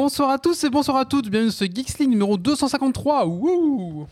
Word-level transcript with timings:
Bonsoir 0.00 0.30
à 0.30 0.38
tous 0.38 0.62
et 0.62 0.70
bonsoir 0.70 0.96
à 0.96 1.04
toutes, 1.04 1.28
bienvenue 1.28 1.50
sur 1.50 1.66
ce 1.66 1.72
Geeks 1.74 1.98
League 1.98 2.10
numéro 2.10 2.38
253. 2.38 3.26
Wouh 3.26 4.06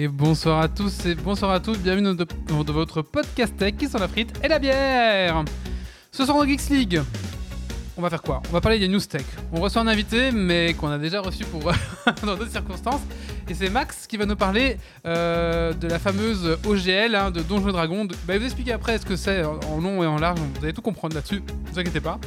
Et 0.00 0.06
bonsoir 0.06 0.60
à 0.60 0.68
tous 0.68 1.06
et 1.06 1.16
bonsoir 1.16 1.50
à 1.50 1.58
toutes, 1.58 1.80
bienvenue 1.80 2.14
dans, 2.14 2.72
votre 2.72 3.02
podcast 3.02 3.56
tech 3.56 3.74
qui 3.76 3.88
sont 3.88 3.98
la 3.98 4.06
frite 4.06 4.32
et 4.44 4.46
la 4.46 4.60
bière. 4.60 5.42
Ce 6.12 6.24
soir 6.24 6.38
dans 6.38 6.46
Geeks 6.46 6.70
League, 6.70 7.02
on 7.96 8.02
va 8.02 8.08
faire 8.08 8.22
quoi? 8.22 8.40
On 8.48 8.52
va 8.52 8.60
parler 8.60 8.78
des 8.78 8.86
news 8.86 9.00
tech. 9.00 9.24
On 9.52 9.60
reçoit 9.60 9.82
un 9.82 9.88
invité, 9.88 10.30
mais 10.30 10.74
qu'on 10.74 10.86
a 10.86 10.98
déjà 10.98 11.20
reçu 11.20 11.44
pour 11.44 11.62
dans 12.22 12.36
d'autres 12.36 12.52
circonstances. 12.52 13.00
Et 13.48 13.54
c'est 13.54 13.70
Max 13.70 14.06
qui 14.06 14.16
va 14.16 14.24
nous 14.24 14.36
parler 14.36 14.76
euh, 15.04 15.72
de 15.72 15.88
la 15.88 15.98
fameuse 15.98 16.56
OGL 16.64 17.16
hein, 17.16 17.32
de 17.32 17.42
Donjons 17.42 17.70
et 17.70 17.72
Dragons. 17.72 18.04
De- 18.04 18.14
bah, 18.24 18.38
vous 18.38 18.44
expliquer 18.44 18.74
après 18.74 18.98
ce 18.98 19.04
que 19.04 19.16
c'est 19.16 19.42
en 19.44 19.80
long 19.80 20.04
et 20.04 20.06
en 20.06 20.18
large. 20.18 20.38
Vous 20.38 20.64
allez 20.64 20.74
tout 20.74 20.80
comprendre 20.80 21.16
là-dessus. 21.16 21.40
Ne 21.40 21.72
vous 21.72 21.78
inquiétez 21.80 22.00
pas. 22.00 22.20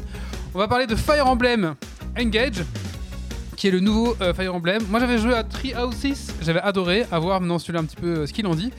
On 0.54 0.60
va 0.60 0.68
parler 0.68 0.88
de 0.88 0.96
Fire 0.98 1.26
Emblem 1.26 1.76
Engage 2.20 2.66
qui 3.62 3.68
est 3.68 3.72
le 3.72 3.80
nouveau 3.80 4.18
euh, 4.22 4.34
Fire 4.34 4.56
Emblem. 4.56 4.82
Moi 4.90 5.00
j'avais 5.00 5.20
joué 5.20 5.36
à 5.36 5.44
Three 5.44 5.76
Houses, 5.76 6.32
j'avais 6.42 6.62
adoré, 6.62 7.06
à 7.12 7.20
voir 7.20 7.40
maintenant 7.40 7.60
celui-là 7.60 7.82
un 7.82 7.84
petit 7.84 7.96
peu 7.96 8.08
euh, 8.08 8.26
ce 8.26 8.34
qu'il 8.34 8.48
en 8.48 8.56
dit. 8.56 8.72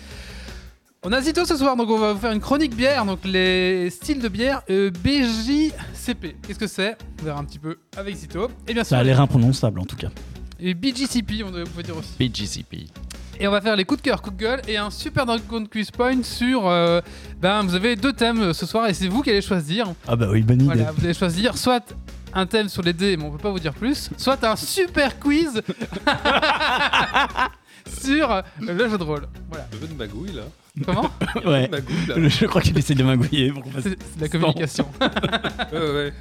On 1.05 1.13
a 1.13 1.21
Zito 1.21 1.45
ce 1.45 1.57
soir, 1.57 1.77
donc 1.77 1.89
on 1.89 2.01
va 2.01 2.15
vous 2.15 2.19
faire 2.19 2.33
une 2.33 2.41
chronique 2.41 2.75
bière, 2.75 3.05
donc 3.05 3.21
les 3.25 3.91
styles 3.91 4.21
de 4.21 4.27
bière 4.27 4.63
euh, 4.71 4.91
BJCP. 4.91 6.35
Qu'est-ce 6.45 6.59
que 6.59 6.67
c'est? 6.67 6.97
On 7.21 7.25
verra 7.27 7.39
un 7.39 7.45
petit 7.45 7.61
peu 7.61 7.79
avec 7.97 8.17
Zito. 8.17 8.51
Et 8.67 8.75
bien 8.75 8.83
sûr, 8.83 8.97
Ça 8.97 8.99
a 8.99 9.05
l'air 9.05 9.21
imprononçable 9.21 9.79
en 9.79 9.85
tout 9.85 9.95
cas. 9.95 10.09
et 10.59 10.75
BGCP, 10.75 11.45
on 11.45 11.53
devrait 11.53 11.63
vous 11.77 11.83
dire 11.83 11.97
aussi. 11.97 12.15
BGCP. 12.19 12.89
Et 13.39 13.47
on 13.47 13.53
va 13.53 13.61
faire 13.61 13.77
les 13.77 13.85
coups 13.85 14.03
de 14.03 14.05
cœur, 14.09 14.21
coups 14.21 14.37
de 14.37 14.43
gueule 14.43 14.63
et 14.67 14.79
un 14.79 14.91
super 14.91 15.27
Dragon 15.27 15.65
Quiz 15.65 15.93
Point 15.93 16.25
sur. 16.25 16.67
euh, 16.67 17.01
ben, 17.41 17.63
vous 17.63 17.77
avez 17.77 17.95
deux 17.95 18.13
thèmes 18.13 18.41
euh, 18.43 18.53
ce 18.53 18.67
soir 18.67 18.89
et 18.89 18.95
c'est 18.95 19.07
vous 19.07 19.23
qui 19.23 19.31
allez 19.31 19.43
choisir. 19.43 19.95
Ah 20.09 20.17
bah 20.17 20.27
oui, 20.29 20.43
bonne 20.43 20.61
idée. 20.61 20.75
Voilà, 20.75 20.91
vous 20.91 21.05
allez 21.05 21.15
choisir 21.15 21.57
soit 21.57 21.95
un 22.35 22.47
thème 22.47 22.69
sur 22.69 22.83
les 22.83 22.93
dés, 22.93 23.17
mais 23.17 23.25
on 23.25 23.31
peut 23.31 23.39
pas 23.39 23.51
vous 23.51 23.59
dire 23.61 23.75
plus, 23.75 24.11
soit 24.17 24.43
un 24.45 24.57
super 24.57 25.19
quiz 25.19 25.63
sur 28.01 28.43
le 28.61 28.89
jeu 28.89 28.99
de 28.99 29.03
rôle. 29.05 29.27
Voilà. 29.49 29.67
Le 29.81 29.87
de 29.87 29.95
magouille 29.95 30.33
là. 30.33 30.43
Comment 30.87 31.11
Ouais. 31.45 31.69
Magouille 31.69 32.07
là. 32.09 32.15
Je 32.29 32.47
crois 32.47 32.63
qu'il 32.63 32.77
essaie 32.79 32.95
de 32.95 33.03
magouiller 33.05 33.53
pour 33.53 33.63
qu'on 33.63 33.71
fasse- 33.71 33.83
C'est 33.85 33.99
c'est 34.03 34.17
de 34.17 34.23
la 34.23 34.29
communication. 34.29 34.87
Ouais, 35.73 35.79
ouais. 35.79 36.13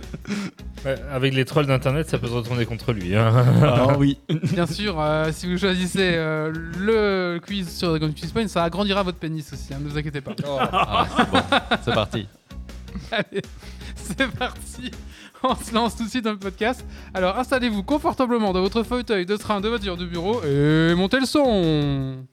Ouais, 0.86 0.96
avec 1.12 1.34
les 1.34 1.46
trolls 1.46 1.68
d'internet, 1.68 2.10
ça 2.10 2.18
peut 2.18 2.28
se 2.28 2.34
retourner 2.34 2.66
contre 2.66 2.92
lui. 2.94 3.16
hein. 3.16 3.32
Ah 3.64 3.96
oui. 3.98 4.18
Bien 4.30 4.66
sûr, 4.66 5.00
euh, 5.00 5.30
si 5.32 5.46
vous 5.52 5.58
choisissez 5.58 6.14
euh, 6.16 6.52
le 6.80 7.40
quiz 7.46 7.70
sur 7.70 7.90
Dragon 7.90 8.12
Quiz 8.12 8.32
Point, 8.32 8.48
ça 8.48 8.64
agrandira 8.64 9.04
votre 9.04 9.20
pénis 9.20 9.52
aussi, 9.54 9.74
hein, 9.74 9.78
ne 9.80 9.88
vous 9.90 9.98
inquiétez 9.98 10.22
pas. 10.22 10.32
Oh, 10.48 10.58
Ah, 10.60 11.06
c'est 11.16 11.30
bon, 11.30 11.40
c'est 11.86 11.94
parti. 11.94 12.28
Allez, 13.12 13.42
c'est 13.96 14.28
parti. 14.32 14.92
On 15.44 15.56
se 15.56 15.74
lance 15.74 15.96
tout 15.96 16.04
de 16.04 16.10
suite 16.10 16.24
dans 16.24 16.32
le 16.32 16.38
podcast. 16.38 16.86
Alors 17.14 17.38
installez-vous 17.38 17.84
confortablement 17.84 18.54
dans 18.54 18.62
votre 18.62 18.84
fauteuil 18.84 19.26
de 19.26 19.36
train, 19.38 19.62
de 19.62 19.70
voiture, 19.70 19.98
de 19.98 20.06
bureau 20.06 20.44
et 20.44 20.94
montez 20.96 21.20
le 21.20 21.26
son. 21.26 22.26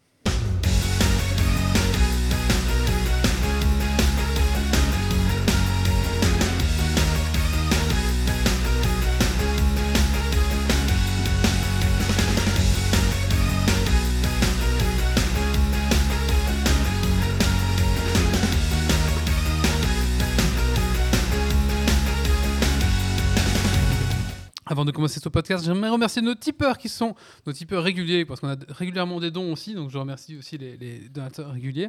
Avant 24.78 24.84
de 24.84 24.92
commencer 24.92 25.18
ce 25.18 25.28
podcast, 25.28 25.64
j'aimerais 25.64 25.88
remercier 25.88 26.22
nos 26.22 26.36
tipeurs 26.36 26.78
qui 26.78 26.88
sont 26.88 27.16
nos 27.48 27.52
tipeurs 27.52 27.82
réguliers, 27.82 28.24
parce 28.24 28.38
qu'on 28.38 28.50
a 28.50 28.56
régulièrement 28.68 29.18
des 29.18 29.32
dons 29.32 29.50
aussi, 29.50 29.74
donc 29.74 29.90
je 29.90 29.98
remercie 29.98 30.36
aussi 30.36 30.56
les, 30.56 31.08
donateurs 31.12 31.50
réguliers. 31.50 31.88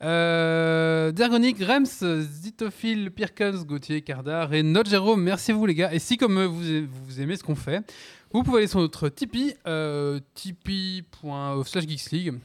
Euh, 0.00 1.10
Dergonic, 1.10 1.58
Rems, 1.58 2.20
Zitophile, 2.20 3.10
Pirkens, 3.10 3.66
Gauthier, 3.66 4.02
Cardar 4.02 4.54
et 4.54 4.62
notre 4.62 4.88
Jérôme, 4.88 5.24
merci 5.24 5.50
à 5.50 5.54
vous 5.54 5.66
les 5.66 5.74
gars. 5.74 5.92
Et 5.92 5.98
si 5.98 6.18
comme 6.18 6.38
euh, 6.38 6.46
vous, 6.46 6.86
vous 6.86 7.20
aimez 7.20 7.34
ce 7.34 7.42
qu'on 7.42 7.56
fait, 7.56 7.82
vous 8.32 8.44
pouvez 8.44 8.58
aller 8.58 8.68
sur 8.68 8.78
notre 8.78 9.08
Tipeee, 9.08 9.56
euh, 9.66 10.20
tipeee.fr 10.34 11.66
slash 11.66 11.84
geeksleague, 11.84 12.38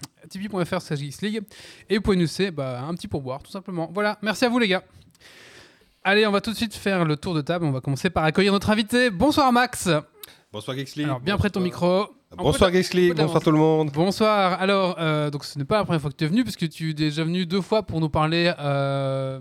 et 1.92 1.98
vous 1.98 2.02
pouvez 2.02 2.18
nous 2.18 2.24
laisser 2.24 2.50
bah, 2.50 2.82
un 2.82 2.96
petit 2.96 3.08
pourboire, 3.08 3.44
tout 3.44 3.52
simplement. 3.52 3.92
Voilà, 3.94 4.18
merci 4.24 4.46
à 4.46 4.50
vous 4.50 4.58
les 4.58 4.68
gars. 4.68 4.84
Allez, 6.08 6.28
on 6.28 6.32
va 6.32 6.40
tout 6.40 6.52
de 6.52 6.56
suite 6.56 6.76
faire 6.76 7.04
le 7.04 7.18
tour 7.18 7.34
de 7.34 7.42
table. 7.42 7.66
On 7.66 7.72
va 7.72 7.82
commencer 7.82 8.12
par 8.12 8.26
accueillir 8.26 8.54
notre 8.54 8.70
invité. 8.70 9.10
Bonsoir 9.10 9.52
Max. 9.52 9.90
Bonsoir 10.54 10.78
League. 10.78 10.88
Alors 11.04 11.20
bien 11.20 11.36
près 11.36 11.48
de 11.48 11.54
ton 11.54 11.62
micro. 11.62 12.06
Bonsoir 12.38 12.70
d'avance. 12.70 12.94
bonsoir 13.16 13.42
tout 13.42 13.50
le 13.50 13.58
monde. 13.58 13.90
Bonsoir. 13.92 14.62
Alors, 14.62 14.98
euh, 15.00 15.32
donc 15.32 15.44
ce 15.44 15.58
n'est 15.58 15.66
pas 15.66 15.80
la 15.80 15.84
première 15.84 16.00
fois 16.00 16.12
que 16.12 16.16
tu 16.16 16.26
es 16.26 16.28
venu, 16.28 16.44
puisque 16.44 16.70
tu 16.70 16.92
es 16.92 16.94
déjà 16.94 17.24
venu 17.24 17.48
deux 17.48 17.62
fois 17.62 17.82
pour 17.82 18.00
nous 18.02 18.10
parler 18.10 18.54
euh, 18.60 19.40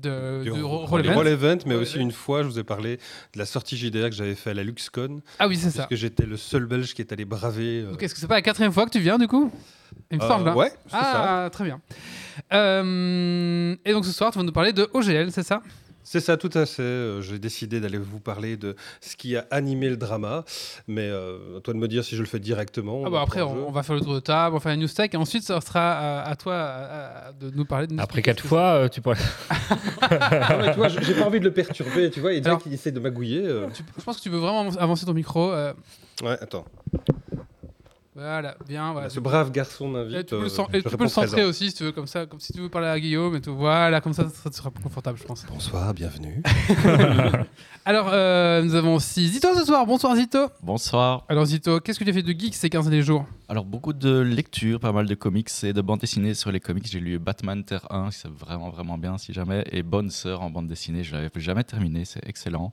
de, 0.00 0.42
Du 0.42 0.50
de 0.50 0.62
Roll 0.62 1.04
Event. 1.06 1.22
Event, 1.24 1.58
mais 1.66 1.74
aussi 1.74 1.98
une 1.98 2.12
fois, 2.12 2.42
je 2.42 2.48
vous 2.48 2.58
ai 2.58 2.64
parlé 2.64 2.96
de 2.96 3.38
la 3.38 3.46
sortie 3.46 3.76
JDR 3.76 4.10
que 4.10 4.14
j'avais 4.16 4.34
fait 4.34 4.50
à 4.50 4.54
la 4.54 4.64
LuxCon, 4.64 5.20
Ah 5.38 5.46
oui, 5.48 5.56
c'est 5.56 5.70
ça. 5.70 5.78
parce 5.78 5.90
que 5.90 5.96
j'étais 5.96 6.26
le 6.26 6.36
seul 6.36 6.66
Belge 6.66 6.94
qui 6.94 7.02
est 7.02 7.12
allé 7.12 7.24
braver. 7.24 7.82
euh, 7.82 7.90
Donc 7.92 8.02
est-ce 8.02 8.14
que 8.14 8.20
c'est 8.20 8.26
pas 8.26 8.34
la 8.34 8.42
quatrième 8.42 8.72
fois 8.72 8.84
que 8.86 8.90
tu 8.90 9.00
viens 9.00 9.18
du 9.18 9.28
coup? 9.28 9.50
Il 10.10 10.18
me 10.18 10.22
euh, 10.22 10.28
semble. 10.28 10.48
hein. 10.48 10.54
Ouais, 10.54 10.72
c'est 10.86 10.92
ça. 10.96 11.44
Ah, 11.44 11.50
très 11.50 11.64
bien. 11.64 11.80
Euh, 12.52 13.76
et 13.84 13.92
donc 13.92 14.04
ce 14.04 14.12
soir, 14.12 14.30
tu 14.32 14.38
vas 14.38 14.44
nous 14.44 14.52
parler 14.52 14.72
de 14.72 14.88
OGL, 14.92 15.30
c'est 15.32 15.42
ça? 15.42 15.62
C'est 16.02 16.20
ça, 16.20 16.36
tout 16.36 16.50
à 16.54 16.66
fait. 16.66 16.82
Euh, 16.82 17.20
J'ai 17.22 17.38
décidé 17.38 17.78
d'aller 17.80 17.98
vous 17.98 18.18
parler 18.20 18.56
de 18.56 18.74
ce 19.00 19.14
qui 19.16 19.36
a 19.36 19.46
animé 19.50 19.88
le 19.88 19.96
drama, 19.96 20.44
mais 20.88 21.08
euh, 21.08 21.58
à 21.58 21.60
toi 21.60 21.72
de 21.74 21.78
me 21.78 21.86
dire 21.88 22.04
si 22.04 22.16
je 22.16 22.20
le 22.22 22.26
fais 22.26 22.40
directement. 22.40 23.02
Ah 23.06 23.10
bah 23.10 23.20
après, 23.22 23.42
on, 23.42 23.68
on 23.68 23.70
va 23.70 23.82
faire 23.82 23.94
le 23.94 24.00
tour 24.00 24.14
de 24.14 24.20
table, 24.20 24.54
on 24.54 24.58
va 24.58 24.62
faire 24.62 24.72
une 24.72 24.80
news 24.80 24.88
tech, 24.88 25.10
et 25.12 25.16
ensuite 25.16 25.42
ça 25.44 25.60
sera 25.60 25.92
à, 26.22 26.28
à 26.30 26.36
toi 26.36 26.54
à- 26.56 27.28
à- 27.28 27.32
de 27.32 27.50
nous 27.54 27.64
parler 27.64 27.86
de 27.86 27.94
news 27.94 28.00
Après 28.00 28.22
quatre 28.22 28.44
fois, 28.44 28.60
euh, 28.74 28.88
tu 28.88 29.00
pourrais. 29.00 29.16
Ah, 30.00 30.56
mais 30.60 30.70
tu 30.72 30.76
vois, 30.78 30.88
j'ai 30.88 31.14
pas 31.14 31.26
envie 31.26 31.38
de 31.40 31.44
le 31.44 31.52
perturber, 31.52 32.10
tu 32.10 32.20
vois, 32.20 32.32
et 32.32 32.42
Alors- 32.44 32.60
qu'il 32.62 32.72
essaie 32.72 32.92
de 32.92 33.00
magouiller. 33.00 33.42
euh, 33.44 33.66
Tu- 33.72 33.84
je 33.98 34.02
pense 34.02 34.16
que 34.16 34.22
tu 34.22 34.30
veux 34.30 34.38
vraiment 34.38 34.68
avancer 34.78 35.06
ton 35.06 35.14
micro. 35.14 35.52
euh, 35.52 35.72
Ouais, 36.22 36.36
attends. 36.40 36.64
Voilà, 38.24 38.54
bien. 38.68 38.92
Voilà. 38.92 39.08
Ce 39.10 39.20
brave 39.20 39.50
garçon 39.50 39.88
Et 39.88 39.92
m'invite. 39.92 40.26
tu 40.26 40.34
peux, 40.34 40.40
le, 40.40 40.46
euh, 40.46 40.48
cen- 40.48 40.66
tu 40.70 40.82
peux 40.96 41.04
le 41.04 41.08
centrer 41.08 41.30
présent. 41.32 41.48
aussi 41.48 41.70
si 41.70 41.74
tu 41.76 41.84
veux, 41.84 41.92
comme 41.92 42.06
ça, 42.06 42.26
comme 42.26 42.40
si 42.40 42.52
tu 42.52 42.60
veux 42.60 42.68
parler 42.68 42.88
à 42.88 42.98
Guillaume 43.00 43.34
et 43.36 43.40
tout. 43.40 43.54
Voilà, 43.56 44.00
comme 44.00 44.12
ça, 44.12 44.26
ça 44.28 44.50
sera 44.52 44.70
plus 44.70 44.82
confortable, 44.82 45.18
je 45.18 45.24
pense. 45.24 45.44
Bonsoir, 45.46 45.92
bienvenue. 45.94 46.42
Alors, 47.84 48.08
euh, 48.12 48.62
nous 48.62 48.74
avons 48.74 48.94
aussi 48.96 49.26
Zito 49.28 49.48
ce 49.56 49.64
soir. 49.64 49.86
Bonsoir 49.86 50.14
Zito. 50.16 50.48
Bonsoir. 50.62 51.24
Alors 51.28 51.46
Zito, 51.46 51.80
qu'est-ce 51.80 51.98
que 51.98 52.04
tu 52.04 52.10
as 52.10 52.12
fait 52.12 52.22
de 52.22 52.32
geek 52.38 52.54
ces 52.54 52.68
15 52.68 52.84
derniers 52.88 53.02
jours? 53.02 53.24
Alors, 53.50 53.64
beaucoup 53.64 53.92
de 53.92 54.20
lectures, 54.20 54.78
pas 54.78 54.92
mal 54.92 55.06
de 55.08 55.14
comics 55.16 55.48
et 55.64 55.72
de 55.72 55.80
bandes 55.80 55.98
dessinées 55.98 56.34
sur 56.34 56.52
les 56.52 56.60
comics. 56.60 56.86
J'ai 56.86 57.00
lu 57.00 57.18
Batman 57.18 57.64
Terre 57.64 57.84
1, 57.90 58.12
c'est 58.12 58.30
vraiment, 58.30 58.70
vraiment 58.70 58.96
bien 58.96 59.18
si 59.18 59.32
jamais. 59.32 59.64
Et 59.72 59.82
Bonne 59.82 60.08
Sœur 60.08 60.42
en 60.42 60.50
bande 60.50 60.68
dessinée, 60.68 61.02
je 61.02 61.16
l'avais 61.16 61.28
jamais 61.34 61.64
terminé, 61.64 62.04
c'est 62.04 62.24
excellent. 62.28 62.70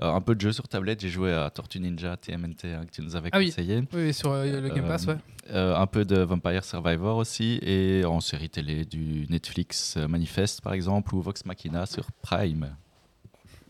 Euh, 0.00 0.14
un 0.14 0.20
peu 0.20 0.36
de 0.36 0.40
jeu 0.40 0.52
sur 0.52 0.68
tablette, 0.68 1.00
j'ai 1.00 1.08
joué 1.08 1.32
à 1.32 1.50
Tortue 1.50 1.80
Ninja 1.80 2.16
TMNT 2.16 2.64
hein, 2.66 2.86
que 2.86 2.92
tu 2.92 3.02
nous 3.02 3.16
avais 3.16 3.30
Ah 3.32 3.42
conseillé. 3.42 3.78
Oui, 3.92 4.04
oui, 4.04 4.14
sur 4.14 4.30
euh, 4.30 4.60
le 4.60 4.68
Game 4.68 4.86
Pass, 4.86 5.08
Euh, 5.08 5.72
ouais. 5.72 5.76
Un 5.80 5.86
peu 5.88 6.04
de 6.04 6.18
Vampire 6.20 6.62
Survivor 6.62 7.16
aussi. 7.16 7.58
Et 7.62 8.04
en 8.04 8.20
série 8.20 8.50
télé, 8.50 8.84
du 8.84 9.26
Netflix 9.30 9.96
Manifest 9.96 10.60
par 10.60 10.74
exemple, 10.74 11.12
ou 11.12 11.22
Vox 11.22 11.44
Machina 11.44 11.86
sur 11.86 12.06
Prime. 12.22 12.76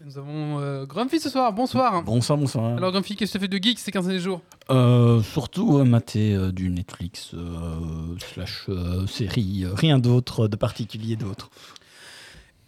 Nous 0.03 0.17
avons 0.17 0.59
euh, 0.61 0.87
Grumpy 0.87 1.21
ce 1.21 1.29
soir. 1.29 1.53
Bonsoir. 1.53 2.03
Bonsoir, 2.03 2.39
bonsoir. 2.39 2.75
Alors 2.79 2.91
Grumpy, 2.91 3.17
qu'est-ce 3.17 3.35
que 3.35 3.39
tu 3.39 3.43
fait 3.43 3.49
de 3.49 3.63
geek 3.63 3.79
ces 3.79 3.93
15 3.93 4.07
derniers 4.07 4.21
jours? 4.21 4.41
Euh, 4.71 5.23
surtout 5.23 5.77
euh, 5.77 5.85
mater 5.85 6.35
euh, 6.35 6.53
du 6.53 6.71
Netflix 6.71 7.33
euh, 7.35 8.17
slash 8.19 8.67
série, 9.07 9.67
rien 9.71 9.99
d'autre 9.99 10.49
de 10.49 10.57
particulier 10.57 11.17
d'autre. 11.17 11.51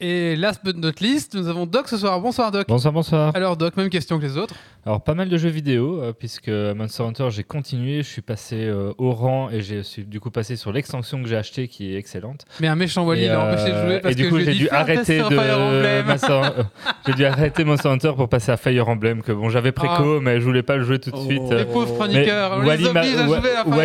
Et 0.04 0.34
last 0.34 0.64
but 0.64 0.76
not 0.76 1.00
least, 1.00 1.34
nous 1.34 1.46
avons 1.46 1.64
Doc 1.64 1.86
ce 1.86 1.96
soir. 1.96 2.20
Bonsoir 2.20 2.50
Doc. 2.50 2.66
Bonsoir, 2.66 2.92
bonsoir. 2.92 3.30
Alors 3.36 3.56
Doc, 3.56 3.76
même 3.76 3.88
question 3.88 4.18
que 4.18 4.24
les 4.24 4.36
autres. 4.36 4.56
Alors, 4.84 5.00
pas 5.00 5.14
mal 5.14 5.28
de 5.28 5.36
jeux 5.38 5.48
vidéo, 5.48 6.02
euh, 6.02 6.12
puisque 6.12 6.48
Monster 6.48 7.04
Hunter, 7.04 7.28
j'ai 7.30 7.44
continué, 7.44 7.98
je 7.98 8.08
suis 8.08 8.20
passé 8.20 8.64
euh, 8.64 8.92
au 8.98 9.12
rang 9.12 9.48
et 9.48 9.62
j'ai 9.62 9.84
suis 9.84 10.04
du 10.04 10.20
coup 10.20 10.30
passé 10.30 10.56
sur 10.56 10.72
l'extension 10.72 11.22
que 11.22 11.28
j'ai 11.28 11.36
achetée 11.36 11.68
qui 11.68 11.94
est 11.94 11.98
excellente. 11.98 12.44
Mais 12.60 12.68
un 12.68 12.74
méchant 12.74 13.04
Wally 13.06 13.24
et, 13.24 13.28
l'a 13.28 13.46
empêché 13.46 13.70
de 13.70 13.74
euh, 13.76 13.86
jouer 13.86 14.00
parce 14.00 14.12
et 14.12 14.16
du 14.16 14.24
que 14.24 14.28
coup, 14.30 14.40
j'ai 14.40 14.54
dû 14.54 14.68
arrêter 14.70 15.18
de 15.18 15.24
euh, 16.30 16.62
j'ai 17.06 17.12
dû 17.12 17.24
arrêter 17.24 17.64
Monster 17.64 17.88
Hunter 17.88 18.12
pour 18.16 18.28
passer 18.28 18.52
à 18.52 18.56
Fire 18.56 18.88
Emblem, 18.88 19.22
que 19.22 19.32
bon, 19.32 19.50
j'avais 19.50 19.72
préco, 19.72 20.20
mais 20.20 20.40
je 20.40 20.44
voulais 20.44 20.62
pas 20.62 20.76
le 20.76 20.84
jouer 20.84 20.98
tout 20.98 21.10
de 21.10 21.16
Oh. 21.16 21.24
suite. 21.26 21.42
Les 21.50 21.56
euh, 21.56 21.64
pauvres 21.66 21.92
Mais 21.92 21.98
chroniqueurs, 21.98 22.58
on 22.60 22.66
Wally 22.66 22.84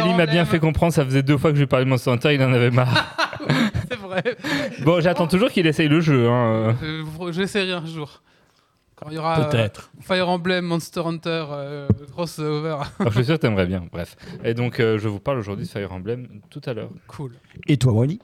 les 0.08 0.14
m'a 0.16 0.26
bien 0.26 0.46
fait 0.46 0.60
comprendre, 0.60 0.94
ça 0.94 1.06
faisait 1.06 1.24
deux 1.24 1.38
fois 1.38 1.52
que 1.52 1.58
je 1.58 1.62
lui 1.62 1.68
parlais 1.68 1.86
de 1.86 1.90
Monster 1.90 2.12
Hunter, 2.12 2.34
il 2.34 2.42
en 2.42 2.54
avait 2.54 2.72
marre. 2.72 3.16
C'est 3.90 3.98
vrai. 3.98 4.24
bon, 4.84 5.00
j'attends 5.02 5.28
toujours 5.28 5.50
qu'il 5.50 5.66
essaye 5.68 5.88
le 5.88 6.00
jeu. 6.02 6.28
Hein. 6.30 6.76
Euh, 6.84 7.32
Je 7.32 7.40
l'essaierai 7.42 7.72
un 7.74 7.86
jour. 7.86 8.22
Quand 8.96 9.10
il 9.10 9.16
y 9.16 9.18
aura 9.20 9.40
euh, 9.40 9.50
Peut-être. 9.50 9.92
Fire 10.02 10.28
Emblem, 10.28 10.66
Monster 10.66 11.02
Hunter, 11.06 11.46
euh, 11.52 11.88
crossover. 12.12 12.78
Alors, 13.00 13.12
je 13.12 13.18
suis 13.20 13.26
sûr 13.26 13.36
que 13.36 13.42
t'aimerais 13.42 13.68
bien, 13.68 13.86
bref. 13.92 14.16
Et 14.44 14.56
donc, 14.56 14.80
euh, 14.80 14.98
je 14.98 15.08
vous 15.08 15.20
parle 15.20 15.38
aujourd'hui 15.38 15.66
de 15.66 15.70
Fire 15.70 15.92
Emblem 15.92 16.42
tout 16.50 16.62
à 16.66 16.74
l'heure. 16.74 16.90
cool. 17.08 17.34
Et 17.68 17.78
toi, 17.78 17.94
Wally? 17.94 18.20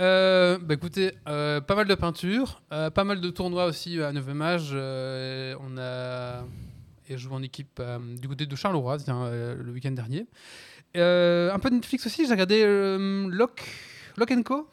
Euh, 0.00 0.58
bah 0.60 0.74
écoutez, 0.74 1.12
euh, 1.28 1.60
pas 1.60 1.74
mal 1.76 1.86
de 1.86 1.94
peinture, 1.94 2.62
euh, 2.72 2.88
pas 2.90 3.04
mal 3.04 3.20
de 3.20 3.30
tournois 3.30 3.66
aussi 3.66 4.00
à 4.02 4.10
9 4.10 4.40
âge. 4.40 4.70
euh, 4.72 5.54
on 5.60 5.76
a 5.78 6.44
et 7.08 7.12
je 7.12 7.18
joue 7.18 7.34
en 7.34 7.42
équipe 7.42 7.78
euh, 7.78 7.98
du 8.20 8.26
côté 8.26 8.46
de 8.46 8.56
Charleroi 8.56 8.96
tiens, 8.98 9.22
euh, 9.24 9.54
le 9.62 9.70
week-end 9.72 9.90
dernier. 9.90 10.26
Euh, 10.96 11.52
un 11.52 11.58
peu 11.58 11.68
de 11.68 11.74
Netflix 11.74 12.06
aussi, 12.06 12.24
j'ai 12.26 12.32
regardé 12.32 12.62
euh, 12.64 13.28
Lock, 13.30 13.62
Lock 14.16 14.32
Co. 14.44 14.66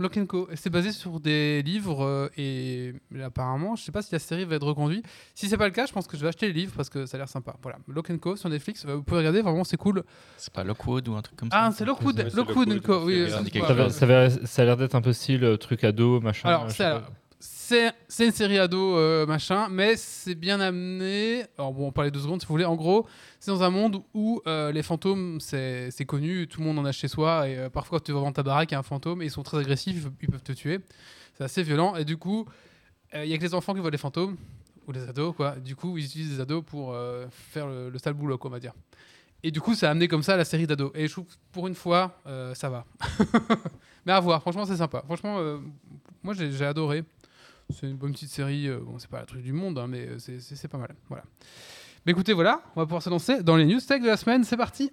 Lock 0.00 0.18
Co. 0.26 0.48
Et 0.50 0.56
C'est 0.56 0.70
basé 0.70 0.90
sur 0.92 1.20
des 1.20 1.62
livres 1.62 2.02
euh, 2.04 2.28
et 2.36 2.94
apparemment, 3.22 3.76
je 3.76 3.82
sais 3.84 3.92
pas 3.92 4.02
si 4.02 4.12
la 4.12 4.18
série 4.18 4.44
va 4.44 4.56
être 4.56 4.66
reconduite. 4.66 5.04
Si 5.34 5.48
c'est 5.48 5.56
pas 5.56 5.66
le 5.66 5.70
cas, 5.72 5.86
je 5.86 5.92
pense 5.92 6.06
que 6.06 6.16
je 6.16 6.22
vais 6.22 6.28
acheter 6.28 6.46
les 6.46 6.52
livres 6.52 6.72
parce 6.76 6.88
que 6.90 7.06
ça 7.06 7.16
a 7.16 7.18
l'air 7.18 7.28
sympa. 7.28 7.54
Voilà, 7.62 7.78
Lock 7.86 8.10
Co 8.18 8.34
sur 8.36 8.48
Netflix, 8.48 8.84
euh, 8.86 8.96
vous 8.96 9.02
pouvez 9.02 9.18
regarder, 9.18 9.42
vraiment 9.42 9.64
c'est 9.64 9.76
cool. 9.76 10.02
C'est 10.36 10.52
pas 10.52 10.64
Lockwood 10.64 11.06
ou 11.08 11.14
un 11.14 11.22
truc 11.22 11.36
comme 11.38 11.50
ça 11.50 11.64
Ah, 11.66 11.70
c'est 11.72 11.84
Lockwood, 11.84 12.18
Lockwood 12.34 12.68
Lockwood, 12.68 12.80
Co. 12.82 13.04
Oui, 13.04 13.28
Ça, 13.30 13.74
va- 13.74 13.90
ça 13.90 14.06
va- 14.06 14.30
ça 14.30 14.62
a 14.62 14.64
l'air 14.64 14.76
d'être 14.76 14.94
un 14.94 15.02
peu 15.02 15.12
style 15.12 15.44
euh, 15.44 15.56
truc 15.56 15.84
ado, 15.84 16.20
machin. 16.20 16.48
Alors, 16.48 16.68
je 16.70 16.76
c'est 18.08 18.26
une 18.26 18.32
série 18.32 18.58
ado 18.58 18.96
euh, 18.96 19.26
machin, 19.26 19.68
mais 19.70 19.96
c'est 19.96 20.34
bien 20.34 20.60
amené. 20.60 21.44
Alors 21.56 21.72
bon, 21.72 21.88
on 21.88 21.92
parlait 21.92 22.10
deux 22.10 22.20
secondes 22.20 22.40
si 22.40 22.46
vous 22.46 22.54
voulez. 22.54 22.64
En 22.64 22.76
gros, 22.76 23.06
c'est 23.40 23.50
dans 23.50 23.62
un 23.62 23.70
monde 23.70 24.02
où 24.12 24.42
euh, 24.46 24.70
les 24.70 24.82
fantômes, 24.82 25.40
c'est 25.40 26.04
connu, 26.06 26.46
tout 26.46 26.60
le 26.60 26.66
monde 26.66 26.78
en 26.78 26.84
a 26.84 26.92
chez 26.92 27.08
soi, 27.08 27.48
et 27.48 27.56
euh, 27.56 27.70
parfois 27.70 28.00
tu 28.00 28.12
vas 28.12 28.20
dans 28.20 28.32
ta 28.32 28.42
baraque, 28.42 28.72
a 28.72 28.78
un 28.78 28.82
fantôme, 28.82 29.22
et 29.22 29.24
ils 29.24 29.30
sont 29.30 29.42
très 29.42 29.58
agressifs, 29.58 30.06
ils 30.20 30.28
peuvent 30.28 30.42
te 30.42 30.52
tuer. 30.52 30.80
C'est 31.38 31.44
assez 31.44 31.62
violent, 31.62 31.96
et 31.96 32.04
du 32.04 32.16
coup, 32.18 32.46
euh, 33.14 33.24
il 33.24 33.30
y 33.30 33.34
a 33.34 33.38
que 33.38 33.42
les 33.42 33.54
enfants 33.54 33.72
qui 33.72 33.80
voient 33.80 33.90
les 33.90 33.98
fantômes, 33.98 34.36
ou 34.86 34.92
les 34.92 35.08
ados, 35.08 35.34
quoi. 35.34 35.56
Du 35.56 35.74
coup, 35.74 35.96
ils 35.96 36.04
utilisent 36.04 36.32
les 36.32 36.40
ados 36.40 36.64
pour 36.64 36.94
faire 37.30 37.66
le, 37.66 37.88
le 37.88 37.98
sale 37.98 38.14
boulot, 38.14 38.36
quoi, 38.36 38.50
on 38.50 38.52
va 38.52 38.60
dire. 38.60 38.74
Et 39.42 39.50
du 39.50 39.60
coup, 39.60 39.74
ça 39.74 39.88
a 39.88 39.90
amené 39.92 40.08
comme 40.08 40.22
ça 40.22 40.36
la 40.36 40.44
série 40.44 40.66
d'ados. 40.66 40.90
Et 40.94 41.06
je 41.06 41.12
trouve 41.12 41.26
pour 41.52 41.66
une 41.68 41.74
fois, 41.74 42.20
ça 42.54 42.68
va. 42.68 42.84
mais 44.04 44.12
à 44.12 44.20
voir, 44.20 44.40
franchement, 44.40 44.64
c'est 44.66 44.76
sympa. 44.76 45.02
Franchement, 45.06 45.38
moi, 46.22 46.34
j'ai 46.34 46.64
adoré. 46.64 47.04
C'est 47.72 47.86
une 47.88 47.96
bonne 47.96 48.12
petite 48.12 48.30
série. 48.30 48.68
euh, 48.68 48.78
bon, 48.80 48.98
c'est 48.98 49.08
pas 49.10 49.20
la 49.20 49.26
truc 49.26 49.42
du 49.42 49.52
monde, 49.52 49.78
hein, 49.78 49.86
mais 49.86 50.06
euh, 50.06 50.18
c'est- 50.18 50.68
pas 50.68 50.78
mal. 50.78 50.94
Voilà. 51.08 51.24
Mais 52.06 52.12
écoutez, 52.12 52.32
voilà, 52.32 52.62
on 52.76 52.80
va 52.80 52.86
pouvoir 52.86 53.02
se 53.02 53.10
lancer 53.10 53.42
dans 53.42 53.56
les 53.56 53.66
news 53.66 53.80
tech 53.80 54.00
de 54.00 54.06
la 54.06 54.16
semaine. 54.16 54.42
C'est 54.44 54.56
parti. 54.56 54.90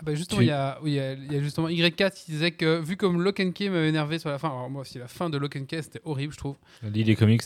Ah 0.00 0.02
bah 0.06 0.14
justement, 0.14 0.38
Tu- 0.40 0.46
il 0.46 0.48
y, 0.48 0.50
a, 0.52 0.78
oui, 0.82 0.92
il 0.92 0.94
y 0.94 0.98
a- 1.00 1.12
y 1.12 1.36
a 1.36 1.42
justement 1.42 1.68
Y4 1.68 2.14
qui 2.14 2.30
disait 2.32 2.52
que 2.52 2.80
vu 2.80 2.96
comme 2.96 3.20
Lock 3.22 3.38
and 3.38 3.50
Key 3.52 3.68
m'avait 3.68 3.90
énervé 3.90 4.18
sur 4.18 4.30
la 4.30 4.38
fin, 4.38 4.48
alors 4.48 4.70
moi 4.70 4.80
aussi 4.80 4.98
la 4.98 5.08
fin 5.08 5.28
de 5.28 5.36
Lock 5.36 5.56
and 5.56 5.64
Key 5.66 5.82
c'était 5.82 6.00
horrible 6.04 6.32
je 6.32 6.38
trouve. 6.38 6.56
Lis 6.82 7.04
les 7.04 7.14
comics. 7.16 7.42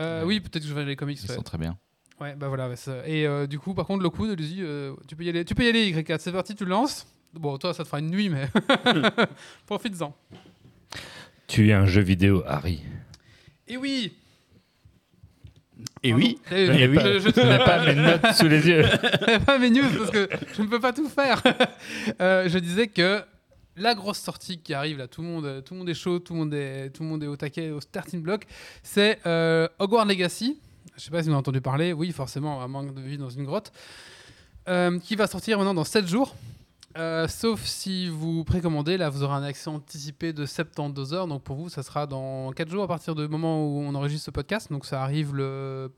Euh, 0.00 0.20
Ouais. 0.20 0.26
Oui, 0.26 0.40
peut-être 0.40 0.62
que 0.62 0.68
je 0.68 0.72
vais 0.72 0.82
aller 0.82 0.90
les 0.90 0.96
comics. 0.96 1.18
Ils 1.22 1.28
ouais. 1.28 1.34
sont 1.34 1.42
très 1.42 1.58
bien. 1.58 1.76
Ouais, 2.20 2.34
bah 2.36 2.48
voilà. 2.48 2.68
Et 3.06 3.26
euh, 3.26 3.46
du 3.46 3.58
coup, 3.58 3.74
par 3.74 3.86
contre, 3.86 4.02
Lockwood, 4.02 4.30
allez-y, 4.30 4.62
euh, 4.62 4.94
tu 5.08 5.16
peux 5.16 5.24
y 5.24 5.28
aller. 5.30 5.44
Tu 5.44 5.54
peux 5.54 5.64
y 5.64 5.68
aller, 5.68 5.90
Y4. 5.92 6.18
C'est 6.20 6.32
parti, 6.32 6.54
tu 6.54 6.64
le 6.64 6.70
lances. 6.70 7.06
Bon, 7.34 7.56
toi, 7.58 7.72
ça 7.74 7.82
te 7.82 7.88
fera 7.88 7.98
une 8.00 8.10
nuit, 8.10 8.28
mais 8.28 8.46
profites-en. 9.66 10.14
Tu 11.46 11.68
es 11.70 11.72
un 11.72 11.86
jeu 11.86 12.02
vidéo, 12.02 12.42
Harry. 12.46 12.80
Et 13.66 13.76
oui. 13.76 14.12
Et 16.02 16.14
oui. 16.14 16.38
Eh, 16.50 16.66
Je 16.66 16.72
n'ai 16.72 16.86
je- 16.88 16.94
pas, 16.94 17.04
je- 17.04 17.18
je 17.18 17.28
je 17.34 17.40
n'ai 17.46 17.58
pas 17.58 17.84
mes 17.84 17.94
notes 18.06 18.34
sous 18.34 18.48
les 18.48 18.66
yeux. 18.66 18.84
pas 19.46 19.58
mes 19.58 19.70
news 19.70 19.84
parce 19.98 20.10
que 20.10 20.28
je 20.56 20.62
ne 20.62 20.66
peux 20.68 20.80
pas 20.80 20.92
tout 20.92 21.08
faire. 21.08 21.42
Euh, 22.20 22.48
je 22.48 22.58
disais 22.58 22.86
que 22.88 23.22
la 23.76 23.94
grosse 23.94 24.18
sortie 24.18 24.58
qui 24.58 24.74
arrive 24.74 24.98
là, 24.98 25.06
tout 25.08 25.22
le 25.22 25.28
monde, 25.28 25.62
tout 25.64 25.74
le 25.74 25.78
monde 25.80 25.88
est 25.88 25.94
chaud, 25.94 26.18
tout 26.18 26.32
le 26.34 26.38
monde 26.40 26.54
est, 26.54 26.90
tout 26.90 27.02
le 27.02 27.08
monde 27.08 27.22
est 27.22 27.26
au 27.26 27.36
taquet, 27.36 27.70
au 27.70 27.80
starting 27.80 28.20
block, 28.22 28.46
c'est 28.82 29.18
euh, 29.26 29.68
Hogwarts 29.78 30.06
Legacy. 30.06 30.58
Je 30.96 31.02
sais 31.02 31.10
pas 31.10 31.22
si 31.22 31.28
vous 31.28 31.30
en 31.30 31.34
avez 31.34 31.40
entendu 31.40 31.60
parler. 31.60 31.92
Oui, 31.92 32.12
forcément, 32.12 32.62
à 32.62 32.68
manque 32.68 32.94
de 32.94 33.00
vie 33.00 33.18
dans 33.18 33.30
une 33.30 33.44
grotte, 33.44 33.72
Euh, 34.68 34.98
qui 34.98 35.16
va 35.16 35.26
sortir 35.26 35.56
maintenant 35.58 35.72
dans 35.74 35.84
7 35.84 36.06
jours. 36.06 36.34
Euh, 36.98 37.28
sauf 37.28 37.64
si 37.64 38.08
vous 38.08 38.42
précommandez, 38.42 38.96
là 38.96 39.10
vous 39.10 39.22
aurez 39.22 39.34
un 39.34 39.44
accès 39.44 39.70
anticipé 39.70 40.32
de 40.32 40.44
72 40.44 41.14
heures. 41.14 41.26
Donc 41.26 41.42
pour 41.42 41.56
vous, 41.56 41.68
ça 41.68 41.82
sera 41.82 42.06
dans 42.06 42.50
4 42.52 42.68
jours 42.68 42.82
à 42.82 42.88
partir 42.88 43.14
du 43.14 43.28
moment 43.28 43.64
où 43.64 43.80
on 43.80 43.94
enregistre 43.94 44.26
ce 44.26 44.30
podcast. 44.30 44.70
Donc 44.72 44.84
ça 44.84 45.02
arrive 45.02 45.34
le, 45.34 45.92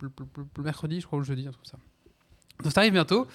mercredi, 0.59 1.01
je 1.01 1.07
crois, 1.07 1.17
ou 1.17 1.21
le 1.21 1.27
jeudi, 1.27 1.47
un 1.47 1.53
truc 1.53 1.67
ça. 1.67 1.79
Donc 2.63 2.73
ça 2.73 2.81
arrive 2.81 2.93
bientôt. 2.93 3.27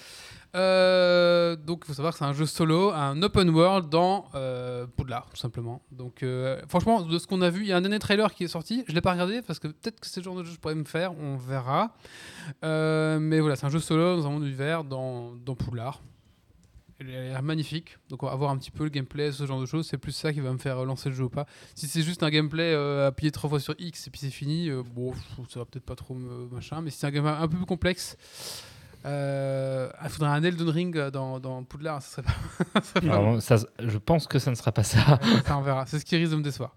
Euh, 0.54 1.56
donc 1.56 1.82
il 1.84 1.88
faut 1.88 1.94
savoir 1.94 2.14
que 2.14 2.18
c'est 2.20 2.24
un 2.24 2.32
jeu 2.32 2.46
solo, 2.46 2.92
un 2.92 3.20
open 3.22 3.50
world 3.50 3.90
dans 3.90 4.26
euh, 4.34 4.86
Poudlard, 4.96 5.28
tout 5.28 5.36
simplement. 5.36 5.82
Donc 5.90 6.24
franchement, 6.68 7.02
de 7.02 7.18
ce 7.18 7.26
qu'on 7.26 7.42
a 7.42 7.50
vu, 7.50 7.62
il 7.62 7.66
y 7.66 7.72
a 7.72 7.76
un 7.76 7.80
dernier 7.80 7.98
trailer 7.98 8.32
qui 8.32 8.44
est 8.44 8.48
sorti. 8.48 8.84
Je 8.86 8.94
l'ai 8.94 9.00
pas 9.00 9.12
regardé 9.12 9.42
parce 9.42 9.58
que 9.58 9.66
peut-être 9.66 9.98
que 9.98 10.06
c'est 10.06 10.20
le 10.20 10.24
genre 10.24 10.36
de 10.36 10.44
jeu 10.44 10.52
je 10.52 10.60
pourrais 10.60 10.76
me 10.76 10.84
faire, 10.84 11.18
on 11.18 11.36
verra. 11.36 11.92
Mais 12.62 13.40
voilà, 13.40 13.56
c'est 13.56 13.66
un 13.66 13.70
jeu 13.70 13.80
solo 13.80 14.16
dans 14.16 14.28
un 14.28 14.30
monde 14.30 14.44
d'hiver 14.44 14.84
dans, 14.84 15.32
dans 15.34 15.56
Poudlard. 15.56 16.00
Il 17.00 17.14
a 17.14 17.20
l'air 17.22 17.42
magnifique. 17.42 17.96
Donc 18.08 18.24
on 18.24 18.26
va 18.26 18.34
voir 18.34 18.50
un 18.50 18.58
petit 18.58 18.72
peu 18.72 18.84
le 18.84 18.90
gameplay, 18.90 19.30
ce 19.30 19.46
genre 19.46 19.60
de 19.60 19.66
choses. 19.66 19.86
C'est 19.86 19.98
plus 19.98 20.12
ça 20.12 20.32
qui 20.32 20.40
va 20.40 20.52
me 20.52 20.58
faire 20.58 20.84
lancer 20.84 21.10
le 21.10 21.14
jeu 21.14 21.24
ou 21.24 21.28
pas. 21.28 21.46
Si 21.74 21.86
c'est 21.86 22.02
juste 22.02 22.22
un 22.24 22.30
gameplay 22.30 22.72
euh, 22.74 23.06
appuyer 23.06 23.30
trois 23.30 23.48
fois 23.48 23.60
sur 23.60 23.74
X 23.78 24.08
et 24.08 24.10
puis 24.10 24.20
c'est 24.20 24.30
fini, 24.30 24.68
euh, 24.68 24.82
bon, 24.82 25.14
ça 25.48 25.60
va 25.60 25.64
peut-être 25.64 25.84
pas 25.84 25.94
trop 25.94 26.14
me 26.14 26.48
machin. 26.52 26.80
Mais 26.80 26.90
si 26.90 26.98
c'est 26.98 27.06
un 27.06 27.10
gameplay 27.10 27.32
un 27.32 27.46
peu 27.46 27.56
plus 27.56 27.66
complexe, 27.66 28.16
euh, 29.06 29.88
il 30.02 30.08
faudrait 30.08 30.30
un 30.30 30.42
Elden 30.42 30.68
Ring 30.68 30.98
dans, 31.10 31.38
dans 31.38 31.62
Poudlard. 31.62 32.02
Ça 32.02 32.16
serait 32.16 32.22
pas, 32.22 32.80
ça 32.82 32.82
serait 32.82 33.08
pas 33.08 33.14
Alors, 33.14 33.42
ça, 33.42 33.56
je 33.78 33.98
pense 33.98 34.26
que 34.26 34.40
ça 34.40 34.50
ne 34.50 34.56
sera 34.56 34.72
pas 34.72 34.82
ça. 34.82 35.20
Ça, 35.46 35.56
on 35.56 35.62
verra. 35.62 35.86
C'est 35.86 36.00
ce 36.00 36.04
qui 36.04 36.16
risque 36.16 36.32
de 36.32 36.36
me 36.38 36.42
décevoir. 36.42 36.74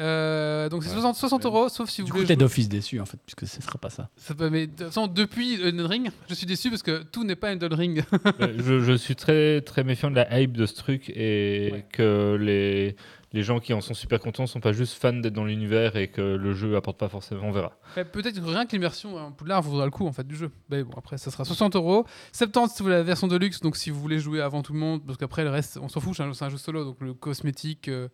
Euh, 0.00 0.68
donc 0.68 0.82
c'est 0.82 0.90
60, 0.90 1.14
60 1.16 1.44
euros, 1.44 1.68
sauf 1.68 1.88
si 1.90 2.00
vous 2.00 2.06
Du 2.06 2.12
voulez. 2.12 2.22
coup, 2.24 2.28
t'es 2.28 2.34
jouer- 2.34 2.40
d'office 2.40 2.68
déçu 2.68 3.00
en 3.00 3.06
fait, 3.06 3.18
puisque 3.26 3.46
ce 3.46 3.62
sera 3.62 3.78
pas 3.78 3.90
ça. 3.90 4.08
Ça 4.16 4.34
peut- 4.34 4.48
mais 4.50 4.66
de 4.66 4.72
toute 4.72 4.86
façon, 4.86 5.06
depuis 5.06 5.60
Elden 5.60 5.86
Ring, 5.86 6.10
je 6.28 6.34
suis 6.34 6.46
déçu 6.46 6.70
parce 6.70 6.82
que 6.82 7.02
tout 7.02 7.22
n'est 7.24 7.36
pas 7.36 7.52
Elden 7.52 7.72
Ring. 7.74 8.02
Euh, 8.40 8.54
je, 8.58 8.80
je 8.80 8.92
suis 8.94 9.14
très, 9.16 9.60
très 9.60 9.84
méfiant 9.84 10.10
de 10.10 10.16
la 10.16 10.40
hype 10.40 10.56
de 10.56 10.64
ce 10.66 10.74
truc 10.74 11.10
et 11.10 11.70
Ouais. 11.72 11.84
que 11.92 12.36
les, 12.40 12.96
les 13.32 13.42
gens 13.42 13.60
qui 13.60 13.72
en 13.72 13.80
sont 13.80 13.94
super 13.94 14.18
contents 14.18 14.46
sont 14.46 14.60
pas 14.60 14.72
juste 14.72 15.00
fans 15.00 15.12
d'être 15.12 15.32
dans 15.32 15.44
l'univers 15.44 15.96
et 15.96 16.08
que 16.08 16.20
le 16.20 16.52
jeu 16.52 16.76
apporte 16.76 16.98
pas 16.98 17.08
forcément. 17.08 17.42
On 17.44 17.52
verra. 17.52 17.72
Peut-être 17.94 18.42
rien 18.42 18.66
que 18.66 18.72
l'immersion 18.72 19.16
en 19.16 19.30
Poudlard 19.30 19.62
vaudra 19.62 19.84
le 19.84 19.90
coup 19.90 20.06
en 20.06 20.12
fait 20.12 20.26
du 20.26 20.34
jeu. 20.36 20.50
Mais 20.68 20.82
bon, 20.82 20.92
après, 20.96 21.16
ça 21.16 21.30
sera 21.30 21.44
60 21.44 21.76
euros. 21.76 22.06
70 22.32 22.68
si 22.70 22.78
vous 22.78 22.84
voulez 22.84 22.96
la 22.96 23.02
version 23.02 23.28
de 23.28 23.36
luxe, 23.36 23.60
donc 23.60 23.76
si 23.76 23.90
vous 23.90 24.00
voulez 24.00 24.18
jouer 24.18 24.40
avant 24.40 24.62
tout 24.62 24.72
le 24.72 24.80
monde, 24.80 25.06
parce 25.06 25.16
qu'après 25.16 25.44
le 25.44 25.50
reste, 25.50 25.78
on 25.80 25.88
s'en 25.88 26.00
fout, 26.00 26.16
c'est 26.16 26.22
un, 26.22 26.48
jeu 26.48 26.56
solo, 26.56 26.84
donc 26.84 26.96
le 27.00 27.14
cosmétique. 27.14 27.88
euh, 27.88 28.08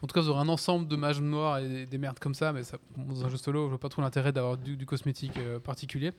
en 0.00 0.06
tout 0.06 0.14
cas, 0.14 0.20
vous 0.20 0.28
aurez 0.28 0.40
un 0.40 0.48
ensemble 0.48 0.86
de 0.86 0.96
mages 0.96 1.20
noirs 1.20 1.58
et 1.58 1.68
des, 1.68 1.86
des 1.86 1.98
merdes 1.98 2.18
comme 2.20 2.34
ça, 2.34 2.52
mais 2.52 2.62
ça, 2.62 2.78
dans 2.96 3.24
un 3.24 3.28
jeu 3.28 3.36
solo, 3.36 3.64
je 3.64 3.70
vois 3.70 3.80
pas 3.80 3.88
trop 3.88 4.02
l'intérêt 4.02 4.32
d'avoir 4.32 4.56
du, 4.56 4.76
du 4.76 4.86
cosmétique 4.86 5.38
euh, 5.38 5.58
particulier. 5.58 6.12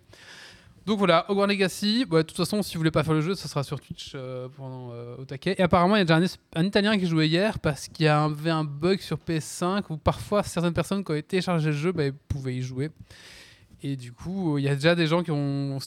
Donc 0.85 0.97
voilà, 0.97 1.25
Hogwarts 1.29 1.47
Legacy. 1.47 2.05
Bah, 2.05 2.17
de 2.17 2.21
toute 2.23 2.35
façon, 2.35 2.61
si 2.61 2.73
vous 2.73 2.79
voulez 2.79 2.91
pas 2.91 3.03
faire 3.03 3.13
le 3.13 3.21
jeu, 3.21 3.35
ça 3.35 3.47
sera 3.47 3.63
sur 3.63 3.79
Twitch 3.79 4.13
euh, 4.15 4.49
pendant 4.55 4.91
euh, 4.91 5.15
au 5.17 5.25
taquet. 5.25 5.55
Et 5.57 5.61
apparemment, 5.61 5.95
il 5.95 5.99
y 5.99 6.01
a 6.01 6.05
déjà 6.05 6.35
un, 6.55 6.65
Italien 6.65 6.97
qui 6.97 7.05
jouait 7.05 7.27
hier 7.27 7.59
parce 7.59 7.87
qu'il 7.87 8.05
y 8.05 8.09
avait 8.09 8.49
un 8.49 8.65
bug 8.65 8.99
sur 8.99 9.17
PS5 9.17 9.83
où 9.89 9.97
parfois 9.97 10.43
certaines 10.43 10.73
personnes, 10.73 11.03
quand 11.03 11.13
ils 11.13 11.23
téléchargeaient 11.23 11.71
le 11.71 11.75
jeu, 11.75 11.91
bah, 11.93 12.03
pouvaient 12.27 12.55
y 12.55 12.61
jouer. 12.61 12.89
Et 13.81 13.95
du 13.95 14.11
coup, 14.11 14.57
il 14.57 14.63
y 14.65 14.69
a 14.69 14.75
déjà 14.75 14.95
des 14.95 15.07
gens 15.07 15.23
qui 15.23 15.31
ont, 15.31 15.77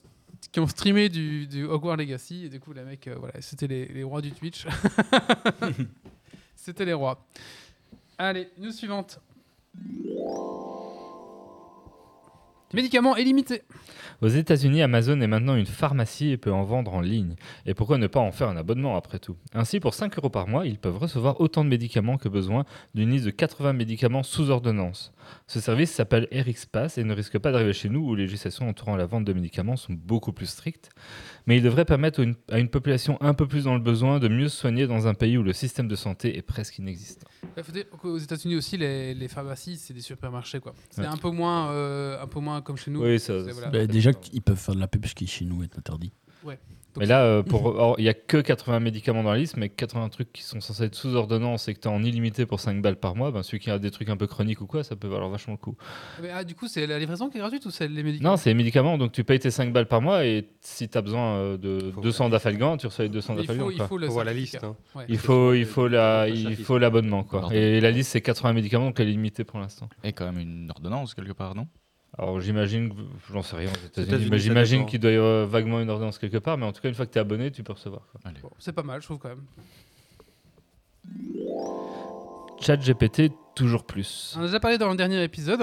qui 0.50 0.60
ont 0.60 0.66
streamé 0.66 1.08
du, 1.10 1.46
du 1.46 1.64
Hogwarts 1.64 1.96
Legacy. 1.96 2.46
Et 2.46 2.48
du 2.48 2.58
coup, 2.58 2.72
les 2.72 2.82
mecs, 2.82 3.06
euh, 3.08 3.16
voilà, 3.18 3.34
c'était 3.40 3.66
les, 3.66 3.86
les 3.88 4.02
rois 4.02 4.22
du 4.22 4.32
Twitch. 4.32 4.66
c'était 6.56 6.86
les 6.86 6.94
rois. 6.94 7.22
Allez, 8.16 8.48
news 8.58 8.72
suivante. 8.72 9.20
Médicaments 12.74 13.16
illimités. 13.16 13.62
Aux 14.22 14.28
États-Unis, 14.28 14.82
Amazon 14.82 15.20
est 15.20 15.26
maintenant 15.26 15.54
une 15.56 15.66
pharmacie 15.66 16.30
et 16.30 16.36
peut 16.36 16.52
en 16.52 16.64
vendre 16.64 16.94
en 16.94 17.00
ligne. 17.00 17.36
Et 17.64 17.74
pourquoi 17.74 17.96
ne 17.98 18.06
pas 18.06 18.18
en 18.20 18.32
faire 18.32 18.48
un 18.48 18.56
abonnement 18.56 18.96
après 18.96 19.18
tout? 19.18 19.36
Ainsi, 19.54 19.78
pour 19.78 19.94
5 19.94 20.16
euros 20.18 20.30
par 20.30 20.48
mois, 20.48 20.66
ils 20.66 20.78
peuvent 20.78 20.96
recevoir 20.98 21.40
autant 21.40 21.64
de 21.64 21.68
médicaments 21.68 22.16
que 22.16 22.28
besoin 22.28 22.64
d'une 22.94 23.10
liste 23.10 23.26
de 23.26 23.30
80 23.30 23.72
médicaments 23.74 24.22
sous 24.22 24.50
ordonnance. 24.50 25.12
Ce 25.46 25.60
service 25.60 25.90
s'appelle 25.92 26.28
RxPass 26.32 26.98
et 26.98 27.04
ne 27.04 27.12
risque 27.14 27.38
pas 27.38 27.52
d'arriver 27.52 27.72
chez 27.72 27.88
nous 27.88 28.00
où 28.00 28.14
les 28.14 28.24
législations 28.24 28.68
entourant 28.68 28.96
la 28.96 29.06
vente 29.06 29.24
de 29.24 29.32
médicaments 29.32 29.76
sont 29.76 29.92
beaucoup 29.92 30.32
plus 30.32 30.46
strictes. 30.46 30.90
Mais 31.46 31.58
il 31.58 31.62
devrait 31.62 31.84
permettre 31.84 32.24
à 32.50 32.58
une 32.58 32.68
population 32.68 33.18
un 33.20 33.34
peu 33.34 33.46
plus 33.46 33.64
dans 33.64 33.74
le 33.74 33.80
besoin 33.80 34.18
de 34.18 34.28
mieux 34.28 34.48
se 34.48 34.56
soigner 34.56 34.86
dans 34.86 35.06
un 35.06 35.14
pays 35.14 35.36
où 35.38 35.42
le 35.42 35.52
système 35.52 35.88
de 35.88 35.94
santé 35.96 36.36
est 36.36 36.42
presque 36.42 36.78
inexistant. 36.78 37.28
Faut 37.62 37.72
dire 37.72 37.88
qu'aux 37.90 38.18
États-Unis 38.18 38.56
aussi, 38.56 38.76
les, 38.76 39.14
les 39.14 39.28
pharmacies, 39.28 39.76
c'est 39.76 39.94
des 39.94 40.00
supermarchés. 40.00 40.58
quoi. 40.60 40.74
C'est 40.90 41.02
Ouais. 41.02 41.06
un, 41.06 41.16
peu 41.16 41.30
moins, 41.30 41.70
euh, 41.70 42.20
un 42.22 42.26
peu 42.26 42.40
moins 42.40 42.55
comme 42.62 42.76
chez 42.76 42.90
nous. 42.90 43.02
Oui, 43.04 43.18
ça- 43.18 43.44
C'est- 43.44 43.52
voilà. 43.52 43.68
Bah, 43.70 43.86
déjà 43.86 44.12
qu'ils 44.12 44.42
peuvent 44.42 44.56
faire 44.56 44.74
de 44.74 44.80
la 44.80 44.88
pub, 44.88 45.06
ce 45.06 45.14
qui 45.14 45.26
chez 45.26 45.44
nous 45.44 45.62
est 45.62 45.76
interdit. 45.78 46.12
Donc, 46.44 47.02
Mais 47.02 47.06
là, 47.10 47.24
euh, 47.24 47.42
pour- 47.42 47.96
il 47.98 48.02
n'y 48.04 48.08
a 48.08 48.14
que 48.14 48.38
80 48.40 48.80
médicaments 48.80 49.22
dans 49.22 49.30
la 49.32 49.36
liste, 49.36 49.58
mais 49.58 49.68
80 49.68 50.08
trucs 50.08 50.32
qui 50.32 50.42
sont 50.42 50.62
censés 50.62 50.84
être 50.84 50.94
sous 50.94 51.14
ordonnance 51.14 51.68
et 51.68 51.74
que 51.74 51.80
tu 51.80 51.88
as 51.88 51.90
en 51.90 52.02
illimité 52.02 52.46
pour 52.46 52.58
5 52.58 52.80
balles 52.80 52.96
par 52.96 53.14
mois, 53.14 53.30
ben, 53.30 53.42
celui 53.42 53.58
qui 53.58 53.70
a 53.70 53.78
des 53.78 53.90
trucs 53.90 54.08
un 54.08 54.16
peu 54.16 54.26
chroniques 54.26 54.62
ou 54.62 54.66
quoi, 54.66 54.82
ça 54.82 54.96
peut 54.96 55.06
valoir 55.06 55.28
vachement 55.28 55.52
le 55.52 55.58
coup. 55.58 55.76
mais, 56.22 56.30
ah, 56.32 56.42
du 56.42 56.54
coup, 56.54 56.68
c'est 56.68 56.86
la 56.86 56.98
livraison 56.98 57.28
qui 57.28 57.36
est 57.36 57.40
gratuite 57.40 57.66
ou 57.66 57.70
c'est 57.70 57.86
les 57.86 58.02
médicaments? 58.02 58.30
Non, 58.30 58.36
c'est 58.38 58.48
les 58.48 58.54
médicaments, 58.54 58.96
donc 58.96 59.12
tu 59.12 59.24
payes 59.24 59.38
tes 59.38 59.50
5 59.50 59.74
balles 59.74 59.88
par 59.88 60.00
mois 60.00 60.24
et 60.24 60.48
si 60.62 60.88
tu 60.88 60.96
as 60.96 61.02
besoin 61.02 61.34
euh, 61.36 61.58
de 61.58 61.90
Faut 61.90 62.00
200 62.00 62.30
d'afalgan, 62.30 62.78
tu 62.78 62.86
reçois 62.86 63.04
les 63.04 63.10
200 63.10 63.34
Mais 63.34 63.42
il 63.42 63.46
d'afalgan. 63.46 63.64
faut, 63.66 63.70
il 64.00 64.06
faut 64.08 64.22
la 64.22 64.32
liste. 64.32 64.64
hein. 64.64 64.74
Ouais. 64.94 65.04
Il 65.10 65.18
faut, 65.18 65.52
il 65.52 65.66
faut, 65.66 65.88
la, 65.88 66.28
il 66.30 66.56
faut 66.56 66.78
l'abonnement. 66.78 67.24
quoi. 67.24 67.48
Et 67.52 67.78
la 67.82 67.90
liste, 67.90 68.12
c'est 68.12 68.22
80 68.22 68.54
médicaments, 68.54 68.86
donc 68.86 68.98
elle 69.00 69.08
est 69.08 69.12
limitée 69.12 69.44
pour 69.44 69.58
l'instant. 69.58 69.90
Et 70.02 70.14
quand 70.14 70.24
même 70.24 70.38
une 70.38 70.70
ordonnance 70.70 71.12
quelque 71.12 71.32
part, 71.34 71.54
non? 71.54 71.66
Alors 72.18 72.40
j'imagine, 72.40 72.92
j'en 73.32 73.42
sais 73.42 73.56
rien 73.56 73.68
aux 73.68 73.86
États-Unis, 73.86 74.28
mais 74.30 74.38
j'imagine 74.38 74.86
qu'il 74.86 75.00
doit 75.00 75.10
y 75.10 75.16
avoir 75.16 75.46
vaguement 75.46 75.80
une 75.80 75.90
ordonnance 75.90 76.18
quelque 76.18 76.38
part, 76.38 76.56
mais 76.56 76.64
en 76.64 76.72
tout 76.72 76.80
cas, 76.80 76.88
une 76.88 76.94
fois 76.94 77.04
que 77.06 77.12
tu 77.12 77.18
es 77.18 77.20
abonné, 77.20 77.50
tu 77.50 77.62
peux 77.62 77.74
recevoir. 77.74 78.02
Bon, 78.42 78.50
c'est 78.58 78.72
pas 78.72 78.82
mal, 78.82 79.00
je 79.02 79.06
trouve 79.06 79.18
quand 79.18 79.28
même. 79.28 79.42
Chat 82.60 82.76
GPT, 82.78 83.32
toujours 83.54 83.84
plus. 83.84 84.34
On 84.36 84.40
en 84.40 84.42
a 84.44 84.46
déjà 84.46 84.60
parlé 84.60 84.78
dans 84.78 84.88
le 84.90 84.96
dernier 84.96 85.22
épisode. 85.22 85.60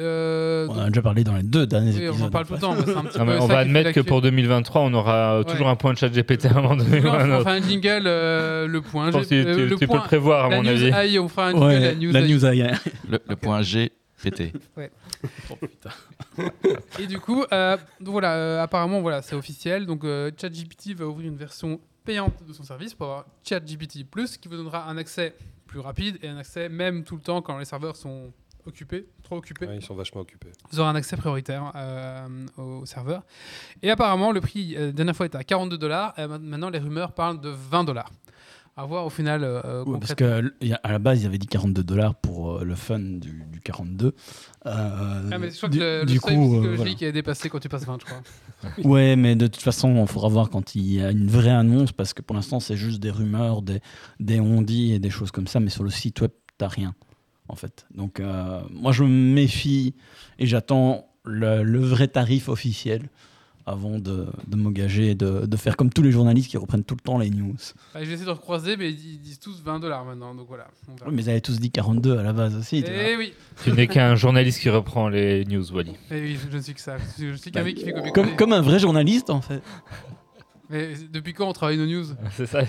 Euh, 0.00 0.66
On 0.68 0.72
donc- 0.74 0.76
en 0.82 0.86
a 0.86 0.88
déjà 0.88 1.02
parlé 1.02 1.22
dans 1.24 1.34
les 1.36 1.42
deux 1.42 1.66
derniers 1.66 1.92
oui, 1.92 2.04
épisodes. 2.04 2.16
on 2.22 2.24
en 2.26 2.30
parle 2.30 2.46
tout 2.46 2.54
le 2.54 2.58
temps. 2.60 2.74
mais 2.74 2.82
c'est 2.84 2.96
un 2.96 3.02
petit 3.04 3.18
Non, 3.18 3.24
mais 3.24 3.36
peu 3.36 3.42
on 3.42 3.46
va 3.46 3.58
admettre 3.58 3.92
que 3.92 4.00
pour 4.00 4.22
2023, 4.22 4.80
on 4.82 4.94
aura 4.94 5.34
euh, 5.38 5.42
toujours 5.44 5.68
un 5.68 5.76
point 5.76 5.92
de 5.92 5.98
chat 5.98 6.08
GPT 6.08 6.46
à 6.46 6.50
un 6.50 6.62
moment 6.62 6.76
donné. 6.76 6.98
on 6.98 7.02
fera 7.40 7.52
un 7.52 7.60
jingle, 7.62 8.02
euh, 8.06 8.66
le 8.66 8.80
point. 8.80 9.06
Je 9.08 9.18
pense 9.18 9.28
G- 9.28 9.44
que 9.44 9.54
tu, 9.54 9.66
le 9.68 9.76
tu 9.76 9.86
peux 9.86 9.94
le 9.94 10.00
prévoir, 10.02 10.46
à 10.46 10.48
la 10.50 10.56
mon 10.56 10.66
avis. 10.66 10.86
AI, 10.86 11.18
on 11.20 11.28
fera 11.28 11.48
un 11.48 11.50
jingle, 11.52 11.64
Ouais, 11.66 11.80
la 11.80 11.94
news 11.94 12.12
la 12.12 12.22
news 12.22 12.46
AI. 12.46 12.72
Le, 13.08 13.18
le 13.28 13.36
point 13.36 13.62
GPT. 14.30 14.52
Et 16.98 17.06
du 17.06 17.18
coup, 17.18 17.44
euh, 17.52 17.76
donc 18.00 18.12
voilà, 18.12 18.34
euh, 18.34 18.62
apparemment, 18.62 19.00
voilà, 19.00 19.22
c'est 19.22 19.36
officiel. 19.36 19.86
Donc, 19.86 20.04
euh, 20.04 20.30
ChatGPT 20.36 20.94
va 20.94 21.06
ouvrir 21.06 21.28
une 21.28 21.36
version 21.36 21.80
payante 22.04 22.44
de 22.46 22.52
son 22.52 22.64
service 22.64 22.94
pour 22.94 23.06
avoir 23.06 23.26
ChatGPT 23.44 24.04
Plus, 24.04 24.36
qui 24.36 24.48
vous 24.48 24.56
donnera 24.56 24.88
un 24.88 24.96
accès 24.96 25.34
plus 25.66 25.80
rapide 25.80 26.18
et 26.22 26.28
un 26.28 26.36
accès 26.36 26.68
même 26.68 27.04
tout 27.04 27.16
le 27.16 27.22
temps 27.22 27.42
quand 27.42 27.58
les 27.58 27.64
serveurs 27.64 27.96
sont 27.96 28.32
occupés, 28.66 29.06
trop 29.22 29.36
occupés. 29.36 29.66
Ouais, 29.66 29.76
ils 29.76 29.84
sont 29.84 29.94
vachement 29.94 30.20
occupés. 30.20 30.50
Vous 30.70 30.80
aurez 30.80 30.88
un 30.88 30.94
accès 30.94 31.16
prioritaire 31.16 31.72
euh, 31.74 32.46
au 32.56 32.86
serveur. 32.86 33.22
Et 33.82 33.90
apparemment, 33.90 34.32
le 34.32 34.40
prix, 34.40 34.74
euh, 34.76 34.86
la 34.86 34.92
dernière 34.92 35.16
fois, 35.16 35.26
était 35.26 35.36
à 35.36 35.44
42 35.44 35.78
dollars. 35.78 36.14
Maintenant, 36.18 36.70
les 36.70 36.78
rumeurs 36.78 37.12
parlent 37.12 37.40
de 37.40 37.50
20 37.50 37.84
dollars. 37.84 38.10
À 38.76 38.86
voir 38.86 39.06
au 39.06 39.10
final. 39.10 39.44
euh, 39.44 39.84
Ouais, 39.84 39.98
parce 40.00 40.14
qu'à 40.16 40.40
la 40.84 40.98
base, 40.98 41.22
ils 41.22 41.26
avaient 41.26 41.38
dit 41.38 41.46
42 41.46 41.84
dollars 41.84 42.16
pour 42.16 42.56
euh, 42.58 42.64
le 42.64 42.74
fun 42.74 42.98
du, 42.98 43.44
du 43.52 43.60
42. 43.60 44.06
Euh, 44.66 45.30
Ah, 45.30 45.38
mais 45.38 45.50
je 45.50 45.56
crois 45.58 45.68
du, 45.68 45.78
que 45.78 45.84
le, 45.84 46.00
le 46.00 46.06
du 46.06 46.18
seuil 46.18 46.34
coup, 46.34 46.56
euh, 46.56 46.60
psychologique 46.72 47.02
est 47.02 47.12
dépassé 47.12 47.48
quand 47.48 47.60
tu 47.60 47.68
passes 47.68 47.86
20, 47.86 47.98
je 48.00 48.04
crois. 48.06 48.22
Ouais, 48.84 49.14
mais 49.14 49.36
de 49.36 49.46
toute 49.46 49.62
façon, 49.62 50.02
il 50.02 50.08
faudra 50.08 50.28
voir 50.28 50.50
quand 50.50 50.74
il 50.74 50.92
y 50.92 51.00
a 51.00 51.10
une 51.12 51.28
vraie 51.28 51.50
annonce, 51.50 51.92
parce 51.92 52.14
que 52.14 52.22
pour 52.22 52.34
l'instant, 52.34 52.58
c'est 52.58 52.76
juste 52.76 52.98
des 53.00 53.10
rumeurs, 53.10 53.62
des, 53.62 53.80
des 54.18 54.40
on-dit 54.40 54.92
et 54.92 54.98
des 54.98 55.10
choses 55.10 55.30
comme 55.30 55.46
ça, 55.46 55.60
mais 55.60 55.70
sur 55.70 55.84
le 55.84 55.90
site 55.90 56.20
web, 56.22 56.30
t'as 56.58 56.68
rien, 56.68 56.94
en 57.48 57.54
fait. 57.54 57.86
Donc, 57.94 58.18
euh, 58.18 58.60
moi, 58.70 58.90
je 58.90 59.04
me 59.04 59.08
méfie 59.34 59.94
et 60.40 60.46
j'attends 60.46 61.06
le, 61.24 61.62
le 61.62 61.78
vrai 61.78 62.08
tarif 62.08 62.48
officiel 62.48 63.02
avant 63.66 63.98
de, 63.98 64.26
de 64.46 64.56
m'engager 64.56 65.10
et 65.12 65.14
de, 65.14 65.46
de 65.46 65.56
faire 65.56 65.76
comme 65.76 65.90
tous 65.90 66.02
les 66.02 66.10
journalistes 66.12 66.50
qui 66.50 66.56
reprennent 66.58 66.84
tout 66.84 66.94
le 66.94 67.00
temps 67.00 67.18
les 67.18 67.30
news. 67.30 67.54
Bah, 67.94 68.00
je 68.00 68.06
vais 68.08 68.12
essayer 68.12 68.26
de 68.26 68.30
recroiser, 68.30 68.76
mais 68.76 68.90
ils 68.90 69.20
disent 69.20 69.38
tous 69.38 69.62
20 69.64 69.80
dollars 69.80 70.04
maintenant. 70.04 70.34
Donc 70.34 70.46
voilà. 70.48 70.66
on 70.88 70.94
verra. 70.96 71.08
Oui, 71.08 71.14
mais 71.16 71.22
ils 71.22 71.30
avaient 71.30 71.40
tous 71.40 71.58
dit 71.58 71.70
42 71.70 72.18
à 72.18 72.22
la 72.22 72.32
base 72.32 72.54
aussi. 72.56 72.84
Eh 72.86 73.16
oui, 73.16 73.32
Tu 73.62 73.72
n'es 73.72 73.86
qu'un 73.86 74.16
journaliste 74.16 74.60
qui 74.60 74.68
reprend 74.70 75.08
les 75.08 75.44
news, 75.46 75.64
Wally. 75.72 75.92
Eh 76.10 76.20
oui, 76.20 76.38
je 76.50 76.56
ne 76.56 76.62
suis 76.62 76.74
que 76.74 76.80
ça. 76.80 76.96
Je 77.18 77.34
suis- 77.36 77.50
qu'un 77.50 77.60
Bah, 77.60 77.64
mec 77.64 77.76
qui 77.76 77.84
fait 77.84 77.92
copier 77.92 78.12
Comme, 78.12 78.36
comme 78.36 78.52
un 78.52 78.60
vrai 78.60 78.78
journaliste, 78.78 79.30
en 79.30 79.40
fait. 79.40 79.62
Mais 80.70 80.92
depuis 81.12 81.34
quand 81.34 81.46
on 81.48 81.52
travaille 81.52 81.76
nos 81.76 81.86
news? 81.86 82.06
C'est 82.36 82.46
ça. 82.46 82.62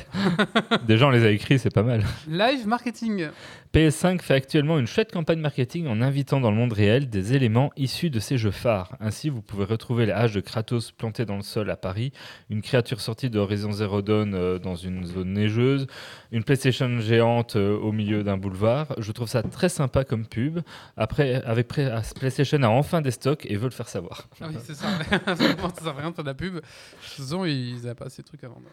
Déjà, 0.86 1.08
on 1.08 1.12
les 1.12 1.24
a 1.25 1.32
écrits, 1.32 1.58
c'est 1.58 1.74
pas 1.74 1.82
mal. 1.84 2.04
Live 2.28 2.68
marketing. 2.68 3.28
PS5 3.75 4.22
fait 4.22 4.36
actuellement 4.36 4.79
une 4.79 4.88
chouette 4.88 5.12
campagne 5.12 5.41
marketing 5.41 5.88
en 5.88 6.01
invitant 6.01 6.39
dans 6.39 6.50
le 6.50 6.55
monde 6.55 6.72
réel 6.72 7.10
des 7.10 7.34
éléments 7.34 7.72
issus 7.75 8.10
de 8.10 8.22
ses 8.22 8.38
jeux 8.38 8.51
phares. 8.51 8.96
Ainsi, 9.01 9.27
vous 9.27 9.41
pouvez 9.41 9.65
retrouver 9.65 10.05
la 10.05 10.17
hache 10.17 10.32
de 10.32 10.39
Kratos 10.39 10.94
plantée 10.94 11.25
dans 11.25 11.36
le 11.36 11.41
sol 11.41 11.70
à 11.70 11.75
Paris, 11.75 12.13
une 12.50 12.62
créature 12.62 13.01
sortie 13.01 13.29
de 13.29 13.38
Horizon 13.38 13.74
Zero 13.74 14.01
Dawn 14.01 14.34
euh, 14.34 14.60
dans 14.60 14.75
une 14.75 15.05
zone 15.05 15.34
neigeuse, 15.34 15.88
une 16.32 16.46
PlayStation 16.46 17.01
géante 17.01 17.58
euh, 17.58 17.77
au 17.77 17.91
milieu 17.91 18.24
d'un 18.24 18.38
boulevard. 18.38 18.96
Je 18.98 19.12
trouve 19.12 19.27
ça 19.27 19.44
très 19.44 19.67
sympa 19.67 20.05
comme 20.05 20.25
pub. 20.25 20.62
Après, 20.96 21.44
avec 21.44 21.67
ah, 21.77 22.01
PlayStation 22.17 22.63
a 22.63 22.70
enfin 22.70 23.01
des 23.01 23.12
stocks 23.12 23.46
et 23.46 23.58
veut 23.58 23.65
le 23.65 23.72
faire 23.72 23.89
savoir. 23.89 24.29
Ah 24.39 24.46
oui, 24.48 24.55
c'est 24.63 24.75
ça. 24.75 24.88
Ça 25.25 25.36
sert 25.36 25.88
à 25.89 26.00
rien 26.00 26.12
de 26.12 26.15
faire 26.15 26.24
de 26.24 26.29
la 26.29 26.34
pub. 26.34 26.53
De 26.53 26.60
toute 26.62 27.25
façon, 27.25 27.44
ils 27.44 27.75
n'avaient 27.82 27.94
pas 27.94 28.05
de 28.05 28.22
trucs 28.22 28.44
à 28.46 28.48
vendre. 28.48 28.70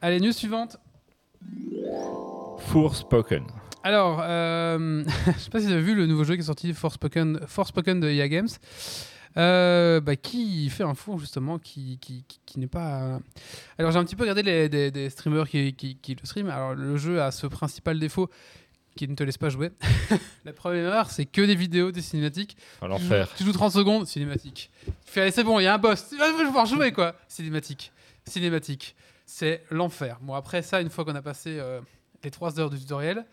Allez, 0.00 0.20
news 0.20 0.30
suivante. 0.30 0.76
Forspoken. 2.68 3.44
Alors, 3.82 4.20
euh, 4.22 5.04
je 5.26 5.38
sais 5.38 5.50
pas 5.50 5.60
si 5.60 5.66
vous 5.66 5.72
avez 5.72 5.82
vu 5.82 5.94
le 5.94 6.06
nouveau 6.06 6.24
jeu 6.24 6.34
qui 6.34 6.40
est 6.40 6.44
sorti, 6.44 6.72
Forspoken, 6.74 7.40
Forspoken 7.46 8.00
de 8.00 8.08
EA 8.10 8.28
Games, 8.28 8.48
euh, 9.36 10.00
bah, 10.00 10.16
qui 10.16 10.68
fait 10.70 10.82
un 10.82 10.94
four 10.94 11.18
justement, 11.18 11.58
qui, 11.58 11.98
qui, 11.98 12.24
qui- 12.28 12.40
qui 12.44 12.58
n'est 12.58 12.66
pas. 12.66 13.20
Alors, 13.78 13.92
j'ai 13.92 13.98
un 13.98 14.04
petit 14.04 14.16
peu 14.16 14.24
regardé 14.24 14.42
les, 14.42 14.68
des, 14.68 14.90
des 14.90 15.08
streamers 15.08 15.48
qui, 15.48 15.74
le 16.08 16.26
streament. 16.26 16.50
Alors, 16.50 16.74
le 16.74 16.96
jeu 16.96 17.22
a 17.22 17.30
ce 17.30 17.46
principal 17.46 17.98
défaut 17.98 18.28
qui 18.96 19.06
ne 19.08 19.14
te 19.14 19.22
laisse 19.22 19.38
pas 19.38 19.48
jouer. 19.48 19.70
La 20.44 20.52
première 20.52 20.92
heure, 20.92 21.10
c'est 21.10 21.24
que 21.24 21.40
des 21.42 21.54
vidéos, 21.54 21.90
des 21.92 22.02
cinématiques. 22.02 22.56
À 22.82 22.88
l'enfer. 22.88 23.28
Tu 23.36 23.44
joues 23.44 23.52
30 23.52 23.72
secondes, 23.72 24.06
cinématique. 24.06 24.70
Tu 24.84 24.92
fais, 25.12 25.22
allez, 25.22 25.30
c'est 25.30 25.44
bon, 25.44 25.58
il 25.60 25.62
y 25.62 25.66
a 25.68 25.74
un 25.74 25.78
boss. 25.78 26.08
Tu 26.10 26.18
vas 26.18 26.32
pouvoir 26.44 26.66
jouer, 26.66 26.92
quoi. 26.92 27.14
Cinématique. 27.28 27.92
Cinématique. 28.26 28.94
C'est 29.24 29.62
l'enfer. 29.70 30.18
Bon, 30.20 30.34
après 30.34 30.60
ça, 30.60 30.80
une 30.82 30.90
fois 30.90 31.04
qu'on 31.04 31.14
a 31.14 31.22
passé 31.22 31.56
euh, 31.60 31.80
les 32.24 32.32
3 32.32 32.58
heures 32.58 32.68
du 32.68 32.78
tutoriel, 32.80 33.24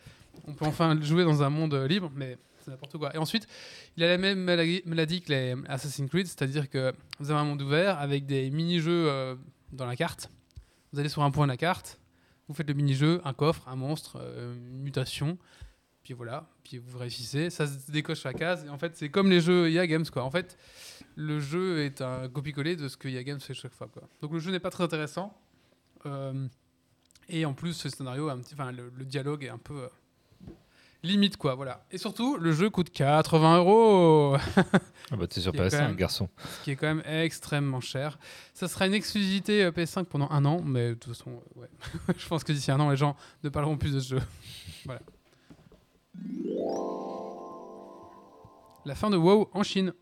on 0.45 0.53
peut 0.53 0.65
enfin 0.65 0.99
jouer 1.01 1.23
dans 1.23 1.43
un 1.43 1.49
monde 1.49 1.73
euh, 1.73 1.87
libre, 1.87 2.11
mais 2.15 2.37
c'est 2.59 2.71
n'importe 2.71 2.97
quoi. 2.97 3.13
Et 3.15 3.17
ensuite, 3.17 3.47
il 3.95 4.03
a 4.03 4.07
la 4.07 4.17
même 4.17 4.39
maladie, 4.39 5.21
que 5.21 5.31
les 5.31 5.55
Assassin's 5.67 6.09
Creed, 6.09 6.27
c'est-à-dire 6.27 6.69
que 6.69 6.93
vous 7.19 7.31
avez 7.31 7.39
un 7.39 7.45
monde 7.45 7.61
ouvert 7.61 7.99
avec 7.99 8.25
des 8.25 8.49
mini-jeux 8.49 9.07
euh, 9.07 9.35
dans 9.71 9.85
la 9.85 9.95
carte. 9.95 10.29
Vous 10.91 10.99
allez 10.99 11.09
sur 11.09 11.23
un 11.23 11.31
point 11.31 11.45
de 11.45 11.51
la 11.51 11.57
carte, 11.57 11.99
vous 12.47 12.53
faites 12.53 12.67
le 12.67 12.73
mini-jeu, 12.73 13.21
un 13.25 13.33
coffre, 13.33 13.67
un 13.67 13.75
monstre, 13.75 14.19
euh, 14.21 14.55
une 14.55 14.81
mutation, 14.81 15.37
puis 16.03 16.13
voilà, 16.13 16.47
puis 16.63 16.77
vous 16.77 16.97
réussissez, 16.97 17.49
ça 17.49 17.67
se 17.67 17.91
décoche 17.91 18.23
la 18.23 18.33
case, 18.33 18.63
et 18.65 18.69
en 18.69 18.77
fait, 18.77 18.95
c'est 18.95 19.09
comme 19.09 19.29
les 19.29 19.41
jeux 19.41 19.69
EA 19.69 19.85
Games, 19.87 20.05
quoi. 20.11 20.23
En 20.23 20.31
fait, 20.31 20.57
le 21.15 21.39
jeu 21.39 21.83
est 21.83 22.01
un 22.01 22.29
copier-coller 22.29 22.77
de 22.77 22.87
ce 22.87 22.95
que 22.95 23.09
EA 23.09 23.23
Games 23.23 23.41
fait 23.41 23.53
chaque 23.53 23.73
fois. 23.73 23.89
Donc 24.21 24.31
le 24.31 24.39
jeu 24.39 24.51
n'est 24.51 24.61
pas 24.61 24.69
très 24.69 24.83
intéressant, 24.83 25.37
et 27.29 27.45
en 27.45 27.53
plus, 27.53 27.73
ce 27.73 27.89
scénario, 27.89 28.29
enfin, 28.29 28.71
le, 28.71 29.05
dialogue 29.05 29.43
est 29.43 29.49
un 29.49 29.57
peu 29.57 29.87
limite, 31.03 31.37
quoi, 31.37 31.55
voilà. 31.55 31.85
Et 31.91 31.97
surtout, 31.97 32.37
le 32.37 32.51
jeu 32.51 32.69
coûte 32.69 32.89
80 32.89 33.57
euros 33.59 34.35
Ah 35.11 35.15
bah, 35.15 35.27
t'es 35.27 35.39
sur 35.39 35.53
Il 35.53 35.57
y 35.57 35.61
a 35.61 35.69
quand 35.69 35.75
PS5, 35.77 35.81
même- 35.87 35.95
garçon. 35.95 36.29
ce 36.59 36.63
qui 36.63 36.71
est 36.71 36.75
quand 36.75 36.87
même 36.87 37.03
extrêmement 37.05 37.79
cher. 37.81 38.19
Ça 38.53 38.67
sera 38.67 38.87
une 38.87 38.93
exclusivité 38.93 39.63
euh, 39.63 39.71
PS5 39.71 40.05
pendant 40.05 40.29
un 40.31 40.43
an, 40.45 40.61
mais 40.63 40.89
de 40.89 40.93
toute 40.95 41.13
façon, 41.15 41.31
euh, 41.57 41.61
ouais. 41.61 41.67
je 42.17 42.27
pense 42.27 42.43
que 42.43 42.51
d'ici 42.51 42.71
un 42.71 42.79
an, 42.79 42.89
les 42.89 42.97
gens 42.97 43.15
ne 43.43 43.49
parleront 43.49 43.77
plus 43.77 43.93
de 43.93 43.99
ce 43.99 44.15
jeu. 44.15 44.21
voilà. 44.85 45.01
La 48.85 48.95
fin 48.95 49.09
de 49.09 49.17
WoW 49.17 49.49
en 49.53 49.63
Chine. 49.63 49.93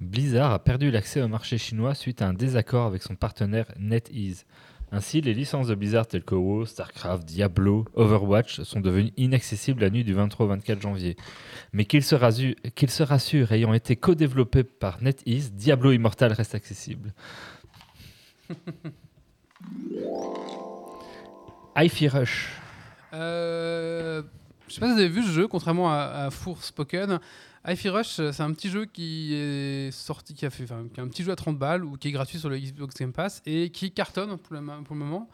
Blizzard 0.00 0.52
a 0.52 0.58
perdu 0.58 0.90
l'accès 0.90 1.22
au 1.22 1.28
marché 1.28 1.56
chinois 1.58 1.94
suite 1.94 2.20
à 2.20 2.28
un 2.28 2.34
désaccord 2.34 2.86
avec 2.86 3.02
son 3.02 3.14
partenaire 3.16 3.66
NetEase. 3.78 4.44
Ainsi, 4.92 5.20
les 5.20 5.34
licences 5.34 5.66
de 5.66 5.74
Blizzard 5.74 6.06
telles 6.06 6.22
que 6.22 6.36
WoW, 6.36 6.64
StarCraft, 6.64 7.24
Diablo, 7.24 7.84
Overwatch 7.94 8.62
sont 8.62 8.80
devenues 8.80 9.12
inaccessibles 9.16 9.80
la 9.80 9.90
nuit 9.90 10.04
du 10.04 10.14
23 10.14 10.46
au 10.46 10.48
24 10.50 10.80
janvier. 10.80 11.16
Mais 11.72 11.84
qu'il 11.86 12.04
se, 12.04 12.14
rassure, 12.14 12.54
se 12.86 13.02
rassure, 13.02 13.50
ayant 13.52 13.74
été 13.74 13.96
co-développé 13.96 14.62
par 14.62 15.02
NetEase, 15.02 15.52
Diablo 15.52 15.90
Immortal 15.92 16.32
reste 16.32 16.54
accessible. 16.54 17.12
Hi-Fi 21.76 22.08
Rush. 22.08 22.48
Euh, 23.12 24.22
je 24.68 24.74
sais 24.74 24.80
pas 24.80 24.86
si 24.88 24.92
vous 24.94 24.98
avez 24.98 25.08
vu 25.08 25.22
ce 25.22 25.30
jeu, 25.30 25.46
contrairement 25.48 25.90
à, 25.92 25.96
à 26.26 26.30
Forspoken. 26.30 27.18
Hi-Fi 27.68 27.88
Rush, 27.88 28.20
euh, 28.20 28.32
c'est 28.32 28.42
un 28.42 28.52
petit 28.52 28.70
jeu 28.70 28.84
qui 28.84 29.34
est 29.34 29.90
sorti, 29.90 30.34
qui 30.34 30.46
a 30.46 30.50
fait, 30.50 30.64
enfin, 30.64 30.84
qui 30.92 31.00
est 31.00 31.02
un 31.02 31.08
petit 31.08 31.24
jeu 31.24 31.32
à 31.32 31.36
30 31.36 31.58
balles 31.58 31.84
ou 31.84 31.96
qui 31.96 32.08
est 32.08 32.12
gratuit 32.12 32.38
sur 32.38 32.48
le 32.48 32.58
Xbox 32.58 32.94
Game 32.96 33.12
Pass 33.12 33.42
et 33.44 33.70
qui 33.70 33.90
cartonne 33.90 34.28
pour 34.38 34.56
pour 34.84 34.94
le 34.96 35.00
moment. 35.00 35.28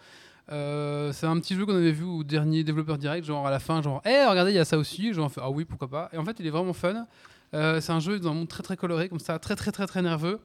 Euh, 0.50 1.12
c'est 1.12 1.26
un 1.26 1.38
petit 1.38 1.54
jeu 1.54 1.64
qu'on 1.66 1.76
avait 1.76 1.92
vu 1.92 2.04
au 2.04 2.24
dernier 2.24 2.64
développeur 2.64 2.98
direct, 2.98 3.24
genre 3.26 3.46
à 3.46 3.50
la 3.50 3.58
fin, 3.60 3.80
genre, 3.82 4.00
hé, 4.06 4.24
regardez, 4.26 4.50
il 4.52 4.56
y 4.56 4.58
a 4.58 4.64
ça 4.64 4.78
aussi. 4.78 5.12
Genre, 5.12 5.30
ah 5.36 5.50
oui, 5.50 5.64
pourquoi 5.64 5.88
pas. 5.88 6.08
Et 6.12 6.16
en 6.18 6.24
fait, 6.24 6.36
il 6.40 6.46
est 6.46 6.50
vraiment 6.50 6.72
fun. 6.72 7.06
Euh, 7.54 7.80
c'est 7.82 7.92
un 7.92 8.00
jeu 8.00 8.18
dans 8.18 8.30
un 8.30 8.34
monde 8.34 8.48
très 8.48 8.62
très 8.62 8.76
coloré, 8.76 9.08
comme 9.08 9.20
ça, 9.20 9.38
très 9.38 9.54
très 9.56 9.70
très 9.72 9.86
très 9.86 10.02
nerveux. 10.02 10.40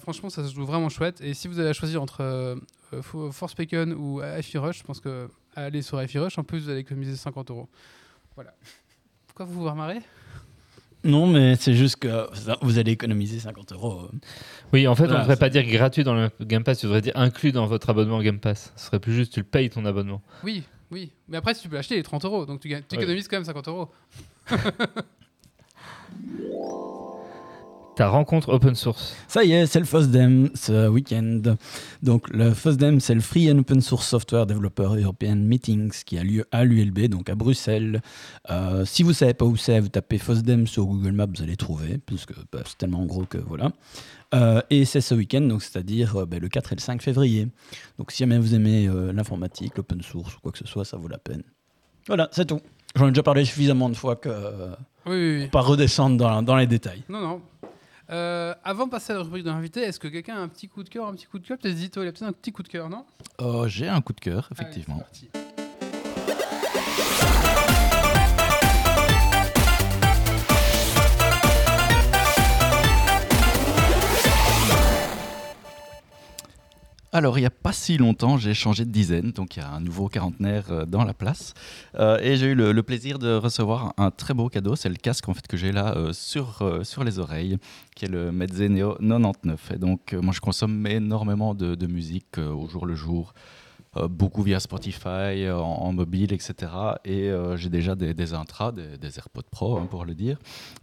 Franchement, 0.00 0.30
ça 0.30 0.42
se 0.46 0.54
joue 0.54 0.64
vraiment 0.64 0.88
chouette. 0.88 1.20
Et 1.20 1.34
si 1.34 1.48
vous 1.48 1.60
à 1.60 1.72
choisir 1.74 2.00
entre 2.00 2.22
euh, 2.22 2.54
euh, 2.94 3.02
Fo- 3.02 3.30
Forspoken 3.30 3.92
ou 3.92 4.22
Hi-Fi 4.22 4.56
Rush, 4.58 4.78
je 4.78 4.84
pense 4.84 5.00
que 5.00 5.28
aller 5.54 5.82
sur 5.82 6.00
Hi-Fi 6.02 6.18
Rush, 6.20 6.38
en 6.38 6.44
plus, 6.44 6.60
vous 6.60 6.70
allez 6.70 6.80
économiser 6.80 7.14
50 7.14 7.50
euros. 7.50 7.68
Voilà. 8.36 8.54
Pourquoi 9.26 9.46
vous 9.46 9.54
vous 9.54 9.64
remarrez? 9.68 10.00
Non, 11.04 11.26
mais 11.26 11.56
c'est 11.56 11.74
juste 11.74 11.96
que 11.96 12.08
ça- 12.34 12.56
vous 12.62 12.78
allez 12.78 12.92
économiser 12.92 13.38
50 13.38 13.72
euros. 13.72 14.08
Oui, 14.72 14.86
en 14.88 14.94
fait, 14.94 15.04
on 15.04 15.12
ne 15.14 15.18
devrait 15.18 15.36
pas 15.36 15.48
dire 15.50 15.64
gratuit 15.64 16.04
dans 16.04 16.14
le 16.14 16.30
Game 16.40 16.64
Pass, 16.64 16.78
tu 16.80 16.86
devrais 16.86 17.00
dire 17.00 17.12
inclus 17.16 17.52
dans 17.52 17.66
votre 17.66 17.90
abonnement 17.90 18.20
Game 18.22 18.40
Pass. 18.40 18.72
Ce 18.76 18.86
serait 18.86 18.98
plus 19.00 19.12
juste, 19.14 19.32
tu 19.32 19.40
le 19.40 19.46
payes 19.46 19.70
ton 19.70 19.84
abonnement. 19.84 20.20
Oui, 20.42 20.64
oui. 20.90 21.12
Mais 21.28 21.36
après, 21.36 21.54
si 21.54 21.62
tu 21.62 21.68
peux 21.68 21.76
l'acheter, 21.76 21.94
il 21.96 21.98
est 21.98 22.02
30 22.02 22.24
euros. 22.24 22.44
Donc 22.46 22.60
tu, 22.60 22.68
gagnes- 22.68 22.82
tu 22.88 22.96
Ouais. 22.96 23.02
économises 23.02 23.28
quand 23.28 23.36
même 23.36 23.44
50 23.44 23.68
euros. 23.68 23.90
Ta 27.96 28.08
rencontre 28.08 28.50
open 28.50 28.74
source. 28.74 29.16
Ça 29.26 29.42
y 29.42 29.52
est, 29.52 29.64
c'est 29.64 29.78
le 29.78 29.86
FOSDEM 29.86 30.50
ce 30.54 30.86
week-end. 30.86 31.40
Donc 32.02 32.28
le 32.28 32.52
FOSDEM, 32.52 33.00
c'est 33.00 33.14
le 33.14 33.22
Free 33.22 33.50
and 33.50 33.56
Open 33.60 33.80
Source 33.80 34.06
Software 34.06 34.44
Developer 34.44 35.00
European 35.02 35.36
Meetings 35.36 36.04
qui 36.04 36.18
a 36.18 36.22
lieu 36.22 36.44
à 36.52 36.64
l'ULB, 36.66 37.06
donc 37.08 37.30
à 37.30 37.34
Bruxelles. 37.34 38.02
Euh, 38.50 38.84
si 38.84 39.02
vous 39.02 39.14
savez 39.14 39.32
pas 39.32 39.46
où 39.46 39.56
c'est, 39.56 39.80
vous 39.80 39.88
tapez 39.88 40.18
FOSDEM 40.18 40.66
sur 40.66 40.84
Google 40.84 41.12
Maps, 41.12 41.26
vous 41.34 41.42
allez 41.42 41.56
trouver, 41.56 41.96
puisque 42.04 42.34
bah, 42.52 42.60
c'est 42.66 42.76
tellement 42.76 43.06
gros 43.06 43.24
que 43.24 43.38
voilà. 43.38 43.72
Euh, 44.34 44.60
et 44.68 44.84
c'est 44.84 45.00
ce 45.00 45.14
week-end, 45.14 45.40
donc 45.40 45.62
c'est-à-dire 45.62 46.16
euh, 46.16 46.26
bah, 46.26 46.38
le 46.38 46.48
4 46.50 46.72
et 46.72 46.76
le 46.76 46.80
5 46.82 47.00
février. 47.00 47.48
Donc 47.98 48.12
si 48.12 48.18
jamais 48.18 48.38
vous 48.38 48.54
aimez 48.54 48.86
euh, 48.88 49.10
l'informatique, 49.14 49.74
l'open 49.78 50.02
source 50.02 50.36
ou 50.36 50.40
quoi 50.42 50.52
que 50.52 50.58
ce 50.58 50.66
soit, 50.66 50.84
ça 50.84 50.98
vaut 50.98 51.08
la 51.08 51.16
peine. 51.18 51.44
Voilà, 52.08 52.28
c'est 52.30 52.44
tout. 52.44 52.60
J'en 52.94 53.06
ai 53.08 53.10
déjà 53.10 53.22
parlé 53.22 53.44
suffisamment 53.46 53.88
de 53.88 53.94
fois 53.96 54.16
que 54.16 54.28
euh, 54.28 54.74
Oui, 55.06 55.12
oui, 55.14 55.36
oui. 55.42 55.48
pas 55.48 55.60
redescendre 55.60 56.16
dans, 56.16 56.42
dans 56.42 56.56
les 56.56 56.66
détails. 56.66 57.02
Non, 57.08 57.20
non. 57.20 57.40
Euh, 58.10 58.54
avant 58.64 58.86
de 58.86 58.90
passer 58.90 59.12
à 59.12 59.16
la 59.16 59.22
rubrique 59.22 59.44
de 59.44 59.50
l'invité, 59.50 59.80
est-ce 59.80 59.98
que 59.98 60.08
quelqu'un 60.08 60.36
a 60.36 60.40
un 60.40 60.48
petit 60.48 60.68
coup 60.68 60.82
de 60.84 60.88
cœur, 60.88 61.06
un 61.08 61.14
petit 61.14 61.26
coup 61.26 61.38
de 61.38 61.46
cœur 61.46 61.58
Peut-être 61.58 61.76
Zito, 61.76 62.02
il 62.02 62.08
a 62.08 62.12
peut-être 62.12 62.22
un 62.28 62.32
petit 62.32 62.52
coup 62.52 62.62
de 62.62 62.68
cœur, 62.68 62.88
non 62.88 63.04
Euh, 63.40 63.66
J'ai 63.68 63.88
un 63.88 64.00
coup 64.00 64.12
de 64.12 64.20
cœur, 64.20 64.48
effectivement. 64.52 64.96
Allez, 64.96 65.30
Alors, 77.16 77.38
il 77.38 77.40
n'y 77.40 77.46
a 77.46 77.50
pas 77.50 77.72
si 77.72 77.96
longtemps, 77.96 78.36
j'ai 78.36 78.52
changé 78.52 78.84
de 78.84 78.90
dizaine, 78.90 79.30
donc 79.30 79.56
il 79.56 79.60
y 79.60 79.62
a 79.62 79.70
un 79.70 79.80
nouveau 79.80 80.10
quarantenaire 80.10 80.70
euh, 80.70 80.84
dans 80.84 81.02
la 81.02 81.14
place. 81.14 81.54
Euh, 81.98 82.18
et 82.20 82.36
j'ai 82.36 82.48
eu 82.48 82.54
le, 82.54 82.82
plaisir 82.82 83.18
de 83.18 83.32
recevoir 83.32 83.94
un 83.96 84.10
très 84.10 84.34
beau 84.34 84.50
cadeau. 84.50 84.76
C'est 84.76 84.90
le 84.90 84.96
casque 84.96 85.26
en 85.26 85.32
fait, 85.32 85.46
que 85.46 85.56
j'ai 85.56 85.72
là 85.72 85.96
euh, 85.96 86.12
sur, 86.12 86.62
sur 86.82 87.04
les 87.04 87.18
oreilles, 87.18 87.56
qui 87.94 88.04
est 88.04 88.08
le 88.08 88.32
Meze 88.32 88.60
Neo 88.60 88.96
99. 88.96 89.70
Et 89.72 89.78
donc, 89.78 90.12
moi, 90.12 90.34
je 90.34 90.40
consomme 90.40 90.86
énormément 90.86 91.54
de, 91.54 91.86
musique 91.86 92.36
au 92.36 92.68
jour 92.68 92.84
le 92.84 92.94
jour. 92.94 93.32
Euh, 93.96 94.08
beaucoup 94.08 94.42
via 94.42 94.60
Spotify, 94.60 95.44
euh, 95.44 95.56
en, 95.56 95.92
mobile, 95.92 96.32
etc. 96.32 96.72
Et 97.04 97.30
euh, 97.30 97.56
j'ai 97.56 97.70
déjà 97.70 97.94
des, 97.94 98.14
des 98.14 98.34
intras, 98.34 98.72
des, 98.72 99.18
AirPods 99.18 99.42
Pro, 99.50 99.78
hein, 99.78 99.86
pour 99.90 100.04
le 100.04 100.14
dire. 100.14 100.38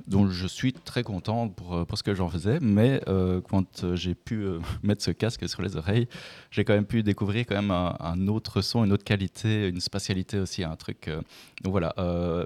Donc 0.08 0.30
je 0.30 0.48
suis 0.48 0.74
très 0.74 1.04
content 1.04 1.50
pour, 1.50 1.86
pour 1.86 1.98
ce 1.98 2.04
que 2.04 2.16
j'en 2.16 2.30
faisais. 2.30 2.60
Mais 2.62 3.02
quand 3.50 3.96
j'ai 3.96 4.16
pu 4.16 4.46
mettre 4.84 5.04
ce 5.04 5.12
casque 5.12 5.48
sur 5.48 5.62
les 5.62 5.76
oreilles, 5.76 6.08
j'ai 6.52 6.64
quand 6.64 6.74
même 6.74 6.86
pu 6.86 7.04
découvrir 7.04 7.46
quand 7.46 7.56
même 7.56 7.72
un, 7.72 8.28
autre 8.28 8.62
son, 8.62 8.84
une 8.84 8.92
autre 8.92 9.04
qualité, 9.04 9.68
une 9.68 9.80
spatialité 9.82 10.40
aussi, 10.40 10.64
un 10.64 10.76
truc. 10.76 11.10
donc 11.64 11.72
voilà, 11.72 11.94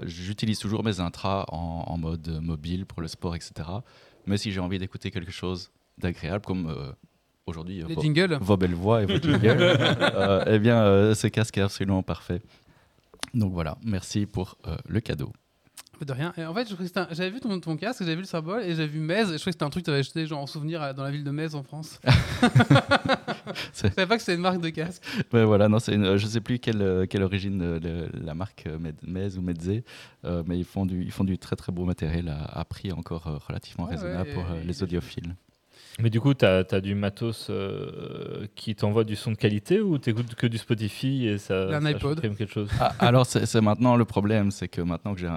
j'utilise 0.04 0.58
toujours 0.58 0.84
mes 0.84 1.00
intras 1.00 1.44
en, 1.48 1.96
mode 1.98 2.40
mobile 2.42 2.86
pour 2.86 3.00
le 3.00 3.08
sport, 3.08 3.34
etc. 3.34 3.68
Mais 4.26 4.36
si 4.36 4.52
j'ai 4.52 4.60
envie 4.60 4.78
d'écouter 4.78 5.10
quelque 5.10 5.32
chose 5.32 5.70
d'agréable, 5.98 6.44
comme 6.44 6.94
aujourd'hui 7.48 7.82
Les 7.86 7.94
vos, 7.94 8.00
jingles 8.02 8.38
vos 8.40 8.56
belles 8.56 8.74
voix 8.74 9.02
et 9.02 9.06
vos 9.06 9.18
jingles, 9.22 9.56
euh, 9.60 10.44
eh 10.46 10.58
bien, 10.58 10.82
euh, 10.82 11.14
ce 11.14 11.26
casque 11.26 11.58
est 11.58 11.62
absolument 11.62 12.02
parfait. 12.02 12.40
Donc 13.34 13.52
voilà, 13.52 13.76
merci 13.84 14.26
pour 14.26 14.56
euh, 14.66 14.76
le 14.88 15.00
cadeau. 15.00 15.32
De 16.06 16.12
rien. 16.12 16.32
Et 16.36 16.44
en 16.44 16.54
fait, 16.54 16.68
j'avais 17.10 17.30
vu 17.30 17.40
ton, 17.40 17.58
ton 17.58 17.76
casque, 17.76 17.98
j'avais 18.04 18.14
vu 18.14 18.20
le 18.20 18.26
symbole 18.26 18.62
et 18.62 18.68
j'avais 18.76 18.86
vu 18.86 19.00
Metz. 19.00 19.30
Et 19.30 19.32
je 19.32 19.38
croyais 19.38 19.38
que 19.46 19.50
c'était 19.50 19.64
un 19.64 19.68
truc 19.70 19.82
que 19.82 19.86
tu 19.86 19.90
avais 19.90 19.98
acheté 19.98 20.26
genre 20.26 20.38
en 20.40 20.46
souvenir 20.46 20.80
à- 20.80 20.92
dans 20.92 21.02
la 21.02 21.10
ville 21.10 21.24
de 21.24 21.30
Metz 21.32 21.54
en 21.56 21.64
France. 21.64 21.98
je 22.06 23.58
savais 23.72 24.06
pas 24.06 24.14
que 24.16 24.20
c'était 24.22 24.34
une 24.36 24.40
marque 24.42 24.60
de 24.60 24.68
casque. 24.70 25.02
Ouais, 25.32 25.44
voilà, 25.44 25.68
non, 25.68 25.80
c'est 25.80 25.94
une- 25.94 26.16
je 26.16 26.26
sais 26.26 26.40
plus 26.40 26.60
quelle, 26.60 27.06
quelle 27.10 27.22
origine 27.24 27.78
le- 27.78 28.08
la 28.24 28.34
marque 28.34 28.68
Mez 29.02 29.36
ou 29.36 29.40
Medze, 29.42 29.82
euh, 30.24 30.42
mais 30.46 30.56
ils 30.58 30.64
font, 30.64 30.86
du, 30.86 31.02
ils 31.02 31.10
font 31.10 31.24
du 31.24 31.36
très 31.36 31.56
très 31.56 31.72
beau 31.72 31.84
matériel 31.84 32.28
à, 32.28 32.44
à 32.44 32.64
prix 32.64 32.92
encore 32.92 33.26
euh, 33.26 33.38
relativement 33.48 33.86
Ouais, 33.86 33.96
raisonnable 33.96 34.28
ouais, 34.28 34.34
pour 34.34 34.44
euh, 34.44 34.60
les 34.64 34.82
audiophiles. 34.84 35.34
Mais 36.00 36.10
du 36.10 36.20
coup, 36.20 36.32
tu 36.32 36.44
as, 36.44 36.62
du 36.80 36.94
matos 36.94 37.48
euh, 37.50 38.46
qui 38.54 38.76
t'envoie 38.76 39.02
du 39.02 39.16
son 39.16 39.32
de 39.32 39.36
qualité 39.36 39.80
ou 39.80 39.98
t'écoutes 39.98 40.34
que 40.36 40.46
du 40.46 40.56
Spotify 40.56 41.26
et 41.26 41.38
ça, 41.38 41.64
Un 41.76 41.80
ça 41.82 41.88
iPod. 41.88 42.14
supprime 42.14 42.36
quelque 42.36 42.52
chose 42.52 42.70
Ah, 42.78 42.94
alors, 43.00 43.26
c'est 43.26 43.60
maintenant 43.60 43.96
le 43.96 44.04
problème, 44.04 44.52
c'est 44.52 44.68
que 44.68 44.80
maintenant 44.80 45.14
que 45.14 45.20
j'ai 45.20 45.30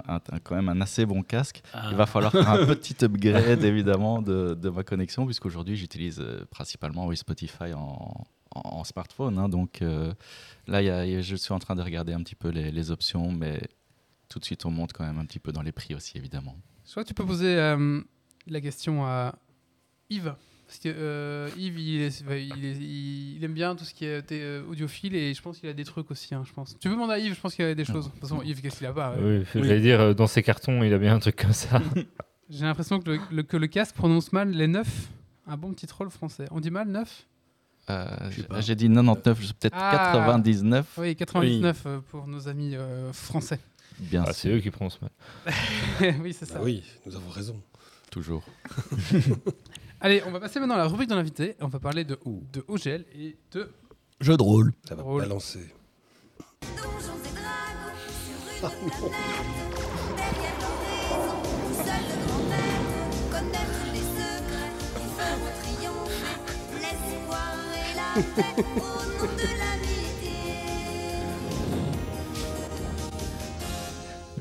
quand 0.44 0.56
même 0.56 0.70
un 0.70 0.80
assez 0.82 1.06
bon 1.08 1.24
casque, 1.24 1.64
Ah. 1.74 1.88
il 1.90 1.98
va 1.98 2.06
falloir 2.06 2.32
faire 2.32 2.48
un 2.50 2.66
petit 2.68 2.96
upgrade 3.04 3.64
évidemment 3.64 4.22
de, 4.22 4.54
de 4.54 4.70
ma 4.70 4.84
connexion, 4.84 5.26
puisqu'aujourd'hui 5.26 5.76
j'utilise 5.76 6.20
euh, 6.20 6.46
principalement 6.52 7.08
oui, 7.08 7.18
Spotify 7.18 7.74
en, 7.76 8.14
en- 8.54 8.62
en 8.64 8.84
smartphone. 8.84 9.40
hein. 9.40 9.50
donc 9.50 9.82
euh, 9.82 10.14
là, 10.68 10.84
il 10.84 10.86
y 10.86 10.90
a- 10.92 11.06
il 11.08 11.12
y 11.14 11.16
a- 11.16 11.22
je 11.22 11.36
suis 11.36 11.54
en 11.54 11.60
train 11.60 11.76
de 11.76 11.82
regarder 11.82 12.14
un 12.14 12.22
petit 12.22 12.36
peu 12.36 12.50
les, 12.50 12.72
les 12.72 12.92
options, 12.92 13.32
mais 13.32 13.60
tout 14.30 14.38
de 14.38 14.46
suite 14.46 14.64
on 14.68 14.70
monte 14.72 14.94
quand 14.94 15.06
même 15.06 15.18
un 15.18 15.26
petit 15.26 15.40
peu 15.40 15.52
dans 15.52 15.64
les 15.64 15.72
prix 15.72 15.96
aussi 15.96 16.18
évidemment. 16.20 16.56
Que 16.96 17.02
tu 17.02 17.14
peux 17.16 17.26
poser 17.26 17.56
euh, 17.58 18.02
la 18.48 18.62
question 18.62 19.04
à 19.06 19.34
Yves. 20.12 20.36
Parce 20.72 20.80
que 20.80 20.88
euh, 20.90 21.50
Yves, 21.58 21.80
il, 21.80 22.02
est- 22.02 22.22
il 22.22 22.64
est- 22.66 22.78
il 23.38 23.44
aime 23.44 23.52
bien 23.52 23.76
tout 23.76 23.84
ce 23.84 23.94
qui 23.94 24.06
est 24.06 24.24
euh, 24.32 24.64
audiophile 24.70 25.14
et 25.18 25.34
je 25.34 25.42
pense 25.42 25.60
qu'il 25.60 25.68
a 25.68 25.74
des 25.74 25.84
trucs 25.84 26.10
aussi. 26.12 26.34
hein, 26.34 26.44
je 26.48 26.54
pense. 26.54 26.78
Tu 26.80 26.88
peux 26.88 26.94
demander 26.96 27.16
à 27.16 27.20
Yves, 27.20 27.36
je 27.36 27.42
pense 27.42 27.56
qu'il 27.56 27.66
a 27.66 27.76
des 27.76 27.84
choses. 27.84 28.06
De 28.06 28.12
toute 28.12 28.22
façon, 28.22 28.42
Yves, 28.42 28.62
qu'est-ce 28.62 28.78
qu'il 28.78 28.88
a 28.88 28.94
pas 28.94 29.12
ouais. 29.18 29.44
Oui, 29.54 29.62
j'allais 29.66 29.82
dire, 29.82 30.00
euh, 30.00 30.14
dans 30.14 30.28
ses 30.28 30.42
cartons, 30.44 30.82
il 30.82 30.94
a 30.94 30.98
bien 30.98 31.14
un 31.16 31.20
truc 31.20 31.36
comme 31.36 31.52
ça. 31.52 31.82
J'ai 32.50 32.64
l'impression 32.64 33.02
que 33.02 33.12
le, 33.12 33.20
le- 33.34 33.44
que 33.44 33.58
le 33.58 33.68
casque 33.68 33.96
prononce 33.96 34.32
mal 34.32 34.52
les 34.52 34.68
9. 34.68 34.88
Un 35.48 35.58
bon 35.58 35.74
petit 35.74 35.88
troll 35.88 36.10
français. 36.10 36.46
On 36.52 36.62
dit 36.62 36.72
mal 36.72 36.88
9 36.88 37.28
Euh, 37.90 38.06
Je 38.30 38.42
sais 38.42 38.48
j'ai- 38.62 38.76
dit 38.76 38.88
99, 38.88 39.54
peut-être 39.60 39.76
Ah. 39.78 40.12
99, 40.14 40.86
Oui, 41.00 41.18
99 41.18 41.84
euh, 41.86 42.00
pour 42.10 42.28
nos 42.28 42.48
amis 42.48 42.76
euh, 42.78 43.12
français. 43.12 43.60
bien 44.00 44.24
Ah, 44.26 44.32
c'est 44.32 44.48
eux 44.50 44.60
qui 44.62 44.72
prononcent 44.72 45.00
mal. 45.02 45.12
oui, 46.22 46.32
c'est 46.32 46.46
ça. 46.46 46.56
Ah 46.60 46.64
oui, 46.64 46.82
nous 47.06 47.14
avons 47.18 47.30
raison. 47.30 47.62
Toujours. 48.12 48.44
Allez, 50.02 50.22
on 50.28 50.32
va 50.32 50.40
passer 50.40 50.60
maintenant 50.60 50.76
à 50.76 50.80
la 50.80 50.88
rubrique 50.88 51.10
de 51.10 51.16
l'invité. 51.16 51.56
On 51.60 51.68
va 51.68 51.80
parler 51.80 52.04
de, 52.04 52.18
de 52.54 52.64
OGL 52.68 53.06
et 53.16 53.38
de. 53.52 53.72
Jeu 54.20 54.38
de 54.38 54.44
rôle. 54.44 54.74
Ça 54.88 54.94
va 54.94 55.02
Drôle. 55.02 55.22
balancer. 55.24 55.74
Donjons 56.62 57.18
et 57.26 57.34
dragons 57.34 57.98
sur 58.26 59.12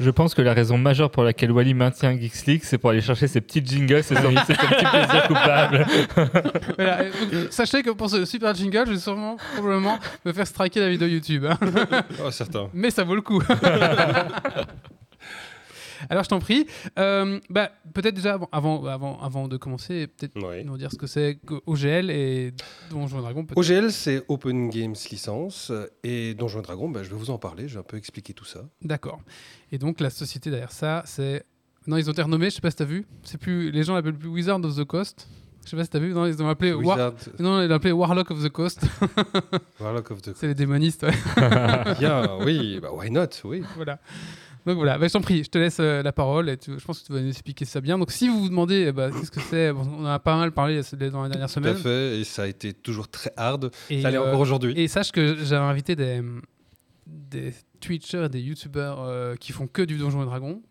Je 0.01 0.09
pense 0.09 0.35
que 0.35 0.41
la 0.41 0.55
raison 0.55 0.79
majeure 0.79 1.11
pour 1.11 1.25
laquelle 1.25 1.53
Wally 1.53 1.75
maintient 1.75 2.19
Geeks 2.19 2.47
League, 2.47 2.63
c'est 2.65 2.79
pour 2.79 2.89
aller 2.89 3.03
chercher 3.03 3.29
ses 3.29 3.43
petits 3.43 3.63
jingles 3.65 3.97
et 3.99 4.03
ses 4.03 4.15
ses 4.15 4.23
petits 4.23 4.87
plaisirs 4.87 5.27
coupables. 5.29 5.87
Voilà, 6.79 7.05
donc, 7.05 7.49
sachez 7.51 7.83
que 7.83 7.91
pour 7.91 8.09
ce 8.09 8.25
super 8.25 8.55
jingle, 8.55 8.85
je 8.87 8.93
vais 8.93 8.99
sûrement, 8.99 9.37
probablement, 9.53 9.99
me 10.25 10.33
faire 10.33 10.47
striker 10.47 10.81
la 10.81 10.89
vidéo 10.89 11.07
YouTube. 11.07 11.45
hein. 11.45 11.59
Oh, 12.25 12.31
certain. 12.31 12.69
Mais 12.75 12.91
ça 12.91 13.05
vaut 13.05 13.15
le 13.15 13.21
coup. 13.21 13.43
Alors, 16.09 16.25
je 16.25 16.29
t'en 16.29 16.39
prie. 16.39 16.67
Euh, 16.99 17.39
bah, 17.51 17.71
peut-être 17.93 18.15
déjà, 18.15 18.39
avant, 18.53 18.85
avant, 18.87 19.21
avant, 19.21 19.49
de 19.49 19.57
commencer, 19.57 20.07
peut-être 20.07 20.33
Oui. 20.37 20.65
nous 20.65 20.77
dire 20.79 20.91
ce 20.91 20.97
que 20.97 21.07
c'est 21.07 21.39
OGL 21.67 22.11
et 22.11 22.53
Donjons 22.91 23.23
peut-être. 23.23 23.57
OGL, 23.57 23.93
c'est 23.93 24.23
Open 24.29 24.71
Games 24.71 24.95
Licence. 25.11 25.73
Et 26.03 26.35
Donjons 26.35 26.61
et 26.61 26.63
Dragons, 26.63 26.89
bah, 26.89 27.03
je 27.03 27.11
vais 27.11 27.17
vous 27.17 27.31
en 27.31 27.39
parler. 27.39 27.69
Je 27.69 27.75
vais 27.75 27.81
un 27.81 27.85
peu 27.85 27.97
expliquer 27.97 28.33
tout 28.33 28.45
ça. 28.45 28.61
D'accord. 28.83 29.21
Et 29.73 29.79
donc, 29.79 30.01
la 30.01 30.11
société 30.11 30.51
derrière 30.51 30.73
ça, 30.73 31.03
c'est. 31.07 31.45
Non, 31.87 31.97
ils 31.97 32.09
ont 32.09 32.13
été 32.13 32.23
renommés, 32.23 32.51
je 32.51 32.57
sais 32.57 32.61
pas 32.61 32.71
si 32.71 32.77
t'as 32.77 32.85
vu. 32.85 33.07
C'est 33.23 33.39
plus... 33.39 33.71
Les 33.71 33.83
gens 33.85 33.95
l'appellent 33.95 34.15
plus 34.19 34.29
Wizard 34.29 34.63
of 34.65 34.77
the 34.77 34.85
Coast. 34.85 35.27
Je 35.65 35.71
sais 35.71 35.77
pas 35.77 35.85
si 35.85 35.91
t'as 35.91 35.99
vu. 35.99 36.13
Non, 36.13 36.27
ils 36.27 36.43
ont 36.43 36.49
appelé. 36.49 36.73
War- 36.73 36.97
Wizard, 36.97 37.15
Non, 37.39 37.63
ils 37.63 37.69
l'ont 37.69 37.75
appelé 37.75 37.93
Warlock 37.93 38.31
of 38.31 38.43
the 38.45 38.49
Coast. 38.51 38.83
Warlock 39.81 40.11
of 40.11 40.23
the 40.23 40.33
c'est 40.37 40.47
les 40.49 40.55
démonistes, 40.55 41.03
ouais. 41.05 41.95
Bien, 41.99 42.39
oui, 42.45 42.79
bah, 42.81 42.91
why 42.93 43.11
not, 43.11 43.27
oui. 43.45 43.63
voilà. 43.77 43.99
Donc 44.67 44.77
voilà, 44.77 44.99
bah, 44.99 45.09
je 45.09 45.13
t'en 45.13 45.21
prie, 45.21 45.43
je 45.45 45.49
te 45.49 45.59
laisse 45.59 45.79
euh, 45.81 46.03
la 46.03 46.13
parole 46.13 46.49
et 46.51 46.57
tu- 46.57 46.79
je 46.79 46.85
pense 46.85 47.01
que 47.01 47.07
tu 47.07 47.13
vas 47.13 47.21
nous 47.21 47.29
expliquer 47.29 47.65
ça 47.65 47.81
bien. 47.81 47.99
Donc 47.99 48.11
si 48.11 48.29
vous 48.29 48.41
vous 48.41 48.49
demandez 48.49 48.87
eh 48.89 48.93
bah, 48.93 49.11
qu'est-ce 49.11 49.31
que 49.31 49.41
c'est, 49.41 49.73
bon, 49.73 49.87
on 49.99 50.03
en 50.03 50.07
a 50.07 50.19
pas 50.19 50.37
mal 50.37 50.53
parlé 50.53 50.81
dans 51.11 51.23
la 51.23 51.29
dernière 51.29 51.49
Tout 51.49 51.55
semaine. 51.55 51.77
à 51.77 51.79
fait, 51.79 52.21
et 52.21 52.25
ça 52.25 52.43
a 52.43 52.47
été 52.47 52.73
toujours 52.73 53.09
très 53.09 53.33
hard. 53.37 53.71
Et, 53.89 54.03
ça 54.03 54.11
l'est 54.11 54.19
euh, 54.19 54.29
encore 54.29 54.41
aujourd'hui. 54.41 54.75
Et 54.77 54.89
sache 54.89 55.13
que 55.13 55.37
j'avais 55.45 55.65
invité 55.65 55.97
des, 55.97 56.23
des 57.07 57.55
Twitchers 57.81 58.25
et 58.27 58.29
des 58.29 58.41
YouTubers 58.41 59.01
euh, 59.01 59.35
qui 59.37 59.53
font 59.53 59.67
que 59.67 59.83
du 59.83 59.97
Donjon 59.97 60.23
et 60.23 60.27
Dragon 60.27 60.63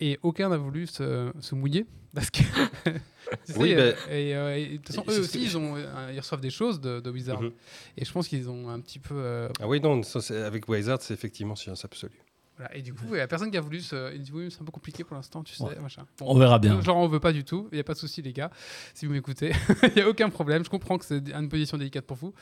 et 0.00 0.18
aucun 0.22 0.48
n'a 0.48 0.56
voulu 0.56 0.86
se, 0.86 1.32
se 1.40 1.54
mouiller 1.54 1.86
parce 2.14 2.30
que. 2.30 2.40
tu 2.84 2.90
sais, 3.52 3.58
Oui, 3.58 3.74
euh, 3.74 3.92
ben, 3.92 4.12
et, 4.14 4.34
euh, 4.34 4.56
et 4.56 4.66
de 4.68 4.76
toute 4.76 4.86
façon, 4.88 5.04
eux 5.08 5.20
aussi, 5.20 5.42
ils, 5.42 5.56
ont, 5.56 5.74
euh, 5.76 6.10
ils 6.12 6.18
reçoivent 6.18 6.40
des 6.40 6.50
choses 6.50 6.80
de, 6.80 7.00
de 7.00 7.10
Wizard. 7.10 7.42
Mhm. 7.42 7.52
Et 7.96 8.04
je 8.04 8.12
pense 8.12 8.28
qu'ils 8.28 8.48
ont 8.48 8.68
un 8.68 8.80
petit 8.80 8.98
peu. 8.98 9.48
Ah 9.60 9.68
oui, 9.68 9.80
non, 9.80 10.02
ça, 10.02 10.20
avec 10.46 10.68
Wizard, 10.68 10.98
c'est 11.02 11.14
effectivement 11.14 11.56
science 11.56 11.84
absolue. 11.84 12.20
Voilà. 12.58 12.74
Et 12.76 12.82
du 12.82 12.94
coup, 12.94 13.04
il 13.10 13.14
n'y 13.14 13.20
a 13.20 13.26
personne 13.26 13.50
qui 13.50 13.56
a 13.56 13.60
voulu 13.60 13.80
se. 13.80 14.14
Il 14.14 14.22
dit 14.22 14.30
oui, 14.34 14.48
c'est 14.50 14.60
un 14.62 14.64
peu 14.64 14.72
compliqué 14.72 15.04
pour 15.04 15.14
l'instant, 15.16 15.42
tu 15.42 15.54
sais. 15.54 15.62
Ouais. 15.64 15.78
Machin. 15.80 16.02
Bon, 16.18 16.26
On 16.28 16.38
verra 16.38 16.58
bien. 16.58 16.80
Genre, 16.80 16.96
on 16.96 17.06
veut 17.08 17.20
pas 17.20 17.32
du 17.32 17.44
tout. 17.44 17.68
Il 17.72 17.74
n'y 17.76 17.80
a 17.80 17.84
pas 17.84 17.92
de 17.94 17.98
souci, 17.98 18.22
les 18.22 18.32
gars. 18.32 18.50
Si 18.94 19.04
vous 19.06 19.12
m'écoutez, 19.12 19.52
il 19.82 19.92
n'y 19.96 20.02
a 20.02 20.08
aucun 20.08 20.28
problème. 20.30 20.64
Je 20.64 20.70
comprends 20.70 20.96
que 20.98 21.04
c'est 21.04 21.22
une 21.30 21.48
position 21.48 21.76
délicate 21.76 22.04
pour 22.06 22.16
vous. 22.16 22.32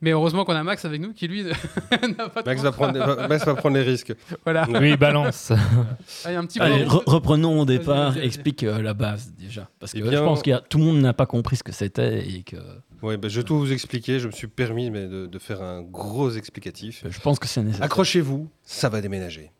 Mais 0.00 0.10
heureusement 0.12 0.44
qu'on 0.44 0.54
a 0.54 0.62
Max 0.62 0.84
avec 0.84 1.00
nous 1.00 1.12
qui, 1.12 1.28
lui, 1.28 1.42
n'a 2.18 2.28
pas 2.28 2.42
de 2.42 2.48
Max 2.48 2.62
va, 2.62 2.72
prendre, 2.72 2.98
va- 2.98 3.28
Max 3.28 3.44
va 3.44 3.54
prendre 3.54 3.76
les 3.76 3.82
risques. 3.82 4.14
Voilà. 4.44 4.66
Oui, 4.80 4.96
balance. 4.96 5.52
Y 6.26 6.34
un 6.34 6.46
petit 6.46 6.60
Allez, 6.60 6.84
re- 6.84 7.02
reprenons 7.06 7.60
au 7.60 7.64
départ, 7.64 8.16
explique 8.18 8.62
euh, 8.64 8.80
la 8.82 8.94
base 8.94 9.32
déjà. 9.38 9.68
Parce 9.78 9.92
que 9.92 9.98
Eh 9.98 10.02
bien- 10.02 10.12
je 10.12 10.18
pense 10.18 10.42
que 10.42 10.58
tout 10.68 10.78
le 10.78 10.84
monde 10.84 11.00
n'a 11.00 11.12
pas 11.12 11.26
compris 11.26 11.56
ce 11.56 11.62
que 11.62 11.72
c'était 11.72 12.26
et 12.28 12.42
que 12.42 12.56
Ouais, 13.02 13.16
ben, 13.16 13.28
je 13.30 13.40
vais 13.40 13.44
tout 13.44 13.58
vous 13.58 13.72
expliquer. 13.72 14.18
Je 14.18 14.26
me 14.26 14.32
suis 14.32 14.48
permis 14.48 14.90
mais, 14.90 15.06
de, 15.06 15.26
de 15.26 15.38
faire 15.38 15.62
un 15.62 15.82
gros 15.82 16.30
explicatif. 16.30 17.04
je 17.08 17.20
pense 17.20 17.38
que 17.38 17.46
c'est 17.46 17.62
nécessaire. 17.62 17.84
Accrochez-vous, 17.84 18.48
ça 18.64 18.88
va 18.88 19.00
déménager. 19.00 19.52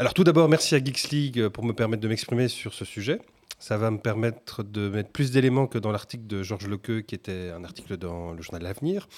Alors 0.00 0.14
tout 0.14 0.22
d'abord, 0.22 0.48
merci 0.48 0.76
à 0.76 0.78
Geeks 0.78 1.10
League 1.10 1.48
pour 1.48 1.64
me 1.64 1.72
permettre 1.72 2.00
de 2.00 2.06
m'exprimer 2.06 2.46
sur 2.46 2.72
ce 2.72 2.84
sujet. 2.84 3.20
Ça 3.58 3.78
va 3.78 3.90
me 3.90 3.98
permettre 3.98 4.62
de 4.62 4.88
mettre 4.88 5.10
plus 5.10 5.32
d'éléments 5.32 5.66
que 5.66 5.76
dans 5.76 5.90
l'article 5.90 6.24
de 6.28 6.44
Georges 6.44 6.68
Lequeux, 6.68 7.00
qui 7.00 7.16
était 7.16 7.50
un 7.50 7.64
article 7.64 7.96
dans 7.96 8.32
le 8.32 8.40
journal 8.40 8.62
L'Avenir. 8.62 9.08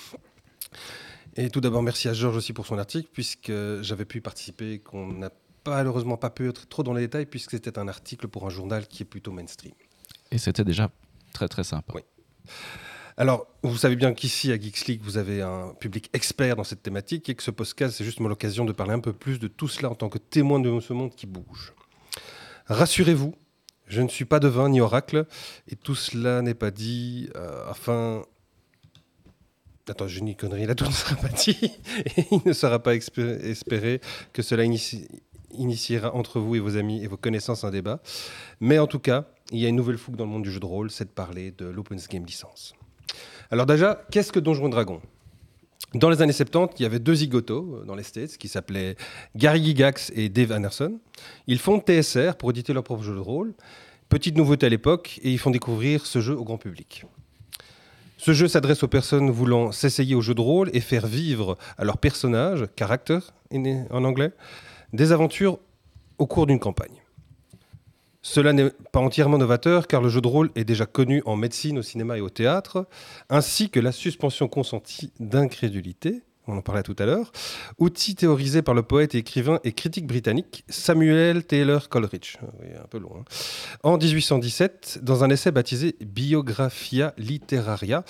Et 1.36 1.50
tout 1.50 1.60
d'abord, 1.60 1.82
merci 1.82 2.08
à 2.08 2.14
Georges 2.14 2.38
aussi 2.38 2.54
pour 2.54 2.64
son 2.64 2.78
article, 2.78 3.10
puisque 3.12 3.52
j'avais 3.82 4.06
pu 4.06 4.18
y 4.18 4.20
participer, 4.22 4.78
qu'on 4.78 5.08
n'a 5.08 5.30
malheureusement 5.66 6.16
pas 6.16 6.30
pu 6.30 6.48
être 6.48 6.66
trop 6.66 6.82
dans 6.82 6.94
les 6.94 7.02
détails, 7.02 7.26
puisque 7.26 7.50
c'était 7.50 7.78
un 7.78 7.86
article 7.86 8.28
pour 8.28 8.46
un 8.46 8.50
journal 8.50 8.86
qui 8.86 9.02
est 9.02 9.06
plutôt 9.06 9.32
mainstream. 9.32 9.74
Et 10.30 10.38
c'était 10.38 10.64
déjà 10.64 10.90
très 11.34 11.48
très 11.48 11.62
sympa. 11.62 11.92
Oui. 11.94 12.02
Alors, 13.20 13.48
vous 13.62 13.76
savez 13.76 13.96
bien 13.96 14.14
qu'ici, 14.14 14.50
à 14.50 14.58
Geeks 14.58 15.02
vous 15.02 15.18
avez 15.18 15.42
un 15.42 15.74
public 15.78 16.08
expert 16.14 16.56
dans 16.56 16.64
cette 16.64 16.82
thématique 16.82 17.28
et 17.28 17.34
que 17.34 17.42
ce 17.42 17.50
podcast, 17.50 17.94
c'est 17.98 18.02
justement 18.02 18.30
l'occasion 18.30 18.64
de 18.64 18.72
parler 18.72 18.94
un 18.94 18.98
peu 18.98 19.12
plus 19.12 19.38
de 19.38 19.46
tout 19.46 19.68
cela 19.68 19.90
en 19.90 19.94
tant 19.94 20.08
que 20.08 20.16
témoin 20.16 20.58
de 20.58 20.80
ce 20.80 20.94
monde 20.94 21.14
qui 21.14 21.26
bouge. 21.26 21.74
Rassurez-vous, 22.68 23.34
je 23.88 24.00
ne 24.00 24.08
suis 24.08 24.24
pas 24.24 24.40
devin 24.40 24.70
ni 24.70 24.80
oracle 24.80 25.26
et 25.68 25.76
tout 25.76 25.94
cela 25.94 26.40
n'est 26.40 26.54
pas 26.54 26.70
dit 26.70 27.28
euh, 27.36 27.68
afin... 27.68 28.22
Attends, 29.86 30.08
je 30.08 30.20
n'y 30.20 30.34
connerie, 30.34 30.64
là 30.64 30.74
tout 30.74 30.86
ne 30.86 30.90
sera 30.90 31.14
pas 31.16 31.28
dit 31.28 31.58
et 32.16 32.24
il 32.30 32.40
ne 32.46 32.54
sera 32.54 32.78
pas 32.78 32.94
espéré 32.94 34.00
que 34.32 34.40
cela 34.40 34.64
initie- 34.64 35.08
initiera 35.50 36.14
entre 36.14 36.40
vous 36.40 36.54
et 36.54 36.58
vos 36.58 36.78
amis 36.78 37.04
et 37.04 37.06
vos 37.06 37.18
connaissances 37.18 37.64
un 37.64 37.70
débat. 37.70 38.00
Mais 38.60 38.78
en 38.78 38.86
tout 38.86 38.98
cas, 38.98 39.26
il 39.52 39.58
y 39.58 39.66
a 39.66 39.68
une 39.68 39.76
nouvelle 39.76 39.98
fougue 39.98 40.16
dans 40.16 40.24
le 40.24 40.30
monde 40.30 40.44
du 40.44 40.50
jeu 40.50 40.60
de 40.60 40.64
rôle, 40.64 40.90
c'est 40.90 41.04
de 41.04 41.10
parler 41.10 41.50
de 41.50 41.66
l'Open 41.66 41.98
Game 42.08 42.24
License. 42.24 42.72
Alors 43.52 43.66
déjà, 43.66 44.04
qu'est-ce 44.12 44.30
que 44.30 44.38
Donjons 44.38 44.68
et 44.68 44.70
Dragons? 44.70 45.00
Dans 45.94 46.08
les 46.08 46.22
années 46.22 46.32
70, 46.32 46.78
il 46.78 46.82
y 46.84 46.86
avait 46.86 47.00
deux 47.00 47.16
zigotos 47.16 47.80
euh, 47.80 47.84
dans 47.84 47.96
les 47.96 48.04
States 48.04 48.38
qui 48.38 48.46
s'appelaient 48.46 48.94
Gary 49.34 49.64
Gygax 49.64 50.12
et 50.14 50.28
Dave 50.28 50.52
Anderson. 50.52 51.00
Ils 51.48 51.58
font 51.58 51.80
TSR 51.80 52.36
pour 52.38 52.50
éditer 52.50 52.72
leur 52.72 52.84
propre 52.84 53.02
jeu 53.02 53.14
de 53.14 53.18
rôle. 53.18 53.54
Petite 54.08 54.36
nouveauté 54.36 54.66
à 54.66 54.68
l'époque, 54.68 55.18
et 55.24 55.32
ils 55.32 55.38
font 55.38 55.50
découvrir 55.50 56.06
ce 56.06 56.20
jeu 56.20 56.36
au 56.36 56.44
grand 56.44 56.58
public. 56.58 57.06
Ce 58.18 58.32
jeu 58.32 58.46
s'adresse 58.46 58.84
aux 58.84 58.88
personnes 58.88 59.30
voulant 59.30 59.72
s'essayer 59.72 60.14
au 60.14 60.20
jeu 60.20 60.34
de 60.34 60.40
rôle 60.40 60.70
et 60.72 60.80
faire 60.80 61.06
vivre 61.06 61.58
à 61.76 61.84
leur 61.84 61.98
personnage, 61.98 62.66
character 62.78 63.18
en 63.52 64.04
anglais, 64.04 64.32
des 64.92 65.10
aventures 65.10 65.58
au 66.18 66.26
cours 66.26 66.46
d'une 66.46 66.60
campagne. 66.60 67.02
Cela 68.22 68.52
n'est 68.52 68.70
pas 68.92 69.00
entièrement 69.00 69.38
novateur 69.38 69.86
car 69.86 70.02
le 70.02 70.08
jeu 70.08 70.20
de 70.20 70.28
rôle 70.28 70.50
est 70.54 70.64
déjà 70.64 70.84
connu 70.86 71.22
en 71.24 71.36
médecine, 71.36 71.78
au 71.78 71.82
cinéma 71.82 72.18
et 72.18 72.20
au 72.20 72.28
théâtre, 72.28 72.86
ainsi 73.30 73.70
que 73.70 73.80
la 73.80 73.92
suspension 73.92 74.46
consentie 74.46 75.12
d'incrédulité, 75.20 76.22
on 76.50 76.58
en 76.58 76.62
parlait 76.62 76.82
tout 76.82 76.96
à 76.98 77.06
l'heure, 77.06 77.32
outil 77.78 78.14
théorisé 78.14 78.62
par 78.62 78.74
le 78.74 78.82
poète 78.82 79.14
et 79.14 79.18
écrivain 79.18 79.60
et 79.64 79.72
critique 79.72 80.06
britannique 80.06 80.64
Samuel 80.68 81.44
Taylor 81.44 81.88
Coleridge, 81.88 82.36
Ah 82.42 82.46
oui, 82.60 82.68
un 82.76 82.86
peu 82.86 82.98
long, 82.98 83.12
hein. 83.18 83.24
en 83.82 83.98
1817 83.98 85.00
dans 85.02 85.24
un 85.24 85.30
essai 85.30 85.50
baptisé 85.52 85.96
Biographia 86.00 87.14
Literaria. 87.16 88.04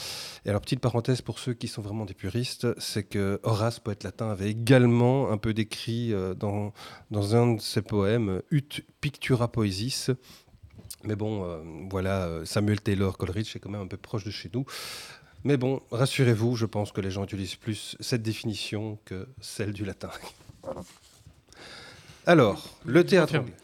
Et 0.44 0.48
alors 0.48 0.60
petite 0.60 0.80
parenthèse 0.80 1.20
pour 1.22 1.38
ceux 1.38 1.54
qui 1.54 1.68
sont 1.68 1.82
vraiment 1.82 2.04
des 2.04 2.14
puristes, 2.14 2.66
c'est 2.78 3.04
que 3.04 3.40
Horace, 3.42 3.78
poète 3.78 4.04
latin, 4.04 4.30
avait 4.30 4.50
également 4.50 5.30
un 5.30 5.36
peu 5.36 5.52
décrit 5.54 6.12
euh, 6.12 6.34
dans, 6.34 6.72
dans 7.10 7.36
un 7.36 7.54
de 7.54 7.60
ses 7.60 7.82
poèmes 7.82 8.42
Ut 8.50 8.84
Pictura 9.00 9.48
Poesis. 9.48 10.10
Mais 11.04 11.16
bon, 11.16 11.44
euh, 11.44 11.62
voilà, 11.90 12.26
euh, 12.26 12.44
Samuel 12.44 12.80
Taylor 12.80 13.16
Coleridge 13.16 13.56
est 13.56 13.58
quand 13.58 13.70
même 13.70 13.80
un 13.80 13.86
peu 13.86 13.96
proche 13.96 14.24
de 14.24 14.30
chez 14.30 14.50
nous. 14.52 14.66
Mais 15.44 15.56
bon, 15.56 15.80
rassurez-vous, 15.90 16.56
je 16.56 16.66
pense 16.66 16.92
que 16.92 17.00
les 17.00 17.10
gens 17.10 17.24
utilisent 17.24 17.56
plus 17.56 17.96
cette 18.00 18.22
définition 18.22 18.98
que 19.04 19.26
celle 19.40 19.72
du 19.72 19.84
latin. 19.84 20.10
Alors, 22.26 22.68
le 22.84 23.04
théâtre 23.04 23.36
anglais. 23.36 23.54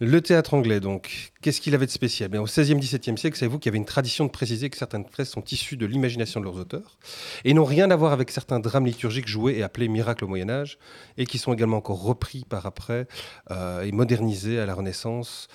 Le 0.00 0.20
théâtre 0.20 0.54
anglais, 0.54 0.78
donc, 0.78 1.32
qu'est-ce 1.42 1.60
qu'il 1.60 1.74
avait 1.74 1.86
de 1.86 1.90
spécial? 1.90 2.30
Bien, 2.30 2.40
Au 2.40 2.44
XVIe, 2.44 2.76
XVIIe 2.76 3.18
siècle, 3.18 3.36
savez-vous 3.36 3.58
qu'il 3.58 3.68
y 3.68 3.72
avait 3.72 3.78
une 3.78 3.84
tradition 3.84 4.24
de 4.24 4.30
préciser 4.30 4.70
que 4.70 4.76
certaines 4.76 5.04
pièces 5.04 5.30
sont 5.30 5.42
issues 5.50 5.76
de 5.76 5.86
l'imagination 5.86 6.38
de 6.38 6.44
leurs 6.44 6.56
auteurs 6.56 6.98
et 7.44 7.52
n'ont 7.52 7.64
rien 7.64 7.90
à 7.90 7.96
voir 7.96 8.12
avec 8.12 8.30
certains 8.30 8.60
drames 8.60 8.86
liturgiques 8.86 9.26
joués 9.26 9.58
et 9.58 9.64
appelés 9.64 9.88
miracles 9.88 10.24
au 10.24 10.28
Moyen 10.28 10.48
Âge 10.50 10.78
et 11.16 11.26
qui 11.26 11.36
sont 11.36 11.52
également 11.52 11.78
encore 11.78 12.00
repris 12.00 12.44
par 12.48 12.64
après 12.64 13.08
euh, 13.50 13.82
et 13.82 13.90
modernisés 13.90 14.60
à 14.60 14.66
la 14.66 14.74
Renaissance 14.74 15.48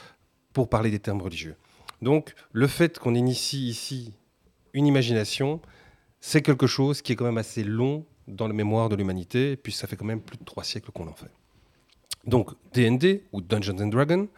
pour 0.52 0.67
parler 0.67 0.91
des 0.91 1.00
termes 1.00 1.22
religieux. 1.22 1.56
Donc, 2.02 2.36
le 2.52 2.67
fait 2.67 3.00
qu'on 3.00 3.15
initie 3.15 3.69
ici 3.69 4.13
une 4.73 4.88
imagination, 4.88 5.62
c'est 6.19 6.41
quelque 6.41 6.67
chose 6.67 7.01
qui 7.01 7.13
est 7.13 7.15
quand 7.15 7.25
même 7.25 7.38
assez 7.38 7.63
long 7.63 8.05
dans 8.27 8.47
la 8.47 8.53
mémoire 8.53 8.89
de 8.89 8.95
l'humanité, 8.95 9.55
puis 9.55 9.71
ça 9.71 9.88
fait 9.88 9.95
quand 9.95 10.05
même 10.05 10.21
plus 10.21 10.38
de 10.38 10.43
trois 10.43 10.63
siècles 10.63 10.91
qu'on 10.91 11.07
en 11.07 11.13
fait. 11.13 11.31
Donc, 12.25 12.51
D&D, 12.73 13.25
ou 13.33 13.41
Dungeons 13.41 13.77
and 13.79 13.88
Dragons, 13.88 14.29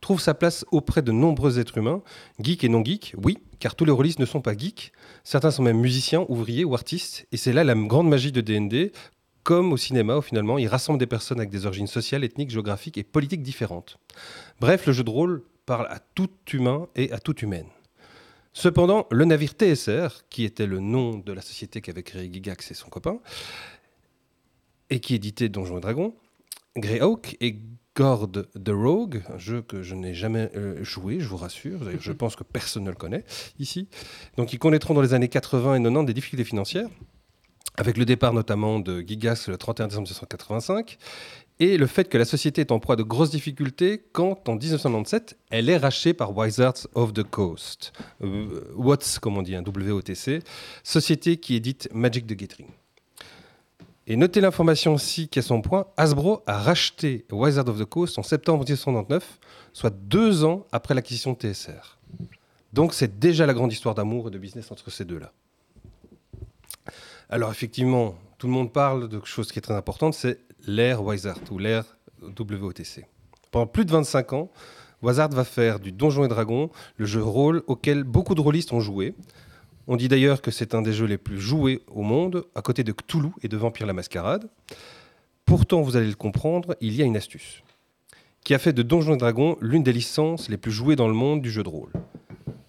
trouve 0.00 0.20
sa 0.20 0.34
place 0.34 0.64
auprès 0.72 1.02
de 1.02 1.12
nombreux 1.12 1.60
êtres 1.60 1.78
humains, 1.78 2.02
geeks 2.40 2.64
et 2.64 2.68
non 2.68 2.84
geeks, 2.84 3.14
oui, 3.22 3.38
car 3.60 3.76
tous 3.76 3.84
les 3.84 3.92
rôlistes 3.92 4.18
ne 4.18 4.26
sont 4.26 4.40
pas 4.40 4.56
geeks, 4.56 4.92
certains 5.22 5.52
sont 5.52 5.62
même 5.62 5.78
musiciens, 5.78 6.26
ouvriers 6.28 6.64
ou 6.64 6.74
artistes, 6.74 7.26
et 7.30 7.36
c'est 7.36 7.52
là 7.52 7.62
la 7.62 7.76
grande 7.76 8.08
magie 8.08 8.32
de 8.32 8.40
D&D, 8.40 8.90
comme 9.44 9.72
au 9.72 9.76
cinéma, 9.76 10.18
où 10.18 10.22
finalement, 10.22 10.58
il 10.58 10.66
rassemble 10.66 10.98
des 10.98 11.06
personnes 11.06 11.38
avec 11.38 11.50
des 11.50 11.64
origines 11.64 11.86
sociales, 11.86 12.24
ethniques, 12.24 12.50
géographiques 12.50 12.98
et 12.98 13.04
politiques 13.04 13.42
différentes. 13.42 13.98
Bref, 14.60 14.86
le 14.86 14.92
jeu 14.92 15.04
de 15.04 15.10
rôle 15.10 15.44
parle 15.64 15.86
à 15.90 16.00
tout 16.00 16.30
humain 16.52 16.88
et 16.96 17.12
à 17.12 17.18
toute 17.18 17.42
humaine. 17.42 17.66
Cependant, 18.58 19.06
le 19.12 19.24
navire 19.24 19.52
TSR, 19.52 20.24
qui 20.30 20.42
était 20.42 20.66
le 20.66 20.80
nom 20.80 21.16
de 21.16 21.32
la 21.32 21.42
société 21.42 21.80
qu'avait 21.80 22.02
créé 22.02 22.28
Gigax 22.32 22.72
et 22.72 22.74
son 22.74 22.88
copain, 22.88 23.20
et 24.90 24.98
qui 24.98 25.14
éditait 25.14 25.48
Donjons 25.48 25.78
et 25.78 25.80
Dragons, 25.80 26.12
Greyhawk 26.76 27.36
et 27.40 27.56
Gord 27.94 28.32
the 28.32 28.70
Rogue, 28.70 29.22
un 29.32 29.38
jeu 29.38 29.62
que 29.62 29.84
je 29.84 29.94
n'ai 29.94 30.12
jamais 30.12 30.50
euh, 30.56 30.82
joué, 30.82 31.20
je 31.20 31.28
vous 31.28 31.36
rassure. 31.36 31.78
Je 32.00 32.10
pense 32.20 32.34
que 32.34 32.42
personne 32.42 32.82
ne 32.82 32.90
le 32.90 32.96
connaît 32.96 33.24
ici. 33.60 33.86
Donc, 34.36 34.52
ils 34.52 34.58
connaîtront 34.58 34.92
dans 34.92 35.02
les 35.02 35.14
années 35.14 35.28
80 35.28 35.76
et 35.76 35.82
90 35.84 36.06
des 36.06 36.14
difficultés 36.14 36.44
financières, 36.44 36.88
avec 37.76 37.96
le 37.96 38.04
départ 38.04 38.32
notamment 38.32 38.80
de 38.80 39.02
Gigas 39.02 39.44
le 39.46 39.56
31 39.56 39.86
décembre 39.86 40.08
1985, 40.08 40.98
et 41.60 41.76
le 41.76 41.86
fait 41.86 42.08
que 42.08 42.18
la 42.18 42.24
société 42.24 42.60
est 42.60 42.72
en 42.72 42.78
proie 42.78 42.96
de 42.96 43.02
grosses 43.02 43.30
difficultés 43.30 44.04
quand, 44.12 44.48
en 44.48 44.54
1997, 44.54 45.36
elle 45.50 45.68
est 45.68 45.76
rachetée 45.76 46.14
par 46.14 46.36
Wizards 46.36 46.86
of 46.94 47.12
the 47.12 47.24
Coast, 47.24 47.92
euh, 48.22 48.96
comme 49.20 49.38
on 49.38 49.42
dit, 49.42 49.56
un 49.56 49.64
WOTC, 49.64 50.42
société 50.84 51.36
qui 51.38 51.56
édite 51.56 51.88
Magic 51.92 52.26
the 52.26 52.34
Gathering. 52.34 52.68
Et 54.06 54.16
notez 54.16 54.40
l'information 54.40 54.94
aussi 54.94 55.28
qu'à 55.28 55.42
son 55.42 55.60
point, 55.60 55.86
Hasbro 55.96 56.42
a 56.46 56.58
racheté 56.58 57.26
Wizards 57.30 57.68
of 57.68 57.78
the 57.78 57.84
Coast 57.84 58.18
en 58.18 58.22
septembre 58.22 58.64
1999, 58.64 59.38
soit 59.72 59.90
deux 59.90 60.44
ans 60.44 60.66
après 60.72 60.94
l'acquisition 60.94 61.32
de 61.32 61.38
TSR. 61.38 61.98
Donc 62.72 62.94
c'est 62.94 63.18
déjà 63.18 63.46
la 63.46 63.52
grande 63.52 63.72
histoire 63.72 63.94
d'amour 63.94 64.28
et 64.28 64.30
de 64.30 64.38
business 64.38 64.70
entre 64.70 64.90
ces 64.90 65.04
deux-là. 65.04 65.32
Alors 67.28 67.50
effectivement, 67.50 68.14
tout 68.38 68.46
le 68.46 68.52
monde 68.52 68.72
parle 68.72 69.08
de 69.08 69.18
quelque 69.18 69.28
chose 69.28 69.52
qui 69.52 69.58
est 69.58 69.62
très 69.62 69.74
importante, 69.74 70.14
c'est 70.14 70.40
l'ère 70.66 71.02
Wizard 71.02 71.38
ou 71.50 71.58
l'ère 71.58 71.84
WOTC. 72.22 73.06
Pendant 73.50 73.66
plus 73.66 73.84
de 73.84 73.92
25 73.92 74.32
ans, 74.32 74.50
Wizard 75.02 75.30
va 75.30 75.44
faire 75.44 75.80
du 75.80 75.92
Donjon 75.92 76.24
et 76.24 76.28
Dragon 76.28 76.70
le 76.96 77.06
jeu 77.06 77.22
rôle 77.22 77.62
auquel 77.66 78.04
beaucoup 78.04 78.34
de 78.34 78.40
rôlistes 78.40 78.72
ont 78.72 78.80
joué. 78.80 79.14
On 79.86 79.96
dit 79.96 80.08
d'ailleurs 80.08 80.42
que 80.42 80.50
c'est 80.50 80.74
un 80.74 80.82
des 80.82 80.92
jeux 80.92 81.06
les 81.06 81.18
plus 81.18 81.40
joués 81.40 81.82
au 81.88 82.02
monde, 82.02 82.44
à 82.54 82.62
côté 82.62 82.84
de 82.84 82.92
Cthulhu 82.92 83.30
et 83.42 83.48
de 83.48 83.56
Vampire 83.56 83.86
la 83.86 83.92
Mascarade. 83.92 84.48
Pourtant, 85.46 85.80
vous 85.80 85.96
allez 85.96 86.08
le 86.08 86.14
comprendre, 86.14 86.76
il 86.80 86.94
y 86.94 87.02
a 87.02 87.06
une 87.06 87.16
astuce. 87.16 87.62
qui 88.44 88.54
a 88.54 88.58
fait 88.58 88.72
de 88.72 88.82
Donjons 88.82 89.14
et 89.14 89.18
Dragons 89.18 89.56
l'une 89.60 89.82
des 89.82 89.92
licences 89.92 90.48
les 90.48 90.56
plus 90.56 90.72
jouées 90.72 90.96
dans 90.96 91.08
le 91.08 91.14
monde 91.14 91.42
du 91.42 91.50
jeu 91.50 91.62
de 91.62 91.68
rôle. 91.68 91.92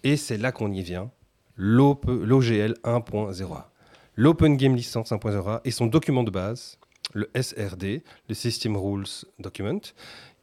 Et 0.02 0.16
c'est 0.16 0.36
là 0.36 0.52
qu'on 0.52 0.72
y 0.72 0.82
vient, 0.82 1.10
l'OGL 1.56 2.74
1.0. 2.84 3.62
L'Open 4.16 4.56
Game 4.56 4.74
License 4.74 5.10
1.0 5.10 5.60
et 5.64 5.70
son 5.70 5.86
document 5.86 6.22
de 6.22 6.30
base, 6.30 6.78
le 7.12 7.30
SRD, 7.40 8.02
le 8.28 8.34
System 8.34 8.76
Rules 8.76 9.06
Document, 9.38 9.80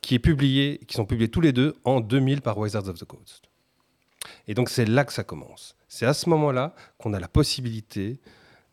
qui, 0.02 0.16
est 0.16 0.20
publié, 0.20 0.80
qui 0.88 0.96
sont 0.96 1.06
publiés 1.06 1.30
tous 1.30 1.42
les 1.42 1.54
deux 1.54 1.76
en 1.84 2.00
2000 2.00 2.42
par 2.42 2.58
Wizards 2.58 2.88
of 2.88 3.00
the 3.00 3.06
Coast. 3.06 3.44
Et 4.48 4.54
donc 4.54 4.70
c'est 4.70 4.86
là 4.86 5.06
que 5.06 5.14
ça 5.14 5.24
commence. 5.24 5.76
C'est 5.88 6.06
à 6.06 6.14
ce 6.14 6.30
moment-là 6.30 6.76
qu'on 6.98 7.14
a 7.14 7.20
la 7.20 7.28
possibilité 7.28 8.20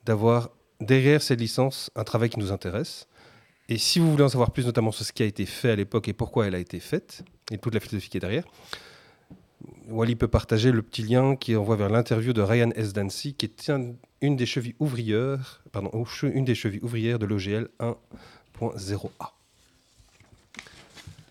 d'avoir 0.05 0.51
derrière 0.81 1.23
cette 1.23 1.41
licence 1.41 1.91
un 1.95 2.05
travail 2.05 2.31
qui 2.31 2.39
nous 2.39 2.53
intéresse. 2.53 3.09
Et 3.69 3.79
si 3.79 3.99
vous 3.99 4.11
voulez 4.11 4.25
en 4.25 4.29
savoir 4.29 4.51
plus, 4.51 4.67
notamment 4.67 4.93
sur 4.93 5.05
ce 5.05 5.13
qui 5.13 5.23
a 5.23 5.27
été 5.27 5.47
fait 5.47 5.71
à 5.71 5.77
l'époque 5.77 6.09
et 6.09 6.13
pourquoi 6.13 6.47
elle 6.47 6.55
a 6.55 6.59
été 6.59 6.81
faite, 6.81 7.25
et 7.51 7.59
toute 7.59 7.73
la 7.73 7.81
philosophie 7.81 8.11
qui 8.11 8.19
est 8.19 8.21
derrière, 8.21 8.45
Wally 9.89 10.17
peut 10.17 10.29
partager 10.29 10.71
le 10.73 10.83
petit 10.83 11.03
lien 11.03 11.37
qui 11.37 11.57
envoie 11.57 11.77
vers 11.77 11.89
l'interview 11.89 12.33
de 12.33 12.43
Ryan 12.43 12.71
S. 12.75 12.93
Dancy, 12.93 13.35
qui 13.35 13.47
est 13.47 13.71
une 14.25 14.37
des 14.37 14.47
chevilles 14.47 14.75
ouvrières, 14.79 15.63
pardon, 15.71 15.91
une 16.23 16.45
des 16.45 16.55
chevilles 16.55 16.81
ouvrières 16.83 17.19
de 17.19 17.27
l'OGL 17.27 17.69
1.0a. 17.79 19.09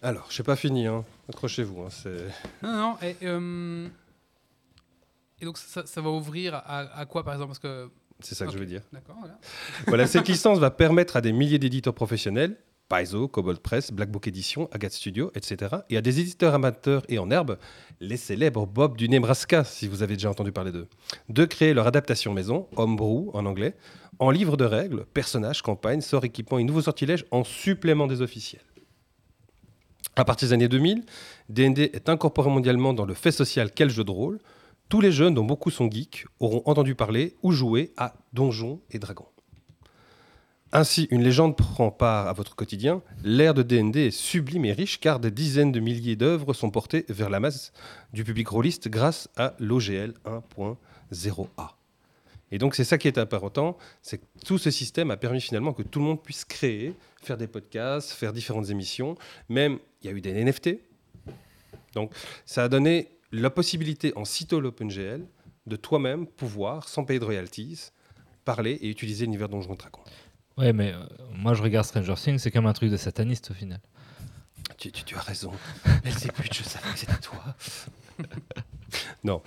Alors, 0.04 0.28
je 0.30 0.42
n'ai 0.42 0.46
pas 0.46 0.56
fini, 0.56 0.86
hein. 0.86 1.04
accrochez-vous. 1.30 1.82
hein, 1.82 1.90
Non, 2.62 2.74
non, 2.74 2.98
et, 3.02 3.16
euh, 3.24 3.88
et 5.42 5.46
donc 5.46 5.58
ça, 5.58 5.86
ça 5.86 6.02
va 6.02 6.10
ouvrir 6.10 6.56
à, 6.56 6.80
à 7.00 7.06
quoi 7.06 7.24
par 7.24 7.34
exemple 7.34 7.50
Parce 7.50 7.60
que. 7.60 7.90
C'est 8.20 8.36
ça 8.36 8.46
que 8.46 8.52
je 8.52 8.58
veux 8.58 8.66
dire. 8.66 8.82
D'accord, 8.92 9.16
voilà. 9.20 9.40
Voilà, 9.88 10.08
cette 10.08 10.28
licence 10.28 10.60
va 10.60 10.70
permettre 10.72 11.16
à 11.16 11.22
des 11.22 11.32
milliers 11.32 11.58
d'éditeurs 11.60 11.96
professionnels, 11.96 12.58
Paizo, 12.94 13.28
Cobalt 13.28 13.60
Press, 13.60 13.92
Black 13.92 14.12
Book 14.12 14.28
Edition, 14.28 14.70
Agathe 14.72 14.94
Studio, 14.94 15.32
etc., 15.34 15.78
et 15.90 15.98
à 15.98 16.02
des 16.02 16.20
éditeurs 16.20 16.54
amateurs 16.54 17.02
et 17.10 17.18
en 17.18 17.32
herbe, 17.32 17.58
les 18.00 18.18
célèbres 18.18 18.68
Bob 18.68 18.98
du 18.98 19.10
Nebraska, 19.10 19.64
si 19.64 19.88
vous 19.88 20.04
avez 20.04 20.14
déjà 20.14 20.30
entendu 20.30 20.52
parler 20.52 20.72
d'eux, 20.72 20.88
de 21.28 21.46
créer 21.46 21.74
leur 21.74 21.88
adaptation 21.88 22.34
maison, 22.34 22.68
Homebrew 22.76 23.32
en 23.34 23.48
anglais, 23.48 23.76
en 24.20 24.30
livre 24.30 24.58
de 24.58 24.66
règles, 24.66 25.08
personnages, 25.12 25.64
campagnes, 25.64 26.02
sorts, 26.02 26.24
équipements 26.24 26.60
et 26.60 26.64
nouveaux 26.64 26.84
sortilèges 26.84 27.26
en 27.32 27.44
supplément 27.44 28.06
des 28.06 28.22
officiels. 28.22 28.62
À 30.16 30.24
partir 30.24 30.50
des 30.50 30.54
années 30.54 30.68
2000, 30.68 31.04
D&D 31.50 31.90
est 31.94 32.10
incorporé 32.10 32.52
mondialement 32.52 32.94
dans 32.94 33.06
le 33.06 33.16
fait 33.16 33.32
social 33.32 33.72
Quel 33.74 33.90
jeu 33.90 34.04
de 34.04 34.12
rôle. 34.12 34.38
Tous 34.88 35.02
les 35.02 35.12
jeunes, 35.12 35.34
dont 35.34 35.46
beaucoup 35.46 35.72
sont 35.72 35.90
geeks, 35.90 36.28
auront 36.40 36.62
entendu 36.66 36.94
parler 36.94 37.38
ou 37.42 37.54
joué 37.54 37.92
à 37.98 38.14
Donjons 38.34 38.82
et 38.92 39.00
Dragons. 39.00 39.33
Ainsi, 40.76 41.08
une 41.12 41.22
légende 41.22 41.56
prend 41.56 41.92
part 41.92 42.28
à 42.28 42.34
votre 42.34 42.56
quotidien. 42.56 43.04
L'ère 43.24 43.54
de 43.54 43.62
D&D 43.62 44.08
est 44.08 44.10
sublime 44.10 44.66
et 44.66 44.74
riche 44.74 45.00
car 45.00 45.20
des 45.20 45.30
dizaines 45.30 45.72
de 45.72 45.80
milliers 45.80 46.16
d'œuvres 46.16 46.56
sont 46.56 46.72
portées 46.72 47.06
vers 47.10 47.30
la 47.30 47.40
masse 47.40 47.72
du 48.12 48.24
public 48.24 48.48
rôliste 48.48 48.88
grâce 48.88 49.30
à 49.38 49.54
l'OGL 49.60 50.16
1.0a. 50.26 51.70
Et 52.52 52.58
donc 52.58 52.74
c'est 52.74 52.86
ça 52.86 52.98
qui 52.98 53.08
est 53.08 53.20
important, 53.20 53.78
c'est 54.02 54.18
que 54.18 54.26
tout 54.46 54.58
ce 54.58 54.72
système 54.72 55.12
a 55.12 55.18
permis 55.18 55.42
finalement 55.42 55.74
que 55.74 55.84
tout 55.84 56.00
le 56.00 56.06
monde 56.06 56.24
puisse 56.24 56.44
créer, 56.44 56.96
faire 57.22 57.38
des 57.38 57.48
podcasts, 57.48 58.10
faire 58.10 58.34
différentes 58.34 58.72
émissions. 58.72 59.16
Même, 59.50 59.78
il 60.02 60.10
y 60.10 60.10
a 60.12 60.18
eu 60.18 60.22
des 60.22 60.44
NFT. 60.44 60.80
Donc 61.94 62.12
ça 62.48 62.64
a 62.64 62.68
donné 62.68 63.10
la 63.32 63.52
possibilité 63.52 64.12
en 64.16 64.26
sitôt 64.26 64.60
l'OpenGL 64.60 65.24
de 65.68 65.76
toi-même 65.76 66.26
pouvoir, 66.26 66.90
sans 66.90 67.06
payer 67.06 67.20
de 67.20 67.26
royalties, 67.26 67.92
parler 68.44 68.80
et 68.82 68.90
utiliser 68.90 69.26
l'univers 69.26 69.50
Donjons 69.50 69.76
et 69.76 69.78
Dragons. 69.78 70.02
Ouais, 70.58 70.74
mais 70.74 70.94
euh, 70.94 71.04
moi 71.36 71.54
je 71.54 71.64
regarde 71.64 71.86
Stranger 71.86 72.16
Things, 72.16 72.40
c'est 72.40 72.52
comme 72.52 72.66
un 72.66 72.74
truc 72.74 72.92
de 72.92 72.98
sataniste 72.98 73.52
au 73.52 73.54
final. 73.54 73.80
Tu, 74.78 75.16
as 75.16 75.22
raison. 75.22 75.52
Belzébuth, 76.04 76.54
je 76.54 76.64
savais 76.64 76.92
que 76.92 77.00
c'était 77.00 77.18
toi. 77.18 77.56
non. 79.24 79.42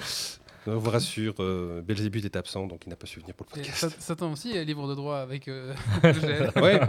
Je 0.66 0.70
vous 0.72 0.90
rassure, 0.90 1.34
euh, 1.40 1.80
Belzébuth 1.80 2.24
est 2.24 2.36
absent, 2.36 2.66
donc 2.66 2.82
il 2.86 2.90
n'a 2.90 2.96
pas 2.96 3.06
su 3.06 3.20
venir 3.20 3.34
pour 3.34 3.46
le 3.54 3.60
Et 3.60 3.62
podcast. 3.62 3.88
Sat- 3.90 4.00
Satan 4.00 4.32
aussi 4.32 4.50
est 4.56 4.64
libre 4.64 4.88
de 4.88 4.94
droit 4.94 5.18
avec 5.18 5.46
euh, 5.48 5.72
le 6.02 6.12
GL. 6.12 6.50
Ouais, 6.62 6.80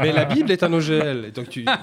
mais 0.00 0.12
la 0.12 0.24
Bible 0.24 0.50
est 0.50 0.62
un 0.62 0.72
OGL. 0.72 1.26
et 1.26 1.30
donc 1.32 1.48
tu... 1.50 1.64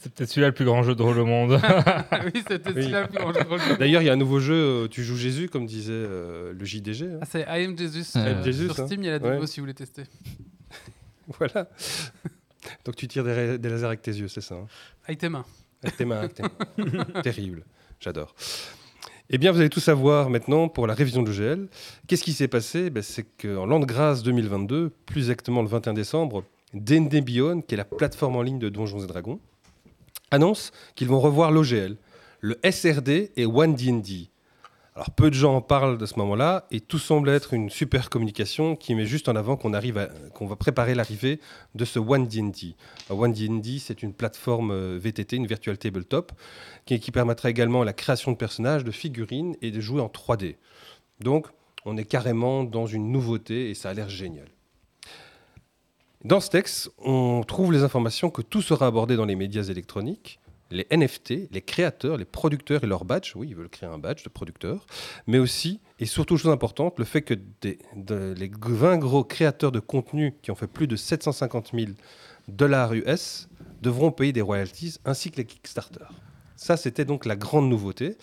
C'est 0.00 0.12
peut-être 0.12 0.28
celui-là 0.28 0.48
le 0.48 0.54
plus 0.54 0.64
grand 0.64 0.82
jeu 0.82 0.94
de 0.94 1.02
rôle 1.02 1.18
au 1.18 1.26
monde. 1.26 1.52
oui, 2.24 2.42
c'était 2.48 2.70
Oui. 2.70 2.82
celui-là 2.82 3.02
le 3.02 3.08
plus 3.08 3.18
grand 3.18 3.32
jeu 3.32 3.40
de 3.44 3.48
rôle. 3.48 3.60
D'ailleurs, 3.78 4.02
il 4.02 4.06
y 4.06 4.10
a 4.10 4.12
un 4.12 4.16
nouveau 4.16 4.40
jeu, 4.40 4.54
euh, 4.54 4.88
tu 4.88 5.04
joues 5.04 5.16
Jésus, 5.16 5.48
comme 5.48 5.66
disait 5.66 5.92
euh, 5.94 6.52
le 6.52 6.64
JDG. 6.64 7.04
hein. 7.04 7.18
Ah, 7.22 7.26
c'est 7.30 7.40
I 7.42 7.64
Am 7.64 7.78
Jesus. 7.78 8.18
I 8.18 8.18
Am 8.18 8.26
euh, 8.38 8.42
Jesus, 8.42 8.64
sur 8.74 8.80
hein. 8.80 8.86
Steam, 8.86 9.02
il 9.02 9.06
y 9.06 9.08
a 9.08 9.12
la 9.12 9.18
démo 9.20 9.40
Ouais. 9.40 9.46
si 9.46 9.60
vous 9.60 9.64
voulez 9.64 9.74
tester. 9.74 10.02
Voilà. 11.38 11.68
Donc 12.84 12.96
tu 12.96 13.06
tires 13.06 13.24
des, 13.24 13.56
lasers 13.58 13.86
avec 13.86 14.02
tes 14.02 14.10
yeux, 14.12 14.28
c'est 14.28 14.40
ça 14.40 14.56
hein 14.56 14.66
Avec 15.04 15.18
tes 15.20 15.28
mains. 15.28 15.44
Avec 15.82 15.96
tes 15.96 16.04
mains. 16.04 16.18
avec 16.18 16.34
tes 16.34 16.42
mains. 16.42 17.04
Terrible. 17.22 17.62
J'adore. 18.00 18.34
Eh 19.32 19.38
bien, 19.38 19.52
vous 19.52 19.60
allez 19.60 19.70
tout 19.70 19.78
savoir 19.78 20.28
maintenant 20.28 20.68
pour 20.68 20.88
la 20.88 20.94
révision 20.94 21.22
de 21.22 21.28
l'OGL. 21.28 21.68
Qu'est-ce 22.08 22.24
qui 22.24 22.32
s'est 22.32 22.48
passé? 22.48 22.90
Ben, 22.90 23.00
C'est 23.00 23.24
qu'en 23.40 23.64
l'an 23.64 23.78
de 23.78 23.86
grâce 23.86 24.24
2022, 24.24 24.90
plus 25.06 25.30
exactement 25.30 25.62
le 25.62 25.68
21 25.68 25.94
décembre, 25.94 26.42
D&D 26.74 27.20
Beyond, 27.20 27.60
qui 27.60 27.74
est 27.74 27.78
la 27.78 27.84
plateforme 27.84 28.34
en 28.34 28.42
ligne 28.42 28.58
de 28.58 28.68
Donjons 28.68 29.04
et 29.04 29.06
Dragons, 29.06 29.38
annonce 30.32 30.72
qu'ils 30.96 31.06
vont 31.06 31.20
revoir 31.20 31.52
l'OGL, 31.52 31.96
le 32.40 32.58
SRD 32.68 33.30
et 33.36 33.46
One 33.46 33.76
D&D. 33.76 34.29
Alors 34.96 35.10
peu 35.12 35.30
de 35.30 35.34
gens 35.34 35.54
en 35.54 35.60
parlent 35.62 35.98
de 35.98 36.06
ce 36.06 36.18
moment-là 36.18 36.66
et 36.72 36.80
tout 36.80 36.98
semble 36.98 37.28
être 37.28 37.54
une 37.54 37.70
super 37.70 38.10
communication 38.10 38.74
qui 38.74 38.94
met 38.96 39.06
juste 39.06 39.28
en 39.28 39.36
avant 39.36 39.56
qu'on 39.56 39.70
va 40.46 40.56
préparer 40.56 40.94
l'arrivée 40.94 41.40
de 41.76 41.84
ce 41.84 42.00
One 42.00 42.26
D&D. 42.26 42.74
One 43.08 43.32
D&D, 43.32 43.78
c'est 43.78 44.02
une 44.02 44.12
plateforme 44.12 44.72
euh, 44.72 44.98
VTT, 45.00 45.36
une 45.36 45.46
virtual 45.46 45.78
tabletop, 45.78 46.32
qui, 46.86 46.98
qui 46.98 47.12
permettra 47.12 47.50
également 47.50 47.84
la 47.84 47.92
création 47.92 48.32
de 48.32 48.36
personnages, 48.36 48.82
de 48.82 48.90
figurines 48.90 49.56
et 49.62 49.70
de 49.70 49.80
jouer 49.80 50.00
en 50.00 50.08
3D. 50.08 50.56
Donc, 51.20 51.46
on 51.84 51.96
est 51.96 52.04
carrément 52.04 52.64
dans 52.64 52.86
une 52.86 53.12
nouveauté 53.12 53.70
et 53.70 53.74
ça 53.74 53.90
a 53.90 53.94
l'air 53.94 54.08
génial. 54.08 54.48
Dans 56.24 56.40
ce 56.40 56.50
texte, 56.50 56.90
on 56.98 57.42
trouve 57.46 57.72
les 57.72 57.82
informations 57.82 58.28
que 58.28 58.42
tout 58.42 58.60
sera 58.60 58.86
abordé 58.86 59.16
dans 59.16 59.24
les 59.24 59.36
médias 59.36 59.62
électroniques, 59.62 60.40
les 60.70 60.86
NFT, 60.90 61.48
les 61.50 61.62
créateurs, 61.62 62.16
les 62.16 62.24
producteurs 62.24 62.84
et 62.84 62.86
leurs 62.86 63.04
badges. 63.04 63.32
Oui, 63.36 63.48
ils 63.48 63.56
veulent 63.56 63.68
créer 63.68 63.88
un 63.88 63.98
badge 63.98 64.22
de 64.24 64.28
producteur. 64.28 64.86
Mais 65.26 65.38
aussi, 65.38 65.80
et 65.98 66.06
surtout, 66.06 66.36
chose 66.36 66.52
importante, 66.52 66.98
le 66.98 67.04
fait 67.04 67.22
que 67.22 67.34
des- 67.60 67.78
de- 67.96 68.34
les 68.36 68.50
20 68.60 68.98
gros 68.98 69.24
créateurs 69.24 69.72
de 69.72 69.80
contenu 69.80 70.34
qui 70.42 70.50
ont 70.50 70.54
fait 70.54 70.66
plus 70.68 70.86
de 70.86 70.96
750 70.96 71.72
000 71.74 71.92
dollars 72.48 72.92
US 72.94 73.48
devront 73.82 74.12
payer 74.12 74.32
des 74.32 74.40
royalties 74.42 74.96
ainsi 75.04 75.30
que 75.30 75.36
les 75.38 75.44
Kickstarter. 75.44 76.04
Ça, 76.56 76.76
c'était 76.76 77.04
donc 77.04 77.24
la 77.26 77.36
grande 77.36 77.68
nouveauté. 77.68 78.16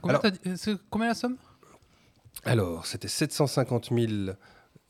Combien, 0.00 0.18
Alors- 0.20 0.32
euh, 0.46 0.76
combien 0.90 1.08
la 1.08 1.14
somme? 1.14 1.36
Alors, 2.44 2.86
c'était 2.86 3.08
750 3.08 3.90
000 3.92 4.32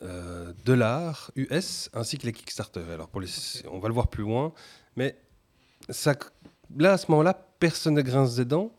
euh, 0.03 0.53
dollars 0.65 1.31
US 1.37 1.91
ainsi 1.93 2.19
que 2.19 2.27
les 2.27 2.33
Kickstarter. 2.33 2.83
Alors, 2.93 3.09
pour 3.09 3.21
les, 3.21 3.29
on 3.71 3.79
va 3.79 3.89
le 3.89 3.95
voir 3.95 4.09
plus 4.09 4.23
loin, 4.23 4.53
mais 4.97 5.17
ça, 5.91 6.15
là, 6.79 6.93
à 6.93 6.99
ce 6.99 7.11
moment-là, 7.11 7.35
personne 7.59 7.95
ne 7.95 8.03
grince 8.03 8.37
des 8.37 8.45
dents, 8.45 8.73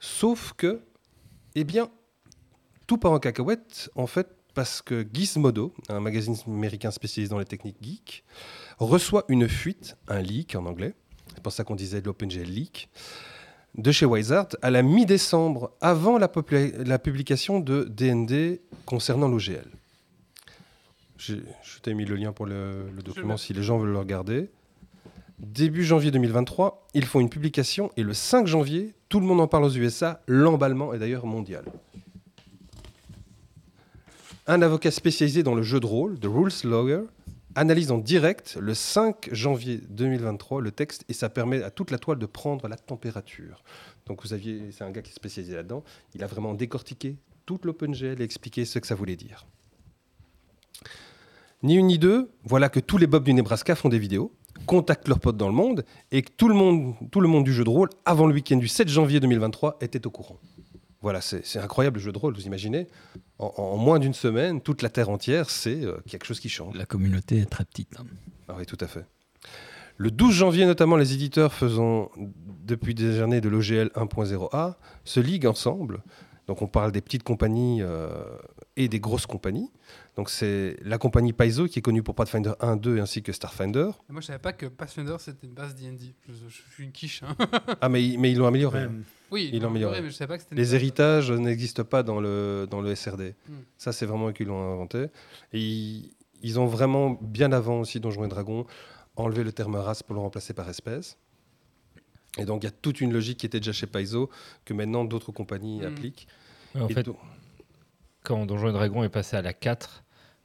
sauf 0.00 0.52
que, 0.56 0.80
eh 1.54 1.64
bien, 1.64 1.90
tout 2.86 2.98
part 2.98 3.12
en 3.12 3.18
cacahuète, 3.18 3.90
en 3.94 4.06
fait, 4.06 4.28
parce 4.54 4.82
que 4.82 5.06
Gizmodo, 5.12 5.72
un 5.88 6.00
magazine 6.00 6.36
américain 6.46 6.90
spécialisé 6.90 7.30
dans 7.30 7.38
les 7.38 7.44
techniques 7.44 7.78
geeks, 7.80 8.24
reçoit 8.78 9.24
une 9.28 9.48
fuite, 9.48 9.96
un 10.08 10.20
leak 10.20 10.54
en 10.56 10.66
anglais, 10.66 10.94
c'est 11.34 11.42
pour 11.42 11.52
ça 11.52 11.64
qu'on 11.64 11.74
disait 11.74 12.00
de 12.02 12.06
l'OpenGL 12.06 12.42
leak, 12.44 12.90
de 13.74 13.90
chez 13.90 14.04
Wizard 14.04 14.48
à 14.60 14.70
la 14.70 14.82
mi-décembre, 14.82 15.72
avant 15.80 16.18
la, 16.18 16.28
publication 16.28 17.60
de 17.60 17.84
DND 17.84 18.60
concernant 18.84 19.28
l'OGL. 19.28 19.64
J'ai- 21.16 21.42
Je 21.62 21.78
t'ai 21.80 21.94
mis 21.94 22.04
le 22.04 22.16
lien 22.16 22.32
pour 22.32 22.44
le, 22.46 22.90
le 22.94 23.02
document 23.02 23.36
si 23.38 23.54
les 23.54 23.62
gens 23.62 23.78
veulent 23.78 23.92
le 23.92 23.98
regarder. 23.98 24.50
Début 25.42 25.82
janvier 25.82 26.12
2023, 26.12 26.86
ils 26.94 27.04
font 27.04 27.18
une 27.18 27.28
publication 27.28 27.90
et 27.96 28.04
le 28.04 28.14
5 28.14 28.46
janvier, 28.46 28.94
tout 29.08 29.18
le 29.18 29.26
monde 29.26 29.40
en 29.40 29.48
parle 29.48 29.64
aux 29.64 29.74
USA, 29.74 30.22
l'emballement 30.28 30.94
est 30.94 31.00
d'ailleurs 31.00 31.26
mondial. 31.26 31.64
Un 34.46 34.62
avocat 34.62 34.92
spécialisé 34.92 35.42
dans 35.42 35.56
le 35.56 35.64
jeu 35.64 35.80
de 35.80 35.86
rôle, 35.86 36.16
The 36.20 36.26
Rules 36.26 36.52
Lawyer, 36.62 37.00
analyse 37.56 37.90
en 37.90 37.98
direct 37.98 38.56
le 38.60 38.72
5 38.72 39.30
janvier 39.32 39.80
2023 39.90 40.60
le 40.60 40.70
texte 40.70 41.04
et 41.08 41.12
ça 41.12 41.28
permet 41.28 41.60
à 41.64 41.72
toute 41.72 41.90
la 41.90 41.98
toile 41.98 42.20
de 42.20 42.26
prendre 42.26 42.68
la 42.68 42.76
température. 42.76 43.64
Donc 44.06 44.22
vous 44.22 44.32
aviez, 44.34 44.70
c'est 44.70 44.84
un 44.84 44.92
gars 44.92 45.02
qui 45.02 45.10
est 45.10 45.14
spécialisé 45.14 45.56
là-dedans, 45.56 45.82
il 46.14 46.22
a 46.22 46.28
vraiment 46.28 46.54
décortiqué 46.54 47.16
toute 47.46 47.64
l'OpenGL 47.64 48.20
et 48.20 48.24
expliqué 48.24 48.64
ce 48.64 48.78
que 48.78 48.86
ça 48.86 48.94
voulait 48.94 49.16
dire. 49.16 49.44
Ni 51.64 51.74
une 51.74 51.88
ni 51.88 51.98
deux, 51.98 52.30
voilà 52.44 52.68
que 52.68 52.80
tous 52.80 52.98
les 52.98 53.08
Bobs 53.08 53.24
du 53.24 53.34
Nebraska 53.34 53.74
font 53.74 53.88
des 53.88 53.98
vidéos, 53.98 54.32
contactent 54.66 55.08
leurs 55.08 55.20
potes 55.20 55.36
dans 55.36 55.48
le 55.48 55.54
monde 55.54 55.84
et 56.10 56.22
que 56.22 56.30
tout 56.36 56.48
le 56.48 56.54
monde, 56.54 56.94
tout 57.10 57.20
le 57.20 57.28
monde 57.28 57.44
du 57.44 57.52
jeu 57.52 57.64
de 57.64 57.68
rôle, 57.70 57.88
avant 58.04 58.26
le 58.26 58.34
week-end 58.34 58.56
du 58.56 58.68
7 58.68 58.88
janvier 58.88 59.20
2023, 59.20 59.78
était 59.80 60.06
au 60.06 60.10
courant. 60.10 60.38
Voilà, 61.00 61.20
c'est 61.20 61.58
incroyable 61.58 61.98
le 61.98 62.04
jeu 62.04 62.12
de 62.12 62.18
rôle, 62.18 62.34
vous 62.34 62.46
imaginez? 62.46 62.86
En, 63.40 63.52
en 63.56 63.76
moins 63.76 63.98
d'une 63.98 64.14
semaine, 64.14 64.60
toute 64.60 64.82
la 64.82 64.88
Terre 64.88 65.08
entière, 65.08 65.50
c'est 65.50 65.84
euh, 65.84 65.96
quelque 66.08 66.24
chose 66.26 66.38
qui 66.38 66.48
change. 66.48 66.76
La 66.76 66.86
communauté 66.86 67.38
est 67.38 67.50
très 67.50 67.64
petite. 67.64 67.88
hein. 67.98 68.04
Ah 68.48 68.54
oui, 68.56 68.66
tout 68.66 68.78
à 68.80 68.86
fait. 68.86 69.04
Le 69.96 70.10
12 70.12 70.32
janvier, 70.32 70.64
notamment, 70.64 70.96
les 70.96 71.12
éditeurs 71.12 71.52
faisant 71.52 72.10
depuis 72.64 72.94
des 72.94 73.20
années 73.20 73.40
de 73.40 73.48
l'OGL 73.48 73.88
1.0A 73.96 74.74
se 75.04 75.20
liguent 75.20 75.46
ensemble. 75.46 76.02
Donc 76.46 76.62
on 76.62 76.66
parle 76.66 76.92
des 76.92 77.00
petites 77.00 77.22
compagnies 77.24 77.82
euh, 77.82 78.08
et 78.76 78.88
des 78.88 79.00
grosses 79.00 79.26
compagnies. 79.26 79.70
Donc 80.16 80.28
c'est 80.28 80.76
la 80.82 80.98
compagnie 80.98 81.32
Paizo 81.32 81.66
qui 81.66 81.78
est 81.78 81.82
connue 81.82 82.02
pour 82.02 82.14
Pathfinder 82.14 82.52
1, 82.60 82.76
2 82.76 83.00
ainsi 83.00 83.22
que 83.22 83.32
Starfinder. 83.32 83.90
Moi, 84.10 84.20
je 84.20 84.26
savais 84.26 84.38
pas 84.38 84.52
que 84.52 84.66
Pathfinder 84.66 85.16
c'était 85.18 85.46
une 85.46 85.54
base 85.54 85.74
D&D. 85.74 86.14
Je, 86.28 86.34
je 86.48 86.62
suis 86.74 86.84
une 86.84 86.92
quiche. 86.92 87.22
hein. 87.22 87.34
Ah 87.80 87.88
mais, 87.88 88.04
ils- 88.06 88.18
mais 88.18 88.30
ils 88.30 88.36
l'ont 88.38 88.46
amélioré. 88.46 88.80
Ouais. 88.80 88.84
hein. 88.86 89.02
Oui, 89.30 89.48
Ils 89.54 89.62
l'ont 89.62 89.68
amélioré. 89.70 90.02
mais 90.02 90.10
je 90.10 90.14
savais 90.14 90.36
pas 90.36 90.44
que 90.44 90.54
Les 90.54 90.62
base. 90.64 90.74
héritages 90.74 91.30
n'existent 91.32 91.84
pas 91.84 92.02
dans 92.02 92.20
le, 92.20 92.66
dans 92.70 92.82
le 92.82 92.94
SRD. 92.94 93.34
Hmm. 93.48 93.54
Ça, 93.78 93.92
c'est 93.92 94.04
vraiment 94.04 94.28
eux 94.28 94.32
qui 94.32 94.44
l'ont 94.44 94.72
inventé. 94.74 95.06
Et 95.54 95.58
ils, 95.60 96.12
ils 96.42 96.60
ont 96.60 96.66
vraiment, 96.66 97.16
bien 97.22 97.50
avant 97.50 97.80
aussi 97.80 97.98
Donjons 97.98 98.24
et 98.26 98.28
Dragons, 98.28 98.66
enlevé 99.16 99.42
le 99.44 99.52
terme 99.52 99.76
race 99.76 100.02
pour 100.02 100.14
le 100.14 100.20
remplacer 100.20 100.52
par 100.52 100.68
espèce. 100.68 101.16
Et 102.36 102.44
donc, 102.44 102.62
il 102.62 102.66
y 102.66 102.68
a 102.68 102.72
toute 102.72 103.00
une 103.00 103.14
logique 103.14 103.38
qui 103.38 103.46
était 103.46 103.60
déjà 103.60 103.72
chez 103.72 103.86
Paizo 103.86 104.28
que 104.66 104.74
maintenant 104.74 105.04
d'autres 105.06 105.32
compagnies 105.32 105.80
Hmm. 105.80 105.86
appliquent. 105.86 106.28
En 106.74 106.88
Et 106.88 106.92
fait, 106.92 107.08
quand 108.22 108.44
Donjons 108.44 108.68
et 108.68 108.72
Dragons 108.72 109.02
est 109.02 109.08
passé 109.08 109.36
à 109.36 109.42
la 109.42 109.52
4, 109.54 110.01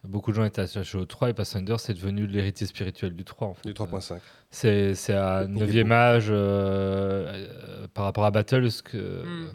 beaucoup 0.07 0.31
de 0.31 0.35
gens 0.35 0.45
étaient 0.45 0.61
attachés 0.61 0.97
au 0.97 1.05
3 1.05 1.29
et 1.29 1.33
Pathfinder 1.33 1.75
c'est 1.77 1.93
devenu 1.93 2.27
l'héritier 2.27 2.65
spirituel 2.67 3.15
du 3.15 3.23
3. 3.23 3.47
En 3.47 3.53
fait. 3.53 3.67
du 3.67 3.73
3.5. 3.73 4.19
C'est 4.49 4.95
c'est 4.95 5.13
à 5.13 5.45
Il 5.49 5.61
est 5.61 5.83
9e 5.83 5.91
âge 5.91 6.27
euh, 6.29 6.33
euh, 6.35 7.87
par 7.93 8.05
rapport 8.05 8.25
à 8.25 8.31
Battle. 8.31 8.71
Ce 8.71 8.81
que, 8.81 9.23
Hmm. 9.23 9.47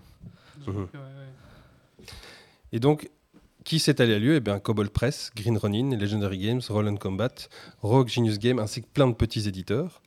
Ouais. 0.69 0.87
Et 2.73 2.79
donc, 2.79 3.11
qui 3.65 3.79
s'est 3.79 4.01
allé 4.01 4.15
à 4.15 4.19
lieu? 4.19 4.37
Eh 4.37 4.41
bien, 4.41 4.59
Cobalt 4.61 4.93
Press, 4.93 5.31
Green 5.35 5.57
Ronin, 5.57 5.97
Legendary 5.97 6.38
Games, 6.38 6.62
Roll 6.69 6.88
and 6.88 6.97
Combat, 6.97 7.35
Rogue 7.81 8.09
Genius 8.09 8.38
Game, 8.38 8.59
ainsi 8.59 8.83
que 8.83 8.87
plein 8.87 9.09
de 9.09 9.15
petits 9.15 9.49
éditeurs. 9.49 10.03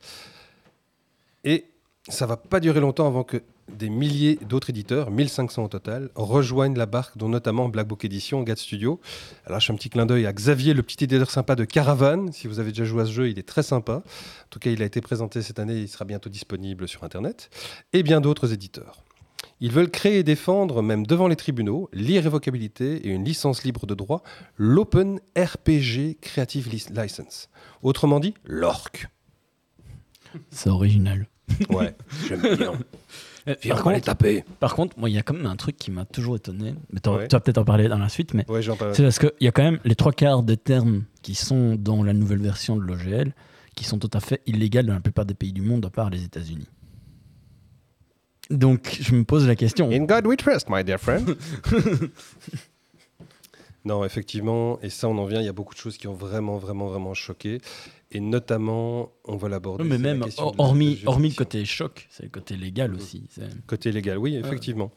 Et 1.44 1.66
ça 2.08 2.26
va 2.26 2.36
pas 2.36 2.60
durer 2.60 2.80
longtemps 2.80 3.06
avant 3.06 3.24
que 3.24 3.42
des 3.72 3.88
milliers 3.90 4.38
d'autres 4.48 4.70
éditeurs, 4.70 5.10
1500 5.10 5.64
au 5.64 5.68
total, 5.68 6.10
rejoignent 6.14 6.76
la 6.76 6.86
barque, 6.86 7.18
dont 7.18 7.28
notamment 7.28 7.68
Black 7.68 7.88
Book 7.88 8.04
Edition, 8.04 8.42
GAD 8.42 8.58
Studio. 8.58 9.00
Alors, 9.44 9.60
je 9.60 9.66
fais 9.66 9.72
un 9.72 9.76
petit 9.76 9.90
clin 9.90 10.06
d'œil 10.06 10.24
à 10.26 10.32
Xavier, 10.32 10.72
le 10.72 10.82
petit 10.82 11.02
éditeur 11.04 11.30
sympa 11.30 11.56
de 11.56 11.64
Caravan. 11.64 12.30
Si 12.32 12.46
vous 12.46 12.60
avez 12.60 12.70
déjà 12.70 12.84
joué 12.84 13.02
à 13.02 13.06
ce 13.06 13.10
jeu, 13.12 13.28
il 13.28 13.38
est 13.38 13.46
très 13.48 13.62
sympa. 13.64 13.96
En 14.04 14.48
tout 14.50 14.58
cas, 14.60 14.70
il 14.70 14.82
a 14.82 14.84
été 14.84 15.00
présenté 15.00 15.42
cette 15.42 15.58
année, 15.58 15.78
il 15.80 15.88
sera 15.88 16.04
bientôt 16.04 16.28
disponible 16.30 16.86
sur 16.86 17.02
Internet. 17.04 17.50
Et 17.92 18.02
bien 18.02 18.20
d'autres 18.20 18.52
éditeurs. 18.52 19.02
Ils 19.60 19.72
veulent 19.72 19.90
créer 19.90 20.18
et 20.18 20.22
défendre, 20.22 20.82
même 20.82 21.06
devant 21.06 21.28
les 21.28 21.36
tribunaux, 21.36 21.88
l'irrévocabilité 21.92 23.06
et 23.06 23.08
une 23.08 23.24
licence 23.24 23.64
libre 23.64 23.86
de 23.86 23.94
droit, 23.94 24.22
l'Open 24.56 25.18
RPG 25.36 26.18
Creative 26.20 26.68
Lic- 26.68 26.90
License. 26.94 27.48
Autrement 27.82 28.20
dit, 28.20 28.34
l'ORC. 28.44 29.08
C'est 30.50 30.68
original. 30.68 31.26
Ouais, 31.70 31.94
j'aime 32.28 32.56
bien. 32.56 32.72
Euh, 33.48 33.54
Viens, 33.62 33.74
Par 33.76 33.86
on 33.86 33.90
va 33.90 33.94
les 33.94 34.00
contre, 34.00 34.06
taper. 34.06 34.44
par 34.58 34.74
contre, 34.74 34.98
moi, 34.98 35.08
il 35.08 35.14
y 35.14 35.18
a 35.18 35.22
quand 35.22 35.34
même 35.34 35.46
un 35.46 35.54
truc 35.56 35.76
qui 35.76 35.90
m'a 35.92 36.04
toujours 36.04 36.34
étonné. 36.36 36.74
Mais 36.92 36.98
t'en- 37.00 37.16
Ouais. 37.16 37.28
tu 37.28 37.36
vas 37.36 37.40
peut-être 37.40 37.58
en 37.58 37.64
parler 37.64 37.86
dans 37.88 37.98
la 37.98 38.08
suite, 38.08 38.34
mais 38.34 38.44
Ouais, 38.50 38.60
c'est 38.62 39.02
parce 39.02 39.18
qu'il 39.20 39.32
y 39.40 39.46
a 39.46 39.52
quand 39.52 39.62
même 39.62 39.78
les 39.84 39.94
trois 39.94 40.12
quarts 40.12 40.42
des 40.42 40.56
termes 40.56 41.04
qui 41.22 41.34
sont 41.36 41.76
dans 41.76 42.02
la 42.02 42.12
nouvelle 42.12 42.40
version 42.40 42.76
de 42.76 42.82
l'OGL 42.82 43.32
qui 43.76 43.84
sont 43.84 43.98
tout 43.98 44.10
à 44.14 44.20
fait 44.20 44.40
illégaux 44.46 44.82
dans 44.82 44.94
la 44.94 45.00
plupart 45.00 45.26
des 45.26 45.34
pays 45.34 45.52
du 45.52 45.62
monde, 45.62 45.84
à 45.86 45.90
part 45.90 46.10
les 46.10 46.24
États-Unis. 46.24 46.66
Donc, 48.50 48.98
je 49.00 49.14
me 49.14 49.24
pose 49.24 49.46
la 49.46 49.54
question. 49.56 49.90
In 49.90 50.04
God 50.06 50.26
we 50.26 50.36
trust, 50.36 50.68
my 50.70 50.82
dear 50.84 50.98
friend. 50.98 51.36
non, 53.86 54.04
effectivement, 54.04 54.80
et 54.82 54.90
ça 54.90 55.08
on 55.08 55.16
en 55.16 55.24
vient, 55.26 55.40
il 55.40 55.46
y 55.46 55.48
a 55.48 55.52
beaucoup 55.52 55.72
de 55.74 55.78
choses 55.78 55.96
qui 55.96 56.08
ont 56.08 56.14
vraiment, 56.14 56.58
vraiment, 56.58 56.88
vraiment 56.88 57.14
choqué. 57.14 57.60
Et 58.10 58.20
notamment, 58.20 59.10
on 59.24 59.36
va 59.36 59.48
l'aborder. 59.48 59.84
Oui, 59.84 59.90
mais 59.90 59.98
la 59.98 60.14
même, 60.14 60.24
hormis, 60.38 61.00
hormis 61.06 61.30
le 61.30 61.34
côté 61.34 61.64
choc, 61.64 62.06
c'est 62.10 62.24
le 62.24 62.28
côté 62.28 62.56
légal 62.56 62.94
aussi. 62.94 63.24
c'est- 63.30 63.42
Côté 63.66 63.92
légal, 63.92 64.18
oui, 64.18 64.36
effectivement. 64.36 64.90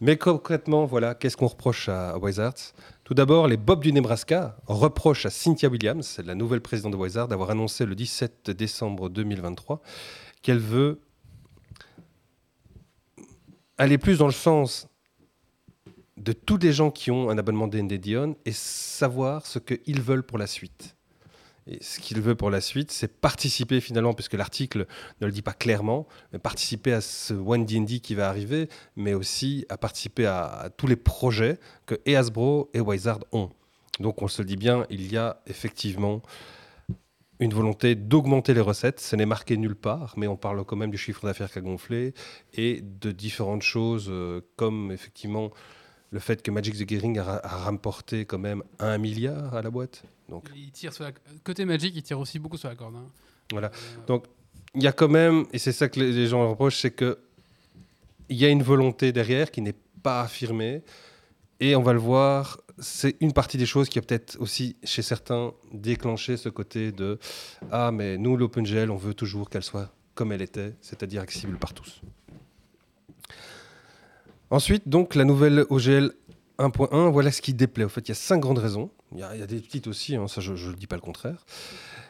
Mais 0.00 0.16
concrètement, 0.16 0.84
voilà, 0.86 1.14
qu'est-ce 1.14 1.36
qu'on 1.36 1.46
reproche 1.46 1.88
à, 1.88 2.18
Wizards 2.18 2.74
Tout 3.04 3.14
d'abord, 3.14 3.46
les 3.48 3.56
Bob 3.56 3.82
du 3.82 3.92
Nebraska 3.92 4.56
reprochent 4.66 5.26
à 5.26 5.30
Cynthia 5.30 5.68
Williams, 5.68 6.20
la 6.24 6.34
nouvelle 6.34 6.60
présidente 6.60 6.92
de 6.92 6.96
Wizards, 6.96 7.28
d'avoir 7.28 7.50
annoncé 7.50 7.86
le 7.86 7.94
17 7.94 8.50
décembre 8.50 9.08
2023 9.08 9.80
qu'elle 10.42 10.58
veut 10.58 11.00
aller 13.78 13.98
plus 13.98 14.18
dans 14.18 14.26
le 14.26 14.32
sens 14.32 14.88
de 16.16 16.32
tous 16.32 16.56
les 16.56 16.72
gens 16.72 16.90
qui 16.90 17.10
ont 17.10 17.30
un 17.30 17.38
abonnement 17.38 17.68
D&D 17.68 17.98
Dion 17.98 18.36
et 18.44 18.52
savoir 18.52 19.46
ce 19.46 19.58
qu'ils 19.58 20.00
veulent 20.00 20.22
pour 20.22 20.38
la 20.38 20.46
suite. 20.46 20.96
Et 21.68 21.82
ce 21.82 21.98
qu'il 21.98 22.20
veut 22.20 22.36
pour 22.36 22.50
la 22.50 22.60
suite, 22.60 22.92
c'est 22.92 23.20
participer 23.20 23.80
finalement, 23.80 24.14
puisque 24.14 24.34
l'article 24.34 24.86
ne 25.20 25.26
le 25.26 25.32
dit 25.32 25.42
pas 25.42 25.52
clairement, 25.52 26.06
mais 26.32 26.38
participer 26.38 26.92
à 26.92 27.00
ce 27.00 27.34
One 27.34 27.66
D&D 27.66 27.98
qui 27.98 28.14
va 28.14 28.28
arriver, 28.28 28.68
mais 28.94 29.14
aussi 29.14 29.66
à 29.68 29.76
participer 29.76 30.26
à, 30.26 30.70
tous 30.76 30.86
les 30.86 30.96
projets 30.96 31.58
que 31.84 31.96
et 32.06 32.16
Hasbro 32.16 32.70
et 32.72 32.80
Wizard 32.80 33.18
ont. 33.32 33.50
Donc 33.98 34.22
on 34.22 34.28
se 34.28 34.42
le 34.42 34.46
dit 34.46 34.56
bien, 34.56 34.86
il 34.90 35.10
y 35.10 35.16
a 35.16 35.42
effectivement 35.46 36.22
une 37.40 37.52
volonté 37.52 37.96
d'augmenter 37.96 38.54
les 38.54 38.60
recettes. 38.60 39.00
Ce 39.00 39.16
n'est 39.16 39.26
marqué 39.26 39.56
nulle 39.56 39.74
part, 39.74 40.14
mais 40.16 40.28
on 40.28 40.36
parle 40.36 40.64
quand 40.64 40.76
même 40.76 40.90
du 40.90 40.98
chiffre 40.98 41.26
d'affaires 41.26 41.50
qui 41.50 41.58
a 41.58 41.62
gonflé 41.62 42.14
et 42.54 42.80
de 42.80 43.10
différentes 43.10 43.62
choses 43.62 44.06
euh, 44.08 44.40
comme 44.54 44.92
effectivement 44.92 45.50
le 46.16 46.20
fait 46.20 46.40
que 46.42 46.50
Magic 46.50 46.78
the 46.78 46.84
Gathering 46.84 47.18
a, 47.18 47.42
rapporté 47.44 48.24
quand 48.24 48.38
même 48.38 48.62
un 48.78 48.96
milliard 48.96 49.54
à 49.54 49.60
la 49.60 49.68
boîte. 49.68 50.02
Donc 50.30 50.48
Il 50.56 50.70
tire 50.70 50.90
sur 50.94 51.04
la... 51.04 51.12
Côté 51.44 51.66
Magic, 51.66 51.94
il 51.94 52.02
tire 52.02 52.18
aussi 52.18 52.38
beaucoup 52.38 52.56
sur 52.56 52.70
la 52.70 52.74
corde. 52.74 52.96
hein. 52.96 53.04
Voilà. 53.52 53.66
Euh, 53.68 54.06
Donc, 54.06 54.24
il 54.74 54.82
y 54.82 54.86
a 54.86 54.92
quand 54.92 55.10
même, 55.10 55.44
et 55.52 55.58
c'est 55.58 55.72
ça 55.72 55.90
que 55.90 56.00
les 56.00 56.12
les 56.12 56.26
gens 56.26 56.48
reprochent, 56.48 56.80
c'est 56.80 56.90
que 56.90 57.18
il 58.30 58.38
y 58.38 58.46
a 58.46 58.48
une 58.48 58.62
volonté 58.62 59.12
derrière 59.12 59.50
qui 59.50 59.60
n'est 59.60 59.76
pas 60.02 60.22
affirmée. 60.22 60.82
Et 61.60 61.76
on 61.76 61.82
va 61.82 61.92
le 61.92 61.98
voir, 61.98 62.60
c'est 62.78 63.16
une 63.20 63.34
partie 63.34 63.58
des 63.58 63.66
choses 63.66 63.90
qui 63.90 63.98
a 63.98 64.02
peut-être 64.02 64.38
aussi, 64.40 64.76
chez 64.84 65.02
certains, 65.02 65.52
déclenché 65.74 66.38
ce 66.38 66.48
côté 66.48 66.92
de 66.92 67.18
Ah, 67.70 67.90
mais 67.92 68.16
nous, 68.16 68.38
l'OpenGL, 68.38 68.90
on 68.90 68.96
veut 68.96 69.14
toujours 69.14 69.50
qu'elle 69.50 69.62
soit 69.72 69.90
comme 70.14 70.32
elle 70.32 70.42
était, 70.42 70.72
c'est-à-dire 70.80 71.20
accessible 71.20 71.58
par 71.58 71.74
tous. 71.74 72.00
Ensuite, 74.50 74.88
donc, 74.88 75.14
la 75.14 75.24
nouvelle 75.24 75.64
OGL 75.70 76.12
1.1, 76.58 77.10
voilà 77.10 77.32
ce 77.32 77.42
qui 77.42 77.54
déplaît. 77.54 77.84
En 77.84 77.88
fait, 77.88 78.02
il 78.02 78.10
y 78.10 78.12
a 78.12 78.16
cinq 78.16 78.40
grandes 78.40 78.58
raisons. 78.58 78.90
Il 79.12 79.18
y 79.18 79.22
a, 79.22 79.46
des 79.46 79.60
petites 79.60 79.86
aussi, 79.86 80.16
hein, 80.16 80.28
ça 80.28 80.40
je 80.40 80.52
ne 80.52 80.74
dis 80.74 80.86
pas 80.86 80.96
le 80.96 81.02
contraire. 81.02 81.44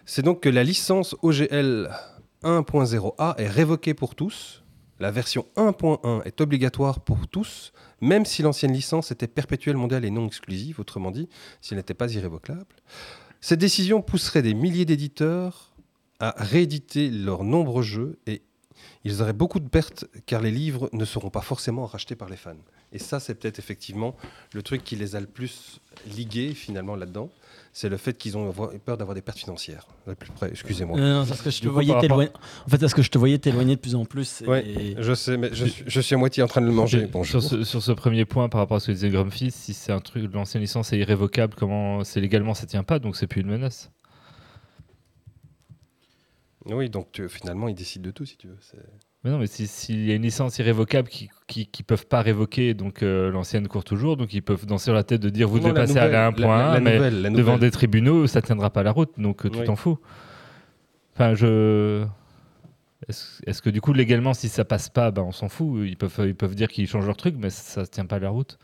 C'est 0.07 0.23
donc 0.23 0.41
que 0.41 0.49
la 0.49 0.65
licence 0.65 1.15
OGL 1.23 1.91
1.0A 2.43 3.35
est 3.39 3.49
révoquée 3.49 3.95
pour 3.95 4.15
tous. 4.15 4.63
La 4.99 5.11
version 5.11 5.47
1.1 5.57 6.23
est 6.25 6.41
obligatoire 6.41 7.01
pour 7.01 7.29
tous, 7.29 7.73
même 8.01 8.25
si 8.25 8.43
l'ancienne 8.43 8.73
licence 8.73 9.11
était 9.11 9.27
perpétuelle 9.27 9.77
mondiale 9.77 10.07
et 10.07 10.11
non 10.11 10.27
exclusive, 10.27 10.81
autrement 10.81 11.11
dit, 11.11 11.29
si 11.61 11.75
elle 11.75 11.79
n'était 11.79 11.93
pas 11.93 12.11
irrévocable. 12.13 12.65
Cette 13.43 13.59
décision 13.59 14.01
pousserait 14.01 14.43
des 14.43 14.55
milliers 14.55 14.87
d'éditeurs 14.87 15.75
à 16.19 16.35
rééditer 16.39 17.11
leurs 17.11 17.45
nombreux 17.45 17.83
jeux 17.83 18.19
et 18.27 18.43
ils 19.07 19.23
auraient 19.23 19.33
beaucoup 19.33 19.61
de 19.61 19.69
pertes 19.69 20.05
car 20.27 20.41
les 20.43 20.51
livres 20.51 20.89
ne 20.93 21.05
seront 21.05 21.31
pas 21.31 21.41
forcément 21.41 21.87
rachetés 21.87 22.17
par 22.17 22.29
les 22.29 22.37
fans. 22.37 22.57
Et 22.93 22.99
ça, 22.99 23.21
c'est 23.21 23.35
peut-être 23.35 23.59
effectivement 23.59 24.15
le 24.53 24.63
truc 24.63 24.83
qui 24.85 24.97
les 24.97 25.17
a 25.17 25.21
le 25.21 25.27
plus 25.27 25.81
ligués 26.17 26.55
finalement 26.55 26.97
là-dedans. 26.97 27.31
C'est 27.73 27.89
le 27.91 27.99
fait 27.99 28.17
qu'ils 28.17 28.39
ont 28.39 28.53
peur 28.87 28.97
d'avoir 28.97 29.15
des 29.15 29.21
pertes 29.21 29.39
financières. 29.39 29.87
Plus 30.19 30.31
près, 30.31 30.49
excusez-moi. 30.51 30.99
Non, 30.99 31.21
non, 31.21 31.27
parce 31.27 31.43
que 31.43 31.51
je 31.51 31.61
te 31.61 31.69
voyais 31.69 31.93
t'éloigner. 32.01 32.31
En 32.67 32.71
fait, 32.71 32.79
parce 32.79 32.95
que 32.95 33.03
je 33.03 33.11
te 33.11 33.19
voyais 33.19 33.39
t'éloigner 33.39 33.77
de 33.77 33.81
plus 33.81 33.95
en 33.95 34.05
plus. 34.07 34.41
et- 34.43 34.47
Ouais, 34.47 34.95
je 34.99 35.15
sais, 35.15 35.37
mais 35.37 35.51
je, 35.53 35.67
suis- 35.67 35.85
je 35.87 36.01
suis 36.01 36.15
à 36.15 36.19
moitié 36.19 36.43
en 36.43 36.47
train 36.47 36.63
de 36.63 36.67
le 36.67 36.73
manger. 36.73 37.07
Sur, 37.25 37.43
ce, 37.43 37.65
sur 37.65 37.83
ce 37.83 37.93
premier 37.93 38.25
point, 38.25 38.49
par 38.49 38.61
rapport 38.63 38.79
à 38.79 38.81
ce 38.81 38.87
que 38.87 38.93
disait 38.93 39.11
Grumpy, 39.11 39.51
si 39.51 39.75
c'est 39.75 39.93
un 39.93 40.01
truc, 40.01 40.33
l'ancienne 40.33 40.63
licence 40.63 40.93
est 40.95 40.99
irrévocable, 40.99 41.55
comment 41.55 42.03
c'est 42.03 42.21
légalement 42.21 42.55
ça 42.55 42.65
tient 42.67 42.83
pas, 42.85 42.99
donc 42.99 43.15
c'est 43.17 43.27
plus 43.27 43.43
une 43.43 43.49
menace. 43.49 43.91
Oui, 46.69 46.91
donc 46.91 47.13
tu- 47.13 47.29
finalement, 47.29 47.69
ils 47.69 47.75
décident 47.75 48.05
de 48.05 48.11
tout 48.11 48.25
si 48.25 48.37
tu 48.37 48.49
veux. 48.49 48.57
Mais 49.25 49.31
non, 49.31 49.39
mais 49.39 49.47
si- 49.47 49.67
s'il 49.67 50.05
y 50.07 50.13
a 50.13 50.15
une 50.15 50.23
licence 50.23 50.59
irrévocable 50.59 51.09
qui, 51.09 51.29
qui, 51.47 51.67
qui 51.67 51.83
peuvent 51.83 52.07
pas 52.07 52.23
révoquer, 52.23 52.75
donc 52.75 53.03
euh, 53.03 53.31
l'ancienne 53.31 53.67
court 53.69 53.85
toujours, 53.85 54.17
donc 54.17 54.33
ils 54.35 54.43
peuvent 54.43 54.67
danser 54.67 54.85
sur 54.85 54.95
la 54.95 55.03
tête 55.05 55.21
de 55.21 55.31
dire 55.31 55.49
vous 55.49 55.59
Non, 55.59 55.65
devez 55.69 55.75
passer 55.75 55.99
à 55.99 56.09
la 56.09 56.31
nouvelle, 56.31 56.45
1.1, 56.45 56.49
la- 56.49 56.75
la 56.75 56.81
mais 56.81 56.97
nouvelle, 56.97 57.33
devant 57.33 57.59
des 57.59 57.71
tribunaux, 57.71 58.27
ça 58.27 58.43
tiendra 58.43 58.71
pas 58.71 58.83
la 58.83 58.93
route, 58.93 59.11
donc 59.19 59.45
euh, 59.47 59.51
tu 59.51 59.59
Oui. 59.61 59.65
t'en 59.65 59.77
fous. 59.77 59.99
Enfin, 61.15 61.35
je. 61.35 62.05
Est-ce 63.09 63.63
que 63.63 63.71
du 63.71 63.81
coup, 63.81 63.93
légalement, 63.93 64.35
si 64.35 64.49
ça 64.49 64.65
passe 64.65 64.89
pas, 64.89 65.11
ben, 65.11 65.23
on 65.23 65.33
s'en 65.33 65.49
fout. 65.49 65.87
Ils 65.87 65.97
peuvent, 65.97 66.21
ils 66.27 66.35
peuvent 66.35 66.55
dire 66.55 66.69
qu'ils 66.69 66.89
changent 66.89 67.07
leur 67.07 67.17
truc, 67.17 67.37
mais 67.39 67.51
ça 67.51 67.83
ne 67.83 67.87
tient 67.87 68.07
pas 68.07 68.19
la 68.19 68.31
route. 68.31 68.59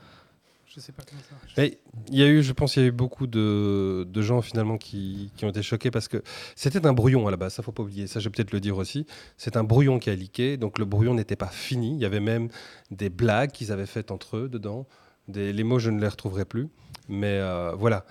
Je 0.74 0.80
sais 0.80 0.92
pas 0.92 1.02
comment 1.06 1.20
ça 1.22 1.34
marche. 1.34 1.76
Il 2.08 2.18
y 2.18 2.22
a 2.22 2.26
eu, 2.26 2.42
je 2.42 2.52
pense, 2.52 2.76
il 2.76 2.80
y 2.80 2.84
a 2.84 2.88
eu 2.88 2.92
beaucoup 2.92 3.26
de, 3.26 4.06
gens 4.16 4.40
finalement 4.40 4.78
qui, 4.78 5.30
ont 5.42 5.50
été 5.50 5.62
choqués 5.62 5.90
parce 5.90 6.08
que 6.08 6.22
c'était 6.56 6.86
un 6.86 6.94
brouillon 6.94 7.26
à 7.28 7.30
la 7.30 7.36
base. 7.36 7.54
Ça, 7.54 7.62
faut 7.62 7.72
pas 7.72 7.82
oublier. 7.82 8.06
Ça, 8.06 8.20
je 8.20 8.28
vais 8.28 8.32
peut-être 8.32 8.52
le 8.52 8.60
dire 8.60 8.78
aussi. 8.78 9.06
C'est 9.36 9.56
un 9.56 9.64
brouillon 9.64 9.98
qui 9.98 10.08
a 10.08 10.14
leaké. 10.14 10.56
Donc 10.56 10.78
le 10.78 10.86
brouillon 10.86 11.14
n'était 11.14 11.36
pas 11.36 11.48
fini. 11.48 11.94
Il 11.94 12.00
y 12.00 12.06
avait 12.06 12.20
même 12.20 12.48
des 12.90 13.10
blagues 13.10 13.50
qu'ils 13.50 13.70
avaient 13.70 13.86
faites 13.86 14.10
entre 14.10 14.38
eux 14.38 14.48
dedans. 14.48 14.86
Les 15.28 15.62
mots, 15.62 15.78
je 15.78 15.90
ne 15.90 16.00
les 16.00 16.08
retrouverai 16.08 16.46
plus. 16.46 16.68
Mais 17.08 17.38
euh, 17.38 17.72
voilà. 17.72 18.06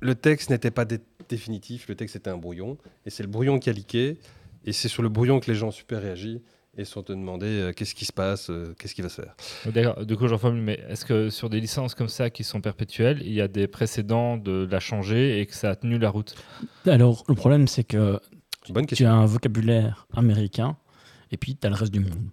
Le 0.00 0.14
texte 0.16 0.50
n'était 0.50 0.72
pas 0.72 0.84
dé- 0.84 0.98
définitif, 1.28 1.88
le 1.88 1.94
texte 1.94 2.16
était 2.16 2.30
un 2.30 2.36
brouillon, 2.36 2.76
et 3.06 3.10
c'est 3.10 3.22
le 3.22 3.28
brouillon 3.28 3.58
qui 3.58 3.70
a 3.70 3.72
leaké, 3.72 4.18
et 4.66 4.72
c'est 4.72 4.88
sur 4.88 5.02
le 5.02 5.08
brouillon 5.08 5.40
que 5.40 5.50
les 5.50 5.56
gens 5.56 5.68
ont 5.68 5.70
super 5.70 6.02
réagi 6.02 6.42
et 6.76 6.84
sont 6.84 7.02
demandé 7.02 7.46
euh, 7.46 7.72
qu'est-ce 7.72 7.94
qui 7.94 8.04
se 8.04 8.12
passe, 8.12 8.50
euh, 8.50 8.74
qu'est-ce 8.78 8.94
qui 8.94 9.02
va 9.02 9.08
se 9.08 9.22
faire. 9.22 9.34
D'accord, 9.66 10.04
du 10.04 10.16
coup, 10.16 10.28
j'en 10.28 10.38
formule, 10.38 10.62
mais 10.62 10.80
est-ce 10.88 11.04
que 11.04 11.30
sur 11.30 11.50
des 11.50 11.60
licences 11.60 11.94
comme 11.94 12.08
ça 12.08 12.30
qui 12.30 12.44
sont 12.44 12.60
perpétuelles, 12.60 13.22
il 13.22 13.32
y 13.32 13.40
a 13.40 13.48
des 13.48 13.66
précédents 13.66 14.36
de 14.36 14.66
la 14.70 14.80
changer 14.80 15.40
et 15.40 15.46
que 15.46 15.54
ça 15.54 15.70
a 15.70 15.76
tenu 15.76 15.98
la 15.98 16.10
route? 16.10 16.34
Alors, 16.86 17.24
le 17.28 17.34
problème, 17.34 17.68
c'est 17.68 17.84
que 17.84 18.18
Bonne 18.70 18.86
tu 18.86 19.04
as 19.04 19.12
un 19.12 19.26
vocabulaire 19.26 20.06
américain 20.14 20.76
et 21.30 21.36
puis 21.36 21.56
tu 21.56 21.66
as 21.66 21.70
le 21.70 21.76
reste 21.76 21.92
du 21.92 22.00
monde. 22.00 22.30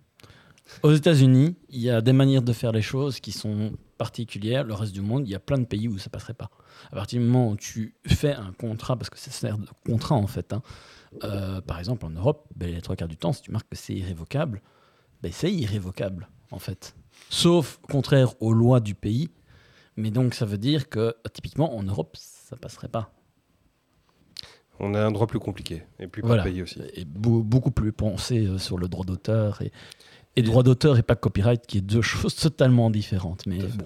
Aux 0.84 0.94
États-Unis, 0.94 1.56
il 1.70 1.82
y 1.82 1.90
a 1.90 2.02
des 2.02 2.14
manières 2.14 2.42
de 2.42 2.54
faire 2.54 2.72
les 2.72 2.82
choses 2.82 3.20
qui 3.20 3.34
sont 3.34 3.74
particulières. 3.98 4.64
Le 4.64 4.74
reste 4.74 4.94
du 4.94 5.02
monde, 5.02 5.28
il 5.28 5.32
y 5.32 5.36
a 5.36 5.40
plein 5.40 5.58
de 5.58 5.66
pays 5.66 5.88
où 5.88 5.98
ça 5.98 6.10
passerait 6.10 6.34
pas. 6.34 6.50
À 6.92 6.96
partir 6.96 7.20
du 7.20 7.26
moment 7.26 7.50
où 7.50 7.58
tu 7.58 7.94
fais 8.08 8.34
un 8.34 8.54
contrat, 8.58 8.96
parce 8.96 9.10
que 9.10 9.20
ça 9.20 9.32
sert 9.32 9.58
de 9.58 9.68
contrat 9.86 10.16
en 10.16 10.28
fait, 10.28 10.54
hein, 10.54 10.62
euh, 11.24 11.62
par 11.62 11.80
exemple 11.80 12.06
en 12.06 12.10
Europe, 12.10 12.48
ben, 12.56 12.74
les 12.74 12.82
trois 12.82 12.96
quarts 12.96 13.08
du 13.08 13.18
temps, 13.18 13.34
si 13.34 13.42
tu 13.42 13.52
marques 13.52 13.70
que 13.70 13.76
c'est 13.78 13.94
irrévocable, 13.94 14.62
ben, 15.22 15.32
c'est 15.34 15.52
irrévocable 15.52 16.28
en 16.52 16.60
fait. 16.60 16.96
Sauf 17.30 17.80
contraire 17.90 18.34
aux 18.42 18.54
lois 18.54 18.80
du 18.80 18.96
pays. 18.96 19.30
Mais 19.98 20.10
donc 20.10 20.34
ça 20.34 20.46
veut 20.46 20.58
dire 20.58 20.88
que 20.90 21.16
typiquement 21.34 21.76
en 21.78 21.84
Europe, 21.84 22.16
ça 22.18 22.56
passerait 22.56 22.88
pas. 22.88 23.14
On 24.80 24.94
a 24.96 25.06
un 25.06 25.12
droit 25.12 25.28
plus 25.28 25.40
compliqué, 25.40 25.84
et 26.00 26.08
plus 26.08 26.24
Voilà. 26.24 26.44
pays 26.44 26.62
aussi. 26.64 26.80
et 26.96 27.06
beau- 27.06 27.44
beaucoup 27.44 27.70
plus 27.72 27.92
pensé 27.92 28.48
euh, 28.48 28.58
sur 28.58 28.78
le 28.80 28.88
droit 28.88 29.06
d'auteur 29.06 29.62
et, 29.62 29.72
et 30.38 30.42
droit 30.42 30.64
d'auteur 30.64 30.98
et 30.98 31.04
pas 31.04 31.16
copyright 31.16 31.68
qui 31.68 31.78
est 31.80 31.82
deux 31.82 32.02
choses 32.14 32.36
totalement 32.36 32.90
différentes 32.90 33.46
mais 33.46 33.60
bon 33.60 33.86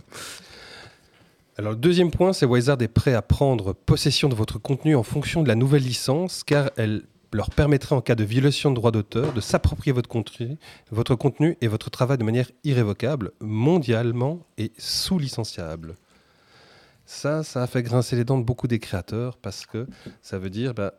Alors 1.57 1.71
le 1.71 1.77
deuxième 1.77 2.11
point, 2.11 2.31
c'est 2.33 2.45
Wizard 2.45 2.81
est 2.81 2.87
prêt 2.87 3.13
à 3.13 3.21
prendre 3.21 3.73
possession 3.73 4.29
de 4.29 4.35
votre 4.35 4.57
contenu 4.59 4.95
en 4.95 5.03
fonction 5.03 5.41
de 5.43 5.47
la 5.47 5.55
nouvelle 5.55 5.83
licence, 5.83 6.43
car 6.43 6.69
elle 6.77 7.03
leur 7.35 7.49
permettrait 7.49 7.95
en 7.95 8.01
cas 8.01 8.15
de 8.15 8.23
violation 8.23 8.71
de 8.71 8.75
droit 8.75 8.91
d'auteur 8.91 9.33
de 9.33 9.41
s'approprier 9.41 9.91
votre 9.93 10.07
contenu, 10.09 11.57
et 11.61 11.67
votre 11.67 11.89
travail 11.89 12.17
de 12.17 12.23
manière 12.23 12.49
irrévocable, 12.63 13.31
mondialement 13.39 14.45
et 14.57 14.71
sous 14.77 15.19
licenciable. 15.19 15.95
Ça, 17.05 17.43
ça 17.43 17.61
a 17.61 17.67
fait 17.67 17.83
grincer 17.83 18.15
les 18.15 18.23
dents 18.23 18.39
de 18.39 18.43
beaucoup 18.43 18.67
des 18.67 18.79
créateurs 18.79 19.37
parce 19.37 19.65
que 19.65 19.87
ça 20.21 20.39
veut 20.39 20.49
dire, 20.49 20.73
bah, 20.73 20.93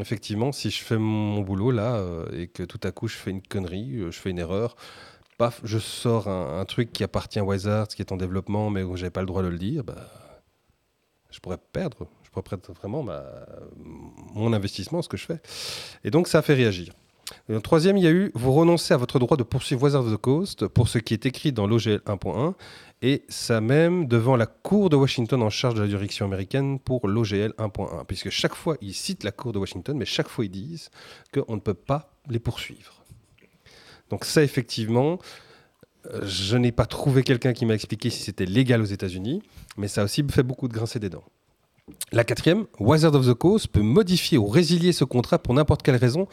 effectivement, 0.00 0.50
si 0.50 0.70
je 0.70 0.82
fais 0.82 0.98
mon 0.98 1.42
boulot 1.42 1.70
là 1.70 1.96
euh, 1.96 2.26
et 2.32 2.48
que 2.48 2.64
tout 2.64 2.80
à 2.82 2.90
coup 2.90 3.06
je 3.06 3.16
fais 3.16 3.30
une 3.30 3.42
connerie, 3.42 3.98
euh, 3.98 4.10
je 4.10 4.18
fais 4.18 4.30
une 4.30 4.40
erreur, 4.40 4.74
paf, 5.38 5.60
je 5.62 5.78
sors 5.78 6.28
un, 6.28 6.60
un 6.60 6.64
truc 6.64 6.92
qui 6.92 7.04
appartient 7.04 7.38
à 7.38 7.44
Wizards, 7.44 7.88
qui 7.88 8.02
est 8.02 8.10
en 8.10 8.16
développement, 8.16 8.70
mais 8.70 8.82
où 8.82 8.96
j'avais 8.96 9.10
pas 9.10 9.20
le 9.20 9.26
droit 9.26 9.42
de 9.42 9.48
le 9.48 9.58
dire, 9.58 9.84
bah, 9.84 10.08
je 11.30 11.38
pourrais 11.40 11.58
perdre. 11.72 12.08
Perdre 12.42 12.72
vraiment 12.72 13.02
ma- 13.02 13.24
mon 14.34 14.52
investissement, 14.52 15.02
ce 15.02 15.08
que 15.08 15.16
je 15.16 15.26
fais. 15.26 15.40
Et 16.04 16.10
donc, 16.10 16.28
ça 16.28 16.38
a 16.38 16.42
fait 16.42 16.54
réagir. 16.54 16.92
Le 17.48 17.60
troisième, 17.60 17.96
il 17.96 18.04
y 18.04 18.06
a 18.06 18.10
eu 18.10 18.30
vous 18.34 18.52
renoncez 18.52 18.92
à 18.92 18.98
votre 18.98 19.18
droit 19.18 19.36
de 19.38 19.42
poursuivre 19.42 19.82
Wizards 19.82 20.04
of 20.06 20.12
the 20.12 20.16
Coast 20.18 20.66
pour 20.66 20.88
ce 20.88 20.98
qui 20.98 21.14
est 21.14 21.24
écrit 21.24 21.52
dans 21.52 21.66
l'OGL 21.66 22.00
1.1 22.06 22.54
et 23.00 23.24
ça 23.30 23.62
même 23.62 24.06
devant 24.06 24.36
la 24.36 24.44
Cour 24.46 24.90
de 24.90 24.96
Washington 24.96 25.42
en 25.42 25.48
charge 25.50 25.74
de 25.74 25.80
la 25.80 25.88
juridiction 25.88 26.26
américaine 26.26 26.78
pour 26.78 27.08
l'OGL 27.08 27.54
1.1. 27.58 28.04
Puisque 28.06 28.28
chaque 28.28 28.54
fois, 28.54 28.76
ils 28.82 28.92
citent 28.94 29.24
la 29.24 29.32
Cour 29.32 29.52
de 29.52 29.58
Washington, 29.58 29.96
mais 29.96 30.04
chaque 30.04 30.28
fois, 30.28 30.44
ils 30.44 30.50
disent 30.50 30.90
qu'on 31.32 31.54
ne 31.54 31.60
peut 31.60 31.74
pas 31.74 32.12
les 32.28 32.38
poursuivre. 32.38 33.02
Donc 34.10 34.26
ça, 34.26 34.42
effectivement, 34.42 35.18
euh, 36.12 36.20
je 36.26 36.56
n'ai 36.58 36.72
pas 36.72 36.86
trouvé 36.86 37.22
quelqu'un 37.22 37.54
qui 37.54 37.64
m'a 37.64 37.74
expliqué 37.74 38.10
si 38.10 38.22
c'était 38.22 38.44
légal 38.46 38.82
aux 38.82 38.86
États-Unis, 38.86 39.42
mais 39.78 39.88
ça 39.88 40.02
a 40.02 40.04
aussi 40.04 40.22
fait 40.30 40.42
beaucoup 40.42 40.68
de 40.68 40.74
grincer 40.74 40.98
des 40.98 41.08
dents. 41.08 41.24
La 42.12 42.24
quatrième, 42.24 42.66
Wizard 42.78 43.14
of 43.14 43.26
the 43.26 43.34
Coast 43.34 43.68
peut 43.68 43.82
modifier 43.82 44.38
ou 44.38 44.46
résilier 44.46 44.92
ce 44.92 45.04
contrat 45.04 45.38
pour 45.38 45.52
n'importe 45.52 45.82
quelle 45.82 45.96
raison, 45.96 46.28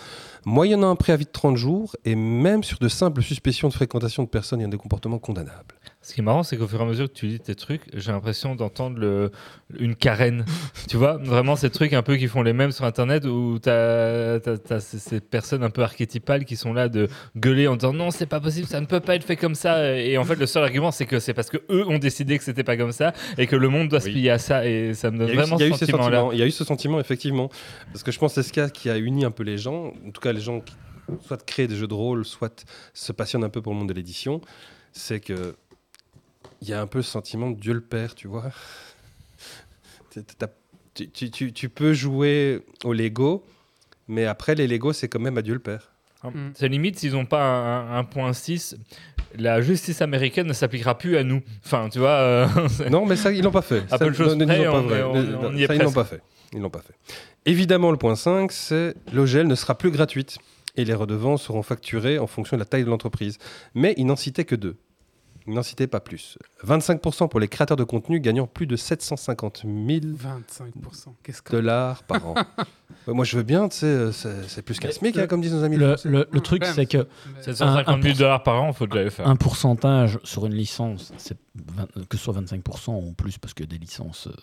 moyennant 0.46 0.92
un 0.92 0.96
préavis 0.96 1.26
de 1.26 1.32
30 1.32 1.58
jours 1.58 1.96
et 2.06 2.16
même 2.16 2.64
sur 2.64 2.78
de 2.78 2.88
simples 2.88 3.22
suspicions 3.22 3.68
de 3.68 3.74
fréquentation 3.74 4.24
de 4.24 4.30
personnes 4.30 4.62
ayant 4.62 4.70
des 4.70 4.78
comportements 4.78 5.20
condamnables. 5.20 5.76
Ce 6.04 6.16
qui 6.16 6.22
est 6.22 6.24
marrant, 6.24 6.42
c'est 6.42 6.58
qu'au 6.58 6.68
fur 6.68 6.80
et 6.80 6.84
à 6.84 6.86
mesure 6.88 7.08
que 7.08 7.14
tu 7.14 7.28
lis 7.28 7.40
tes 7.40 7.54
trucs, 7.54 7.84
j'ai 7.94 8.12
l'impression 8.12 8.56
d'entendre 8.56 8.98
le- 8.98 9.30
une 9.80 9.96
carène. 9.96 10.46
tu 10.90 10.98
vois, 10.98 11.18
vraiment 11.18 11.56
ces 11.56 11.70
trucs 11.70 11.94
un 11.94 12.02
peu 12.02 12.16
qui 12.16 12.28
font 12.28 12.42
les 12.42 12.54
mêmes 12.54 12.72
sur 12.72 12.86
Internet 12.86 13.24
où 13.26 13.60
tu 13.62 13.70
as, 13.70 14.40
ces, 14.80 14.98
ces 14.98 15.20
personnes 15.20 15.64
un 15.64 15.70
peu 15.70 15.84
archétypales 15.84 16.44
qui 16.44 16.56
sont 16.56 16.74
là 16.74 16.90
de 16.90 17.08
gueuler 17.38 17.68
en 17.68 17.76
disant 17.76 17.94
non, 17.94 18.10
c'est 18.10 18.26
pas 18.26 18.40
possible, 18.40 18.66
ça 18.68 18.82
ne 18.82 18.88
peut 18.88 19.00
pas 19.00 19.16
être 19.16 19.24
fait 19.24 19.36
comme 19.36 19.54
ça. 19.54 19.96
Et 19.96 20.18
en 20.18 20.24
fait, 20.24 20.36
le 20.36 20.48
seul 20.48 20.64
argument, 20.64 20.90
c'est 20.92 21.06
que 21.06 21.20
c'est 21.20 21.36
parce 21.36 21.52
que 21.52 21.58
eux 21.70 21.88
ont 21.88 22.00
décidé 22.00 22.36
que 22.40 22.44
c'était 22.44 22.64
pas 22.64 22.78
comme 22.78 22.92
ça 22.94 23.14
et 23.38 23.46
que 23.46 23.56
le 23.56 23.70
monde 23.70 23.88
doit 23.88 24.00
se 24.02 24.10
plier 24.10 24.32
à 24.32 24.40
ça. 24.40 24.66
Et 24.68 24.96
ça 24.96 25.12
me 25.12 25.20
donne 25.20 25.32
vraiment 25.32 25.60
eu 25.60 25.72
ce 25.72 25.78
sentiment-là. 25.86 26.04
sentiment, 26.18 26.32
il 26.32 26.40
y 26.40 26.42
a 26.42 26.48
eu 26.48 26.52
ce 26.52 26.64
sentiment, 26.64 27.00
effectivement, 27.00 27.50
parce 27.94 28.02
que 28.02 28.12
je 28.12 28.18
pense 28.18 28.34
que 28.34 28.42
c'est 28.42 28.48
ce 28.48 28.54
cas 28.54 28.70
qui 28.70 28.90
a 28.90 28.98
uni 28.98 29.24
un 29.24 29.32
peu 29.32 29.44
les 29.44 29.60
gens, 29.60 29.94
en 30.08 30.10
tout 30.12 30.22
cas 30.22 30.32
les 30.34 30.42
gens 30.42 30.62
qui 30.62 30.74
soit 31.28 31.46
créent 31.46 31.68
des 31.68 31.76
jeux 31.76 31.88
de 31.88 31.94
rôle, 31.94 32.26
soit 32.26 32.66
se 32.96 33.12
passionnent 33.12 33.44
un 33.44 33.50
peu 33.50 33.62
pour 33.62 33.74
le 33.74 33.78
monde 33.80 33.90
de 33.90 33.94
l'édition, 33.94 34.42
c'est 34.94 35.20
que 35.20 35.56
il 36.62 36.70
y 36.70 36.74
a 36.74 36.82
un 36.82 36.88
peu 36.88 37.02
ce 37.02 37.10
sentiment 37.12 37.50
de 37.50 37.60
Dieu 37.60 37.74
le 37.74 37.82
Père, 37.82 38.16
tu 38.16 38.28
vois. 38.28 38.52
Tu, 40.94 41.10
tu- 41.10 41.32
tu- 41.32 41.54
tu 41.54 41.70
peux 41.70 41.94
jouer 41.94 42.66
au 42.84 42.92
Lego, 42.92 43.46
mais 44.10 44.26
après 44.26 44.56
les 44.56 44.68
Lego, 44.68 44.92
c'est 44.92 45.08
quand 45.08 45.20
même 45.22 45.38
à 45.38 45.42
Dieu 45.42 45.54
le 45.54 45.62
Père. 45.62 45.94
Mm. 46.24 46.50
C'est 46.54 46.68
limite 46.68 47.00
s'ils 47.00 47.14
n'ont 47.14 47.26
pas 47.26 47.42
un, 47.42 47.98
un 47.98 48.04
point 48.04 48.34
6, 48.34 48.76
la 49.38 49.62
justice 49.62 50.02
américaine 50.02 50.48
ne 50.48 50.54
s'appliquera 50.54 50.98
plus 50.98 51.16
à 51.16 51.24
nous. 51.24 51.42
Enfin, 51.66 51.88
tu 51.90 52.00
vois. 52.00 52.10
euh, 52.10 52.48
Non, 52.92 53.06
mais 53.06 53.16
ça, 53.16 53.32
ils 53.32 53.42
l'ont 53.42 53.52
pas 53.52 53.62
fait. 53.62 53.84
À 53.90 53.98
Ça, 53.98 54.00
peu 54.00 54.08
de 54.10 54.16
choses 54.16 54.36
ne 54.36 54.44
près, 54.46 54.58
disons 54.60 54.72
pas 54.72 54.78
on 54.80 54.82
vrai. 54.84 55.02
on- 55.04 55.12
on 55.12 55.52
non, 55.52 55.66
ça, 55.66 55.76
ils 55.76 55.82
l'ont 55.82 55.92
pas 55.94 56.04
fait. 56.04 56.22
Ils 56.54 56.60
l'ont 56.60 56.70
pas 56.70 56.82
fait. 56.82 56.94
Évidemment, 57.46 57.92
le 57.92 57.98
point 57.98 58.16
5, 58.18 58.52
c'est 58.52 58.94
l'OGL 59.14 59.48
ne 59.48 59.56
sera 59.56 59.78
plus 59.78 59.92
gratuite 59.92 60.38
et 60.76 60.84
les 60.84 60.94
redevances 60.94 61.44
seront 61.44 61.64
facturées 61.64 62.20
en 62.20 62.28
fonction 62.28 62.58
de 62.58 62.62
la 62.62 62.66
taille 62.66 62.84
de 62.84 62.90
l'entreprise. 62.90 63.38
Mais 63.76 63.94
il 63.98 64.06
n'en 64.08 64.18
citait 64.18 64.44
que 64.44 64.56
deux. 64.56 64.76
Il 65.48 65.54
n'en 65.54 65.64
citait 65.64 65.88
pas 65.88 66.00
plus. 66.00 66.38
25% 66.64 67.28
pour 67.28 67.40
les 67.40 67.48
créateurs 67.48 67.78
de 67.78 67.84
contenu 67.84 68.20
gagnant 68.20 68.46
plus 68.48 68.68
de 68.68 68.76
750 68.76 69.64
000 69.66 69.72
25%. 69.74 71.14
Qu'est-ce 71.24 71.42
que. 71.42 71.52
dollars 71.54 72.04
par 72.04 72.26
an. 72.28 72.36
Moi, 73.08 73.26
je 73.26 73.38
veux 73.38 73.44
bien, 73.44 73.68
euh, 73.84 74.12
c'est 74.12 74.48
c'est 74.48 74.62
plus 74.62 74.78
qu'un 74.80 74.92
SMIC, 74.92 75.18
hein, 75.18 75.26
comme 75.28 75.42
disent 75.42 75.54
nos 75.54 75.64
amis. 75.64 75.78
le, 75.78 75.88
français. 75.94 76.10
le- 76.10 76.18
le 76.32 76.36
Non, 76.36 76.42
truc 76.42 76.62
même. 76.62 76.74
c'est 76.76 76.86
que 76.86 77.08
750 77.42 78.04
000 78.04 78.18
dollars 78.18 78.44
par 78.44 78.62
an, 78.62 78.72
faut 78.74 78.86
déjà 78.86 79.04
le 79.04 79.10
faire. 79.10 79.28
un 79.28 79.36
pourcentage 79.36 80.20
sur 80.24 80.46
une 80.46 80.54
licence 80.54 81.12
c'est 81.18 81.38
20 81.56 82.08
que 82.08 82.18
ce 82.18 82.24
soit 82.24 82.34
25% 82.40 82.92
ou 83.04 83.14
plus 83.14 83.38
parce 83.40 83.54
que 83.56 83.64
des 83.64 83.78
licences 83.80 84.28
euh, 84.28 84.34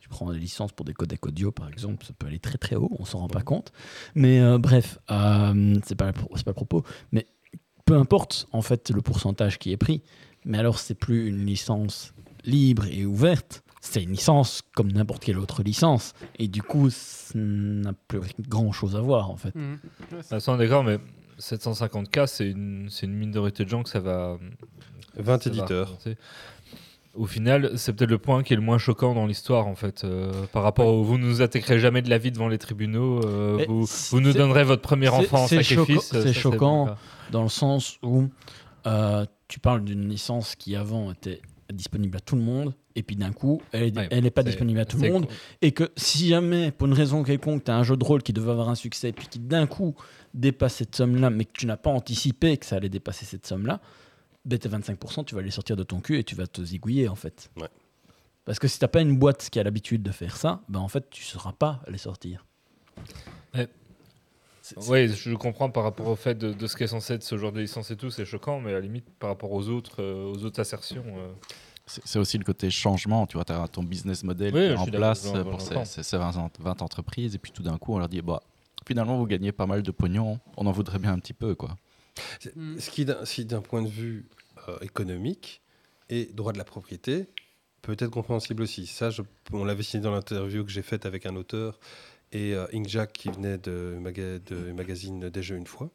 tu 0.00 0.08
prends 0.08 0.30
des 0.32 0.38
licences 0.38 0.70
pour 0.72 0.84
des 0.84 0.94
codecs 0.94 1.26
audio 1.26 1.50
par 1.50 1.68
exemple 1.68 2.06
ça 2.06 2.12
peut 2.16 2.26
aller 2.28 2.38
très 2.38 2.58
très 2.58 2.76
haut 2.76 2.90
on 3.00 3.04
s'en 3.04 3.18
rend 3.18 3.28
pas 3.28 3.42
compte 3.42 3.72
mais 4.14 4.40
euh, 4.40 4.58
bref 4.58 4.98
euh, 5.10 5.74
c'est 5.84 5.96
pas 5.96 6.12
c'est 6.36 6.44
pas 6.44 6.50
le 6.52 6.54
propos 6.54 6.84
mais 7.12 7.26
peu 7.84 7.96
importe 7.96 8.46
en 8.52 8.62
fait 8.62 8.90
le 8.90 9.02
pourcentage 9.02 9.58
qui 9.58 9.72
est 9.72 9.76
pris 9.76 10.02
mais 10.46 10.56
alors 10.58 10.78
c'est 10.78 10.94
plus 10.94 11.28
une 11.28 11.44
licence 11.44 12.14
libre 12.44 12.86
et 12.90 13.04
ouverte 13.04 13.62
c'est 13.82 14.02
une 14.02 14.10
licence 14.12 14.62
comme 14.74 14.90
n'importe 14.90 15.22
quelle 15.24 15.38
autre 15.38 15.62
licence 15.62 16.14
et 16.38 16.48
du 16.48 16.62
coup 16.62 16.88
ça 16.90 17.32
n'a 17.36 17.92
plus 18.08 18.20
grand 18.48 18.72
chose 18.72 18.96
à 18.96 19.00
voir 19.00 19.30
en 19.30 19.36
fait 19.36 19.52
c'est- 20.22 20.34
Ah, 20.34 20.40
ça, 20.40 20.52
on 20.52 20.54
est 20.56 20.58
d'accord, 20.58 20.82
mais 20.84 20.98
750K, 21.38 22.26
c'est 22.26 22.48
une, 22.48 22.88
c'est 22.90 23.04
une 23.06 23.12
minorité 23.14 23.64
de 23.64 23.68
gens 23.68 23.82
que 23.82 23.90
ça 23.90 24.00
va. 24.00 24.38
20 25.18 25.42
ça 25.42 25.50
va 25.50 25.56
éditeurs. 25.56 25.98
Au 27.14 27.26
final, 27.26 27.72
c'est 27.76 27.92
peut-être 27.94 28.10
le 28.10 28.18
point 28.18 28.42
qui 28.42 28.52
est 28.52 28.56
le 28.56 28.62
moins 28.62 28.76
choquant 28.78 29.14
dans 29.14 29.24
l'histoire, 29.26 29.66
en 29.66 29.74
fait, 29.74 30.04
euh, 30.04 30.30
par 30.52 30.62
rapport 30.62 30.86
au 30.86 31.02
vous 31.02 31.16
ne 31.18 31.24
nous 31.24 31.40
attaquerez 31.42 31.78
jamais 31.78 32.02
de 32.02 32.10
la 32.10 32.18
vie 32.18 32.30
devant 32.30 32.48
les 32.48 32.58
tribunaux, 32.58 33.20
euh, 33.24 33.64
vous, 33.68 34.20
nous 34.20 34.32
donnerez 34.34 34.64
votre 34.64 34.82
premier 34.82 35.08
enfant 35.08 35.44
en 35.44 35.46
c'est 35.46 35.62
sacrifice. 35.62 36.10
choquant- 36.10 36.16
euh, 36.16 36.22
c'est 36.22 36.32
choquant. 36.34 36.86
pas- 36.86 36.98
dans 37.30 37.42
le 37.42 37.48
sens 37.48 37.98
où 38.02 38.28
euh, 38.86 39.24
tu 39.48 39.60
parles 39.60 39.84
d'une 39.84 40.08
licence 40.08 40.54
qui 40.54 40.76
avant 40.76 41.12
était 41.12 41.40
disponible 41.72 42.16
à 42.16 42.20
tout 42.20 42.36
le 42.36 42.42
monde, 42.42 42.74
et 42.94 43.02
puis 43.02 43.16
d'un 43.16 43.32
coup, 43.32 43.60
elle 43.72 43.92
Ouais, 43.96 44.20
n'est 44.20 44.30
pas 44.30 44.42
disponible 44.42 44.78
à 44.78 44.84
tout 44.84 44.98
le 44.98 45.10
monde, 45.10 45.26
et 45.62 45.72
que 45.72 45.90
si 45.96 46.28
jamais, 46.28 46.70
pour 46.70 46.86
une 46.86 46.92
raison 46.92 47.22
quelconque, 47.22 47.64
tu 47.64 47.70
as 47.70 47.76
un 47.76 47.82
jeu 47.82 47.96
de 47.96 48.04
rôle 48.04 48.22
qui 48.22 48.32
devait 48.32 48.52
avoir 48.52 48.68
un 48.68 48.74
succès, 48.74 49.12
puis 49.12 49.26
qui 49.26 49.38
d'un 49.38 49.66
coup 49.66 49.94
dépasse 50.32 50.76
cette 50.76 50.94
somme-là, 50.94 51.30
mais 51.30 51.44
que 51.44 51.52
tu 51.52 51.66
n'as 51.66 51.76
pas 51.76 51.90
anticipé 51.90 52.56
que 52.56 52.66
ça 52.66 52.76
allait 52.76 52.88
dépasser 52.88 53.24
cette 53.24 53.46
somme-là, 53.46 53.80
ben 54.44 54.58
tes 54.58 54.68
25%, 54.68 55.24
tu 55.24 55.34
vas 55.34 55.42
les 55.42 55.50
sortir 55.50 55.76
de 55.76 55.82
ton 55.82 56.00
cul 56.00 56.18
et 56.18 56.24
tu 56.24 56.36
vas 56.36 56.46
te 56.46 56.62
zigouiller, 56.62 57.08
en 57.08 57.16
fait. 57.16 57.50
Ouais. 57.56 57.68
Parce 58.44 58.60
que 58.60 58.68
si 58.68 58.78
t'as 58.78 58.88
pas 58.88 59.00
une 59.00 59.18
boîte 59.18 59.50
qui 59.50 59.58
a 59.58 59.64
l'habitude 59.64 60.04
de 60.04 60.12
faire 60.12 60.36
ça, 60.36 60.62
ben 60.68 60.78
en 60.78 60.86
fait, 60.86 61.10
tu 61.10 61.22
ne 61.22 61.26
sauras 61.26 61.52
pas 61.52 61.82
les 61.88 61.98
sortir. 61.98 62.46
Ouais. 63.54 63.68
Oui, 64.88 65.08
je 65.08 65.34
comprends 65.34 65.70
par 65.70 65.82
rapport 65.84 66.08
au 66.08 66.16
fait 66.16 66.34
de, 66.36 66.52
de 66.52 66.66
ce 66.66 66.76
qui 66.76 66.84
est 66.84 66.88
censé 66.88 67.14
être 67.14 67.22
ce 67.22 67.36
genre 67.38 67.52
de 67.52 67.60
licence 67.60 67.90
et 67.90 67.96
tout, 67.96 68.10
c'est 68.10 68.24
choquant, 68.24 68.60
mais 68.60 68.70
à 68.70 68.74
la 68.74 68.80
limite, 68.80 69.08
par 69.18 69.30
rapport 69.30 69.52
aux 69.52 69.68
autres, 69.68 70.02
euh, 70.02 70.32
aux 70.32 70.44
autres 70.44 70.60
assertions. 70.60 71.04
euh, 71.16 71.32
C'est 71.86 72.18
aussi 72.18 72.36
le 72.38 72.44
côté 72.44 72.68
changement, 72.70 73.26
tu 73.26 73.36
vois, 73.36 73.44
tu 73.44 73.52
as 73.52 73.68
ton 73.68 73.82
business 73.84 74.24
model 74.24 74.52
Oui, 74.54 74.60
qui 74.60 74.66
est 74.66 74.70
je 74.70 74.74
en 74.76 74.82
suis 74.82 74.90
d'accord, 74.92 75.06
place 75.12 75.24
j'en- 75.32 75.44
pour 75.44 75.60
ces, 75.60 76.02
ces 76.02 76.16
20, 76.18 76.50
20 76.58 76.82
entreprises, 76.82 77.34
et 77.34 77.38
puis 77.38 77.52
tout 77.52 77.62
d'un 77.62 77.78
coup, 77.78 77.94
on 77.94 77.98
leur 77.98 78.08
dit, 78.08 78.22
bah, 78.22 78.42
finalement, 78.86 79.16
vous 79.18 79.26
gagnez 79.26 79.52
pas 79.52 79.66
mal 79.66 79.82
de 79.82 79.90
pognon, 79.92 80.40
on 80.56 80.66
en 80.66 80.72
voudrait 80.72 80.98
bien 80.98 81.12
un 81.12 81.18
petit 81.18 81.32
peu, 81.34 81.54
quoi. 81.54 81.76
Mhm. 82.56 82.80
Ce 82.80 82.90
qui, 82.90 83.04
d'un- 83.04 83.24
si 83.24 83.44
d'un 83.44 83.60
point 83.60 83.82
de 83.82 83.88
vue 83.88 84.26
euh, 84.68 84.78
économique 84.80 85.60
et 86.10 86.24
droit 86.34 86.52
de 86.52 86.58
la 86.58 86.64
propriété, 86.64 87.26
peut 87.82 87.92
être 87.98 88.08
compréhensible 88.10 88.62
aussi. 88.62 88.86
Ça, 88.86 89.10
je- 89.10 89.22
on 89.52 89.64
l'avait 89.64 89.82
signé 89.84 90.02
dans 90.02 90.10
l'interview 90.12 90.64
que 90.64 90.70
j'ai 90.72 90.82
faite 90.82 91.06
avec 91.06 91.24
un 91.26 91.36
auteur 91.36 91.78
et 92.36 92.54
euh, 92.54 92.66
Inkjack 92.74 93.12
qui 93.12 93.28
venait 93.30 93.58
de, 93.58 93.96
maga- 94.00 94.38
de 94.38 94.72
magazine 94.72 95.28
des 95.30 95.42
jeux 95.42 95.56
une 95.56 95.66
fois. 95.66 95.88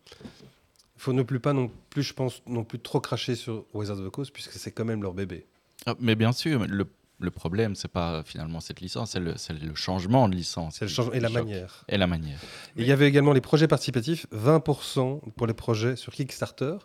Il 0.95 1.01
faut 1.03 1.13
ne 1.13 1.23
plus 1.23 1.39
pas 1.39 1.53
non 1.53 1.71
plus, 1.89 2.03
je 2.03 2.13
pense, 2.13 2.41
non 2.47 2.63
plus 2.63 2.79
trop 2.79 2.99
cracher 2.99 3.35
sur 3.35 3.65
Wizards 3.73 3.99
of 3.99 4.07
the 4.07 4.09
Coast 4.11 4.31
puisque 4.33 4.53
c'est 4.53 4.71
quand 4.71 4.85
même 4.85 5.01
leur 5.03 5.13
bébé. 5.13 5.45
Ah, 5.85 5.95
mais 5.99 6.15
bien 6.15 6.31
sûr, 6.31 6.65
le, 6.67 6.85
le 7.19 7.31
problème, 7.31 7.73
c'est 7.75 7.87
pas 7.87 8.13
euh, 8.15 8.23
finalement 8.23 8.59
cette 8.59 8.81
licence, 8.81 9.11
c'est 9.11 9.19
le, 9.19 9.75
changement 9.75 10.29
de 10.29 10.35
licence. 10.35 10.75
C'est 10.77 10.85
le 10.85 10.89
changement 10.91 11.13
et 11.13 11.19
la 11.19 11.27
choque. 11.29 11.37
manière. 11.37 11.83
Et 11.89 11.97
la 11.97 12.05
manière. 12.07 12.39
Et 12.77 12.81
Il 12.81 12.87
y 12.87 12.91
avait 12.91 13.07
également 13.07 13.33
les 13.33 13.41
projets 13.41 13.67
participatifs, 13.67 14.27
20% 14.31 15.31
pour 15.35 15.47
les 15.47 15.53
projets 15.55 15.95
sur 15.95 16.13
Kickstarter. 16.13 16.75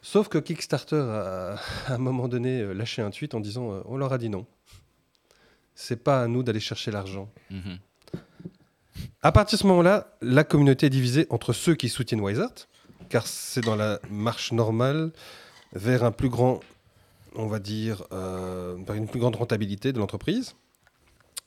Sauf 0.00 0.28
que 0.28 0.38
Kickstarter 0.38 0.96
a, 0.96 1.56
à 1.86 1.94
un 1.94 1.98
moment 1.98 2.28
donné, 2.28 2.60
euh, 2.60 2.72
lâché 2.72 3.02
un 3.02 3.10
tweet 3.10 3.34
en 3.34 3.40
disant 3.40 3.72
euh, 3.72 3.80
On 3.84 3.96
leur 3.98 4.12
a 4.12 4.18
dit 4.18 4.30
non. 4.30 4.46
C'est 5.74 6.02
pas 6.02 6.22
à 6.22 6.26
nous 6.28 6.42
d'aller 6.42 6.60
chercher 6.60 6.90
l'argent. 6.90 7.30
Mhm. 7.50 7.78
À 9.22 9.32
partir 9.32 9.58
de 9.58 9.62
ce 9.62 9.66
moment-là, 9.66 10.16
la 10.22 10.44
communauté 10.44 10.86
est 10.86 10.90
divisée 10.90 11.26
entre 11.30 11.52
ceux 11.52 11.74
qui 11.74 11.88
soutiennent 11.88 12.20
Wiseart, 12.20 12.68
car 13.08 13.26
c'est 13.26 13.60
dans 13.60 13.76
la 13.76 14.00
marche 14.10 14.52
normale 14.52 15.12
vers 15.72 16.04
un 16.04 16.12
plus 16.12 16.28
grand, 16.28 16.60
on 17.34 17.46
va 17.46 17.58
dire, 17.58 18.04
euh, 18.12 18.76
une 18.94 19.08
plus 19.08 19.20
grande 19.20 19.36
rentabilité 19.36 19.92
de 19.92 19.98
l'entreprise 19.98 20.54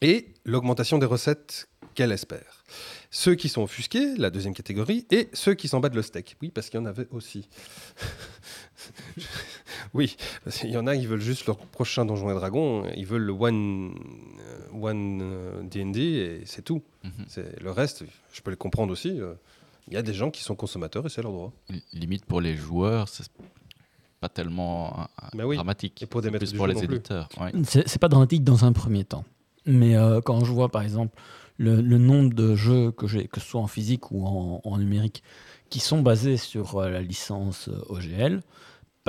et 0.01 0.33
l'augmentation 0.45 0.97
des 0.97 1.05
recettes 1.05 1.67
qu'elle 1.95 2.11
espère. 2.11 2.63
Ceux 3.11 3.35
qui 3.35 3.49
sont 3.49 3.63
offusqués, 3.63 4.15
la 4.17 4.29
deuxième 4.29 4.53
catégorie, 4.53 5.05
et 5.11 5.29
ceux 5.33 5.53
qui 5.53 5.67
s'en 5.67 5.79
battent 5.79 5.95
le 5.95 6.01
steak. 6.01 6.37
Oui, 6.41 6.51
parce 6.51 6.69
qu'il 6.69 6.79
y 6.79 6.83
en 6.83 6.85
avait 6.85 7.07
aussi. 7.11 7.49
oui, 9.93 10.15
parce 10.43 10.57
qu'il 10.59 10.69
y 10.71 10.77
en 10.77 10.87
a, 10.87 10.95
ils 10.95 11.07
veulent 11.07 11.21
juste 11.21 11.45
leur 11.45 11.57
prochain 11.57 12.05
Donjon 12.05 12.29
et 12.31 12.33
Dragon, 12.35 12.85
ils 12.95 13.05
veulent 13.05 13.23
le 13.23 13.33
One, 13.33 13.93
euh, 14.39 14.59
one 14.81 15.19
euh, 15.21 15.61
D&D 15.63 15.99
et 16.01 16.41
c'est 16.45 16.63
tout. 16.63 16.81
Mhm. 17.03 17.11
C'est 17.27 17.61
le 17.61 17.71
reste, 17.71 18.03
je 18.33 18.41
peux 18.41 18.51
les 18.51 18.57
comprendre 18.57 18.91
aussi. 18.91 19.19
euh, 19.19 19.33
Il 19.87 19.93
y 19.93 19.97
a 19.97 20.01
des 20.01 20.13
gens 20.13 20.31
qui 20.31 20.43
sont 20.43 20.55
consommateurs 20.55 21.05
et 21.05 21.09
c'est 21.09 21.21
leur 21.21 21.31
droit. 21.31 21.51
L- 21.69 21.81
Limite 21.93 22.25
pour 22.25 22.41
les 22.41 22.55
joueurs, 22.55 23.07
c'est 23.09 23.27
pas 24.19 24.29
tellement 24.29 25.07
euh, 25.35 25.43
oui. 25.45 25.55
dramatique. 25.55 26.01
Et 26.01 26.05
pour 26.05 26.21
des 26.21 26.29
plus 26.31 26.53
pour 26.53 26.67
les 26.67 26.83
éditeurs. 26.83 27.29
ouais. 27.39 27.51
C'est 27.63 27.87
c'est 27.87 27.99
pas 27.99 28.09
dramatique 28.09 28.43
dans 28.43 28.65
un 28.65 28.73
premier 28.73 29.03
temps. 29.05 29.23
Mais 29.65 29.95
euh, 29.95 30.19
quand 30.21 30.43
je 30.45 30.51
vois 30.51 30.69
par 30.69 30.81
exemple 30.81 31.15
le, 31.57 31.81
le 31.81 31.97
nombre 31.97 32.33
de 32.33 32.55
jeux 32.55 32.91
que 32.91 33.07
j'ai, 33.07 33.27
que 33.27 33.39
ce 33.39 33.45
soit 33.47 33.61
en 33.61 33.67
physique 33.67 34.11
ou 34.11 34.25
en, 34.25 34.61
en 34.63 34.77
numérique, 34.77 35.23
qui 35.69 35.79
sont 35.79 36.01
basés 36.01 36.37
sur 36.37 36.77
euh, 36.77 36.89
la 36.89 37.01
licence 37.01 37.67
euh, 37.69 37.81
OGL, 37.89 38.41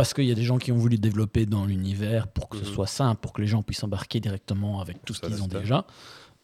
parce 0.00 0.14
qu'il 0.14 0.24
y 0.24 0.30
a 0.32 0.34
des 0.34 0.44
gens 0.44 0.56
qui 0.56 0.72
ont 0.72 0.78
voulu 0.78 0.96
développer 0.96 1.44
dans 1.44 1.66
l'univers 1.66 2.26
pour 2.26 2.48
que 2.48 2.56
ce 2.56 2.64
Mhm. 2.64 2.72
soit 2.74 2.86
simple, 2.86 3.20
pour 3.20 3.34
que 3.34 3.42
les 3.42 3.46
gens 3.46 3.62
puissent 3.62 3.84
embarquer 3.84 4.18
directement 4.18 4.80
avec 4.80 5.04
tout 5.04 5.12
ce 5.12 5.20
qu'ils 5.20 5.42
ont 5.42 5.48
là. 5.52 5.60
déjà. 5.60 5.84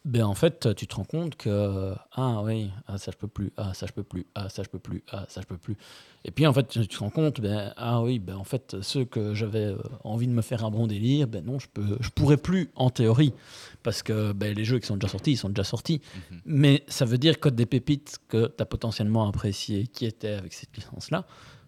Ben 0.05 0.23
en 0.25 0.35
fait, 0.35 0.75
tu 0.75 0.85
te 0.85 0.93
rends 0.93 1.03
compte 1.05 1.35
que 1.37 1.95
ah 2.11 2.43
oui, 2.43 2.69
ah 2.85 2.99
ça 2.99 3.11
je 3.11 3.17
peux 3.17 3.27
plus, 3.27 3.51
ah 3.57 3.73
ça 3.73 3.87
je 3.87 3.93
peux 3.93 4.03
plus, 4.03 4.27
ah 4.35 4.47
ça 4.47 4.61
je 4.61 4.69
peux 4.69 4.77
plus, 4.77 5.03
ah 5.11 5.25
ça 5.27 5.41
je 5.41 5.47
peux 5.47 5.57
plus. 5.57 5.75
Et 6.23 6.29
puis 6.29 6.45
en 6.45 6.53
fait, 6.53 6.67
tu 6.67 6.87
te 6.87 6.99
rends 6.99 7.09
compte, 7.09 7.41
ben 7.41 7.73
ah 7.77 8.03
oui, 8.03 8.19
ben 8.19 8.35
en 8.35 8.43
fait 8.43 8.75
ceux 8.81 9.05
que 9.05 9.33
j'avais 9.33 9.65
euh, 9.65 9.77
envie 10.03 10.27
de 10.27 10.33
me 10.33 10.43
faire 10.43 10.63
un 10.63 10.69
bon 10.69 10.85
délire, 10.85 11.27
ben 11.27 11.43
non, 11.43 11.57
je 11.57 11.67
peux, 11.73 11.97
je 11.99 12.09
pourrais 12.11 12.37
plus 12.37 12.69
en 12.75 12.91
théorie, 12.91 13.33
parce 13.81 14.03
que 14.03 14.33
ben, 14.33 14.53
les 14.55 14.65
jeux 14.65 14.77
qui 14.77 14.85
sont 14.85 14.97
déjà 14.97 15.07
sortis, 15.11 15.31
ils 15.31 15.37
sont 15.37 15.49
déjà 15.49 15.63
sortis. 15.63 15.99
Mhm. 16.31 16.41
Mais 16.45 16.83
ça 16.87 17.03
veut 17.05 17.17
dire 17.17 17.39
que 17.39 17.49
des 17.49 17.65
pépites 17.65 18.19
que 18.27 18.45
tu 18.55 18.61
as 18.61 18.65
potentiellement 18.67 19.27
appréciées, 19.27 19.87
qui 19.87 20.05
étaient 20.05 20.35
avec 20.35 20.53
cette 20.53 20.77
licence-là, 20.77 21.25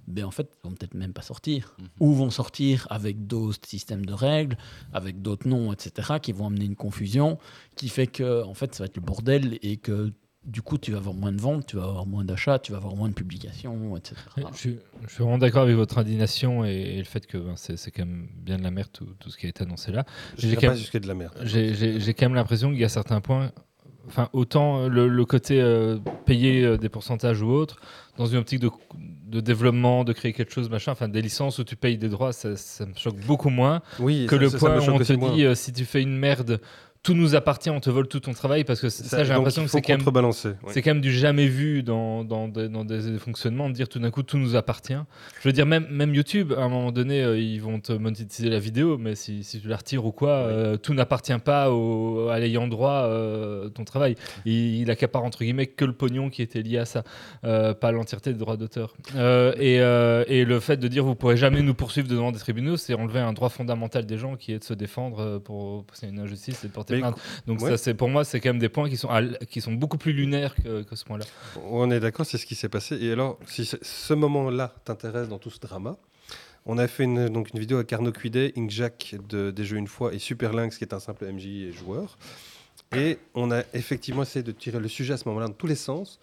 ben 0.10 0.26
en 0.26 0.32
fait, 0.32 0.50
vont 0.64 0.72
peut-être 0.72 0.94
même 0.96 1.14
pas 1.14 1.22
sortir. 1.22 1.76
Mhm. 1.80 1.88
Ou 2.00 2.14
vont 2.14 2.30
sortir 2.30 2.88
avec 2.90 3.28
d'autres 3.28 3.68
systèmes 3.68 4.06
de 4.06 4.14
règles, 4.14 4.58
avec 4.94 5.22
d'autres 5.22 5.48
noms, 5.48 5.72
etc., 5.72 6.14
qui 6.22 6.32
vont 6.32 6.48
amener 6.48 6.66
une 6.66 6.76
confusion, 6.76 7.38
qui 7.76 7.90
fait 7.90 8.08
que, 8.08 8.44
en 8.44 8.54
fait, 8.54 8.74
ça 8.76 8.84
va 8.84 8.86
être 8.88 8.98
le 8.98 9.02
bordel 9.04 9.60
et 9.62 9.78
que, 9.78 10.12
du 10.46 10.62
coup, 10.62 10.78
tu 10.78 10.92
vas 10.92 10.98
avoir 11.00 11.14
moins 11.14 11.34
de 11.34 11.40
ventes, 11.42 11.66
tu 11.68 11.76
vas 11.76 11.84
avoir 11.84 12.06
moins 12.08 12.24
d'achats, 12.24 12.60
tu 12.60 12.72
vas 12.72 12.78
avoir 12.78 12.96
moins 12.96 13.10
de 13.10 13.14
publications, 13.14 13.96
etc. 13.98 14.16
Je, 14.54 14.58
suis- 14.58 14.80
je 15.06 15.14
suis 15.14 15.22
vraiment 15.24 15.38
d'accord 15.38 15.64
avec 15.64 15.76
votre 15.76 15.98
indignation 15.98 16.64
et, 16.66 16.72
et 16.72 16.98
le 16.98 17.04
fait 17.04 17.28
que 17.28 17.38
ben, 17.38 17.54
c'est 17.58 17.78
c'est 17.78 17.92
quand 17.92 18.06
même 18.06 18.28
bien 18.38 18.58
de 18.58 18.64
la 18.64 18.72
merde 18.72 18.90
tout, 18.92 19.06
tout 19.20 19.30
ce 19.30 19.38
qui 19.38 19.46
a 19.46 19.50
été 19.50 19.64
annoncé 19.64 19.92
là. 19.92 20.06
Je 20.38 20.48
J'ai 20.48 20.56
quand 20.56 20.62
pas 20.62 20.68
même- 20.70 20.78
jusqu'à 20.78 21.00
de 21.02 21.08
la 21.08 21.14
merde. 21.14 21.34
J'ai 21.44 21.76
j'ai- 21.76 22.00
j'ai 22.00 22.14
quand 22.14 22.26
même 22.26 22.36
l'impression 22.36 22.70
qu'il 22.72 22.80
y 22.80 22.86
a 22.86 22.90
certains 22.90 23.20
points, 23.22 23.52
enfin 24.10 24.30
autant 24.34 24.88
le, 24.88 25.08
le 25.08 25.26
côté 25.26 25.62
euh, 25.62 25.98
payer 26.26 26.64
euh, 26.66 26.78
des 26.78 26.90
pourcentages 26.90 27.42
ou 27.42 27.50
autre, 27.50 27.80
dans 28.18 28.26
une 28.26 28.38
optique 28.40 28.60
de, 28.60 28.70
de 29.28 29.40
développement, 29.40 30.04
de 30.04 30.12
créer 30.14 30.34
quelque 30.34 30.52
chose, 30.52 30.70
machin, 30.70 30.92
enfin 30.92 31.08
des 31.08 31.22
licences 31.22 31.60
où 31.60 31.64
tu 31.64 31.76
payes 31.76 31.98
des 31.98 32.10
droits, 32.10 32.34
ça, 32.34 32.56
ça 32.58 32.86
me 32.86 32.94
choque 32.96 33.18
beaucoup 33.26 33.50
moins 33.50 33.82
Oui, 34.00 34.26
que 34.28 34.36
ça- 34.36 34.42
le 34.42 34.50
ça- 34.50 34.58
point 34.58 34.80
où 34.80 34.92
on 34.92 34.98
te 35.00 35.14
dit 35.36 35.46
euh, 35.46 35.56
si 35.56 35.72
tu 35.72 35.86
fais 35.86 36.02
une 36.02 36.18
merde, 36.18 36.60
tout 37.02 37.14
nous 37.14 37.34
appartient, 37.34 37.70
on 37.70 37.80
te 37.80 37.90
vole 37.90 38.08
tout 38.10 38.20
ton 38.20 38.34
travail, 38.34 38.66
parce 38.66 38.82
que 38.82 38.90
ça, 38.90 39.04
Ça- 39.06 39.24
j'ai 39.24 39.32
l'impression 39.34 39.64
que 39.64 39.70
c'est 39.70 39.82
quand 39.82 39.94
même 39.94 40.02
oui. 40.66 40.74
quand 40.82 40.92
même 40.92 41.02
du 41.02 41.14
jamais 41.14 41.48
vu 41.48 41.82
dans, 41.82 42.26
dans, 42.26 42.50
des, 42.50 42.68
dans 42.68 42.84
des 42.84 43.18
fonctionnements, 43.18 43.70
de 43.70 43.74
dire 43.74 43.88
tout 43.88 44.00
d'un 44.00 44.12
coup 44.12 44.22
tout 44.22 44.38
nous 44.38 44.58
appartient. 44.58 44.98
Je 45.42 45.48
veux 45.48 45.54
dire, 45.54 45.66
même, 45.66 45.88
même 45.90 46.14
YouTube, 46.14 46.54
à 46.58 46.62
un 46.62 46.68
moment 46.68 46.92
donné, 46.92 47.24
euh, 47.24 47.40
ils 47.40 47.62
vont 47.62 47.80
te 47.80 47.94
monétiser 47.94 48.50
la 48.50 48.60
vidéo, 48.60 48.98
mais 48.98 49.16
si, 49.16 49.46
si 49.46 49.62
tu 49.62 49.70
la 49.70 49.78
retires 49.78 50.06
ou 50.06 50.12
quoi, 50.12 50.32
euh, 50.32 50.76
tout 50.76 50.94
n'appartient 50.94 51.38
pas 51.44 51.72
au, 51.72 52.28
à 52.28 52.38
l'ayant 52.38 52.68
droit 52.68 53.04
euh, 53.06 53.70
ton 53.70 53.86
travail. 53.86 54.16
Il, 54.46 54.82
il 54.82 54.92
accapare 54.92 55.24
entre 55.24 55.40
guillemets 55.40 55.68
que 55.68 55.86
le 55.86 55.94
pognon 55.94 56.30
qui 56.30 56.42
était 56.42 56.62
lié 56.62 56.80
à 56.80 56.86
ça, 56.86 57.04
pas 57.42 57.92
l'entièreté 57.94 58.34
des 58.34 58.40
droits 58.40 58.58
d'auteur. 58.58 58.94
Et, 59.16 59.76
et 59.76 60.46
le 60.46 60.60
fait 60.60 60.78
de 60.78 60.88
dire 60.90 61.06
vous 61.06 61.16
pourrez 61.16 61.38
jamais 61.38 61.62
nous 61.62 61.74
poursuivre 61.74 62.10
devant 62.10 62.34
des 62.34 62.40
tribunaux, 62.40 62.76
c'est 62.76 62.94
enlever 62.94 63.20
un 63.20 63.32
droit 63.34 63.50
fondamental 63.50 64.06
des 64.06 64.18
gens 64.18 64.36
qui 64.36 64.52
est 64.52 64.60
de 64.60 64.64
se 64.66 64.74
défendre 64.74 65.40
pour, 65.40 65.86
pour 65.86 65.96
c'est 65.96 66.08
une 66.10 66.20
injustice 66.20 66.64
et 66.64 66.68
de 66.68 66.74
porter 66.74 66.99
Donc 67.48 67.62
ouais. 67.62 67.72
ça, 67.72 67.78
c'est 67.78 67.94
pour 67.94 68.10
moi, 68.10 68.24
c'est 68.24 68.40
quand 68.40 68.50
même 68.50 68.60
des 68.60 68.70
points 68.70 68.90
qui 68.90 68.98
sont, 68.98 69.10
à 69.10 69.22
qui 69.50 69.62
sont 69.62 69.74
beaucoup 69.74 69.98
plus 69.98 70.14
lunaires 70.14 70.56
que, 70.56 70.84
que 70.84 70.96
ce 70.96 71.06
point-là. 71.06 71.26
On 71.70 71.90
est 71.92 72.00
d'accord, 72.00 72.26
c'est 72.26 72.38
ce 72.38 72.46
qui 72.46 72.56
s'est 72.56 72.70
passé. 72.70 72.98
Et 73.02 73.12
alors, 73.12 73.40
si 73.48 73.66
ce- 73.66 74.14
moment-là 74.14 74.74
t'intéresse 74.86 75.28
dans 75.30 75.38
tout 75.40 75.50
ce 75.50 75.60
drama, 75.60 75.98
on 76.66 76.78
a 76.78 76.88
fait 76.88 77.04
une, 77.06 77.30
donc 77.30 77.50
une 77.54 77.60
vidéo 77.60 77.78
avec 77.78 77.92
Arnaud 77.94 78.12
Cuidet, 78.12 78.54
Inkjack 78.58 79.16
de 79.30 79.50
Des 79.52 79.64
Jeux 79.64 79.78
Une 79.78 79.88
Fois 79.88 80.14
et 80.14 80.20
Super 80.20 80.54
Lynx 80.54 80.78
qui 80.78 80.84
est 80.84 80.94
un 80.94 81.00
simple 81.00 81.26
MJ 81.32 81.46
et 81.46 81.72
joueur. 81.72 82.18
Et 82.96 83.20
on 83.36 83.52
a 83.52 83.62
effectivement 83.76 84.24
essayé 84.24 84.42
de 84.42 84.52
tirer 84.52 84.80
le 84.80 84.88
sujet 84.88 85.14
à 85.14 85.18
ce 85.18 85.28
moment-là 85.28 85.48
dans 85.48 85.54
tous 85.54 85.68
les 85.68 85.76
sens. 85.76 86.20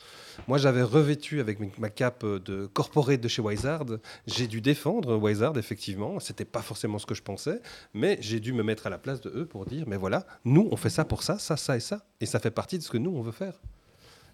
Moi, 0.48 0.58
j'avais 0.58 0.82
revêtu 0.82 1.38
avec 1.40 1.58
ma- 1.78 1.90
cape 1.90 2.24
de 2.26 2.66
corporate 2.66 3.20
de 3.20 3.28
chez 3.28 3.40
Wizard. 3.40 3.84
J'ai 4.26 4.48
dû 4.48 4.60
défendre 4.60 5.16
Wizard, 5.16 5.56
effectivement. 5.58 6.18
C'était 6.18 6.44
pas 6.44 6.62
forcément 6.62 6.98
ce 6.98 7.06
que 7.06 7.14
je 7.14 7.22
pensais, 7.22 7.60
mais 7.94 8.18
j'ai 8.20 8.40
dû 8.40 8.52
me 8.52 8.64
mettre 8.64 8.88
à 8.88 8.90
la 8.90 8.98
place 8.98 9.20
de 9.20 9.30
eux 9.30 9.46
pour 9.46 9.64
dire, 9.64 9.84
mais 9.86 9.96
voilà, 9.96 10.26
nous, 10.44 10.66
on 10.72 10.76
fait 10.76 10.90
ça 10.90 11.04
pour 11.04 11.22
ça, 11.22 11.38
ça, 11.38 11.56
ça 11.56 11.76
et 11.76 11.80
ça. 11.80 12.04
Et 12.20 12.26
ça 12.26 12.40
fait 12.40 12.50
partie 12.50 12.78
de 12.78 12.82
ce 12.82 12.90
que 12.90 12.98
nous, 12.98 13.12
on 13.14 13.22
veut 13.22 13.32
faire. 13.32 13.54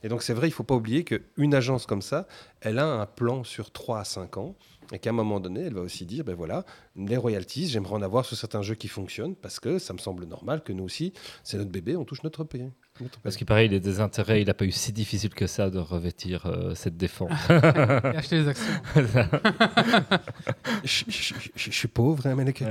Et 0.02 0.08
donc 0.08 0.22
c'est 0.22 0.32
vrai, 0.34 0.48
il 0.48 0.50
ne 0.50 0.54
faut 0.54 0.64
pas 0.64 0.74
oublier 0.74 1.04
qu'une 1.04 1.54
agence 1.54 1.86
comme 1.86 2.02
ça, 2.02 2.26
elle 2.60 2.78
a 2.78 2.86
un 2.86 3.06
plan 3.06 3.44
sur 3.44 3.70
3 3.70 4.00
à 4.00 4.04
5 4.04 4.36
ans, 4.38 4.56
et 4.92 4.98
qu'à 4.98 5.10
un 5.10 5.14
moment 5.14 5.40
donné, 5.40 5.62
elle 5.62 5.74
va 5.74 5.80
aussi 5.80 6.04
dire, 6.06 6.22
ben 6.24 6.34
voilà, 6.34 6.64
les 6.96 7.16
royalties, 7.16 7.68
j'aimerais 7.68 7.94
en 7.94 8.02
avoir 8.02 8.24
sur 8.24 8.36
certains 8.36 8.62
jeux 8.62 8.74
qui 8.74 8.88
fonctionnent, 8.88 9.34
parce 9.34 9.58
que 9.58 9.78
ça 9.78 9.92
me 9.94 9.98
semble 9.98 10.24
normal 10.26 10.62
que 10.62 10.72
nous 10.72 10.84
aussi, 10.84 11.12
c'est 11.44 11.56
notre 11.56 11.70
bébé, 11.70 11.96
on 11.96 12.04
touche 12.04 12.22
notre 12.22 12.44
paye. 12.44 12.70
Notre 13.00 13.18
Parce 13.20 13.36
qu'il 13.36 13.46
paraît, 13.46 13.64
il 13.66 13.74
a 13.74 13.78
des 13.78 14.00
intérêts, 14.00 14.42
il 14.42 14.46
n'a 14.48 14.54
pas 14.54 14.66
eu 14.66 14.70
si 14.70 14.92
difficile 14.92 15.30
que 15.30 15.46
ça 15.46 15.70
de 15.70 15.78
revêtir 15.78 16.44
euh, 16.44 16.74
cette 16.74 16.98
défense. 16.98 17.30
Et 17.48 17.52
acheter 18.16 18.36
les 18.42 18.48
actions. 18.48 18.72
Je, 20.84 21.04
je- 21.08 21.34
je- 21.34 21.48
je 21.56 21.70
suis 21.70 21.88
pauvre, 21.88 22.26
hein, 22.26 22.34
Malek. 22.34 22.62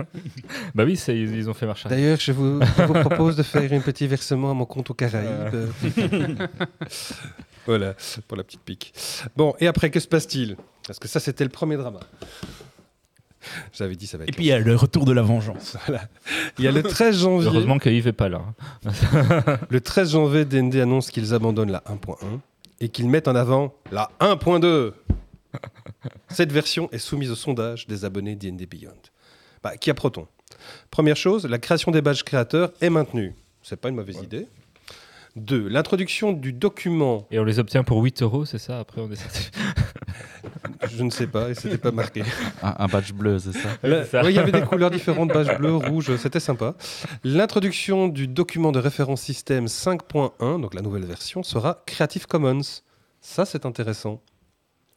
bah 0.74 0.84
oui, 0.84 0.94
ils, 1.08 1.34
ils 1.36 1.50
ont 1.50 1.54
fait 1.54 1.66
marche. 1.66 1.86
D'ailleurs, 1.86 2.18
je 2.20 2.32
vous, 2.32 2.60
je 2.62 2.82
vous 2.84 2.92
propose 2.94 3.36
de 3.36 3.42
faire 3.42 3.72
un 3.72 3.80
petit 3.80 4.06
versement 4.06 4.50
à 4.50 4.54
mon 4.54 4.64
compte 4.66 4.90
aux 4.90 4.94
Caraïbes. 4.94 5.68
voilà, 7.66 7.94
pour 8.28 8.36
la 8.36 8.44
petite 8.44 8.60
pique. 8.62 8.92
Bon, 9.36 9.54
et 9.60 9.66
après, 9.66 9.90
que 9.90 10.00
se 10.00 10.08
passe-t-il? 10.08 10.56
Parce 10.86 10.98
que 10.98 11.08
ça, 11.08 11.20
c'était 11.20 11.44
le 11.44 11.50
premier 11.50 11.76
drama. 11.76 12.00
J'avais 13.72 13.96
dit 13.96 14.06
ça 14.06 14.18
va 14.18 14.24
être 14.24 14.28
Et 14.30 14.32
puis 14.32 14.44
il 14.44 14.48
y 14.48 14.52
a 14.52 14.58
le 14.58 14.76
retour 14.76 15.04
de 15.06 15.12
la 15.12 15.22
vengeance. 15.22 15.76
Voilà. 15.86 16.08
Il 16.58 16.64
y 16.64 16.68
a 16.68 16.72
le 16.72 16.82
13 16.82 17.20
janvier. 17.20 17.48
Heureusement 17.48 17.78
que 17.78 17.88
Yves 17.88 18.06
n'est 18.06 18.12
pas 18.12 18.28
là. 18.28 18.42
hein. 18.84 19.58
Le 19.70 19.80
13 19.80 20.10
janvier, 20.12 20.44
DND 20.44 20.76
annonce 20.76 21.10
qu'ils 21.10 21.32
abandonnent 21.32 21.72
la 21.72 21.82
1.1 21.86 22.16
et 22.80 22.88
qu'ils 22.90 23.08
mettent 23.08 23.28
en 23.28 23.34
avant 23.34 23.74
la 23.90 24.10
1.2. 24.20 24.92
Cette 26.28 26.52
version 26.52 26.88
est 26.92 26.98
soumise 26.98 27.30
au 27.30 27.34
sondage 27.34 27.86
des 27.86 28.04
abonnés 28.04 28.36
DND 28.36 28.68
Beyond. 28.68 28.92
Bah, 29.62 29.76
qui 29.76 29.90
a 29.90 29.94
Proton? 29.94 30.26
Première 30.90 31.16
chose, 31.16 31.46
la 31.46 31.58
création 31.58 31.90
des 31.92 32.02
badges 32.02 32.22
créateurs 32.22 32.72
est 32.80 32.90
maintenue. 32.90 33.34
C'est 33.62 33.76
pas 33.80 33.88
une 33.88 33.96
mauvaise 33.96 34.18
idée. 34.22 34.46
Deux, 35.36 35.68
l'introduction 35.68 36.32
du 36.32 36.52
document, 36.52 37.26
Et 37.30 37.38
on 37.38 37.44
les 37.44 37.58
obtient 37.58 37.84
pour 37.84 38.02
8 38.02 38.22
euros, 38.22 38.44
c'est 38.44 38.58
ça 38.58 38.80
Après, 38.80 39.00
on 39.00 39.10
est 39.10 39.50
je 40.90 41.02
ne 41.02 41.10
sais 41.10 41.26
pas, 41.26 41.50
et 41.50 41.54
c'était 41.54 41.78
pas 41.78 41.92
marqué. 41.92 42.22
Un, 42.62 42.74
un 42.78 42.86
badge 42.86 43.12
bleu, 43.12 43.38
c'est 43.38 43.52
ça? 43.52 43.68
Ouais, 43.84 44.04
il 44.30 44.34
y 44.34 44.38
avait 44.38 44.52
des 44.52 44.62
couleurs 44.62 44.90
différentes, 44.90 45.28
badge 45.28 45.56
bleu, 45.58 45.76
rouge, 45.76 46.16
c'était 46.16 46.40
sympa. 46.40 46.74
L'introduction 47.22 48.08
du 48.08 48.26
document 48.26 48.72
de 48.72 48.80
référence 48.80 49.22
système 49.22 49.66
5.1, 49.66 50.60
donc 50.60 50.74
la 50.74 50.82
nouvelle 50.82 51.04
version, 51.04 51.42
sera 51.42 51.82
Creative 51.86 52.26
Commons. 52.26 52.82
Ça, 53.20 53.44
c'est 53.44 53.66
intéressant. 53.66 54.20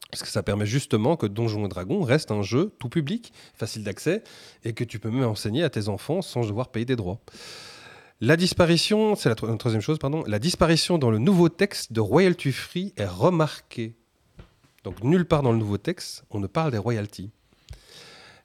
Parce 0.09 0.21
que 0.21 0.29
ça 0.29 0.43
permet 0.43 0.65
justement 0.65 1.15
que 1.15 1.25
Donjons 1.25 1.65
et 1.65 1.69
Dragons 1.69 2.03
reste 2.03 2.31
un 2.31 2.43
jeu 2.43 2.71
tout 2.79 2.89
public, 2.89 3.33
facile 3.55 3.83
d'accès, 3.83 4.23
et 4.63 4.73
que 4.73 4.83
tu 4.83 4.99
peux 4.99 5.09
même 5.09 5.27
enseigner 5.27 5.63
à 5.63 5.69
tes 5.69 5.89
enfants 5.89 6.21
sans 6.21 6.41
devoir 6.41 6.69
payer 6.69 6.85
des 6.85 6.95
droits. 6.95 7.19
La 8.25 8.37
disparition, 8.37 9.15
c'est 9.15 9.27
la 9.27 9.35
tro- 9.35 9.53
troisième 9.57 9.81
chose, 9.81 9.97
pardon. 9.99 10.23
La 10.27 10.39
disparition 10.39 10.97
dans 10.97 11.11
le 11.11 11.17
nouveau 11.17 11.49
texte 11.49 11.91
de 11.91 11.99
royalty 11.99 12.53
free 12.53 12.93
est 12.95 13.05
remarquée. 13.05 13.95
Donc 14.85 15.03
nulle 15.03 15.25
part 15.25 15.41
dans 15.43 15.51
le 15.51 15.57
nouveau 15.57 15.77
texte, 15.77 16.23
on 16.29 16.39
ne 16.39 16.47
parle 16.47 16.71
des 16.71 16.77
royalties. 16.77 17.31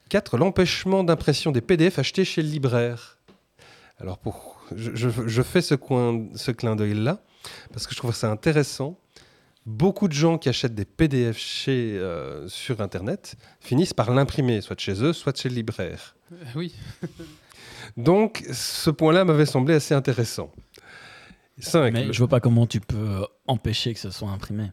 4. 0.09 0.37
L'empêchement 0.37 1.05
d'impression 1.05 1.51
des 1.53 1.61
PDF 1.61 1.97
achetés 1.97 2.25
chez 2.25 2.41
le 2.41 2.49
libraire. 2.49 3.19
Alors 4.01 4.17
pour, 4.17 4.61
je, 4.75 5.41
fais 5.43 5.61
ce, 5.61 5.75
coin, 5.75 6.27
ce 6.35 6.51
clin 6.51 6.75
d'œil-là 6.75 7.21
parce 7.71 7.87
que 7.87 7.93
je 7.93 7.99
trouve 7.99 8.13
ça 8.13 8.29
intéressant. 8.29 8.99
Beaucoup 9.65 10.09
de 10.09 10.13
gens 10.13 10.37
qui 10.37 10.49
achètent 10.49 10.75
des 10.75 10.83
PDF 10.85 11.37
chez, 11.37 11.97
euh, 11.97 12.47
sur 12.49 12.81
Internet 12.81 13.35
finissent 13.61 13.93
par 13.93 14.11
l'imprimer, 14.11 14.59
soit 14.59 14.77
chez 14.79 15.01
eux, 15.03 15.13
soit 15.13 15.37
chez 15.37 15.47
le 15.47 15.55
libraire. 15.55 16.15
Euh, 16.33 16.35
Oui. 16.55 16.73
Donc, 17.97 18.43
ce 18.51 18.89
point-là 18.89 19.25
m'avait 19.25 19.45
semblé 19.45 19.73
assez 19.75 19.93
intéressant. 19.93 20.51
5. 21.59 21.91
Mais 21.93 22.13
je 22.13 22.17
vois 22.19 22.27
pas 22.27 22.39
comment 22.39 22.65
tu 22.67 22.79
peux 22.79 22.95
euh, 22.97 23.21
empêcher 23.47 23.93
que 23.93 23.99
ce 23.99 24.11
soit 24.11 24.29
imprimé. 24.29 24.71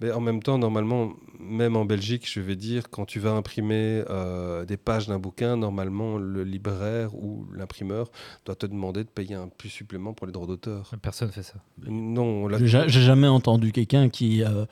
Mais 0.00 0.10
en 0.12 0.20
même 0.20 0.42
temps, 0.42 0.58
normalement, 0.58 1.12
même 1.40 1.76
en 1.76 1.84
Belgique, 1.84 2.28
je 2.30 2.40
vais 2.40 2.56
dire, 2.56 2.90
quand 2.90 3.04
tu 3.04 3.20
vas 3.20 3.30
imprimer 3.32 4.02
euh, 4.10 4.64
des 4.64 4.76
pages 4.76 5.06
d'un 5.06 5.18
bouquin, 5.18 5.56
normalement, 5.56 6.18
le 6.18 6.42
libraire 6.44 7.14
ou 7.14 7.46
l'imprimeur 7.54 8.10
doit 8.44 8.56
te 8.56 8.66
demander 8.66 9.04
de 9.04 9.08
payer 9.08 9.34
un 9.36 9.48
plus 9.48 9.68
supplément 9.70 10.12
pour 10.12 10.26
les 10.26 10.32
droits 10.32 10.46
d'auteur. 10.48 10.90
Personne 11.00 11.30
fait 11.30 11.44
ça. 11.44 11.54
Non, 11.86 12.46
là, 12.48 12.58
J'ai 12.58 12.66
ja- 12.66 12.88
j'ai 12.88 13.02
jamais 13.02 13.28
entendu 13.28 13.72
quelqu'un 13.72 14.08
qui, 14.08 14.42
euh, 14.44 14.66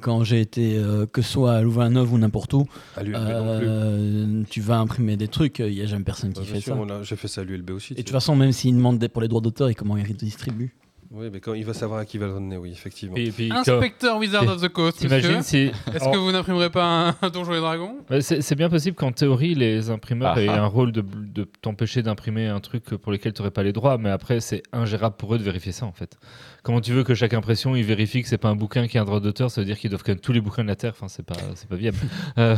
quand 0.00 0.22
j'ai 0.24 0.40
été, 0.40 0.76
euh, 0.76 1.06
que 1.06 1.22
ce 1.22 1.32
soit 1.32 1.54
à 1.54 1.62
Louvain-Neuve 1.62 2.12
ou 2.12 2.18
n'importe 2.18 2.54
où, 2.54 2.66
à 2.96 3.02
l'ULB 3.02 3.16
non 3.16 3.58
plus. 3.58 3.66
euh, 3.68 4.42
tu 4.48 4.60
vas 4.60 4.78
imprimer 4.78 5.16
des 5.16 5.28
trucs, 5.28 5.58
il 5.58 5.74
n'y 5.74 5.82
a 5.82 5.86
jamais 5.86 6.04
personne 6.04 6.32
qui 6.32 6.40
Bah, 6.40 6.46
bien 6.46 6.54
fait 6.54 6.60
sûr, 6.60 6.86
ça. 6.88 7.02
J'ai 7.02 7.16
fait 7.16 7.28
ça 7.28 7.40
à 7.40 7.44
l'ULB 7.44 7.70
aussi. 7.70 7.92
Et 7.94 7.96
de 7.96 8.02
toute 8.02 8.10
façon, 8.10 8.36
même 8.36 8.52
s'ils 8.52 8.74
demandent 8.76 9.06
pour 9.08 9.22
les 9.22 9.28
droits 9.28 9.40
d'auteur 9.40 9.68
et 9.68 9.74
comment 9.74 9.96
ils 9.96 10.06
redistribuent. 10.06 10.74
Oui, 11.14 11.28
mais 11.30 11.40
quand 11.40 11.52
il 11.52 11.64
va 11.64 11.74
savoir 11.74 12.00
à 12.00 12.04
qui 12.06 12.16
va 12.16 12.26
le 12.26 12.32
donner, 12.32 12.56
oui, 12.56 12.70
effectivement. 12.72 13.16
Et 13.16 13.30
puis, 13.30 13.50
quand- 13.50 13.58
Inspecteur 13.58 14.16
Wizard 14.16 14.48
of 14.48 14.62
the 14.62 14.68
Coast, 14.68 14.98
T'imagines 14.98 15.42
si. 15.42 15.70
Est-ce 15.94 16.10
que 16.10 16.16
vous 16.16 16.32
n'imprimerez 16.32 16.70
pas 16.70 16.84
un, 17.10 17.16
un 17.20 17.28
Donjon 17.30 17.52
et 17.52 17.60
Dragon 17.60 17.96
Ouais, 18.10 18.22
C'est 18.22 18.54
bien 18.54 18.70
possible 18.70 18.96
qu'en 18.96 19.12
théorie, 19.12 19.54
les 19.54 19.90
imprimeurs 19.90 20.34
Ah 20.36 20.40
aient 20.42 20.48
ah. 20.48 20.62
un 20.62 20.66
rôle 20.66 20.90
de, 20.90 21.02
de 21.02 21.44
t'empêcher 21.60 22.02
d'imprimer 22.02 22.46
un 22.46 22.60
truc 22.60 22.84
pour 22.84 23.12
lequel 23.12 23.34
tu 23.34 23.42
n'aurais 23.42 23.50
pas 23.50 23.62
les 23.62 23.72
droits, 23.72 23.98
mais 23.98 24.08
après, 24.10 24.40
c'est 24.40 24.62
ingérable 24.72 25.16
pour 25.16 25.34
eux 25.34 25.38
de 25.38 25.42
vérifier 25.44 25.72
ça, 25.72 25.84
en 25.84 25.92
fait. 25.92 26.16
Comment 26.62 26.80
tu 26.80 26.92
veux 26.92 27.04
que 27.04 27.14
chaque 27.14 27.34
impression, 27.34 27.76
ils 27.76 27.84
vérifient 27.84 28.22
que 28.22 28.28
c'est 28.28 28.38
pas 28.38 28.48
un 28.48 28.56
bouquin 28.56 28.86
qui 28.86 28.96
a 28.96 29.02
un 29.02 29.04
droit 29.04 29.20
d'auteur 29.20 29.50
Ça 29.50 29.60
veut 29.60 29.64
dire 29.66 29.78
qu'ils 29.78 29.90
doivent 29.90 30.04
connaître 30.04 30.22
tous 30.22 30.32
les 30.32 30.40
bouquins 30.40 30.62
de 30.62 30.68
la 30.68 30.76
Terre. 30.76 30.92
Enfin, 30.96 31.08
c'est 31.08 31.24
pas, 31.26 31.34
c'est 31.56 31.68
pas 31.68 31.76
viable. 31.76 31.98
Euh, 32.38 32.56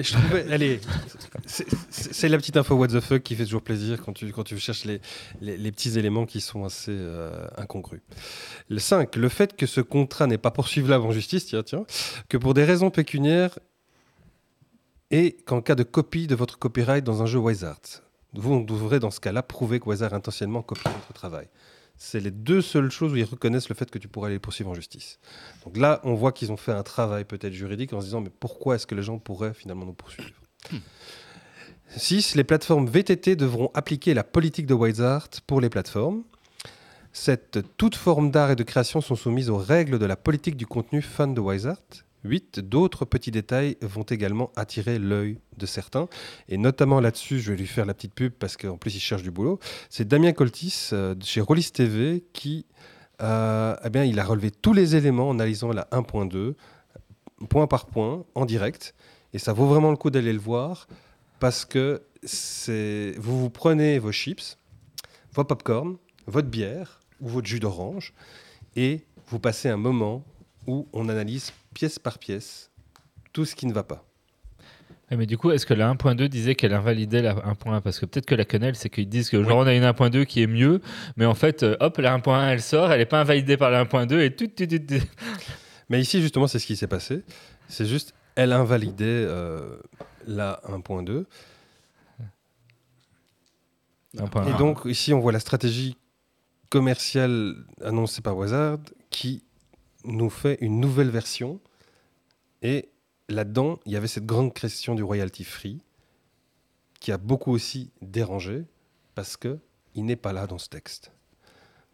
je 0.00 0.12
trouvais, 0.12 0.52
allez, 0.52 0.80
c'est 1.46 2.28
la 2.28 2.36
petite 2.36 2.56
info 2.56 2.74
what 2.74 2.88
the 2.88 3.00
fuck 3.00 3.22
qui 3.22 3.34
fait 3.34 3.44
toujours 3.44 3.62
plaisir 3.62 4.00
quand 4.04 4.12
tu, 4.12 4.30
quand 4.32 4.42
tu 4.42 4.58
cherches 4.58 4.84
les, 4.84 5.00
les, 5.40 5.56
les 5.56 5.72
petits 5.72 5.98
éléments 5.98 6.26
qui 6.26 6.40
sont 6.40 6.64
assez 6.74 6.92
euh, 6.92 7.46
incongrus. 7.56 8.00
Le 8.68 8.78
5. 8.78 9.16
Le 9.16 9.28
fait 9.28 9.56
que 9.56 9.66
ce 9.66 9.80
contrat 9.80 10.26
n'est 10.26 10.38
pas 10.38 10.50
poursuivable 10.50 11.04
en 11.04 11.12
justice, 11.12 11.46
tiens, 11.46 11.62
tiens, 11.62 11.84
que 12.28 12.36
pour 12.36 12.54
des 12.54 12.64
raisons 12.64 12.90
pécuniaires 12.90 13.58
et 15.10 15.36
qu'en 15.46 15.60
cas 15.60 15.74
de 15.74 15.84
copie 15.84 16.26
de 16.26 16.34
votre 16.34 16.58
copyright 16.58 17.04
dans 17.04 17.22
un 17.22 17.26
jeu 17.26 17.38
Wizards. 17.38 18.02
Vous 18.32 18.64
devrez 18.64 18.98
dans 18.98 19.12
ce 19.12 19.20
cas-là 19.20 19.44
prouver 19.44 19.78
que 19.78 19.88
Wizard 19.88 20.12
a 20.12 20.16
intentionnellement 20.16 20.62
copié 20.62 20.90
votre 20.90 21.12
travail. 21.12 21.48
C'est 21.96 22.18
les 22.18 22.32
deux 22.32 22.60
seules 22.60 22.90
choses 22.90 23.12
où 23.12 23.16
ils 23.16 23.24
reconnaissent 23.24 23.68
le 23.68 23.76
fait 23.76 23.88
que 23.88 23.98
tu 23.98 24.08
pourrais 24.08 24.30
les 24.30 24.40
poursuivre 24.40 24.70
en 24.70 24.74
justice. 24.74 25.20
Donc 25.64 25.76
là, 25.76 26.00
on 26.02 26.14
voit 26.14 26.32
qu'ils 26.32 26.50
ont 26.50 26.56
fait 26.56 26.72
un 26.72 26.82
travail 26.82 27.24
peut-être 27.24 27.52
juridique 27.52 27.92
en 27.92 28.00
se 28.00 28.06
disant 28.06 28.20
mais 28.20 28.32
pourquoi 28.40 28.74
est-ce 28.74 28.88
que 28.88 28.96
les 28.96 29.04
gens 29.04 29.20
pourraient 29.20 29.54
finalement 29.54 29.86
nous 29.86 29.92
poursuivre? 29.92 30.34
6. 31.96 32.34
Les 32.34 32.42
plateformes 32.42 32.86
VTT 32.86 33.36
devront 33.36 33.70
appliquer 33.74 34.14
la 34.14 34.24
politique 34.24 34.66
de 34.66 34.74
Wizard 34.74 35.28
pour 35.46 35.60
les 35.60 35.68
plateformes. 35.68 36.24
Cette, 37.16 37.60
toute 37.76 37.94
forme 37.94 38.32
d'art 38.32 38.50
et 38.50 38.56
de 38.56 38.64
création 38.64 39.00
sont 39.00 39.14
soumises 39.14 39.48
aux 39.48 39.56
règles 39.56 40.00
de 40.00 40.04
la 40.04 40.16
politique 40.16 40.56
du 40.56 40.66
contenu 40.66 41.00
fan 41.00 41.32
de 41.32 41.40
Wizard. 41.40 41.78
8. 42.24 42.58
D'autres 42.58 43.04
petits 43.04 43.30
détails 43.30 43.76
vont 43.82 44.02
également 44.02 44.50
attirer 44.56 44.98
l'œil 44.98 45.38
de 45.56 45.64
certains. 45.64 46.08
Et 46.48 46.58
notamment 46.58 47.00
là-dessus, 47.00 47.38
je 47.38 47.52
vais 47.52 47.56
lui 47.56 47.68
faire 47.68 47.86
la 47.86 47.94
petite 47.94 48.14
pub 48.14 48.32
parce 48.32 48.56
qu'en 48.56 48.78
plus 48.78 48.96
il 48.96 49.00
cherche 49.00 49.22
du 49.22 49.30
boulot. 49.30 49.60
C'est 49.90 50.08
Damien 50.08 50.32
Coltis 50.32 50.90
euh, 50.92 51.14
chez 51.22 51.40
Rollis 51.40 51.70
TV 51.72 52.24
qui 52.32 52.66
euh, 53.22 53.76
eh 53.84 53.90
bien, 53.90 54.02
il 54.02 54.18
a 54.18 54.24
relevé 54.24 54.50
tous 54.50 54.72
les 54.72 54.96
éléments 54.96 55.28
en 55.28 55.34
analysant 55.34 55.70
la 55.72 55.84
1.2, 55.92 56.54
point 57.48 57.68
par 57.68 57.86
point, 57.86 58.24
en 58.34 58.44
direct. 58.44 58.92
Et 59.32 59.38
ça 59.38 59.52
vaut 59.52 59.66
vraiment 59.66 59.92
le 59.92 59.96
coup 59.96 60.10
d'aller 60.10 60.32
le 60.32 60.40
voir 60.40 60.88
parce 61.38 61.64
que 61.64 62.02
vous 63.18 63.40
vous 63.40 63.50
prenez 63.50 64.00
vos 64.00 64.10
chips, 64.10 64.58
vos 65.32 65.44
popcorn, 65.44 65.96
votre 66.26 66.48
bière 66.48 67.03
ou 67.20 67.28
votre 67.28 67.46
jus 67.46 67.60
d'orange 67.60 68.12
et 68.76 69.04
vous 69.28 69.38
passez 69.38 69.68
un 69.68 69.76
moment 69.76 70.24
où 70.66 70.86
on 70.92 71.08
analyse 71.08 71.52
pièce 71.74 71.98
par 71.98 72.18
pièce 72.18 72.70
tout 73.32 73.44
ce 73.44 73.54
qui 73.54 73.66
ne 73.66 73.72
va 73.72 73.82
pas. 73.82 74.04
Ouais, 75.10 75.16
mais 75.18 75.26
du 75.26 75.36
coup, 75.36 75.50
est-ce 75.50 75.66
que 75.66 75.74
la 75.74 75.92
1.2 75.92 76.28
disait 76.28 76.54
qu'elle 76.54 76.72
invalidait 76.72 77.20
la 77.20 77.34
1.1 77.34 77.82
Parce 77.82 78.00
que 78.00 78.06
peut-être 78.06 78.26
que 78.26 78.34
la 78.34 78.44
quenelle, 78.44 78.74
c'est 78.74 78.88
qu'ils 78.88 79.08
disent 79.08 79.28
que 79.28 79.42
genre 79.42 79.58
on 79.58 79.66
a 79.66 79.74
une 79.74 79.82
1.2 79.82 80.24
qui 80.24 80.42
est 80.42 80.46
mieux, 80.46 80.80
mais 81.16 81.26
en 81.26 81.34
fait, 81.34 81.62
euh, 81.62 81.76
hop, 81.80 81.98
la 81.98 82.16
1.1 82.16 82.48
elle 82.48 82.62
sort, 82.62 82.90
elle 82.90 83.00
n'est 83.00 83.06
pas 83.06 83.20
invalidée 83.20 83.56
par 83.56 83.70
la 83.70 83.84
1.2 83.84 84.20
et 84.20 84.34
tout, 84.34 84.46
tout, 84.46 84.66
tout, 84.66 84.78
tout. 84.78 84.94
Mais 85.90 86.00
ici, 86.00 86.22
justement, 86.22 86.46
c'est 86.46 86.58
ce 86.58 86.66
qui 86.66 86.76
s'est 86.76 86.86
passé. 86.86 87.22
C'est 87.68 87.84
juste, 87.84 88.14
elle 88.36 88.52
invalidait 88.52 89.04
euh, 89.04 89.76
la 90.26 90.60
1.2. 90.68 91.26
1.1. 94.16 94.48
Et 94.48 94.58
donc, 94.58 94.80
ici, 94.86 95.12
on 95.12 95.20
voit 95.20 95.32
la 95.32 95.40
stratégie 95.40 95.96
commerciale 96.70 97.54
annoncée 97.82 98.20
par 98.22 98.36
Wizard 98.36 98.78
qui 99.10 99.44
nous 100.04 100.30
fait 100.30 100.58
une 100.60 100.80
nouvelle 100.80 101.10
version. 101.10 101.60
Et 102.62 102.88
là-dedans, 103.28 103.78
il 103.86 103.92
y 103.92 103.96
avait 103.96 104.08
cette 104.08 104.26
grande 104.26 104.52
question 104.54 104.94
du 104.94 105.02
royalty 105.02 105.44
free 105.44 105.80
qui 107.00 107.12
a 107.12 107.18
beaucoup 107.18 107.52
aussi 107.52 107.90
dérangé 108.02 108.64
parce 109.14 109.36
que 109.36 109.58
il 109.94 110.04
n'est 110.04 110.16
pas 110.16 110.32
là 110.32 110.46
dans 110.46 110.58
ce 110.58 110.68
texte. 110.68 111.12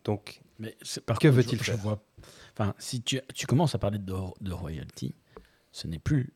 Donc, 0.05 0.41
Mais 0.59 0.77
par 1.05 1.19
Que 1.19 1.29
veut-il 1.29 1.59
faire? 1.63 1.77
vois- 1.77 2.03
Enfin, 2.53 2.75
si 2.79 3.03
tu, 3.03 3.21
tu 3.35 3.47
commences 3.47 3.75
à 3.75 3.79
parler 3.79 3.99
de, 3.99 4.15
de 4.41 4.53
royalty, 4.53 5.15
ce 5.73 5.87
n'est 5.87 5.99
plus 5.99 6.33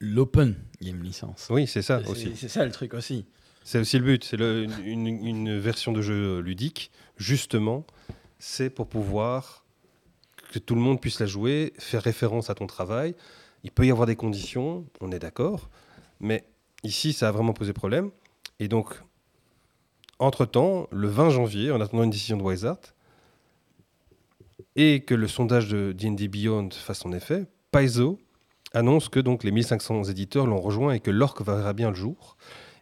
l'open 0.00 0.56
game 0.80 1.02
licence. 1.02 1.48
oui, 1.50 1.66
c'est 1.66 1.82
ça 1.82 2.00
aussi. 2.08 2.34
C'est 2.36 2.48
ça 2.48 2.64
le 2.64 2.70
truc 2.72 2.94
aussi. 2.94 3.26
C'est 3.62 3.78
aussi 3.78 3.98
le 3.98 4.04
but. 4.04 4.24
C'est 4.24 4.36
une, 4.36 5.58
version 5.58 5.92
de 5.92 6.02
jeu 6.02 6.40
ludique, 6.40 6.90
justement, 7.16 7.84
c'est 8.38 8.70
pour 8.70 8.88
pouvoir 8.88 9.64
que 10.52 10.58
tout 10.58 10.74
le 10.74 10.80
monde 10.80 11.00
puisse 11.00 11.20
la 11.20 11.26
jouer, 11.26 11.72
faire 11.78 12.02
référence 12.02 12.50
à 12.50 12.54
ton 12.54 12.66
travail. 12.66 13.14
Il 13.62 13.70
peut 13.70 13.86
y 13.86 13.90
avoir 13.90 14.06
des 14.06 14.16
conditions, 14.16 14.86
on 15.00 15.12
est 15.12 15.18
d'accord, 15.18 15.68
mais 16.18 16.44
ici, 16.82 17.12
ça 17.12 17.28
a 17.28 17.32
vraiment 17.32 17.52
posé 17.52 17.72
problème. 17.72 18.10
Et 18.58 18.68
donc, 18.68 18.94
entre-temps, 20.18 20.88
le 20.90 21.08
20 21.08 21.30
janvier, 21.30 21.70
en 21.70 21.80
attendant 21.80 22.02
une 22.02 22.10
décision 22.10 22.36
de 22.36 22.42
Wizard, 22.42 22.80
et 24.76 25.00
que 25.00 25.14
le 25.14 25.28
sondage 25.28 25.68
de 25.68 25.92
D&D 25.92 26.28
Beyond 26.28 26.70
fasse 26.70 27.00
son 27.00 27.12
effet, 27.12 27.46
Paizo 27.70 28.18
annonce 28.72 29.08
que 29.08 29.20
donc 29.20 29.44
les 29.44 29.50
1500 29.50 30.04
éditeurs 30.04 30.46
l'ont 30.46 30.60
rejoint 30.60 30.92
et 30.92 31.00
que 31.00 31.10
l'orque 31.10 31.42
verra 31.42 31.72
bien 31.72 31.90
le 31.90 31.96
jour 31.96 32.36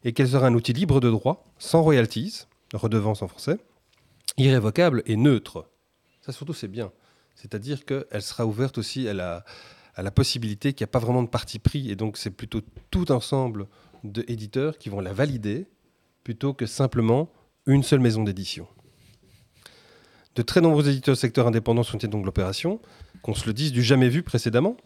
et 0.05 0.13
qu'elle 0.13 0.29
sera 0.29 0.47
un 0.47 0.55
outil 0.55 0.73
libre 0.73 1.01
de 1.01 1.11
droit, 1.11 1.45
sans 1.59 1.83
royalties, 1.83 2.47
redevance 2.73 3.23
en 3.23 3.29
français, 3.29 3.59
irrévocable 4.37 5.03
et 5.07 5.17
neutre. 5.17 5.69
Ça 6.21 6.33
surtout 6.33 6.53
c'est 6.53 6.69
bien. 6.69 6.93
C'est-à-dire 7.35 7.85
qu'elle 7.85 8.23
sera 8.23 8.47
ouverte 8.47 8.79
aussi 8.79 9.09
à 9.09 9.15
la, 9.15 10.11
possibilité 10.11 10.73
qu'il 10.73 10.85
n'y 10.85 10.89
a 10.89 10.93
pas 10.93 10.99
vraiment 10.99 11.23
de 11.23 11.29
parti 11.29 11.59
pris, 11.59 11.91
et 11.91 11.97
donc 11.97 12.17
c'est 12.17 12.31
plutôt 12.31 12.61
tout 12.91 13.13
ensemble 13.13 13.67
d'éditeurs 14.05 14.79
qui 14.79 14.89
vont 14.89 15.01
la 15.01 15.13
valider, 15.13 15.67
plutôt 16.25 16.53
que 16.53 16.67
simplement 16.67 17.31
une 17.67 17.83
seule 17.83 18.01
maison 18.01 18.25
d'édition. 18.25 18.67
De 20.35 20.43
très 20.43 20.61
nombreux 20.61 20.89
éditeurs 20.89 21.17
secteur 21.17 21.47
indépendant 21.47 21.83
soutiennent 21.83 22.11
donc 22.11 22.25
l'opération, 22.25 22.81
qu'on 23.23 23.35
se 23.35 23.47
le 23.47 23.53
dise 23.53 23.73
du 23.73 23.83
jamais 23.83 24.09
vu 24.09 24.23
précédemment. 24.23 24.77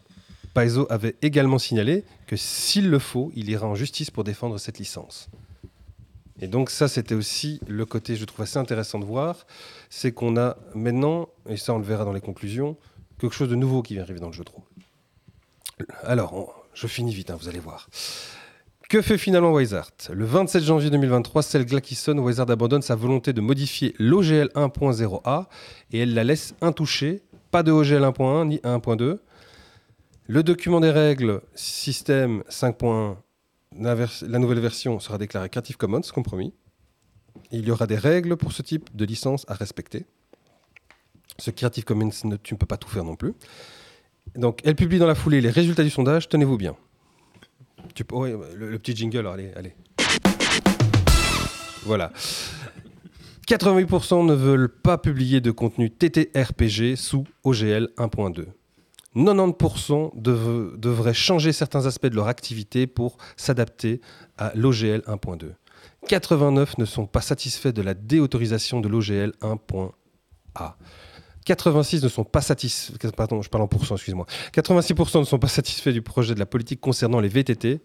Paizo 0.55 0.87
avait 0.91 1.17
également 1.23 1.59
signalé 1.59 2.05
que 2.27 2.37
s'il 2.37 2.91
le 2.91 2.99
faut, 2.99 3.33
il 3.35 3.49
ira 3.51 3.67
en 3.67 3.75
justice 3.75 4.11
pour 4.11 4.25
défendre 4.25 4.59
cette 4.59 4.79
licence. 4.79 5.29
Et 6.41 6.49
donc 6.49 6.71
ça, 6.71 6.89
c'était 6.89 7.15
aussi 7.15 7.61
le 7.69 7.87
côté, 7.87 8.17
je 8.17 8.25
trouve 8.25 8.43
assez 8.43 8.59
intéressant 8.59 8.99
de 8.99 9.05
voir, 9.05 9.47
c'est 9.91 10.13
qu'on 10.13 10.37
a 10.37 10.57
maintenant, 10.75 11.29
et 11.49 11.57
ça 11.57 11.73
on 11.73 11.79
le 11.79 11.85
verra 11.85 12.05
dans 12.05 12.13
les 12.13 12.21
conclusions, 12.21 12.77
quelque 13.19 13.35
chose 13.35 13.49
de 13.49 13.55
nouveau 13.55 13.83
qui 13.83 13.95
vient 13.95 14.03
arriver 14.03 14.21
dans 14.21 14.27
le 14.27 14.33
jeu 14.33 14.45
de 14.45 14.51
rôle. 14.51 14.65
Alors, 16.03 16.67
je 16.75 16.87
finis 16.87 17.15
vite, 17.15 17.31
hein, 17.31 17.39
vous 17.41 17.49
allez 17.49 17.61
voir. 17.61 17.89
Que 18.89 19.01
fait 19.01 19.17
finalement 19.17 19.53
Wizard 19.53 19.91
Le 20.13 20.25
27 20.25 20.65
janvier 20.65 20.91
2023, 20.91 21.43
celle 21.43 21.65
Glackison, 21.65 22.19
Wizard 22.19 22.51
abandonne 22.51 22.83
sa 22.83 22.95
volonté 22.95 23.33
de 23.33 23.41
modifier 23.41 23.95
l'OGL 23.99 24.51
1.0a 24.55 25.47
et 25.93 26.01
elle 26.01 26.13
la 26.13 26.25
laisse 26.25 26.55
intouchée, 26.61 27.23
pas 27.51 27.63
de 27.63 27.73
OGL 27.73 28.03
1.1 28.03 28.49
ni 28.49 28.57
1.2. 28.59 29.19
Le 30.33 30.43
document 30.43 30.81
des 30.81 30.91
règles 30.91 31.43
système 31.55 32.43
5.1, 32.49 33.17
la, 33.79 33.95
la 34.27 34.39
nouvelle 34.39 34.61
version 34.61 34.99
sera 34.99 35.19
déclarée 35.19 35.51
Creative 35.51 35.77
Commons, 35.77 36.01
compromis. 36.11 36.55
Il 37.51 37.67
y 37.67 37.71
aura 37.71 37.87
des 37.87 37.99
règles 37.99 38.39
pour 38.39 38.53
ce 38.53 38.63
type 38.63 38.89
de 38.97 39.05
licence 39.05 39.45
à 39.47 39.53
respecter. 39.53 40.07
Ce 41.39 41.51
Creative 41.51 41.85
Commons, 41.85 42.09
ne- 42.25 42.37
tu 42.37 42.55
ne 42.55 42.59
peux 42.59 42.65
pas 42.65 42.79
tout 42.79 42.89
faire 42.89 43.05
non 43.05 43.15
plus. 43.15 43.35
Donc, 44.35 44.61
elle 44.65 44.75
publie 44.75 44.99
dans 44.99 45.07
la 45.07 45.15
foulée 45.15 45.43
les 45.43 45.51
résultats 45.51 45.85
du 45.85 45.91
sondage. 45.91 46.31
Tenez-vous 46.31 46.57
bien. 46.57 46.77
Le, 47.99 48.79
petit 48.79 48.97
jingle, 48.97 49.27
allez, 49.27 49.53
allez. 49.55 49.75
Voilà. 51.83 52.11
88% 53.47 54.25
ne 54.25 54.33
veulent 54.33 54.71
pas 54.71 54.97
publier 54.97 55.43
de 55.43 55.51
contenu 55.51 55.91
TTRPG 55.91 56.97
sous 56.97 57.27
OGL 57.45 57.91
1.2. 57.99 58.47
90% 59.17 60.13
dev- 60.15 60.79
devraient 60.79 61.15
changer 61.15 61.53
certains 61.53 61.87
aspects 61.87 62.07
de 62.07 62.17
leur 62.17 62.29
activité 62.29 62.87
pour 62.87 63.17
s'adapter 63.37 64.01
à 64.39 64.53
l'OGL 64.55 65.03
1.2. 65.07 65.53
89 66.09 66.79
ne 66.79 66.85
sont 66.85 67.07
pas 67.07 67.21
satisfaits 67.21 67.69
de 67.69 67.83
la 67.83 67.95
déautorisation 67.95 68.81
de 68.81 68.89
l'OGL 68.89 69.33
1.A. 69.43 70.77
86 71.45 72.03
ne 72.05 72.09
sont 72.09 72.23
pas 72.25 72.41
satisfaits, 72.41 73.11
pardon, 73.17 73.43
je 73.43 73.49
parle 73.49 73.65
en 73.65 73.69
pourcent, 73.69 73.97
excusez-moi. 73.97 74.27
86% 74.55 75.21
ne 75.21 75.25
sont 75.25 75.39
pas 75.41 75.49
satisfaits 75.49 75.91
du 75.91 76.01
projet 76.01 76.35
de 76.35 76.39
la 76.39 76.47
politique 76.47 76.81
concernant 76.81 77.19
les 77.21 77.29
VTT. 77.29 77.81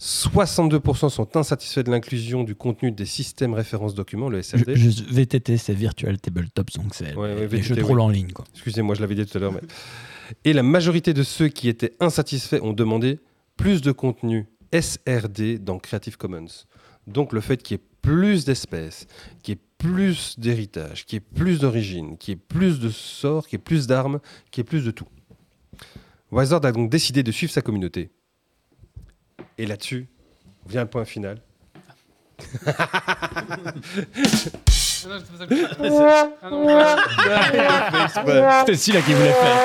62% 0.00 1.10
sont 1.10 1.36
insatisfaits 1.36 1.82
de 1.82 1.90
l'inclusion 1.90 2.42
du 2.42 2.54
contenu 2.54 2.90
des 2.90 3.04
systèmes 3.04 3.52
références 3.52 3.94
documents, 3.94 4.30
le 4.30 4.42
SRD. 4.42 4.74
Je- 4.74 4.90
je- 4.90 5.02
VTT, 5.04 5.58
c'est 5.58 5.74
Virtual 5.74 6.18
Tabletop, 6.18 6.70
donc 6.72 6.94
c'est 6.94 7.14
Ouais, 7.14 7.34
ouais, 7.34 7.48
les 7.48 7.62
jeux 7.62 7.74
de 7.76 7.82
rôle 7.82 8.00
en 8.00 8.08
ligne. 8.08 8.32
Quoi. 8.32 8.46
Excusez-moi, 8.54 8.94
je 8.94 9.02
l'avais 9.02 9.14
dit 9.14 9.26
tout 9.26 9.36
à 9.36 9.40
l'heure. 9.40 9.52
mais- 9.52 9.60
Et 10.44 10.52
la 10.54 10.62
majorité 10.62 11.12
de 11.12 11.22
ceux 11.22 11.48
qui 11.48 11.68
étaient 11.68 11.94
insatisfaits 12.00 12.60
ont 12.62 12.72
demandé 12.72 13.18
plus 13.58 13.82
de 13.82 13.92
contenu 13.92 14.46
SRD 14.72 15.58
dans 15.58 15.78
Creative 15.78 16.16
Commons. 16.16 16.46
Donc 17.06 17.32
le 17.34 17.40
fait 17.42 17.62
qu'il 17.62 17.76
y 17.76 17.80
ait 17.80 17.84
plus 18.00 18.46
d'espèces, 18.46 19.06
qu'il 19.42 19.54
y 19.54 19.58
ait 19.58 19.60
plus 19.76 20.38
d'héritage, 20.38 21.04
qu'il 21.04 21.16
y 21.16 21.18
ait 21.18 21.34
plus 21.34 21.58
d'origine, 21.58 22.16
qu'il 22.16 22.32
y 22.32 22.36
ait 22.36 22.40
plus 22.48 22.80
de 22.80 22.88
sorts, 22.88 23.46
qu'il 23.46 23.58
y 23.58 23.60
ait 23.60 23.64
plus 23.64 23.86
d'armes, 23.86 24.20
qu'il 24.50 24.60
y 24.60 24.62
ait 24.62 24.64
plus 24.64 24.84
de 24.84 24.90
tout. 24.92 25.06
Wizard 26.30 26.64
a 26.64 26.72
donc 26.72 26.88
décidé 26.88 27.22
de 27.22 27.32
suivre 27.32 27.52
sa 27.52 27.60
communauté. 27.60 28.10
Et 29.60 29.66
là-dessus 29.66 30.08
vient 30.66 30.84
le 30.84 30.88
point 30.88 31.04
final. 31.04 31.42
Ah 36.42 36.96
c'était 38.66 38.76
celui-là 38.76 39.02
qui 39.02 39.12
voulait 39.14 39.32
faire. 39.32 39.56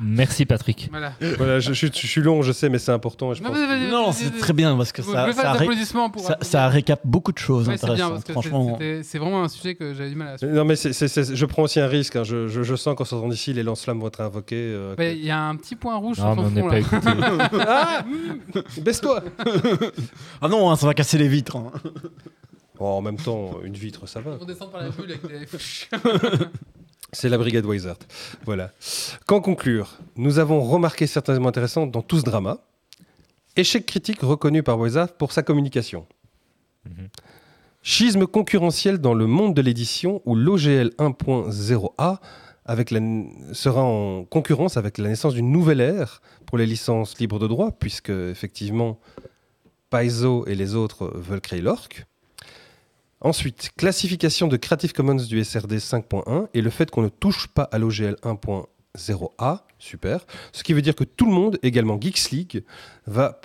Merci 0.00 0.46
Patrick. 0.46 0.88
Voilà. 0.90 1.12
Voilà, 1.38 1.58
je, 1.60 1.72
je- 1.72 1.86
je 1.86 2.06
suis 2.06 2.20
long, 2.20 2.42
je 2.42 2.52
sais, 2.52 2.68
mais 2.68 2.78
c'est 2.78 2.92
important. 2.92 3.32
et 3.32 3.34
je 3.34 3.42
Non, 3.42 4.04
pense- 4.06 4.18
c'est 4.18 4.38
très 4.38 4.52
bien 4.52 4.76
parce 4.76 4.92
que 4.92 5.02
ça, 5.02 5.10
ça, 5.12 5.24
des 5.24 5.40
ré- 5.58 5.64
applaudissements 5.64 6.08
pour. 6.10 6.22
ça, 6.22 6.36
ça 6.40 6.68
récap 6.68 7.00
beaucoup 7.04 7.32
de 7.32 7.38
choses 7.38 7.66
Ouais, 7.68 7.74
intéressantes. 7.74 8.24
c'est 9.02 9.18
vraiment 9.18 9.42
un 9.42 9.48
sujet 9.48 9.74
que 9.74 9.94
j'avais 9.94 10.10
du 10.10 10.14
mal 10.16 10.28
à 10.34 10.38
suivre. 10.38 10.52
Non, 10.54 10.64
mais 10.64 10.76
je 10.76 11.44
prends 11.46 11.62
aussi 11.64 11.80
un 11.80 11.88
risque. 11.88 12.14
hein. 12.16 12.22
Je, 12.24 12.46
je- 12.48 12.62
je 12.62 12.74
sens 12.76 12.94
qu'en 12.96 13.04
sortant 13.04 13.28
d'ici, 13.28 13.52
les 13.52 13.62
lance-flammes 13.64 13.98
vont 14.00 14.06
être 14.08 14.20
invoqués. 14.20 14.56
euh, 14.72 14.94
Il 14.98 15.24
y 15.24 15.30
a 15.30 15.40
un 15.40 15.56
petit 15.56 15.74
point 15.76 15.96
rouge 15.96 16.18
Non, 16.18 16.34
sur 16.34 16.50
mais 16.50 16.82
son 16.82 17.00
fond. 17.00 17.10
Ah 17.66 18.04
Baisse-toi 18.80 19.22
ah 20.40 20.48
non, 20.48 20.70
hein, 20.70 20.76
ça 20.76 20.86
va 20.86 20.94
casser 20.94 21.18
les 21.18 21.28
vitres. 21.28 21.56
Oh, 22.80 22.84
En 22.86 23.00
même 23.02 23.16
temps, 23.16 23.60
une 23.62 23.74
vitre, 23.74 24.06
ça 24.06 24.20
va. 24.20 24.36
On 24.40 24.44
descend 24.44 24.70
par 24.70 24.82
la 24.82 24.90
bulle 24.90 25.12
avec 25.12 25.22
les. 25.30 25.46
C'est 27.12 27.28
la 27.30 27.38
brigade 27.38 27.64
Wizard. 27.64 27.96
Voilà. 28.44 28.70
Qu'en 29.26 29.40
conclure 29.40 29.96
Nous 30.16 30.38
avons 30.38 30.60
remarqué 30.62 31.06
certains 31.06 31.32
éléments 31.32 31.48
intéressants 31.48 31.86
dans 31.86 32.02
tout 32.02 32.18
ce 32.18 32.24
drama. 32.24 32.58
Échec 33.56 33.86
critique 33.86 34.20
reconnu 34.20 34.62
par 34.62 34.78
Wizard 34.78 35.12
pour 35.14 35.32
sa 35.32 35.42
communication. 35.42 36.06
Mhm. 36.84 37.08
Schisme 37.82 38.26
concurrentiel 38.26 38.98
dans 38.98 39.14
le 39.14 39.26
monde 39.26 39.54
de 39.54 39.62
l'édition 39.62 40.20
où 40.26 40.34
l'OGL 40.34 40.90
1.0A 40.98 42.18
avec 42.66 42.90
la- 42.90 43.00
sera 43.54 43.82
en 43.82 44.24
concurrence 44.24 44.76
avec 44.76 44.98
la 44.98 45.08
naissance 45.08 45.32
d'une 45.32 45.50
nouvelle 45.50 45.80
ère 45.80 46.20
pour 46.44 46.58
les 46.58 46.66
licences 46.66 47.18
libres 47.18 47.38
de 47.38 47.46
droit, 47.46 47.70
puisque 47.72 48.10
effectivement 48.10 48.98
Paizo 49.88 50.44
et 50.46 50.54
les 50.54 50.74
autres 50.74 51.10
veulent 51.14 51.40
créer 51.40 51.62
l'ORC. 51.62 52.04
Ensuite, 53.20 53.70
classification 53.76 54.46
de 54.46 54.56
Creative 54.56 54.92
Commons 54.92 55.16
du 55.16 55.42
SRD 55.42 55.74
5.1 55.78 56.48
et 56.54 56.60
le 56.62 56.70
fait 56.70 56.90
qu'on 56.90 57.02
ne 57.02 57.08
touche 57.08 57.48
pas 57.48 57.64
à 57.64 57.78
l'OGL 57.78 58.14
1.0A, 58.22 59.60
super. 59.78 60.24
Ce 60.52 60.62
qui 60.62 60.72
veut 60.72 60.82
dire 60.82 60.94
que 60.94 61.02
tout 61.04 61.26
le 61.26 61.32
monde, 61.32 61.58
également 61.64 62.00
Geeks 62.00 62.30
League, 62.30 62.64
va 63.06 63.40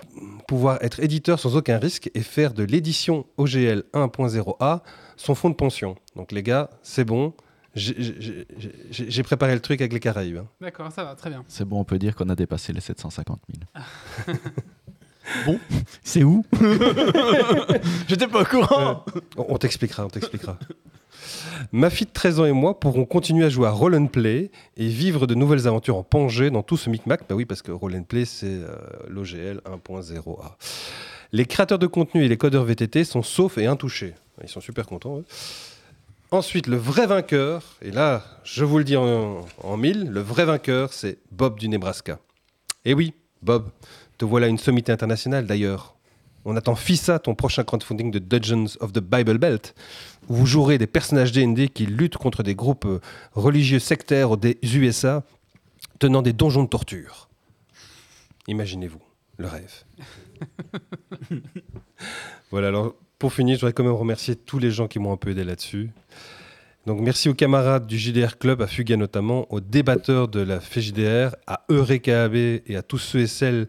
pouvoir 0.46 0.78
être 0.82 1.00
éditeur 1.00 1.40
sans 1.40 1.56
aucun 1.56 1.78
risque 1.78 2.08
et 2.14 2.20
faire 2.22 2.54
de 2.54 2.62
l'édition 2.62 3.26
OGL 3.36 3.82
1.0A 3.92 4.80
son 5.16 5.34
fonds 5.34 5.50
de 5.50 5.54
pension. 5.56 5.96
Donc 6.14 6.30
les 6.30 6.42
gars, 6.44 6.70
c'est 6.82 7.04
bon. 7.04 7.34
J'ai 7.74 9.22
préparé 9.24 9.54
le 9.54 9.60
truc 9.60 9.80
avec 9.80 9.92
les 9.92 9.98
Caraïbes. 9.98 10.36
hein. 10.36 10.46
D'accord, 10.60 10.92
ça 10.92 11.02
va, 11.02 11.16
très 11.16 11.30
bien. 11.30 11.44
C'est 11.48 11.64
bon, 11.64 11.80
on 11.80 11.84
peut 11.84 11.98
dire 11.98 12.14
qu'on 12.14 12.28
a 12.28 12.36
dépassé 12.36 12.72
les 12.72 12.80
750 12.80 13.40
000. 13.74 13.86
C'est 16.02 16.22
où 16.24 16.44
J'étais 18.08 18.26
pas 18.26 18.42
au 18.42 18.44
courant. 18.44 19.04
On 19.36 19.46
on 19.48 19.58
t'expliquera, 19.58 20.04
on 20.04 20.08
t'expliquera. 20.08 20.58
Ma 21.72 21.90
fille 21.90 22.06
de 22.06 22.12
13 22.12 22.40
ans 22.40 22.44
et 22.44 22.52
moi 22.52 22.78
pourrons 22.78 23.04
continuer 23.04 23.44
à 23.44 23.48
jouer 23.48 23.66
à 23.66 23.70
Roll 23.70 23.94
and 23.94 24.06
Play 24.06 24.50
et 24.76 24.88
vivre 24.88 25.26
de 25.26 25.34
nouvelles 25.34 25.66
aventures 25.66 25.96
en 25.96 26.02
Pangée 26.02 26.50
dans 26.50 26.62
tout 26.62 26.76
ce 26.76 26.90
micmac. 26.90 27.22
Bah 27.28 27.34
oui, 27.34 27.44
parce 27.44 27.62
que 27.62 27.72
Roll 27.72 27.96
and 27.96 28.04
Play, 28.04 28.24
c'est 28.24 28.46
euh, 28.46 28.76
l'OGL 29.08 29.60
1.0A. 29.64 30.52
Les 31.32 31.46
créateurs 31.46 31.78
de 31.78 31.86
contenu 31.86 32.24
et 32.24 32.28
les 32.28 32.36
codeurs 32.36 32.64
VTT 32.64 33.04
sont 33.04 33.22
saufs 33.22 33.58
et 33.58 33.66
intouchés. 33.66 34.14
Ils 34.42 34.48
sont 34.48 34.60
super 34.60 34.86
contents. 34.86 35.18
eux. 35.18 35.24
Ensuite, 36.30 36.66
le 36.66 36.76
vrai 36.76 37.06
vainqueur, 37.06 37.62
et 37.80 37.92
là, 37.92 38.24
je 38.44 38.64
vous 38.64 38.78
le 38.78 38.84
dis 38.84 38.96
en, 38.96 39.44
en 39.62 39.76
mille, 39.76 40.10
le 40.10 40.20
vrai 40.20 40.44
vainqueur, 40.44 40.92
c'est 40.92 41.18
Bob 41.30 41.58
du 41.58 41.68
Nebraska. 41.68 42.18
Et 42.84 42.92
oui, 42.92 43.14
Bob, 43.42 43.68
te 44.18 44.24
voilà 44.24 44.48
une 44.48 44.58
sommité 44.58 44.92
internationale 44.92 45.46
d'ailleurs. 45.46 45.96
On 46.44 46.56
attend 46.56 46.74
FISA, 46.74 47.18
ton 47.18 47.34
prochain 47.34 47.64
crowdfunding 47.64 48.10
de 48.10 48.18
Dungeons 48.18 48.76
of 48.80 48.92
the 48.92 49.00
Bible 49.00 49.38
Belt, 49.38 49.74
où 50.28 50.34
vous 50.34 50.46
jouerez 50.46 50.76
des 50.76 50.86
personnages 50.86 51.32
D&D 51.32 51.68
qui 51.68 51.86
luttent 51.86 52.18
contre 52.18 52.42
des 52.42 52.54
groupes 52.54 52.84
euh, 52.84 53.00
religieux 53.32 53.78
sectaires 53.78 54.36
des 54.36 54.58
USA 54.62 55.22
tenant 55.98 56.20
des 56.20 56.34
donjons 56.34 56.64
de 56.64 56.68
torture. 56.68 57.28
Imaginez-vous, 58.46 59.00
le 59.38 59.46
rêve. 59.46 59.84
voilà, 62.50 62.68
alors 62.68 62.94
pour 63.18 63.32
finir, 63.32 63.56
je 63.56 63.60
voudrais 63.60 63.72
quand 63.72 63.84
même 63.84 63.92
remercier 63.92 64.36
tous 64.36 64.58
les 64.58 64.70
gens 64.70 64.86
qui 64.86 64.98
m'ont 64.98 65.12
un 65.12 65.16
peu 65.16 65.30
aidé 65.30 65.44
là-dessus. 65.44 65.90
Donc 66.86 67.00
merci 67.00 67.30
aux 67.30 67.34
camarades 67.34 67.86
du 67.86 67.98
JDR 67.98 68.36
Club, 68.36 68.60
à 68.60 68.66
Fuga 68.66 68.98
notamment, 68.98 69.50
aux 69.50 69.60
débatteurs 69.60 70.28
de 70.28 70.40
la 70.40 70.60
FJDR, 70.60 71.34
à 71.46 71.64
Eureka 71.70 72.24
AB 72.24 72.34
et 72.34 72.76
à 72.76 72.82
tous 72.82 72.98
ceux 72.98 73.20
et 73.20 73.26
celles 73.26 73.66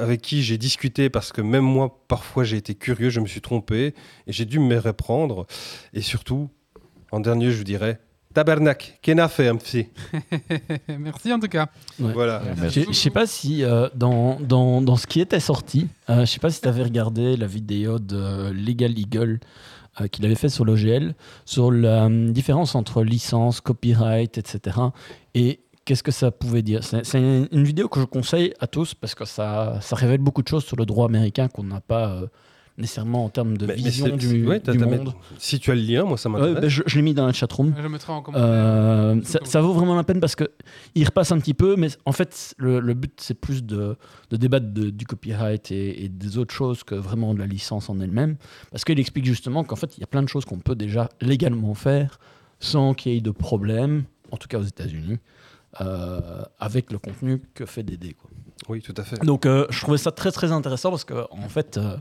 avec 0.00 0.20
qui 0.20 0.42
j'ai 0.42 0.58
discuté 0.58 1.10
parce 1.10 1.32
que 1.32 1.40
même 1.40 1.64
moi, 1.64 2.04
parfois, 2.08 2.44
j'ai 2.44 2.56
été 2.56 2.74
curieux, 2.74 3.10
je 3.10 3.20
me 3.20 3.26
suis 3.26 3.40
trompé 3.40 3.94
et 4.26 4.32
j'ai 4.32 4.44
dû 4.44 4.58
me 4.58 4.78
reprendre. 4.78 5.46
Et 5.94 6.00
surtout, 6.00 6.50
en 7.12 7.20
dernier, 7.20 7.50
je 7.50 7.58
vous 7.58 7.64
dirais 7.64 8.00
Tabernac, 8.32 9.00
qu'en 9.04 9.18
a 9.18 9.28
fait 9.28 9.48
un 9.48 9.56
psy 9.56 9.88
Merci 10.88 11.32
en 11.32 11.40
tout 11.40 11.48
cas. 11.48 11.66
Ouais. 11.98 12.12
Voilà. 12.12 12.42
Je 12.68 12.82
je 12.82 12.92
sais 12.92 13.10
pas 13.10 13.26
si 13.26 13.64
euh, 13.64 13.88
dans, 13.94 14.38
dans, 14.38 14.80
dans 14.80 14.96
ce 14.96 15.08
qui 15.08 15.20
était 15.20 15.40
sorti, 15.40 15.88
euh, 16.08 16.20
je 16.20 16.26
sais 16.26 16.38
pas 16.38 16.50
si 16.50 16.60
tu 16.60 16.68
avais 16.68 16.84
regardé 16.84 17.36
la 17.36 17.46
vidéo 17.46 17.98
de 17.98 18.50
Legal 18.52 18.96
Eagle 18.96 19.40
euh, 20.00 20.06
qu'il 20.06 20.24
avait 20.24 20.36
fait 20.36 20.48
sur 20.48 20.64
l'OGL, 20.64 21.14
sur 21.44 21.72
la 21.72 22.08
différence 22.08 22.76
entre 22.76 23.02
licence, 23.02 23.60
copyright, 23.60 24.38
etc. 24.38 24.78
Et 25.34 25.60
qu'est-ce 25.84 26.02
que 26.02 26.12
ça 26.12 26.30
pouvait 26.30 26.62
dire? 26.62 26.82
C'est 26.84 27.18
une 27.20 27.64
vidéo 27.64 27.88
que 27.88 28.00
je 28.00 28.04
conseille 28.04 28.52
à 28.60 28.66
tous 28.66 28.94
parce 28.94 29.14
que 29.14 29.24
ça, 29.24 29.78
ça 29.80 29.96
révèle 29.96 30.18
beaucoup 30.20 30.42
de 30.42 30.48
choses 30.48 30.64
sur 30.64 30.76
le 30.76 30.86
droit 30.86 31.06
américain 31.06 31.48
qu'on 31.48 31.64
n'a 31.64 31.80
pas 31.80 32.10
euh, 32.10 32.26
nécessairement 32.78 33.24
en 33.24 33.28
termes 33.28 33.56
de 33.58 33.66
Mais- 33.66 33.74
mais 33.76 33.82
vision 33.82 34.06
c'est- 34.06 34.16
du, 34.16 34.46
ouais, 34.46 34.60
du 34.60 34.78
monde. 34.78 35.12
Si 35.38 35.58
tu 35.58 35.70
as 35.70 35.74
le 35.74 35.80
lien, 35.82 36.04
moi, 36.04 36.16
ça 36.16 36.30
Ouais, 36.30 36.38
m'intéresse. 36.38 36.60
ben, 36.62 36.68
je 36.68 36.82
je 36.86 36.96
l'ai 36.96 37.02
mis 37.02 37.12
dans 37.12 37.26
la 37.26 37.32
chatroom. 37.32 37.74
Je 37.76 37.82
le 37.82 37.88
mettrai 37.88 38.12
en 38.12 38.22
commentaire. 38.22 38.46
Euh, 38.48 39.20
ça, 39.24 39.40
ça 39.42 39.60
vaut 39.60 39.72
vraiment 39.74 39.96
la 39.96 40.04
peine 40.04 40.20
parce 40.20 40.34
que 40.36 40.44
il 40.94 41.04
repasse 41.04 41.32
un 41.32 41.38
petit 41.40 41.52
peu, 41.54 41.76
mais 41.76 41.88
en 42.06 42.12
fait, 42.12 42.54
le, 42.58 42.80
le 42.80 42.94
but 42.94 43.12
c'est 43.20 43.34
plus 43.38 43.64
de, 43.64 43.96
de 44.30 44.36
débattre 44.36 44.66
de- 44.72 44.90
du 44.90 45.04
copyright 45.06 45.70
et, 45.72 46.04
et 46.04 46.08
des 46.08 46.38
autres 46.38 46.54
choses 46.54 46.82
que 46.84 46.94
vraiment 46.94 47.34
de 47.34 47.38
la 47.40 47.46
licence 47.46 47.90
en 47.90 48.00
elle-même. 48.00 48.36
Parce 48.70 48.84
qu'il 48.84 48.98
explique 49.00 49.26
justement 49.26 49.64
qu'en 49.64 49.76
fait, 49.76 49.96
il 49.98 50.00
y 50.00 50.04
a 50.04 50.06
plein 50.06 50.22
de 50.22 50.28
choses 50.28 50.44
qu'on 50.44 50.58
peut 50.60 50.76
déjà 50.76 51.08
légalement 51.20 51.74
faire 51.74 52.18
sans 52.60 52.94
qu'il 52.94 53.12
y 53.12 53.16
ait 53.16 53.20
de 53.20 53.30
problème, 53.30 54.04
en 54.30 54.36
tout 54.36 54.46
cas 54.48 54.58
aux 54.58 54.62
États-Unis, 54.64 55.18
euh, 55.80 56.42
avec 56.58 56.90
le 56.92 56.98
contenu 56.98 57.40
que 57.54 57.66
fait 57.66 57.82
DD. 57.82 58.14
Quoi. 58.14 58.30
Oui, 58.68 58.82
tout 58.82 58.94
à 58.96 59.04
fait. 59.04 59.16
Donc, 59.24 59.46
euh, 59.46 59.66
je 59.70 59.80
trouvais 59.80 59.98
ça 59.98 60.10
très 60.12 60.32
très 60.32 60.52
intéressant 60.52 60.90
parce 60.90 61.04
qu'en 61.04 61.26
en 61.30 61.48
fait, 61.48 61.76
euh, 61.76 61.96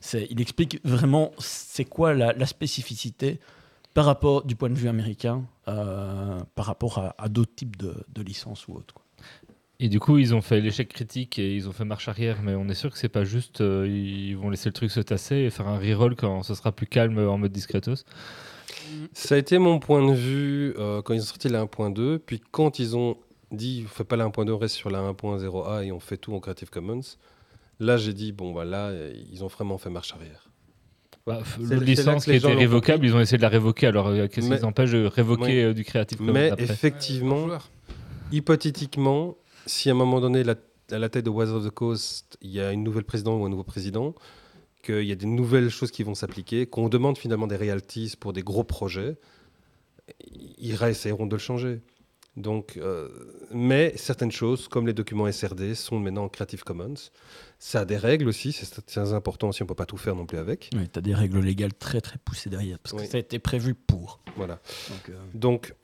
c'est- 0.00 0.26
il 0.30 0.40
explique 0.40 0.80
vraiment 0.84 1.32
c'est 1.38 1.84
quoi 1.84 2.14
la, 2.14 2.32
la 2.32 2.46
spécificité 2.46 3.40
par 3.94 4.04
rapport 4.04 4.44
du 4.44 4.54
point 4.56 4.68
de 4.68 4.74
vue 4.74 4.88
américain, 4.88 5.44
euh, 5.68 6.38
par 6.54 6.66
rapport 6.66 6.98
à, 6.98 7.14
à 7.18 7.28
d'autres 7.28 7.54
types 7.54 7.76
de, 7.76 7.94
de 8.14 8.22
licences 8.22 8.68
ou 8.68 8.74
autres. 8.74 8.94
Et 9.78 9.88
du 9.90 10.00
coup, 10.00 10.16
ils 10.16 10.34
ont 10.34 10.40
fait 10.40 10.60
l'échec 10.60 10.88
critique 10.88 11.38
et 11.38 11.54
ils 11.54 11.68
ont 11.68 11.72
fait 11.72 11.84
marche 11.84 12.08
arrière, 12.08 12.38
mais 12.42 12.54
on 12.54 12.66
est 12.68 12.74
sûr 12.74 12.90
que 12.90 12.96
c'est 12.98 13.10
pas 13.10 13.24
juste. 13.24 13.60
euh, 13.60 13.86
ils 13.86 14.34
vont 14.34 14.48
laisser 14.48 14.70
le 14.70 14.72
truc 14.72 14.90
se 14.90 15.00
tasser 15.00 15.36
et 15.36 15.50
faire 15.50 15.68
un 15.68 15.78
reroll 15.78 16.16
quand 16.16 16.42
ce 16.42 16.54
sera 16.54 16.72
plus 16.72 16.86
calme 16.86 17.18
en 17.18 17.36
mode 17.36 17.52
discretos. 17.52 18.04
Ça 19.12 19.34
a 19.34 19.38
été 19.38 19.58
mon 19.58 19.78
point 19.78 20.06
de 20.06 20.14
vue 20.14 20.74
euh, 20.78 21.02
quand 21.02 21.12
ils 21.12 21.20
ont 21.20 21.24
sorti 21.24 21.48
la 21.50 21.62
1.2. 21.64 22.18
Puis 22.18 22.40
quand 22.50 22.78
ils 22.78 22.96
ont 22.96 23.18
dit, 23.52 23.82
on 23.84 23.88
fait 23.88 24.04
pas 24.04 24.16
la 24.16 24.24
1.2, 24.26 24.50
on 24.50 24.56
reste 24.58 24.76
sur 24.76 24.88
la 24.90 25.00
1.0a 25.00 25.84
et 25.84 25.92
on 25.92 26.00
fait 26.00 26.16
tout 26.16 26.32
en 26.34 26.40
Creative 26.40 26.70
Commons. 26.70 27.00
Là, 27.78 27.98
j'ai 27.98 28.14
dit, 28.14 28.32
bon, 28.32 28.54
bah 28.54 28.64
là, 28.64 28.86
euh, 28.86 29.12
ils 29.30 29.44
ont 29.44 29.48
vraiment 29.48 29.76
fait 29.76 29.90
marche 29.90 30.12
arrière. 30.14 30.48
Bah, 31.26 31.40
C'est- 31.44 31.60
le 31.60 31.66
c'est 31.68 31.74
là 31.74 31.80
licence 31.84 32.24
que 32.24 32.24
qui 32.24 32.30
les 32.30 32.36
était 32.38 32.50
l'ont 32.52 32.58
révocable, 32.58 32.98
compris. 33.00 33.08
ils 33.10 33.14
ont 33.16 33.20
essayé 33.20 33.36
de 33.36 33.42
la 33.42 33.48
révoquer. 33.50 33.88
Alors, 33.88 34.06
euh, 34.08 34.26
qu'est-ce 34.28 34.46
qui 34.46 34.50
Mais- 34.50 34.56
les 34.56 34.64
empêche 34.64 34.92
de 34.92 35.04
révoquer 35.04 35.42
Oui. 35.44 35.62
euh, 35.64 35.74
du 35.74 35.84
Creative 35.84 36.16
Commons 36.16 36.32
Mais 36.32 36.50
après? 36.50 36.64
effectivement, 36.64 37.48
hypothétiquement, 38.32 39.36
si 39.66 39.88
à 39.88 39.92
un 39.92 39.96
moment 39.96 40.20
donné, 40.20 40.42
la- 40.44 40.54
à 40.92 40.98
la 40.98 41.08
tête 41.08 41.24
de 41.24 41.30
West 41.30 41.52
of 41.52 41.64
the 41.66 41.70
Coast, 41.70 42.38
il 42.40 42.50
y 42.50 42.60
a 42.60 42.72
une 42.72 42.84
nouvelle 42.84 43.04
présidente 43.04 43.40
ou 43.40 43.44
un 43.44 43.48
nouveau 43.48 43.64
président, 43.64 44.14
qu'il 44.82 45.02
y 45.02 45.12
a 45.12 45.16
des 45.16 45.26
nouvelles 45.26 45.68
choses 45.70 45.90
qui 45.90 46.02
vont 46.04 46.14
s'appliquer, 46.14 46.66
qu'on 46.66 46.88
demande 46.88 47.18
finalement 47.18 47.46
des 47.48 47.56
royalties 47.56 48.14
pour 48.18 48.32
des 48.32 48.42
gros 48.42 48.62
projets, 48.64 49.16
ils 50.58 50.80
essaieront 50.82 51.26
de 51.26 51.34
le 51.36 51.40
changer. 51.40 51.80
Donc, 52.36 52.76
euh, 52.76 53.08
mais 53.50 53.94
certaines 53.96 54.30
choses, 54.30 54.68
comme 54.68 54.86
les 54.86 54.92
documents 54.92 55.26
SRD, 55.26 55.74
sont 55.74 55.98
maintenant 55.98 56.24
en 56.24 56.28
Creative 56.28 56.62
Commons. 56.64 56.94
Ça 57.58 57.80
a 57.80 57.84
des 57.86 57.96
règles 57.96 58.28
aussi, 58.28 58.52
c'est 58.52 58.84
très 58.84 59.14
important 59.14 59.48
aussi, 59.48 59.62
on 59.62 59.64
ne 59.64 59.68
peut 59.68 59.74
pas 59.74 59.86
tout 59.86 59.96
faire 59.96 60.14
non 60.14 60.26
plus 60.26 60.36
avec. 60.36 60.68
Oui, 60.76 60.86
tu 60.92 60.98
as 60.98 61.02
des 61.02 61.14
règles 61.14 61.40
légales 61.40 61.72
très 61.72 62.02
très 62.02 62.18
poussées 62.18 62.50
derrière, 62.50 62.78
parce 62.78 62.92
Oui. 62.92 63.04
que 63.04 63.10
ça 63.10 63.16
a 63.16 63.20
été 63.20 63.38
prévu 63.38 63.74
pour. 63.74 64.20
Voilà. 64.36 64.60
Donc, 64.90 65.08
euh, 65.08 65.12
Donc, 65.32 65.74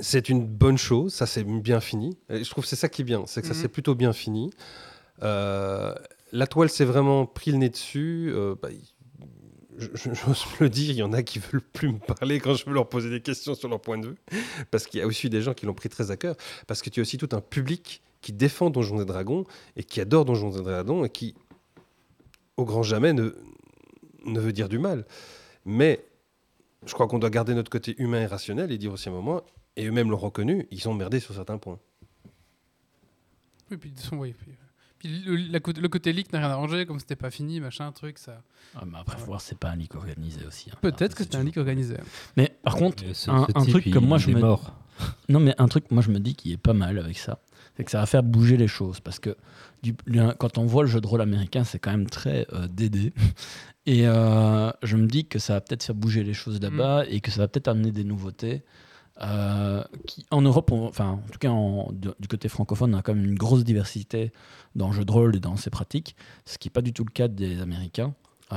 c'est 0.00 0.28
une 0.28 0.46
bonne 0.46 0.78
chose, 0.78 1.12
ça 1.14 1.26
c'est 1.26 1.44
bien 1.44 1.80
fini. 1.80 2.16
Et 2.30 2.44
je 2.44 2.50
trouve 2.50 2.64
que 2.64 2.68
c'est 2.70 2.76
ça 2.76 2.88
qui 2.88 3.02
est 3.02 3.04
bien, 3.04 3.24
c'est 3.26 3.42
que 3.42 3.46
ça 3.48 3.54
Mhm. 3.54 3.60
c'est 3.60 3.68
plutôt 3.68 3.94
bien 3.94 4.12
fini. 4.12 4.50
Euh, 5.22 5.94
la 6.32 6.46
toile 6.46 6.70
s'est 6.70 6.84
vraiment 6.86 7.26
pris 7.26 7.50
le 7.52 7.58
nez 7.58 7.68
dessus. 7.68 8.30
euh, 8.34 8.54
bah, 8.60 8.68
J'ose 9.78 10.44
le 10.60 10.68
dire, 10.68 10.90
il 10.90 10.96
y 10.96 11.02
en 11.02 11.12
a 11.12 11.22
qui 11.22 11.38
veulent 11.38 11.62
plus 11.62 11.88
me 11.92 11.98
parler 11.98 12.40
quand 12.40 12.54
je 12.54 12.64
veux 12.66 12.72
leur 12.74 12.88
poser 12.88 13.08
des 13.10 13.20
questions 13.22 13.54
sur 13.54 13.68
leur 13.68 13.80
point 13.80 13.98
de 13.98 14.08
vue, 14.08 14.14
parce 14.70 14.86
qu'il 14.86 15.00
y 15.00 15.02
a 15.02 15.06
aussi 15.06 15.30
des 15.30 15.40
gens 15.42 15.54
qui 15.54 15.64
l'ont 15.66 15.74
pris 15.74 15.88
très 15.88 16.10
à 16.10 16.16
cœur, 16.16 16.36
parce 16.66 16.82
que 16.82 16.90
tu 16.90 17.00
as 17.00 17.02
aussi 17.02 17.16
tout 17.16 17.28
un 17.32 17.40
public 17.40 18.02
qui 18.20 18.32
défend 18.32 18.70
Donjons 18.70 19.00
et 19.00 19.04
Dragons 19.06 19.44
et 19.76 19.82
qui 19.82 20.00
adore 20.00 20.24
Donjons 20.26 20.52
et 20.52 20.62
Dragons 20.62 21.04
et 21.04 21.08
qui, 21.10 21.34
au 22.58 22.64
grand 22.64 22.82
jamais, 22.82 23.12
ne, 23.14 23.30
ne 24.26 24.40
veut 24.40 24.52
dire 24.52 24.68
du 24.68 24.78
mal. 24.78 25.06
Mais 25.64 26.04
je 26.86 26.92
crois 26.92 27.08
qu'on 27.08 27.18
doit 27.18 27.30
garder 27.30 27.54
notre 27.54 27.70
côté 27.70 27.94
humain 27.98 28.20
et 28.20 28.26
rationnel 28.26 28.70
et 28.72 28.78
dire 28.78 28.92
aussi 28.92 29.08
à 29.08 29.12
un 29.12 29.14
moment, 29.14 29.42
et 29.76 29.86
eux-mêmes 29.86 30.10
l'ont 30.10 30.16
reconnu, 30.18 30.66
ils 30.70 30.88
ont 30.88 30.94
merdé 30.94 31.20
sur 31.20 31.34
certains 31.34 31.58
points. 31.58 31.78
Oui, 33.70 33.76
puis, 33.78 33.92
oui, 34.12 34.34
puis, 34.38 34.52
puis 34.98 35.08
le, 35.24 35.36
la 35.36 35.58
le 35.80 35.88
côté 35.88 36.12
leak 36.12 36.32
n'a 36.32 36.40
rien 36.40 36.50
arrangé, 36.50 36.84
comme 36.86 36.98
c'était 37.00 37.16
pas 37.16 37.30
fini, 37.30 37.58
machin, 37.60 37.90
truc, 37.92 38.18
ça. 38.18 38.42
ah, 38.74 38.84
mais 38.86 38.98
après, 38.98 39.16
faut 39.18 39.26
voir, 39.26 39.40
c'est 39.40 39.58
pas 39.58 39.70
un 39.70 39.76
leak 39.76 39.94
organisé 39.94 40.44
aussi. 40.46 40.70
hein. 40.70 40.76
Peut-être 40.82 41.12
Ah, 41.12 41.16
que 41.16 41.22
c'était 41.24 41.36
un 41.36 41.44
leak 41.44 41.56
organisé. 41.56 41.96
Mais 42.36 42.54
par 42.62 42.76
contre, 42.76 43.02
ce- 43.14 43.30
un, 43.30 43.46
ce 43.46 43.52
un 43.54 43.60
type, 43.62 43.70
truc 43.70 43.86
il- 43.86 43.92
que 43.94 43.98
moi 43.98 44.18
je 44.18 44.30
me 44.30 44.40
mort. 44.40 44.76
Non, 45.28 45.40
mais 45.40 45.54
un 45.58 45.68
truc, 45.68 45.90
moi 45.90 46.02
je 46.02 46.10
me 46.10 46.20
dis 46.20 46.34
qui 46.34 46.52
est 46.52 46.56
pas 46.58 46.74
mal 46.74 46.98
avec 46.98 47.16
ça, 47.18 47.40
c'est 47.76 47.84
que 47.84 47.90
ça 47.90 47.98
va 47.98 48.06
faire 48.06 48.22
bouger 48.22 48.58
les 48.58 48.68
choses. 48.68 49.00
Parce 49.00 49.18
que 49.18 49.36
du- 49.82 49.94
le- 50.04 50.32
quand 50.34 50.58
on 50.58 50.66
voit 50.66 50.82
le 50.82 50.88
jeu 50.88 51.00
de 51.00 51.06
rôle 51.06 51.22
américain, 51.22 51.64
c'est 51.64 51.78
quand 51.78 51.90
même 51.92 52.08
très 52.10 52.46
euh, 52.52 52.68
dédé. 52.68 53.12
Et 53.86 54.06
euh, 54.06 54.70
je 54.82 54.96
me 54.96 55.06
dis 55.08 55.24
que 55.24 55.38
ça 55.38 55.54
va 55.54 55.60
peut-être 55.62 55.82
faire 55.82 55.94
bouger 55.94 56.22
les 56.24 56.34
choses 56.34 56.60
là-bas 56.60 57.04
et 57.08 57.20
que 57.20 57.30
ça 57.30 57.38
va 57.38 57.48
peut-être 57.48 57.68
amener 57.68 57.90
des 57.90 58.04
nouveautés. 58.04 58.62
Euh, 59.22 59.84
qui, 60.06 60.26
en 60.30 60.42
Europe, 60.42 60.72
on- 60.72 60.86
enfin, 60.88 61.10
en 61.24 61.30
tout 61.30 61.38
cas 61.38 61.50
en- 61.50 61.90
de- 61.92 62.14
du 62.18 62.28
côté 62.28 62.48
francophone, 62.48 62.94
on 62.94 62.98
a 62.98 63.02
quand 63.02 63.14
même 63.14 63.24
une 63.24 63.34
grosse 63.38 63.64
diversité 63.64 64.32
dans 64.74 64.88
le 64.88 64.92
jeu 64.94 65.04
de 65.04 65.12
rôle 65.12 65.36
et 65.36 65.40
dans 65.40 65.56
ses 65.56 65.70
pratiques, 65.70 66.16
ce 66.44 66.58
qui 66.58 66.68
n'est 66.68 66.72
pas 66.72 66.82
du 66.82 66.92
tout 66.92 67.04
le 67.04 67.10
cas 67.12 67.28
des 67.28 67.60
Américains. 67.60 68.14
Euh, 68.52 68.56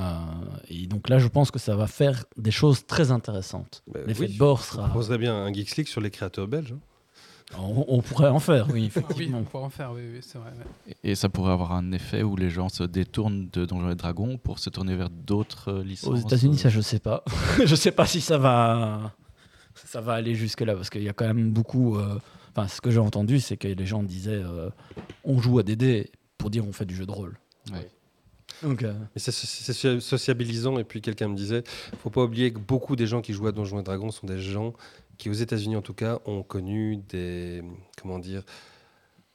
et 0.70 0.88
donc 0.88 1.08
là, 1.10 1.20
je 1.20 1.28
pense 1.28 1.52
que 1.52 1.60
ça 1.60 1.76
va 1.76 1.88
faire 1.88 2.26
des 2.38 2.52
choses 2.52 2.86
très 2.86 3.12
intéressantes. 3.12 3.82
Bah, 3.94 4.00
L'effet 4.06 4.26
oui, 4.28 4.34
de 4.34 4.38
bord 4.38 4.60
On 4.60 4.64
sera. 4.76 4.90
poserait 4.90 5.18
bien 5.20 5.34
un 5.36 5.54
Geeks 5.54 5.78
League 5.78 5.88
sur 5.88 6.02
les 6.02 6.12
créateurs 6.12 6.48
belges. 6.48 6.74
hein. 6.74 6.80
On, 7.60 7.86
on 7.88 8.02
pourrait 8.02 8.30
en 8.30 8.40
faire, 8.40 8.68
oui, 8.74 8.90
Ah 8.96 9.02
oui, 9.16 9.32
on 9.34 9.44
pourrait 9.44 9.66
en 9.66 9.70
faire, 9.70 9.92
oui, 9.94 10.02
oui, 10.14 10.20
c'est 10.22 10.40
vrai. 10.40 10.50
ouais. 10.50 10.96
Et 11.04 11.14
ça 11.14 11.30
pourrait 11.30 11.52
avoir 11.54 11.74
un 11.74 11.92
effet 11.92 12.24
où 12.24 12.36
les 12.36 12.50
gens 12.50 12.70
se 12.70 12.82
détournent 12.84 13.50
de 13.54 13.66
Donjons 13.66 13.92
et 13.92 13.96
Dragons 13.96 14.38
pour 14.40 14.58
se 14.58 14.72
tourner 14.72 14.96
vers 14.96 15.12
d'autres 15.12 15.72
euh, 15.72 15.84
licences. 15.84 16.10
Aux 16.10 16.16
États-Unis, 16.16 16.56
euh, 16.56 16.64
ça, 16.64 16.70
je 16.70 16.82
sais 16.82 16.98
pas. 17.00 17.24
je 17.64 17.76
sais 17.76 17.92
pas 17.92 18.08
si 18.08 18.20
ça 18.20 18.40
va, 18.40 19.14
ça 19.76 20.02
va 20.02 20.14
aller 20.14 20.36
jusque-là, 20.36 20.76
parce 20.76 20.90
qu'il 20.90 21.04
y 21.04 21.10
a 21.10 21.14
quand 21.14 21.26
même 21.26 21.52
beaucoup. 21.52 21.98
euh, 21.98 22.18
Enfin, 22.58 22.70
ce 22.70 22.80
que 22.80 22.90
j'ai 22.90 23.00
entendu, 23.00 23.42
c'est 23.42 23.58
que 23.58 23.68
les 23.68 23.86
gens 23.86 24.02
disaient, 24.02 24.42
euh, 24.42 24.70
on 25.26 25.40
joue 25.42 25.60
à 25.60 25.64
DD 25.64 26.10
pour 26.38 26.50
dire 26.50 26.66
on 26.66 26.72
fait 26.72 26.86
du 26.86 26.96
jeu 26.96 27.06
de 27.06 27.12
rôle. 27.12 27.38
Ouais. 27.74 27.90
Donc, 28.64 28.82
euh, 28.84 28.94
Mais 29.14 29.20
c'est 29.20 29.34
c'est 29.34 29.74
socia- 29.74 30.00
sociabilisant. 30.00 30.80
Et 30.80 30.86
puis 30.86 31.02
quelqu'un 31.02 31.28
me 31.28 31.36
disait, 31.36 31.64
faut 32.00 32.10
pas 32.10 32.24
oublier 32.24 32.54
que 32.54 32.60
beaucoup 32.60 32.96
des 32.96 33.08
gens 33.08 33.22
qui 33.22 33.34
jouent 33.34 33.48
à 33.48 33.52
Donjons 33.52 33.82
et 33.82 33.84
Dragons 33.84 34.10
sont 34.12 34.26
des 34.26 34.40
gens 34.40 34.72
qui, 35.18 35.30
aux 35.30 35.34
États-Unis 35.34 35.76
en 35.76 35.82
tout 35.82 35.94
cas, 35.94 36.20
ont 36.26 36.44
connu 36.44 36.96
des, 37.10 37.62
comment 38.02 38.20
dire, 38.20 38.44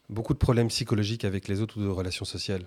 beaucoup 0.08 0.32
de 0.32 0.38
problèmes 0.38 0.68
psychologiques 0.68 1.26
avec 1.26 1.46
les 1.46 1.60
autres 1.60 1.78
ou 1.78 1.82
de 1.82 1.88
relations 1.88 2.24
sociales. 2.24 2.64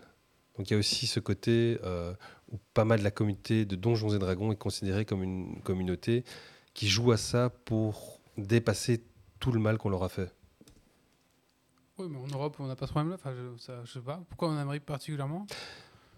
Donc 0.58 0.70
il 0.70 0.74
y 0.74 0.76
a 0.76 0.80
aussi 0.80 1.08
ce 1.08 1.20
côté 1.20 1.80
euh, 1.84 2.14
où 2.52 2.60
pas 2.76 2.86
mal 2.86 3.00
de 3.00 3.04
la 3.04 3.10
communauté 3.12 3.66
de 3.66 3.76
Donjons 3.76 4.14
et 4.14 4.20
Dragons 4.20 4.52
est 4.52 4.56
considérée 4.56 5.04
comme 5.06 5.24
une 5.24 5.60
communauté 5.64 6.24
qui 6.74 6.88
joue 6.88 7.12
à 7.12 7.18
ça 7.18 7.50
pour 7.50 8.20
dépasser 8.38 9.04
tout 9.40 9.52
le 9.52 9.60
mal 9.60 9.78
qu'on 9.78 9.90
leur 9.90 10.04
a 10.04 10.10
fait. 10.10 10.32
Oui, 12.00 12.08
mais 12.10 12.18
en 12.18 12.28
Europe, 12.28 12.56
on 12.60 12.66
n'a 12.68 12.76
pas 12.76 12.88
ce 12.88 12.92
problème-là. 12.92 13.16
Enfin, 13.16 13.34
je, 13.36 13.62
ça, 13.62 13.82
je 13.86 13.92
sais 13.92 14.00
pas. 14.02 14.22
Pourquoi 14.30 14.50
en 14.50 14.58
Amérique 14.58 14.86
particulièrement? 14.86 15.46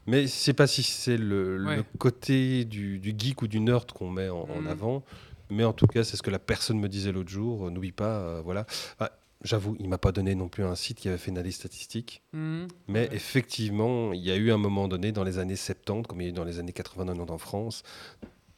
Mais 0.07 0.23
je 0.23 0.27
sais 0.27 0.53
pas 0.53 0.67
si 0.67 0.83
c'est 0.83 1.17
le, 1.17 1.83
côté 1.97 2.63
du, 2.63 2.99
du 2.99 3.13
geek 3.17 3.41
ou 3.41 3.47
du 3.47 3.59
nerd 3.59 3.91
qu'on 3.91 4.09
met 4.09 4.29
en, 4.29 4.41
en 4.43 4.61
Mhm. 4.61 4.67
avant, 4.67 5.03
mais 5.49 5.63
en 5.63 5.73
tout 5.73 5.87
cas, 5.87 6.03
c'est 6.03 6.15
ce 6.15 6.21
que 6.23 6.29
la 6.29 6.39
personne 6.39 6.79
me 6.79 6.87
disait 6.87 7.11
l'autre 7.11 7.29
jour. 7.29 7.67
euh, 7.67 7.71
N'oublie 7.71 7.91
pas, 7.91 8.19
euh, 8.19 8.41
voilà. 8.43 8.65
Bah, 8.99 9.11
J'avoue, 9.43 9.75
il 9.79 9.89
m'a 9.89 9.97
pas 9.99 10.11
donné 10.11 10.33
non 10.33 10.47
plus 10.47 10.63
un 10.63 10.73
site 10.75 10.97
qui 10.97 11.07
avait 11.07 11.17
fait 11.19 11.29
une 11.29 11.37
analyse 11.37 11.55
statistique, 11.55 12.23
Mhm. 12.33 12.67
mais 12.87 13.09
Ouais. 13.09 13.15
effectivement, 13.15 14.13
il 14.13 14.21
y 14.21 14.31
a 14.31 14.35
eu 14.37 14.51
un 14.51 14.57
moment 14.57 14.87
donné 14.87 15.11
dans 15.11 15.23
les 15.23 15.37
années 15.37 15.57
70, 15.57 16.07
comme 16.07 16.21
il 16.21 16.23
y 16.23 16.27
a 16.27 16.29
eu 16.29 16.33
dans 16.33 16.45
les 16.45 16.57
années 16.57 16.71
80-90 16.71 17.29
en 17.31 17.37
France, 17.37 17.83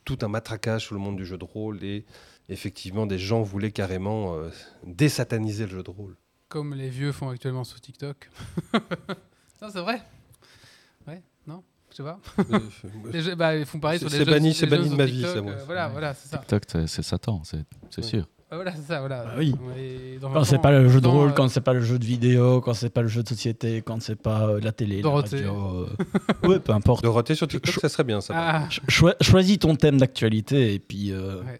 tout 0.08 0.18
un 0.26 0.30
matraquage 0.30 0.86
sur 0.86 0.96
le 0.96 1.02
monde 1.02 1.18
du 1.18 1.26
jeu 1.26 1.38
de 1.38 1.44
rôle 1.44 1.84
et 1.84 2.06
effectivement, 2.48 3.06
des 3.06 3.20
gens 3.20 3.42
voulaient 3.44 3.72
carrément 3.74 4.36
euh, 4.38 4.50
désataniser 4.86 5.66
le 5.66 5.72
jeu 5.72 5.84
de 5.84 5.90
rôle. 5.90 6.16
Comme 6.48 6.74
les 6.74 6.88
vieux 6.88 7.12
font 7.12 7.28
actuellement 7.30 7.66
sur 7.66 7.82
TikTok. 7.82 8.30
non, 9.62 9.68
c'est 9.70 9.82
vrai 9.82 10.02
Ouais 11.06 11.22
Non 11.46 11.62
Je 11.92 11.98
sais 11.98 12.04
pas. 12.04 12.20
Les 13.12 13.22
jeux- 13.22 13.36
bah, 13.36 13.58
ils 13.58 13.66
font 13.66 13.80
pareil 13.82 14.00
sur 14.00 14.08
les 14.10 14.18
c'est 14.20 14.26
jeux. 14.26 14.32
banni- 14.32 14.54
c'est 14.54 14.66
banni 14.68 14.90
de 14.90 14.96
ma 14.96 15.06
vie, 15.06 15.16
TikTok, 15.18 15.36
ça, 15.36 15.42
moi. 15.42 15.52
euh, 15.52 15.64
voilà, 15.66 15.90
voilà, 15.90 16.14
c'est 16.14 16.30
ça. 16.30 16.38
TikTok, 16.38 16.64
c'est- 16.88 17.02
Satan, 17.04 17.42
c'est 17.44 18.02
sûr. 18.02 18.28
Ah, 18.50 18.56
Voilà, 18.56 18.72
c'est 18.76 18.82
ça, 18.88 19.00
voilà. 19.00 19.24
Bah 19.26 19.32
oui. 19.38 19.54
Et 19.78 20.20
dans 20.20 20.32
quand 20.32 20.44
c'est 20.46 20.62
pas 20.62 20.72
le 20.72 20.88
jeu 20.88 21.02
de 21.02 21.08
rôle, 21.08 21.30
euh, 21.30 21.34
quand 21.34 21.50
c'est 21.50 21.60
pas 21.62 21.74
le 21.74 21.82
jeu 21.82 22.00
de 22.00 22.06
vidéo, 22.06 22.62
quand 22.62 22.74
c'est 22.74 22.90
pas 22.90 23.02
le 23.02 23.08
jeu 23.10 23.22
de 23.24 23.28
société, 23.28 23.82
quand 23.82 24.02
c'est 24.02 24.16
pas 24.16 24.48
euh, 24.48 24.60
la 24.62 24.72
télé, 24.72 25.02
Dorothée. 25.02 25.42
la 25.42 25.48
radio, 25.52 25.88
euh, 26.44 26.48
ouais, 26.48 26.60
peu 26.60 26.72
importe. 26.72 27.04
Dorothée 27.04 27.36
sur 27.36 27.48
TikTok, 27.48 27.74
Cho- 27.74 27.82
ça 27.82 27.90
serait 27.90 28.06
bien, 28.06 28.22
ça. 28.22 28.34
Ah, 28.38 28.68
Cho- 28.70 28.82
choi- 28.88 29.16
choisis 29.22 29.60
ton 29.60 29.76
thème 29.76 29.98
d'actualité 29.98 30.74
et 30.74 30.80
puis 30.80 31.12
euh, 31.12 31.42
Ouais. 31.44 31.60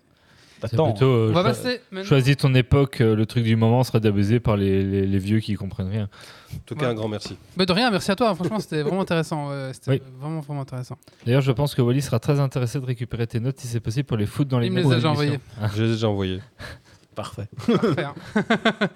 C'est 0.62 0.70
t'attends. 0.70 0.92
plutôt, 0.92 1.06
euh, 1.06 1.30
on 1.30 1.34
va 1.34 1.44
passer. 1.44 1.82
Choisis 2.04 2.36
ton 2.38 2.54
époque, 2.56 3.02
euh, 3.02 3.16
le 3.16 3.26
truc 3.26 3.44
du 3.44 3.56
moment 3.56 3.84
sera 3.84 4.00
d'abusé 4.00 4.40
par 4.40 4.58
les, 4.58 4.84
les- 4.84 5.06
les 5.06 5.18
vieux 5.20 5.40
qui 5.40 5.54
comprennent 5.56 5.90
rien. 5.90 6.10
En 6.54 6.58
tout 6.66 6.76
cas, 6.76 6.86
Ouais. 6.86 6.92
un 6.92 6.96
grand 6.96 7.08
merci. 7.08 7.38
Bah, 7.56 7.66
de 7.66 7.74
rien, 7.74 7.92
merci 7.92 8.10
à 8.12 8.16
toi. 8.16 8.34
Franchement, 8.34 8.60
c'était 8.60 8.82
vraiment 8.82 9.02
intéressant. 9.02 9.50
ouais, 9.50 9.70
c'était 9.74 9.92
Oui. 9.92 10.02
vraiment, 10.20 10.40
vraiment 10.40 10.62
intéressant. 10.62 10.98
D'ailleurs, 11.26 11.42
je 11.42 11.52
pense 11.52 11.76
que 11.76 11.82
Wally 11.82 12.02
sera 12.02 12.20
très 12.20 12.40
intéressé 12.40 12.80
de 12.80 12.86
récupérer 12.86 13.28
tes 13.28 13.40
notes 13.40 13.60
si 13.60 13.68
c'est 13.68 13.80
possible 13.80 14.06
pour 14.06 14.18
les 14.18 14.26
foutre 14.26 14.50
dans 14.50 14.60
les 14.60 14.68
Il 14.68 14.74
me 14.74 14.82
les 14.82 14.92
a 14.92 14.96
déjà 14.96 15.10
envoyées. 15.12 15.40
J'ai 15.76 15.88
déjà 15.88 16.10
envoyé. 16.10 16.40
Parfait. 17.16 17.48
Parfait, 17.66 18.04
hein. 18.04 18.14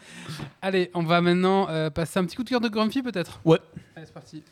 Allez, 0.61 0.91
on 0.93 1.01
va 1.03 1.21
maintenant 1.21 1.67
euh, 1.69 1.89
passer 1.89 2.19
un 2.19 2.25
petit 2.25 2.35
coup 2.35 2.43
de 2.43 2.49
cœur 2.49 2.61
de 2.61 2.69
Grumpy 2.69 3.01
peut-être? 3.01 3.39
Ouais. 3.45 3.57
Allez, 3.95 4.05
c'est 4.05 4.13
parti. 4.13 4.43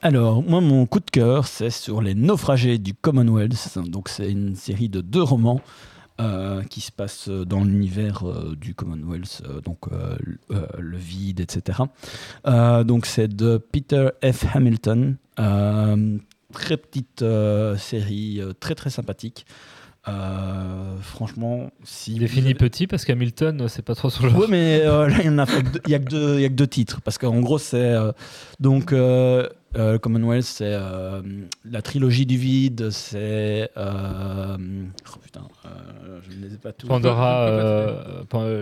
Alors, 0.00 0.42
moi, 0.42 0.60
mon 0.60 0.86
coup 0.86 1.00
de 1.00 1.10
cœur, 1.10 1.46
c'est 1.46 1.70
sur 1.70 2.00
les 2.02 2.14
naufragés 2.14 2.78
du 2.78 2.94
Commonwealth. 2.94 3.78
Donc, 3.88 4.08
c'est 4.08 4.30
une 4.30 4.54
série 4.54 4.88
de 4.88 5.00
deux 5.00 5.22
romans 5.22 5.60
euh, 6.20 6.62
qui 6.64 6.80
se 6.80 6.92
passent 6.92 7.28
dans 7.28 7.64
l'univers 7.64 8.22
euh, 8.28 8.54
du 8.56 8.74
Commonwealth, 8.74 9.42
euh, 9.48 9.60
donc 9.60 9.78
euh, 9.92 10.16
euh, 10.52 10.66
le 10.78 10.96
vide, 10.96 11.40
etc. 11.40 11.80
Euh, 12.46 12.84
donc, 12.84 13.06
c'est 13.06 13.28
de 13.28 13.58
Peter 13.58 14.08
F. 14.24 14.44
Hamilton. 14.54 15.16
Euh, 15.40 16.18
très 16.52 16.76
petite 16.76 17.22
euh, 17.22 17.76
série, 17.76 18.40
euh, 18.40 18.52
très 18.58 18.74
très 18.76 18.90
sympathique. 18.90 19.46
Euh, 20.06 20.96
franchement, 21.02 21.70
si 21.84 22.14
Il 22.14 22.22
est 22.22 22.28
fini 22.28 22.46
avez- 22.46 22.54
petit 22.54 22.86
parce 22.86 23.04
qu'Hamilton, 23.04 23.60
euh, 23.62 23.68
c'est 23.68 23.82
pas 23.82 23.94
trop 23.94 24.08
son 24.10 24.28
genre. 24.28 24.38
oui, 24.38 24.46
mais 24.48 24.80
euh, 24.84 25.06
là, 25.08 25.16
il 25.20 25.26
y 25.26 25.28
en 25.28 25.38
a 25.38 25.42
a 25.42 25.46
a 25.96 25.98
que 26.48 26.48
deux 26.54 26.66
titres 26.66 27.00
parce 27.02 27.18
qu'en 27.18 27.40
gros, 27.40 27.58
c'est 27.58 27.76
euh, 27.76 28.12
donc 28.58 28.92
euh, 29.76 29.92
le 29.92 29.98
Commonwealth, 29.98 30.44
c'est 30.44 30.64
euh, 30.72 31.20
la 31.64 31.82
trilogie 31.82 32.24
du 32.26 32.36
vide, 32.38 32.90
c'est. 32.90 33.70
euh, 33.76 34.56
oh 35.14 35.18
putain, 35.22 35.42
je 36.28 36.36
ne 36.36 36.42
les 36.46 36.54
ai 36.54 36.58
pas 36.58 36.72
tous. 36.72 36.86
Pandora, 36.86 37.46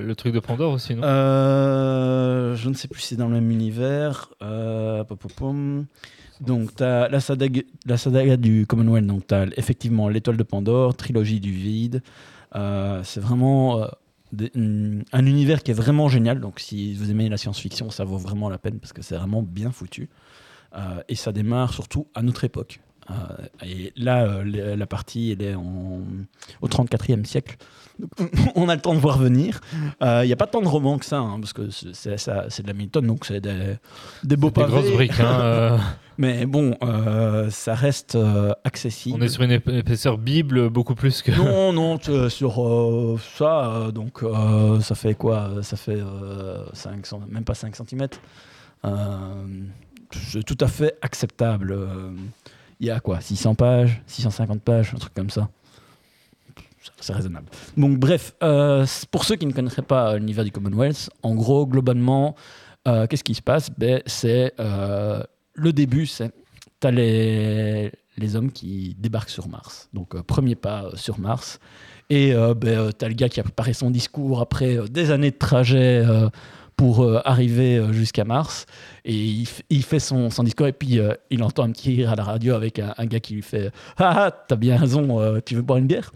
le 0.05 0.15
truc 0.15 0.35
de 0.35 0.41
Pandore 0.41 0.73
aussi, 0.73 0.95
non? 0.95 1.03
Je 1.03 2.69
ne 2.69 2.75
sais 2.75 2.89
plus 2.89 3.01
si 3.03 3.09
c'est 3.09 3.17
dans 3.17 3.29
le 3.29 3.35
même 3.35 3.51
univers. 3.51 4.31
Donc, 6.41 6.77
tu 6.77 6.83
as 6.83 7.09
la 7.09 7.21
saga, 7.21 7.63
la 7.87 7.97
saga 7.97 8.37
du 8.37 8.67
Commonwealth. 8.67 9.07
Donc, 9.07 9.27
tu 9.27 9.35
as 9.35 9.47
effectivement 9.57 10.09
l'étoile 10.09 10.37
de 10.37 10.43
Pandore, 10.43 10.95
trilogie 10.97 11.41
du 11.41 11.53
vide. 11.53 12.03
C'est 12.55 13.21
vraiment 13.21 13.87
des- 14.33 14.51
un 15.13 15.25
univers 15.27 15.63
qui 15.63 15.71
est 15.71 15.75
vraiment 15.75 16.09
génial. 16.09 16.41
Donc, 16.41 16.61
si 16.61 16.95
vous 16.95 17.11
aimez 17.11 17.29
la 17.29 17.37
science-fiction, 17.37 17.91
ça 17.91 18.05
vaut 18.05 18.19
vraiment 18.19 18.51
la 18.51 18.59
peine 18.59 18.79
parce 18.81 18.93
que 18.93 19.01
c'est 19.03 19.17
vraiment 19.17 19.43
bien 19.43 19.71
foutu. 19.71 20.09
Euh, 20.77 20.81
et 21.09 21.14
ça 21.14 21.33
démarre 21.33 21.72
surtout 21.72 22.07
à 22.14 22.22
notre 22.22 22.45
époque. 22.45 22.81
Euh, 23.09 23.14
et 23.64 23.93
là, 23.97 24.24
euh, 24.24 24.43
la- 24.77 24.87
partie, 24.87 25.31
elle 25.31 25.43
est 25.47 25.55
en, 25.55 26.01
au 26.61 26.66
34e 26.68 27.24
siècle. 27.24 27.57
Donc, 28.01 28.11
on 28.57 28.68
a 28.68 28.74
le 28.74 28.81
temps 28.81 28.95
de 28.95 28.99
voir 28.99 29.16
venir. 29.16 29.61
Euh, 30.03 30.22
Il 30.24 30.27
n'y 30.27 30.33
a 30.33 30.37
pas 30.37 30.49
tant 30.49 30.61
de 30.61 30.66
romans 30.66 30.99
que 30.99 31.05
ça, 31.07 31.18
hein, 31.20 31.39
parce 31.41 31.53
que 31.53 31.70
c'est- 31.70 31.93
de 32.62 32.66
la 32.66 32.72
Milton, 32.74 33.07
donc 33.07 33.24
c'est 33.24 33.41
des, 33.41 33.77
des 34.24 34.37
beaux 34.37 34.49
Des 34.49 34.55
pavés. 34.61 34.72
grosses 34.72 34.91
briques. 34.93 35.20
hein, 35.20 35.41
euh, 35.41 35.79
Mais 36.18 36.47
bon, 36.47 36.77
euh, 36.83 37.49
ça 37.51 37.74
reste 37.74 38.18
accessible. 38.64 39.18
on 39.20 39.22
est 39.24 39.29
sur 39.29 39.43
une 39.43 39.53
ép- 39.53 39.70
épaisseur 39.79 40.18
Bible 40.18 40.68
beaucoup 40.70 40.95
plus 40.97 41.22
que. 41.22 41.31
Non, 41.31 41.72
non, 41.97 41.99
sur 42.29 43.18
ça, 43.39 43.91
donc 43.95 44.24
ça 44.81 44.95
fait 44.97 45.14
quoi 45.14 45.51
Ça 45.62 45.77
fait 45.77 46.01
euh, 46.01 46.64
5 46.72 47.07
cent- 47.07 47.20
même 47.29 47.45
pas 47.45 47.55
5 47.55 47.77
cm. 47.77 48.09
Tout 50.47 50.59
à 50.61 50.69
fait 50.69 50.97
acceptable. 51.03 51.73
Euh, 51.73 52.11
Il 52.81 52.87
y 52.87 52.91
a 52.91 53.01
quoi 53.01 53.21
600 53.21 53.55
pages 53.55 54.03
650 54.07 54.61
pages 54.63 54.93
Un 54.95 54.99
truc 54.99 55.15
comme 55.15 55.31
ça. 55.31 55.49
C'est 57.01 57.13
raisonnable. 57.13 57.47
Donc 57.77 57.99
bref, 57.99 58.35
euh, 58.43 58.87
pour 59.11 59.25
ceux 59.25 59.35
qui 59.37 59.47
ne 59.47 59.53
connaîtraient 59.53 59.83
pas 59.83 60.13
euh, 60.13 60.19
l'univers 60.19 60.45
du 60.45 60.53
Commonwealth, 60.53 61.11
en 61.23 61.35
gros, 61.35 61.67
globalement, 61.67 62.37
euh, 62.87 63.07
qu'est-ce 63.09 63.25
qui 63.25 63.35
se 63.35 63.43
passe? 63.43 63.71
Ben, 63.77 64.03
C'est 64.07 64.53
euh, 64.61 65.23
le 65.55 65.73
début, 65.73 66.07
c'est 66.07 66.31
tu 66.81 66.87
as 66.87 66.91
les, 66.93 67.91
les 68.19 68.37
hommes 68.37 68.53
qui 68.53 68.95
débarquent 68.99 69.31
sur 69.31 69.49
Mars. 69.49 69.89
Donc 69.95 70.15
euh, 70.15 70.23
premier 70.23 70.55
pas 70.55 70.85
euh, 70.85 70.91
sur 70.95 71.19
Mars. 71.19 71.59
Et 72.09 72.33
euh, 72.33 72.55
ben, 72.55 72.93
tu 72.97 73.05
as 73.05 73.09
le 73.09 73.15
gars 73.15 73.29
qui 73.29 73.41
a 73.41 73.43
préparé 73.43 73.73
son 73.73 73.91
discours 73.91 74.41
après 74.41 74.77
euh, 74.77 74.87
des 74.87 75.11
années 75.11 75.33
de 75.33 75.39
trajet 75.39 76.03
euh, 76.07 76.29
pour 76.77 77.03
euh, 77.03 77.20
arriver 77.24 77.79
euh, 77.79 77.93
jusqu'à 77.93 78.24
Mars. 78.24 78.66
Et 79.05 79.45
il, 79.70 79.83
fait 79.83 79.99
son, 79.99 80.29
discours 80.43 80.66
et 80.66 80.72
puis 80.72 80.99
euh, 80.99 81.14
il 81.31 81.43
entend 81.43 81.64
un 81.64 81.72
petit 81.72 81.95
rire 81.97 82.11
à 82.11 82.16
la 82.16 82.24
radio 82.24 82.55
avec 82.55 82.79
un, 82.79 82.95
un 82.99 83.07
gars 83.07 83.20
qui 83.20 83.35
lui 83.35 83.43
fait 83.43 83.70
Ah, 83.97 84.27
ah, 84.27 84.31
t'as 84.31 84.57
bien 84.57 84.77
raison, 84.77 85.41
tu 85.45 85.55
veux 85.55 85.62
boire 85.62 85.79
une 85.79 85.87
bière? 85.87 86.12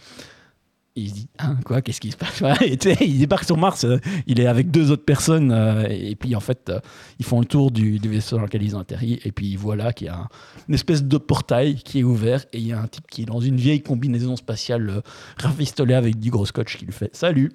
Il 0.96 1.08
se 1.08 1.14
dit 1.14 1.28
Hein, 1.38 1.56
quoi, 1.64 1.82
qu'est-ce 1.82 2.00
qui 2.00 2.10
se 2.10 2.16
passe? 2.16 2.42
Il 3.00 3.18
débarque 3.18 3.44
sur 3.44 3.56
Mars, 3.56 3.84
euh, 3.84 3.98
il 4.26 4.40
est 4.40 4.46
avec 4.46 4.70
deux 4.70 4.90
autres 4.90 5.04
personnes, 5.04 5.52
euh, 5.52 5.86
et 5.88 6.16
puis 6.16 6.34
en 6.34 6.40
fait, 6.40 6.68
euh, 6.68 6.80
ils 7.18 7.24
font 7.24 7.38
le 7.40 7.46
tour 7.46 7.70
du, 7.70 7.98
vaisseau 7.98 8.36
dans 8.36 8.42
lequel 8.42 8.62
ils 8.62 8.74
ont 8.76 8.80
atterri, 8.80 9.20
et 9.24 9.30
puis 9.30 9.54
voilà 9.56 9.92
qu'il 9.92 10.08
y 10.08 10.10
a 10.10 10.16
un- 10.16 10.28
une 10.68 10.74
espèce 10.74 11.04
de 11.04 11.16
portail 11.16 11.76
qui 11.76 12.00
est 12.00 12.02
ouvert, 12.02 12.44
et 12.52 12.58
il 12.58 12.66
y 12.66 12.72
a 12.72 12.80
un 12.80 12.88
type 12.88 13.06
qui 13.08 13.22
est 13.22 13.26
dans 13.26 13.40
une 13.40 13.56
vieille 13.56 13.82
combinaison 13.82 14.34
spatiale 14.36 15.02
rafistolée 15.38 15.94
avec 15.94 16.18
du 16.18 16.30
gros 16.30 16.44
scotch 16.46 16.76
qui 16.76 16.86
lui 16.86 16.92
fait. 16.92 17.14
Salut! 17.14 17.52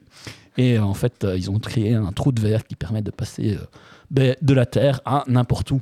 Et 0.57 0.79
en 0.79 0.93
fait, 0.93 1.27
ils 1.35 1.51
ont 1.51 1.59
créé 1.59 1.93
un 1.93 2.13
trou 2.13 2.31
de 2.31 2.39
verre 2.39 2.63
qui 2.63 2.75
permet 2.75 3.01
de 3.01 3.11
passer 3.11 3.57
ben, 4.09 4.35
de 4.41 4.53
la 4.53 4.65
Terre 4.65 5.01
à 5.03 5.25
n'importe 5.27 5.71
où 5.71 5.81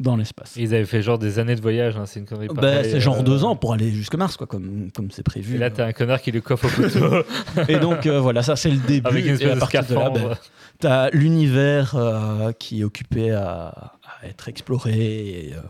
dans 0.00 0.16
l'espace. 0.16 0.56
Et 0.56 0.62
Ils 0.62 0.74
avaient 0.74 0.84
fait 0.84 1.02
genre 1.02 1.18
des 1.18 1.38
années 1.38 1.56
de 1.56 1.60
voyage, 1.60 1.96
hein, 1.96 2.04
c'est 2.06 2.20
une 2.20 2.26
connerie 2.26 2.48
pareille, 2.48 2.90
c'est 2.90 3.00
genre 3.00 3.18
euh, 3.18 3.22
deux 3.22 3.44
ans 3.44 3.56
pour 3.56 3.72
aller 3.72 3.90
jusque 3.90 4.14
Mars, 4.14 4.36
quoi, 4.36 4.46
comme 4.46 4.90
comme 4.94 5.10
c'est 5.10 5.22
prévu. 5.22 5.56
Et 5.56 5.58
là, 5.58 5.70
t'as 5.70 5.86
un 5.86 5.92
connard 5.92 6.20
qui 6.20 6.30
le 6.30 6.40
coiffe 6.40 6.64
au 6.64 6.68
couteau 6.68 7.22
Et 7.68 7.78
donc 7.78 8.06
euh, 8.06 8.20
voilà, 8.20 8.42
ça 8.42 8.56
c'est 8.56 8.70
le 8.70 8.78
début. 8.78 9.08
avec 9.08 9.24
une 9.24 9.30
et 9.30 9.32
à 9.32 9.34
espèce 9.34 9.54
de 9.54 9.60
partir 9.60 9.84
de 9.86 9.94
là, 9.94 10.10
ben, 10.10 10.36
T'as 10.80 11.10
l'univers 11.10 11.96
euh, 11.96 12.52
qui 12.52 12.80
est 12.80 12.84
occupé 12.84 13.32
à, 13.32 13.92
à 14.22 14.26
être 14.26 14.48
exploré. 14.48 14.92
Et, 14.92 15.52
euh, 15.54 15.60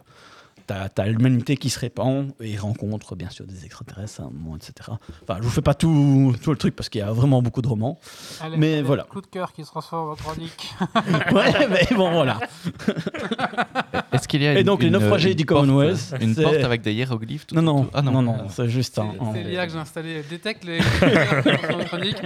t'as, 0.69 0.89
t'as 0.89 1.07
l'humanité 1.07 1.57
qui 1.57 1.71
se 1.71 1.79
répand 1.81 2.31
et 2.41 2.57
rencontre 2.57 3.17
bien 3.17 3.31
sûr 3.31 3.45
des 3.47 3.65
extraterrestres 3.65 4.21
à 4.21 4.25
un 4.25 4.31
moment, 4.31 4.55
etc. 4.57 4.91
Enfin, 5.23 5.39
je 5.39 5.43
vous 5.43 5.51
fais 5.51 5.63
pas 5.63 5.75
tout, 5.75 6.35
tout 6.43 6.51
le 6.51 6.57
truc 6.57 6.77
parce 6.77 6.89
qu'il 6.89 7.01
y 7.01 7.05
a 7.05 7.11
vraiment 7.11 7.43
beaucoup 7.43 7.63
de 7.63 7.69
romans. 7.69 7.99
Allez, 8.41 8.57
Mais 8.57 8.73
allez, 8.75 8.83
voilà. 8.83 9.03
Coup 9.05 9.21
de 9.21 9.27
cœur 9.27 9.53
qui 9.53 9.65
se 9.65 9.69
transforme 9.71 10.11
en 10.11 10.15
chronique. 10.15 10.75
ouais, 11.33 11.69
mais 11.71 11.97
bon, 11.97 12.13
voilà. 12.13 12.39
Est-ce 14.13 14.29
qu'il 14.29 14.43
y 14.43 14.47
a 14.47 14.55
Et 14.55 14.61
une- 14.61 14.67
donc, 14.67 14.81
les 14.83 14.87
une- 14.89 14.93
naufragés 14.95 15.31
une 15.31 15.37
du 15.37 15.47
Commonwealth, 15.47 16.15
Une 16.21 16.35
c'est- 16.35 16.43
porte 16.43 16.57
avec 16.57 16.83
des 16.83 16.93
hiéroglyphes 16.93 17.47
tout 17.47 17.55
Non, 17.55 17.63
non, 17.63 17.91
Ah 17.95 18.03
non, 18.03 18.23
non, 18.23 18.37
c'est 18.49 18.69
juste 18.69 18.99
un. 18.99 19.13
C'est 19.33 19.43
l'IA 19.45 19.67
que 19.67 19.73
j'ai 19.73 19.79
installé. 19.79 20.23
Détecte 20.29 20.65
les 20.65 20.79
coups 20.83 21.01
de 21.01 21.09
cœur 21.11 21.43
qui 21.43 21.51
se 21.51 21.57
transforment 21.57 21.81
en 21.81 21.85
chronique. 21.85 22.23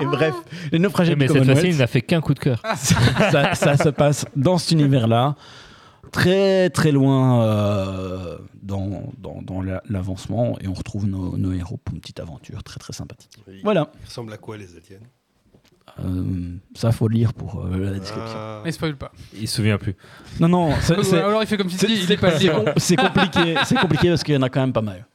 Et 0.00 0.04
bref, 0.06 0.34
les 0.72 0.78
naufragés 0.78 1.14
Mais 1.16 1.26
du 1.26 1.32
cette 1.32 1.44
fois-ci, 1.44 1.48
Commonwealth. 1.50 1.74
il 1.74 1.78
n'a 1.78 1.86
fait 1.86 2.02
qu'un 2.02 2.20
coup 2.20 2.34
de 2.34 2.38
cœur. 2.40 2.62
ça, 2.76 3.54
ça 3.54 3.76
se 3.76 3.88
passe 3.90 4.24
dans 4.36 4.58
cet 4.58 4.72
univers-là, 4.72 5.34
très 6.12 6.70
très 6.70 6.92
loin 6.92 7.42
euh, 7.44 8.38
dans, 8.62 9.10
dans, 9.18 9.42
dans 9.42 9.60
la- 9.62 9.82
l'avancement, 9.88 10.56
et 10.60 10.68
on 10.68 10.74
retrouve 10.74 11.06
nos, 11.06 11.36
nos 11.36 11.52
héros 11.52 11.78
pour 11.84 11.94
une 11.94 12.00
petite 12.00 12.20
aventure 12.20 12.62
très 12.62 12.78
très 12.78 12.92
sympathique. 12.92 13.30
Il 13.48 13.62
Voilà, 13.64 13.90
ressemble 14.04 14.32
à 14.32 14.36
quoi 14.38 14.56
les 14.56 14.68
aliens 14.76 15.00
Euh, 15.98 16.56
ça 16.74 16.92
faut 16.92 17.08
lire 17.08 17.34
pour 17.34 17.64
euh, 17.66 17.76
la 17.76 17.90
description. 17.98 18.36
Ah. 18.38 18.62
Mais 18.64 18.72
spoil 18.72 18.96
pas. 18.96 19.12
Il 19.34 19.48
se 19.48 19.56
souvient 19.56 19.78
plus. 19.78 19.94
Non, 20.40 20.48
non, 20.48 20.70
alors 21.12 21.42
il 21.42 21.46
fait 21.46 21.56
comme 21.56 21.68
si 21.68 21.76
tu 21.76 21.86
c'est- 21.86 21.92
il 22.04 22.12
est 22.12 22.16
pas 22.16 22.30
le 22.38 22.72
c'est 22.76 22.96
compliqué, 22.96 23.54
c'est 23.64 23.76
compliqué 23.78 24.08
parce 24.10 24.22
qu'il 24.22 24.34
y 24.34 24.38
en 24.38 24.42
a 24.42 24.48
quand 24.48 24.60
même 24.60 24.72
pas 24.72 24.80
mal. 24.82 25.06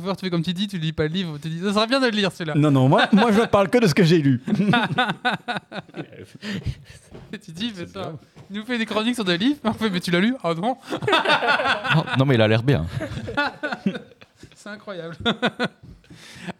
Voir, 0.00 0.16
tu 0.16 0.24
fais 0.26 0.30
comme 0.30 0.42
tu 0.42 0.52
dis, 0.52 0.66
tu 0.68 0.78
lis 0.78 0.92
pas 0.92 1.04
le 1.04 1.08
livre. 1.10 1.38
Tu 1.40 1.48
dis, 1.48 1.60
ça 1.60 1.72
serait 1.72 1.86
bien 1.86 2.00
de 2.00 2.06
le 2.06 2.12
lire 2.12 2.32
celui-là. 2.32 2.54
Non, 2.56 2.70
non, 2.70 2.88
moi, 2.88 3.08
moi 3.12 3.30
je 3.32 3.42
parle 3.46 3.68
que 3.68 3.78
de 3.78 3.86
ce 3.86 3.94
que 3.94 4.04
j'ai 4.04 4.18
lu. 4.18 4.40
Et 7.32 7.38
tu 7.44 7.52
dis, 7.52 7.72
mais 7.76 7.86
ça, 7.86 8.12
il 8.50 8.56
nous 8.58 8.64
fait 8.64 8.78
des 8.78 8.86
chroniques 8.86 9.14
sur 9.14 9.24
des 9.24 9.38
livres. 9.38 9.58
On 9.64 9.72
fait, 9.72 9.90
mais 9.90 10.00
tu 10.00 10.10
l'as 10.10 10.20
lu 10.20 10.34
Ah 10.42 10.54
non, 10.54 10.76
non, 11.94 12.04
non, 12.18 12.24
mais 12.24 12.34
il 12.34 12.40
a 12.40 12.48
l'air 12.48 12.62
bien. 12.62 12.86
c'est 14.54 14.68
incroyable. 14.70 15.16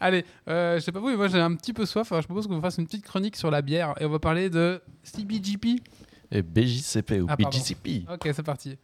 Allez, 0.01 0.25
euh, 0.49 0.77
je 0.77 0.81
sais 0.81 0.93
pas 0.93 1.01
vous, 1.01 1.09
mais 1.09 1.17
moi 1.17 1.29
j'ai 1.29 1.41
un 1.41 1.55
petit 1.55 1.73
peu 1.73 1.85
soif. 1.87 2.13
Alors 2.13 2.23
je 2.23 2.27
propose 2.29 2.47
qu'on 2.47 2.61
fasse 2.61 2.79
une 2.79 2.87
petite 2.87 3.05
chronique 3.05 3.37
sur 3.37 3.51
la 3.51 3.63
bière 3.63 3.95
et 4.01 4.05
on 4.05 4.11
va 4.11 4.19
parler 4.19 4.51
de 4.51 4.81
CBGP. 5.03 5.83
Et 6.31 6.43
BJCP 6.43 7.23
ou 7.23 7.27
Ah. 7.29 7.37
BJCP. 7.37 8.05
Ok, 8.13 8.29
c'est 8.33 8.43
parti. 8.43 8.77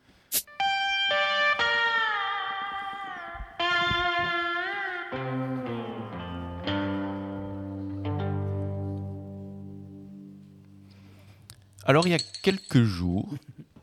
Alors, 11.87 12.07
il 12.07 12.11
y 12.11 12.14
a 12.14 12.18
quelques 12.43 12.82
jours. 12.82 13.28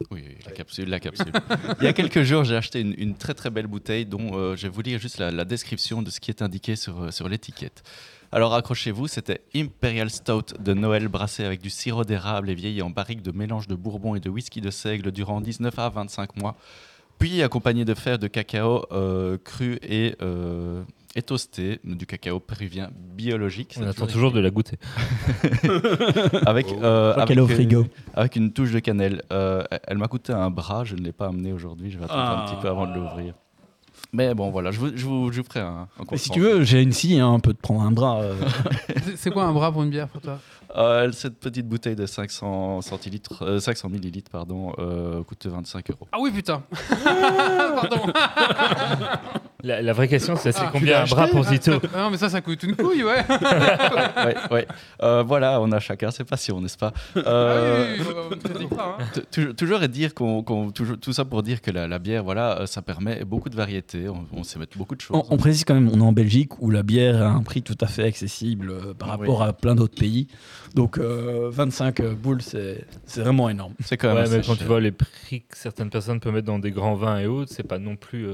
Oui, 0.09 0.23
la 0.45 0.51
capsule, 0.51 0.89
la 0.89 0.99
capsule. 0.99 1.31
il 1.79 1.85
y 1.85 1.87
a 1.87 1.93
quelques 1.93 2.23
jours, 2.23 2.43
j'ai 2.43 2.55
acheté 2.55 2.81
une, 2.81 3.15
très 3.15 3.35
très 3.35 3.51
belle 3.51 3.67
bouteille 3.67 4.05
dont 4.05 4.31
euh, 4.33 4.55
je 4.55 4.63
vais 4.63 4.69
vous 4.69 4.81
lire 4.81 4.99
juste 4.99 5.19
la, 5.19 5.45
description 5.45 6.01
de 6.01 6.09
ce 6.09 6.19
qui 6.19 6.31
est 6.31 6.41
indiqué 6.41 6.75
sur, 6.75 7.03
euh, 7.03 7.11
sur 7.11 7.29
l'étiquette. 7.29 7.83
Alors, 8.31 8.55
accrochez-vous, 8.55 9.07
c'était 9.07 9.41
Imperial 9.53 10.09
Stout 10.09 10.55
de 10.59 10.73
Noël 10.73 11.07
brassé 11.09 11.43
avec 11.43 11.61
du 11.61 11.69
sirop 11.69 12.03
d'érable 12.03 12.49
et 12.49 12.55
vieilli 12.55 12.81
en 12.81 12.89
barrique 12.89 13.21
de 13.21 13.31
mélange 13.31 13.67
de 13.67 13.75
bourbon 13.75 14.15
et 14.15 14.19
de 14.19 14.29
whisky 14.29 14.61
de 14.61 14.71
seigle 14.71 15.11
durant 15.11 15.41
19 15.41 15.77
à 15.77 15.89
25 15.89 16.37
mois. 16.37 16.55
Puis 17.19 17.43
accompagné 17.43 17.85
de 17.85 17.93
fèves 17.93 18.17
de 18.17 18.27
cacao 18.27 18.85
euh, 18.91 19.37
cru 19.37 19.77
et, 19.83 20.15
et 21.15 21.21
toasté, 21.21 21.79
du 21.83 22.05
cacao 22.05 22.39
péruvien 22.39 22.89
biologique. 22.95 23.75
On 23.79 23.85
attend 23.87 24.07
toujours 24.07 24.31
de 24.31 24.39
la 24.39 24.49
goûter. 24.49 24.77
avec, 26.45 26.67
euh, 26.71 27.13
Pas 27.13 27.23
avec, 27.23 27.37
euh, 27.37 27.47
frigo. 27.47 27.85
avec 28.13 28.35
une 28.37 28.53
touche 28.53 28.71
de 28.71 28.79
cannelle. 28.79 29.21
Euh, 29.33 29.63
elle 29.87 29.97
m'a 29.97 30.07
coûté 30.07 30.31
un 30.33 30.49
bras, 30.49 30.83
je 30.85 30.95
ne 30.95 31.01
l'ai 31.01 31.11
pas 31.11 31.27
amené 31.27 31.51
aujourd'hui, 31.53 31.91
je 31.91 31.97
vais 31.97 32.05
attendre 32.05 32.21
un 32.21 32.45
Ah. 32.45 32.45
petit 32.49 32.61
peu 32.61 32.69
avant 32.69 32.87
de 32.87 32.93
l'ouvrir. 32.95 33.33
Mais 34.13 34.33
bon, 34.33 34.49
voilà, 34.51 34.71
je 34.71 34.79
vous, 34.79 34.89
je 34.95 35.05
vous, 35.05 35.31
je 35.31 35.39
vous 35.41 35.47
ferai 35.47 35.59
un, 35.61 35.87
un 35.99 36.03
Mais 36.11 36.17
si 36.17 36.29
tu 36.31 36.39
veux, 36.41 36.63
j'ai 36.63 36.81
une 36.81 36.91
scie, 36.91 37.19
hein, 37.19 37.27
on 37.29 37.39
peut 37.39 37.53
te 37.53 37.61
prendre 37.61 37.81
un 37.81 37.91
bras. 37.91 38.21
euh. 38.21 38.35
C'est- 39.05 39.15
C'est 39.17 39.31
quoi 39.31 39.43
un 39.43 39.53
bras 39.53 39.71
pour 39.71 39.83
une 39.83 39.89
bière 39.89 40.07
pour 40.07 40.21
toi? 40.21 40.39
Euh, 40.75 41.11
cette 41.11 41.39
petite 41.39 41.67
bouteille 41.67 41.95
de 41.97 42.05
500, 42.05 42.81
centilitres, 42.81 43.43
euh, 43.43 43.59
500 43.59 43.89
millilitres 43.89 44.31
pardon, 44.31 44.73
euh, 44.79 45.21
coûte 45.23 45.45
25 45.45 45.91
euros. 45.91 46.07
Ah 46.13 46.17
oui, 46.19 46.31
putain 46.31 46.63
Pardon 47.05 48.13
La, 49.63 49.81
la 49.81 49.93
vraie 49.93 50.07
question, 50.07 50.35
c'est 50.35 50.51
Ah, 50.57 50.69
combien 50.71 51.03
un 51.03 51.05
bras 51.05 51.27
pour 51.27 51.43
Zito 51.43 51.73
Ah 51.93 51.99
non, 52.03 52.09
mais 52.11 52.17
ça, 52.17 52.29
ça 52.29 52.41
coûte 52.41 52.63
une 52.63 52.75
couille, 52.75 53.03
ouais. 53.03 53.23
ouais, 53.29 54.35
ouais. 54.51 54.67
Euh, 55.03 55.23
voilà, 55.23 55.61
on 55.61 55.71
a 55.71 55.79
chacun 55.79 56.11
ses 56.11 56.23
passions, 56.23 56.59
n'est-ce 56.61 56.77
pas 56.77 56.93
Euh, 57.17 57.95
Ah 57.97 58.01
oui, 58.01 58.05
oui, 58.07 58.13
on 58.31 58.35
ne 58.35 58.41
critique 58.41 58.69
pas, 58.75 58.97
hein. 58.99 59.53
Toujours 59.57 59.83
est 59.83 59.87
dire 59.87 60.13
qu'on, 60.13 60.43
qu'on- 60.43 60.71
toujours- 60.71 60.97
tout 60.99 61.13
ça 61.13 61.25
pour 61.25 61.43
dire 61.43 61.61
que 61.61 61.71
la, 61.71 61.87
la 61.87 61.99
bière, 61.99 62.23
voilà, 62.23 62.61
euh, 62.61 62.65
ça 62.65 62.81
permet 62.81 63.23
beaucoup 63.23 63.49
de 63.49 63.55
variété. 63.55 64.07
On, 64.09 64.25
on 64.35 64.43
sait 64.43 64.59
mettre 64.59 64.77
beaucoup 64.77 64.95
de 64.95 65.01
choses. 65.01 65.17
On, 65.29 65.33
on 65.35 65.37
précise 65.37 65.63
quand 65.65 65.73
même, 65.73 65.89
on 65.93 65.99
est 65.99 66.03
en 66.03 66.11
Belgique 66.13 66.61
où 66.61 66.69
la 66.69 66.83
bière 66.83 67.21
a 67.21 67.27
un 67.27 67.43
prix 67.43 67.61
tout 67.61 67.77
à 67.81 67.87
fait 67.87 68.03
accessible 68.03 68.69
euh, 68.71 68.93
par 68.93 69.09
Oui. 69.09 69.27
rapport 69.27 69.43
à 69.43 69.53
plein 69.53 69.75
d'autres 69.75 69.99
pays. 69.99 70.27
Donc 70.75 70.97
euh, 70.97 71.49
25 71.51 72.01
boules, 72.13 72.41
c'est 72.41 72.85
vraiment 73.17 73.49
énorme. 73.49 73.73
C'est 73.83 73.97
quand 73.97 74.07
même 74.07 74.17
Ouais, 74.17 74.23
assez 74.23 74.37
mais 74.37 74.43
quand 74.43 74.55
tu 74.55 74.63
vois 74.63 74.79
les 74.81 74.91
prix 74.91 75.41
que 75.41 75.57
certaines 75.57 75.89
personnes 75.89 76.19
peuvent 76.19 76.33
mettre 76.33 76.47
dans 76.47 76.59
des 76.59 76.71
grands 76.71 76.95
vins 76.95 77.19
et 77.19 77.27
autres, 77.27 77.51
c'est 77.53 77.67
pas 77.67 77.77
non 77.79 77.95
plus. 77.95 78.27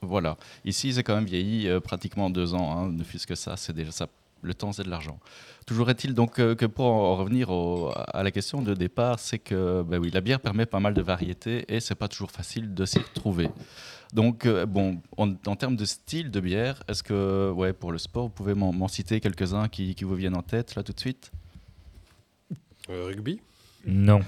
Voilà. 0.00 0.36
Ici, 0.64 0.92
c'est 0.92 1.02
quand 1.02 1.14
même 1.16 1.24
vieilli 1.24 1.68
euh, 1.68 1.80
pratiquement 1.80 2.30
deux 2.30 2.54
ans. 2.54 2.70
Hein, 2.78 2.88
ne 2.92 3.02
fût-ce 3.04 3.26
que 3.26 3.34
ça, 3.34 3.56
c'est 3.56 3.72
déjà 3.74 3.90
ça. 3.90 4.06
Le 4.40 4.54
temps, 4.54 4.70
c'est 4.72 4.84
de 4.84 4.88
l'argent. 4.90 5.18
Toujours 5.66 5.90
est-il 5.90 6.14
donc 6.14 6.38
euh, 6.38 6.54
que 6.54 6.64
pour 6.64 6.86
en 6.86 7.16
revenir 7.16 7.50
au- 7.50 7.90
à 7.94 8.22
la 8.22 8.30
question 8.30 8.62
de 8.62 8.72
départ, 8.74 9.18
c'est 9.18 9.40
que 9.40 9.82
ben 9.82 9.98
oui, 9.98 10.10
la 10.12 10.20
bière 10.20 10.38
permet 10.38 10.64
pas 10.64 10.78
mal 10.78 10.94
de 10.94 11.02
variétés 11.02 11.64
et 11.68 11.80
c'est 11.80 11.96
pas 11.96 12.06
toujours 12.06 12.30
facile 12.30 12.72
de 12.72 12.84
s'y 12.86 13.00
retrouver. 13.00 13.48
Donc, 14.12 14.46
euh, 14.46 14.64
bon, 14.64 15.00
en, 15.16 15.32
en 15.44 15.56
termes 15.56 15.74
de 15.74 15.84
style 15.84 16.30
de 16.30 16.38
bière, 16.38 16.82
est-ce 16.86 17.02
que, 17.02 17.50
ouais, 17.50 17.72
pour 17.72 17.90
le 17.90 17.98
sport, 17.98 18.24
vous 18.24 18.30
pouvez 18.30 18.54
m'en 18.54 18.72
m'en 18.72 18.86
citer 18.88 19.18
quelques-uns 19.20 19.68
qui, 19.68 19.96
qui 19.96 20.04
vous 20.04 20.14
viennent 20.14 20.36
en 20.36 20.42
tête 20.42 20.76
là 20.76 20.84
tout 20.84 20.92
de 20.92 21.00
suite? 21.00 21.32
Euh, 22.88 23.06
rugby? 23.06 23.40
Non. 23.84 24.20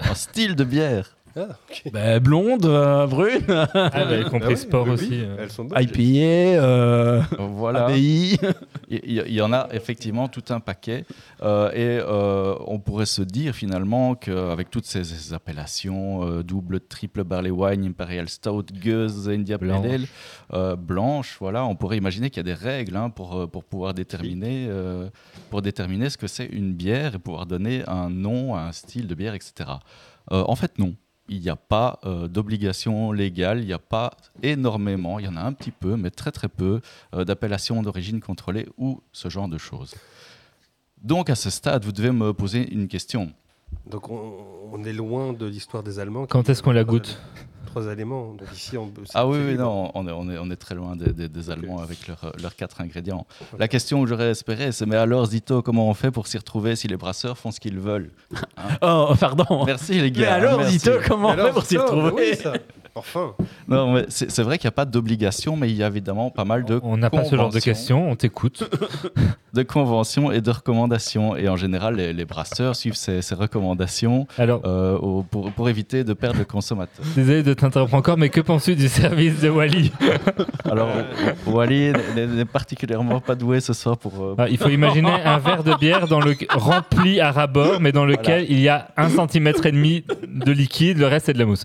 Un 0.00 0.14
style 0.14 0.54
de 0.54 0.64
bière? 0.64 1.16
Ah. 1.36 1.48
Bah, 1.92 2.20
blonde, 2.20 2.64
euh, 2.64 3.06
brune, 3.06 3.42
Ah, 3.48 3.66
bah, 4.04 4.16
y 4.18 4.24
compris 4.24 4.56
sport 4.56 4.88
aussi. 4.88 5.22
Elles 5.38 5.50
sont 5.50 5.64
bonnes. 5.64 5.82
IPA, 5.82 6.00
euh, 6.62 7.22
Voilà. 7.38 7.86
ABI. 7.86 8.38
Il 8.88 9.32
y 9.32 9.40
en 9.40 9.52
a 9.52 9.68
effectivement 9.72 10.28
tout 10.28 10.44
un 10.50 10.60
paquet. 10.60 11.04
Euh, 11.42 11.70
et 11.72 12.00
euh, 12.00 12.54
on 12.66 12.78
pourrait 12.78 13.06
se 13.06 13.22
dire 13.22 13.54
finalement 13.54 14.14
qu'avec 14.14 14.70
toutes 14.70 14.86
ces, 14.86 15.02
ces 15.02 15.34
appellations, 15.34 16.24
euh, 16.24 16.42
double, 16.42 16.80
triple 16.80 17.24
barley 17.24 17.50
wine, 17.50 17.84
imperial 17.84 18.28
stout, 18.28 18.66
gueuse, 18.72 19.28
India 19.28 19.58
Pale 19.58 19.68
Blanche. 19.68 19.86
Ale, 19.92 20.06
euh, 20.52 20.76
blanche, 20.76 21.36
voilà, 21.40 21.64
on 21.64 21.74
pourrait 21.74 21.96
imaginer 21.96 22.30
qu'il 22.30 22.38
y 22.46 22.50
a 22.50 22.54
des 22.54 22.60
règles 22.60 22.96
hein, 22.96 23.10
pour, 23.10 23.50
pour 23.50 23.64
pouvoir 23.64 23.92
déterminer, 23.94 24.66
euh, 24.68 25.08
pour 25.50 25.62
déterminer 25.62 26.10
ce 26.10 26.16
que 26.18 26.26
c'est 26.28 26.46
une 26.46 26.72
bière 26.74 27.16
et 27.16 27.18
pouvoir 27.18 27.46
donner 27.46 27.82
un 27.88 28.08
nom, 28.08 28.54
un 28.56 28.70
style 28.72 29.06
de 29.08 29.14
bière, 29.14 29.34
etc. 29.34 29.70
Euh, 30.32 30.44
en 30.46 30.54
fait, 30.56 30.78
non. 30.78 30.94
Il 31.28 31.40
n'y 31.40 31.48
a 31.48 31.56
pas 31.56 32.00
euh, 32.04 32.28
d'obligation 32.28 33.10
légale, 33.12 33.60
il 33.60 33.66
n'y 33.66 33.72
a 33.72 33.78
pas 33.78 34.10
énormément, 34.42 35.18
il 35.18 35.24
y 35.24 35.28
en 35.28 35.36
a 35.36 35.40
un 35.40 35.52
petit 35.54 35.70
peu, 35.70 35.96
mais 35.96 36.10
très 36.10 36.30
très 36.32 36.48
peu, 36.48 36.80
euh, 37.14 37.24
d'appellations 37.24 37.82
d'origine 37.82 38.20
contrôlée 38.20 38.68
ou 38.76 39.00
ce 39.12 39.28
genre 39.30 39.48
de 39.48 39.56
choses. 39.58 39.94
Donc 41.02 41.30
à 41.30 41.34
ce 41.34 41.50
stade, 41.50 41.84
vous 41.84 41.92
devez 41.92 42.10
me 42.10 42.32
poser 42.32 42.70
une 42.72 42.88
question. 42.88 43.32
Donc 43.86 44.10
on, 44.10 44.34
on 44.72 44.84
est 44.84 44.92
loin 44.92 45.32
de 45.32 45.46
l'histoire 45.46 45.82
des 45.82 45.98
Allemands. 45.98 46.26
Quand 46.26 46.48
est-ce 46.48 46.62
qu'on 46.62 46.72
la 46.72 46.84
goûte? 46.84 47.18
Trois 47.74 47.92
éléments. 47.92 48.34
Donc 48.34 48.48
ici, 48.52 48.76
on, 48.76 48.90
Ah 49.14 49.26
oui, 49.26 49.54
non, 49.56 49.90
on 49.94 50.06
est, 50.08 50.12
on 50.12 50.30
est, 50.30 50.38
on 50.38 50.50
est 50.50 50.56
très 50.56 50.74
loin 50.74 50.96
des, 50.96 51.12
des- 51.12 51.28
des 51.28 51.50
Allemands 51.50 51.78
avec 51.80 52.06
leurs 52.08 52.32
leurs 52.40 52.54
quatre 52.56 52.80
ingrédients. 52.80 53.26
La 53.58 53.68
question 53.68 54.02
que 54.02 54.08
j'aurais 54.08 54.30
espéré, 54.30 54.72
c'est 54.72 54.86
mais 54.86 54.96
alors 54.96 55.26
Zito, 55.26 55.62
comment 55.62 55.88
on 55.88 55.94
fait 55.94 56.10
pour 56.10 56.26
s'y 56.26 56.38
retrouver 56.38 56.76
si 56.76 56.88
les 56.88 56.96
brasseurs 56.96 57.36
font 57.38 57.50
ce 57.50 57.60
qu'ils 57.60 57.78
veulent 57.80 58.10
Oh, 58.82 59.12
pardon. 59.18 59.64
Merci 59.66 59.94
les 59.94 60.02
Mais 60.02 60.10
gars. 60.10 60.34
alors, 60.34 60.58
merci. 60.58 60.78
Zito, 60.78 60.92
comment 61.06 61.28
on 61.28 61.32
Alors, 61.32 61.46
fait 61.48 61.52
pour 61.52 61.64
s'y 61.64 61.76
retrouver? 61.78 62.12
oui, 62.30 62.36
ça. 62.36 62.52
Enfin. 62.96 63.34
Non, 63.66 63.92
mais 63.92 64.04
c'est 64.08 64.30
c'est 64.30 64.42
vrai 64.44 64.56
qu'il 64.58 64.66
n'y 64.68 64.72
a 64.74 64.76
pas 64.76 64.84
d'obligation, 64.84 65.56
mais 65.56 65.68
il 65.68 65.76
y 65.76 65.82
a 65.82 65.88
évidemment 65.88 66.30
pas 66.30 66.44
mal 66.44 66.64
de 66.64 66.78
On 66.84 66.96
n'a 66.96 67.10
pas 67.10 67.24
ce 67.24 67.34
genre 67.34 67.50
de 67.50 67.58
questions, 67.58 68.08
on 68.10 68.14
t'écoute. 68.16 68.68
de 69.52 69.62
conventions 69.62 70.30
et 70.30 70.40
de 70.40 70.50
recommandations. 70.50 71.36
Et 71.36 71.48
en 71.48 71.56
général, 71.56 71.96
les, 71.96 72.12
les 72.12 72.24
brasseurs 72.24 72.76
suivent 72.76 72.94
ces, 72.94 73.20
ces 73.22 73.34
recommandations 73.34 74.26
Alors, 74.38 74.60
euh, 74.64 74.96
au- 74.98 75.22
pour, 75.22 75.50
pour 75.52 75.68
éviter 75.68 76.04
de 76.04 76.12
perdre 76.12 76.38
le 76.38 76.44
consommateur. 76.44 77.04
désolé 77.16 77.42
de 77.42 77.54
t'interrompre 77.54 77.94
encore, 77.94 78.16
mais 78.16 78.28
que 78.28 78.40
penses-tu 78.40 78.76
du 78.76 78.88
service 78.88 79.40
de 79.40 79.48
Wally? 79.48 79.92
Alors, 80.70 80.88
Wally 81.46 81.92
n'est- 82.14 82.26
n'est 82.26 82.44
particulièrement 82.44 83.20
pas 83.20 83.34
doué 83.34 83.60
ce 83.60 83.72
soir 83.72 83.96
pour. 83.98 84.12
euh, 84.22 84.34
Ah, 84.38 84.48
Il 84.48 84.56
faut 84.58 84.68
imaginer 84.68 85.10
un 85.24 85.38
verre 85.38 85.64
de 85.64 85.74
bière 85.74 86.06
dans 86.06 86.20
le, 86.20 86.36
rempli 86.50 87.20
à 87.20 87.32
ras-bord, 87.32 87.80
mais 87.80 87.92
dans 87.92 88.04
lequel 88.04 88.46
il 88.48 88.60
y 88.60 88.68
a 88.68 88.88
un 88.96 89.08
centimètre 89.08 89.66
et 89.66 89.72
demi 89.72 90.04
de 90.28 90.52
liquide, 90.52 90.98
le 90.98 91.06
reste 91.06 91.26
c'est 91.26 91.32
de 91.32 91.38
la 91.38 91.46
mousse. 91.46 91.64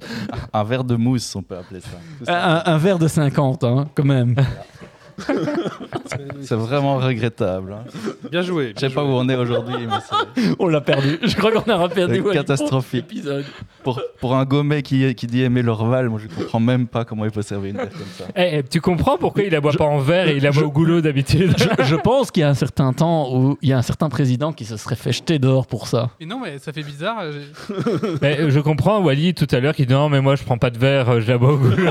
un 0.54 0.64
verre 0.64 0.84
de 0.84 0.96
mousse, 0.96 1.19
on 1.36 1.42
peut 1.44 1.58
appeler 1.58 1.82
ça. 1.82 1.90
Tout 2.20 2.26
ça. 2.26 2.66
un, 2.68 2.74
un 2.74 2.78
verre 2.78 3.00
de 3.00 3.08
50, 3.08 3.64
hein, 3.64 3.88
quand 3.96 4.06
même. 4.06 4.36
C'est 6.42 6.56
vraiment 6.56 6.98
regrettable. 6.98 7.74
hein. 7.74 7.84
Bien 8.32 8.42
joué. 8.42 8.74
Je 8.76 8.82
sais 8.82 8.90
pas 8.90 9.04
où 9.04 9.08
on 9.08 9.28
est 9.30 9.36
aujourd'hui, 9.36 9.76
mais 9.88 9.96
c'est 10.36 10.56
On 10.60 10.68
l'a 10.68 10.82
perdu. 10.82 11.20
Je 11.24 11.36
crois 11.36 11.52
qu'on 11.52 11.72
a 11.72 11.90
perdu. 11.90 12.22
c'est 12.26 12.34
catastrophique. 12.34 13.06
Épisode. 13.06 13.46
Pour, 13.84 14.02
pour 14.20 14.36
un 14.36 14.46
gourmet 14.46 14.82
qui, 14.82 15.14
qui 15.16 15.28
dit 15.28 15.44
aimer 15.44 15.62
l'Orval, 15.62 16.10
moi 16.10 16.20
je 16.22 16.28
comprends 16.34 16.60
même 16.60 16.88
pas 16.88 17.06
comment 17.06 17.26
il 17.26 17.32
peut 17.32 17.42
servir 17.42 17.72
une 17.72 17.78
bière 17.78 17.90
comme 17.90 18.02
ça. 18.18 18.26
Eh, 18.36 18.58
eh, 18.60 18.64
tu 18.64 18.82
comprends 18.82 19.18
pourquoi 19.18 19.44
il 19.44 19.52
la 19.52 19.62
boit 19.62 19.72
pas 19.74 19.86
en 19.86 20.00
verre 20.00 20.28
et 20.28 20.38
il 20.38 20.44
la 20.44 20.52
boit 20.52 20.64
au 20.64 20.72
goulot 20.72 21.02
d'habitude? 21.02 21.54
je, 21.58 21.84
je 21.86 21.96
pense 21.96 22.32
qu'il 22.32 22.42
y 22.42 22.44
a 22.44 22.50
un 22.50 22.54
certain 22.54 22.92
temps 22.94 23.34
où 23.36 23.58
il 23.62 23.70
y 23.70 23.74
a 23.74 23.78
un 23.78 23.82
certain 23.84 24.10
président 24.10 24.52
qui 24.54 24.66
se 24.66 24.78
serait 24.78 24.96
fait 24.96 25.12
jeter 25.12 25.40
dehors 25.40 25.68
pour 25.68 25.88
ça. 25.88 26.10
Mais 26.20 26.26
non, 26.26 26.40
mais 26.44 26.58
ça 26.60 26.72
fait 26.74 26.84
bizarre. 26.84 27.24
j'ai- 27.32 27.76
Mais, 28.22 28.40
euh, 28.40 28.50
Je 28.50 28.60
comprends 28.60 29.00
Wally 29.02 29.34
tout 29.34 29.48
à 29.52 29.60
l'heure 29.60 29.74
qui 29.76 29.86
dit 29.86 29.94
non 29.94 30.10
mais 30.10 30.22
moi 30.22 30.36
je 30.36 30.44
prends 30.44 30.58
pas 30.58 30.70
de 30.70 30.78
verre, 30.78 31.10
euh, 31.10 31.22
je 31.22 31.28
la 31.28 31.38
bois 31.38 31.54
au 31.54 31.58
goulot. 31.58 31.76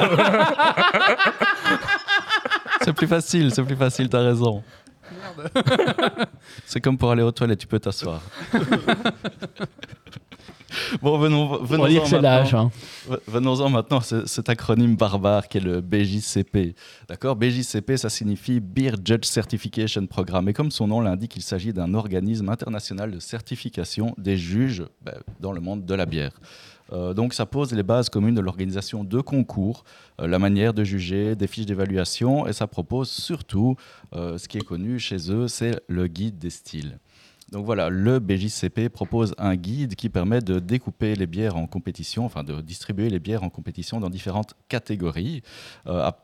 C'est 2.84 2.92
plus 2.92 3.06
facile, 3.06 3.52
c'est 3.54 3.62
plus 3.62 3.76
facile, 3.76 4.08
t'as 4.08 4.22
raison. 4.22 4.62
Merde. 5.10 5.50
C'est 6.66 6.80
comme 6.80 6.98
pour 6.98 7.10
aller 7.10 7.22
aux 7.22 7.32
toilettes, 7.32 7.60
tu 7.60 7.66
peux 7.66 7.78
t'asseoir. 7.78 8.20
bon, 11.02 11.18
venons, 11.18 11.52
On 11.60 11.64
venons 11.64 12.04
c'est 12.04 12.20
l'âge. 12.20 12.54
hein. 12.54 12.70
Venons-en 13.26 13.70
maintenant 13.70 13.98
à 13.98 14.02
ce- 14.02 14.26
cet 14.26 14.48
acronyme 14.50 14.96
barbare 14.96 15.48
qui 15.48 15.58
est 15.58 15.62
le 15.62 15.80
BJCP. 15.80 16.74
D'accord? 17.08 17.36
BJCP, 17.36 17.96
ça 17.96 18.10
signifie 18.10 18.60
Beer 18.60 18.92
Judge 19.04 19.24
Certification 19.24 20.06
Programme. 20.06 20.48
Et 20.48 20.52
comme 20.52 20.70
son 20.70 20.86
nom 20.88 21.00
l'indique, 21.00 21.36
il 21.36 21.42
s'agit 21.42 21.72
d'un 21.72 21.94
organisme 21.94 22.48
international 22.50 23.10
de 23.10 23.18
certification 23.18 24.14
des 24.18 24.36
juges 24.36 24.84
ben, 25.02 25.14
dans 25.40 25.52
le 25.52 25.60
monde 25.60 25.84
de 25.86 25.94
la 25.94 26.04
bière. 26.06 26.32
Euh, 26.92 27.14
donc 27.14 27.34
ça 27.34 27.46
pose 27.46 27.72
les 27.72 27.82
bases 27.82 28.08
communes 28.08 28.34
de 28.34 28.40
l'organisation 28.40 29.04
de 29.04 29.20
concours, 29.20 29.84
euh, 30.20 30.26
la 30.26 30.38
manière 30.38 30.74
de 30.74 30.84
juger, 30.84 31.36
des 31.36 31.46
fiches 31.46 31.66
d'évaluation, 31.66 32.46
et 32.46 32.52
ça 32.52 32.66
propose 32.66 33.10
surtout, 33.10 33.76
euh, 34.14 34.38
ce 34.38 34.48
qui 34.48 34.58
est 34.58 34.64
connu 34.64 34.98
chez 34.98 35.30
eux, 35.30 35.48
c'est 35.48 35.80
le 35.88 36.06
guide 36.06 36.38
des 36.38 36.50
styles. 36.50 36.98
Donc 37.50 37.64
voilà, 37.64 37.88
le 37.88 38.18
BJCP 38.18 38.90
propose 38.90 39.34
un 39.38 39.56
guide 39.56 39.94
qui 39.94 40.10
permet 40.10 40.40
de 40.40 40.58
découper 40.58 41.14
les 41.14 41.26
bières 41.26 41.56
en 41.56 41.66
compétition, 41.66 42.26
enfin 42.26 42.44
de 42.44 42.60
distribuer 42.60 43.08
les 43.08 43.20
bières 43.20 43.42
en 43.42 43.48
compétition 43.48 44.00
dans 44.00 44.10
différentes 44.10 44.52
catégories, 44.68 45.42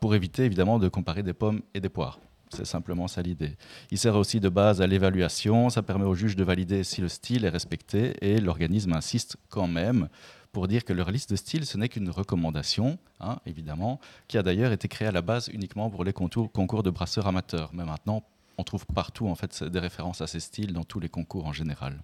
pour 0.01 0.13
éviter 0.13 0.43
évidemment 0.43 0.77
de 0.77 0.87
comparer 0.87 1.23
des 1.23 1.33
pommes 1.33 1.61
et 1.73 1.79
des 1.79 1.89
poires. 1.89 2.19
C'est 2.49 2.65
simplement 2.65 3.07
ça 3.07 3.21
l'idée. 3.21 3.57
Il 3.91 3.97
sert 3.97 4.15
aussi 4.15 4.39
de 4.39 4.49
base 4.49 4.81
à 4.81 4.87
l'évaluation, 4.87 5.69
ça 5.69 5.81
permet 5.81 6.05
aux 6.05 6.13
juges 6.13 6.35
de 6.35 6.43
valider 6.43 6.83
si 6.83 7.01
le 7.01 7.07
style 7.07 7.43
est 7.43 7.49
respecté 7.49 8.13
et 8.21 8.39
l'organisme 8.39 8.93
insiste 8.93 9.37
quand 9.49 9.67
même 9.67 10.09
pour 10.55 10.69
dire 10.69 10.85
que 10.85 10.93
leur 10.93 11.11
liste 11.11 11.31
de 11.31 11.35
styles, 11.35 11.65
ce 11.65 11.77
n'est 11.77 11.89
qu'une 11.89 12.09
recommandation, 12.09 12.97
hein, 13.19 13.39
évidemment, 13.45 13.99
qui 14.29 14.37
a 14.37 14.41
d'ailleurs 14.41 14.71
été 14.71 14.87
créée 14.87 15.09
à 15.09 15.11
la 15.11 15.21
base 15.21 15.49
uniquement 15.49 15.89
pour 15.89 16.05
les 16.05 16.13
concours 16.13 16.81
de 16.81 16.89
brasseurs 16.89 17.27
amateurs. 17.27 17.71
Mais 17.73 17.83
maintenant, 17.83 18.23
on 18.57 18.63
trouve 18.63 18.85
partout 18.85 19.27
en 19.27 19.35
fait 19.35 19.65
des 19.65 19.79
références 19.79 20.21
à 20.21 20.27
ces 20.27 20.39
styles 20.39 20.71
dans 20.71 20.85
tous 20.85 21.01
les 21.01 21.09
concours 21.09 21.45
en 21.45 21.51
général. 21.51 22.01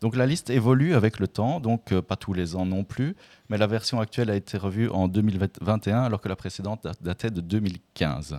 Donc 0.00 0.14
la 0.14 0.26
liste 0.26 0.48
évolue 0.48 0.94
avec 0.94 1.18
le 1.18 1.26
temps, 1.26 1.58
donc 1.58 1.90
euh, 1.90 2.00
pas 2.00 2.14
tous 2.14 2.32
les 2.34 2.54
ans 2.54 2.64
non 2.64 2.84
plus, 2.84 3.16
mais 3.48 3.58
la 3.58 3.66
version 3.66 3.98
actuelle 4.00 4.30
a 4.30 4.36
été 4.36 4.58
revue 4.58 4.88
en 4.88 5.08
2021 5.08 6.02
alors 6.04 6.20
que 6.20 6.28
la 6.28 6.36
précédente 6.36 6.84
dat- 6.84 6.94
datait 7.02 7.30
de 7.32 7.40
2015. 7.40 8.38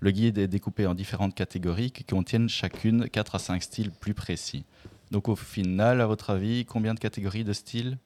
Le 0.00 0.10
guide 0.10 0.36
est 0.36 0.48
découpé 0.48 0.86
en 0.86 0.92
différentes 0.94 1.34
catégories 1.34 1.92
qui 1.92 2.04
contiennent 2.04 2.50
chacune 2.50 3.08
4 3.08 3.36
à 3.36 3.38
5 3.38 3.62
styles 3.62 3.90
plus 3.90 4.12
précis. 4.12 4.66
Donc 5.10 5.30
au 5.30 5.36
final, 5.36 6.02
à 6.02 6.06
votre 6.06 6.28
avis, 6.28 6.66
combien 6.66 6.92
de 6.92 7.00
catégories 7.00 7.44
de 7.44 7.54
styles? 7.54 7.96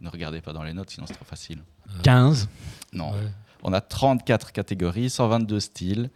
Ne 0.00 0.08
regardez 0.08 0.40
pas 0.40 0.52
dans 0.52 0.62
les 0.62 0.72
notes, 0.72 0.90
sinon 0.90 1.06
c'est 1.06 1.14
trop 1.14 1.24
facile. 1.24 1.62
15. 2.02 2.48
Non, 2.92 3.10
Ouais. 3.12 3.18
on 3.62 3.72
a 3.72 3.80
34 3.80 4.52
catégories, 4.52 5.10
122 5.10 5.60
styles 5.60 6.10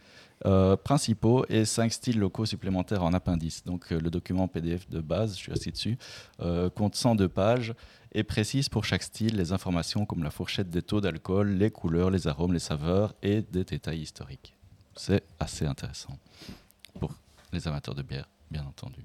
euh, 0.47 0.77
principaux 0.77 1.45
et 1.49 1.65
5 1.65 1.93
styles 1.93 2.19
locaux 2.19 2.45
supplémentaires 2.47 3.03
en 3.03 3.13
appendice. 3.13 3.65
Donc 3.65 3.93
euh, 3.93 4.01
le 4.01 4.11
document 4.11 4.47
PDF 4.49 4.89
de 4.91 5.01
base, 5.01 5.33
je 5.37 5.41
suis 5.43 5.53
assis 5.53 5.71
dessus, 5.73 5.97
euh, 6.41 6.69
compte 6.71 6.95
102 6.97 7.29
pages 7.29 7.73
et 8.13 8.25
précise 8.25 8.69
pour 8.69 8.85
chaque 8.85 9.03
style 9.03 9.37
les 9.37 9.53
informations 9.53 10.05
comme 10.07 10.23
la 10.23 10.31
fourchette 10.31 10.71
des 10.71 10.83
taux 10.83 11.01
d'alcool, 11.01 11.51
les 11.51 11.71
couleurs, 11.71 12.11
les 12.11 12.27
arômes, 12.29 12.53
les 12.53 12.59
saveurs 12.59 13.15
et 13.23 13.43
des 13.43 13.65
détails 13.65 14.01
historiques. 14.01 14.55
C'est 14.97 15.23
assez 15.41 15.67
intéressant 15.67 16.17
pour 17.01 17.13
les 17.53 17.67
amateurs 17.67 17.95
de 17.95 18.03
bière, 18.03 18.29
bien 18.55 18.65
entendu. 18.67 19.01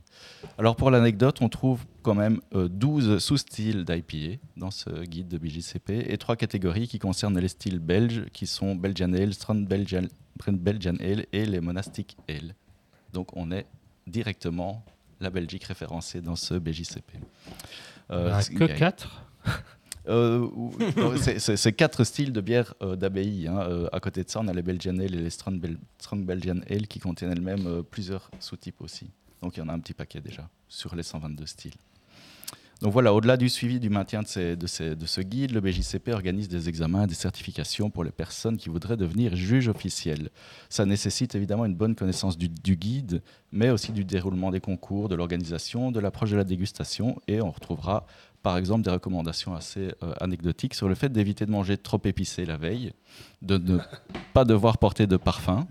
Alors 0.58 0.76
pour 0.76 0.92
l'anecdote, 0.92 1.40
on 1.42 1.50
trouve 1.50 1.84
quand 2.04 2.14
même 2.16 2.40
euh, 2.54 2.68
12 2.70 3.18
sous-styles 3.18 3.84
d'IPA 3.84 4.38
dans 4.58 4.70
ce 4.72 4.90
guide 5.04 5.28
de 5.28 5.38
BJCP 5.38 5.90
et 6.08 6.18
trois 6.18 6.36
catégories 6.36 6.88
qui 6.88 7.00
concernent 7.00 7.40
les 7.40 7.48
styles 7.48 7.80
belges 7.80 8.26
qui 8.32 8.46
sont 8.46 8.76
Belgian 8.76 9.12
Ale, 9.14 9.34
Strand 9.34 9.56
Belgian, 9.68 10.04
Belgian 10.48 10.96
Ale 11.00 11.26
et 11.34 11.46
les 11.46 11.62
Monastic 11.62 12.16
Ale. 12.30 12.54
Donc 13.14 13.36
on 13.36 13.52
est 13.52 13.66
directement 14.06 14.84
la 15.20 15.30
Belgique 15.32 15.64
référencée 15.64 16.22
dans 16.22 16.36
ce 16.36 16.54
BJCP. 16.54 17.14
Euh, 18.12 18.40
que 18.42 18.54
il 18.54 18.60
y 18.60 18.72
a- 18.72 18.76
4 18.76 19.24
euh, 20.08 20.48
c'est- 21.18 21.72
quatre 21.74 22.04
styles 22.04 22.32
de 22.34 22.42
bière 22.42 22.74
euh, 22.82 22.96
d'abbaye. 22.96 23.48
hein. 23.48 23.60
Euh, 23.62 23.90
à 23.92 24.00
côté 24.00 24.24
de 24.24 24.30
ça, 24.30 24.40
on 24.42 24.48
a 24.48 24.54
les 24.54 24.62
Belgian 24.64 24.94
Ale 24.98 25.14
et 25.16 25.22
les 25.22 25.30
Strong, 25.30 25.60
Bel- 25.60 25.78
Strong 26.00 26.26
Belgian 26.26 26.60
Ale 26.70 26.88
qui 26.88 27.00
contiennent 27.00 27.32
elles-mêmes 27.32 27.68
euh, 27.68 27.82
plusieurs 27.84 28.32
sous-types 28.40 28.82
aussi. 28.82 29.10
Donc 29.42 29.58
il 29.58 29.60
y 29.60 29.64
en 29.64 29.70
a 29.70 29.74
un 29.74 29.80
petit 29.80 29.94
paquet 29.94 30.22
déjà 30.22 30.50
sur 30.68 30.96
les 30.96 31.04
122 31.04 31.46
styles. 31.46 31.74
Donc 32.82 32.94
voilà, 32.94 33.14
au-delà 33.14 33.36
du 33.36 33.50
suivi 33.50 33.78
du 33.82 33.90
maintien 33.90 34.22
de, 34.22 34.68
ce 34.68 35.22
guide, 35.22 35.52
le 35.52 35.60
BJCP 35.60 36.14
organise 36.14 36.48
des 36.48 36.70
examens, 36.70 37.08
des 37.08 37.14
certifications 37.14 37.90
pour 37.90 38.06
les 38.06 38.12
personnes 38.12 38.56
qui 38.56 38.70
voudraient 38.70 38.96
devenir 38.96 39.36
juges 39.36 39.68
officiels. 39.68 40.30
Ça 40.70 40.86
nécessite 40.86 41.36
évidemment 41.36 41.66
une 41.66 41.76
bonne 41.76 41.94
connaissance 41.94 42.38
du, 42.38 42.48
du 42.48 42.78
guide, 42.78 43.22
mais 43.52 43.70
aussi 43.70 43.92
du 43.92 44.06
déroulement 44.06 44.50
des 44.50 44.62
concours, 44.62 45.10
de 45.10 45.16
l'organisation, 45.16 45.92
de 45.92 46.00
l'approche 46.00 46.32
de 46.32 46.38
la 46.38 46.46
dégustation, 46.46 47.22
et 47.28 47.42
on 47.42 47.52
retrouvera 47.52 48.06
par 48.44 48.56
exemple 48.56 48.84
des 48.84 48.92
recommandations 48.92 49.54
assez 49.56 49.94
euh, 50.02 50.14
anecdotiques 50.22 50.74
sur 50.74 50.88
le 50.88 50.96
fait 50.96 51.10
d'éviter 51.10 51.46
de 51.46 51.52
manger 51.52 51.78
trop 51.78 52.00
épicé 52.06 52.46
la 52.46 52.56
veille, 52.56 52.94
de 53.42 53.58
ne 53.58 53.80
pas 54.34 54.46
devoir 54.46 54.78
porter 54.78 55.06
de 55.06 55.18
parfum, 55.18 55.68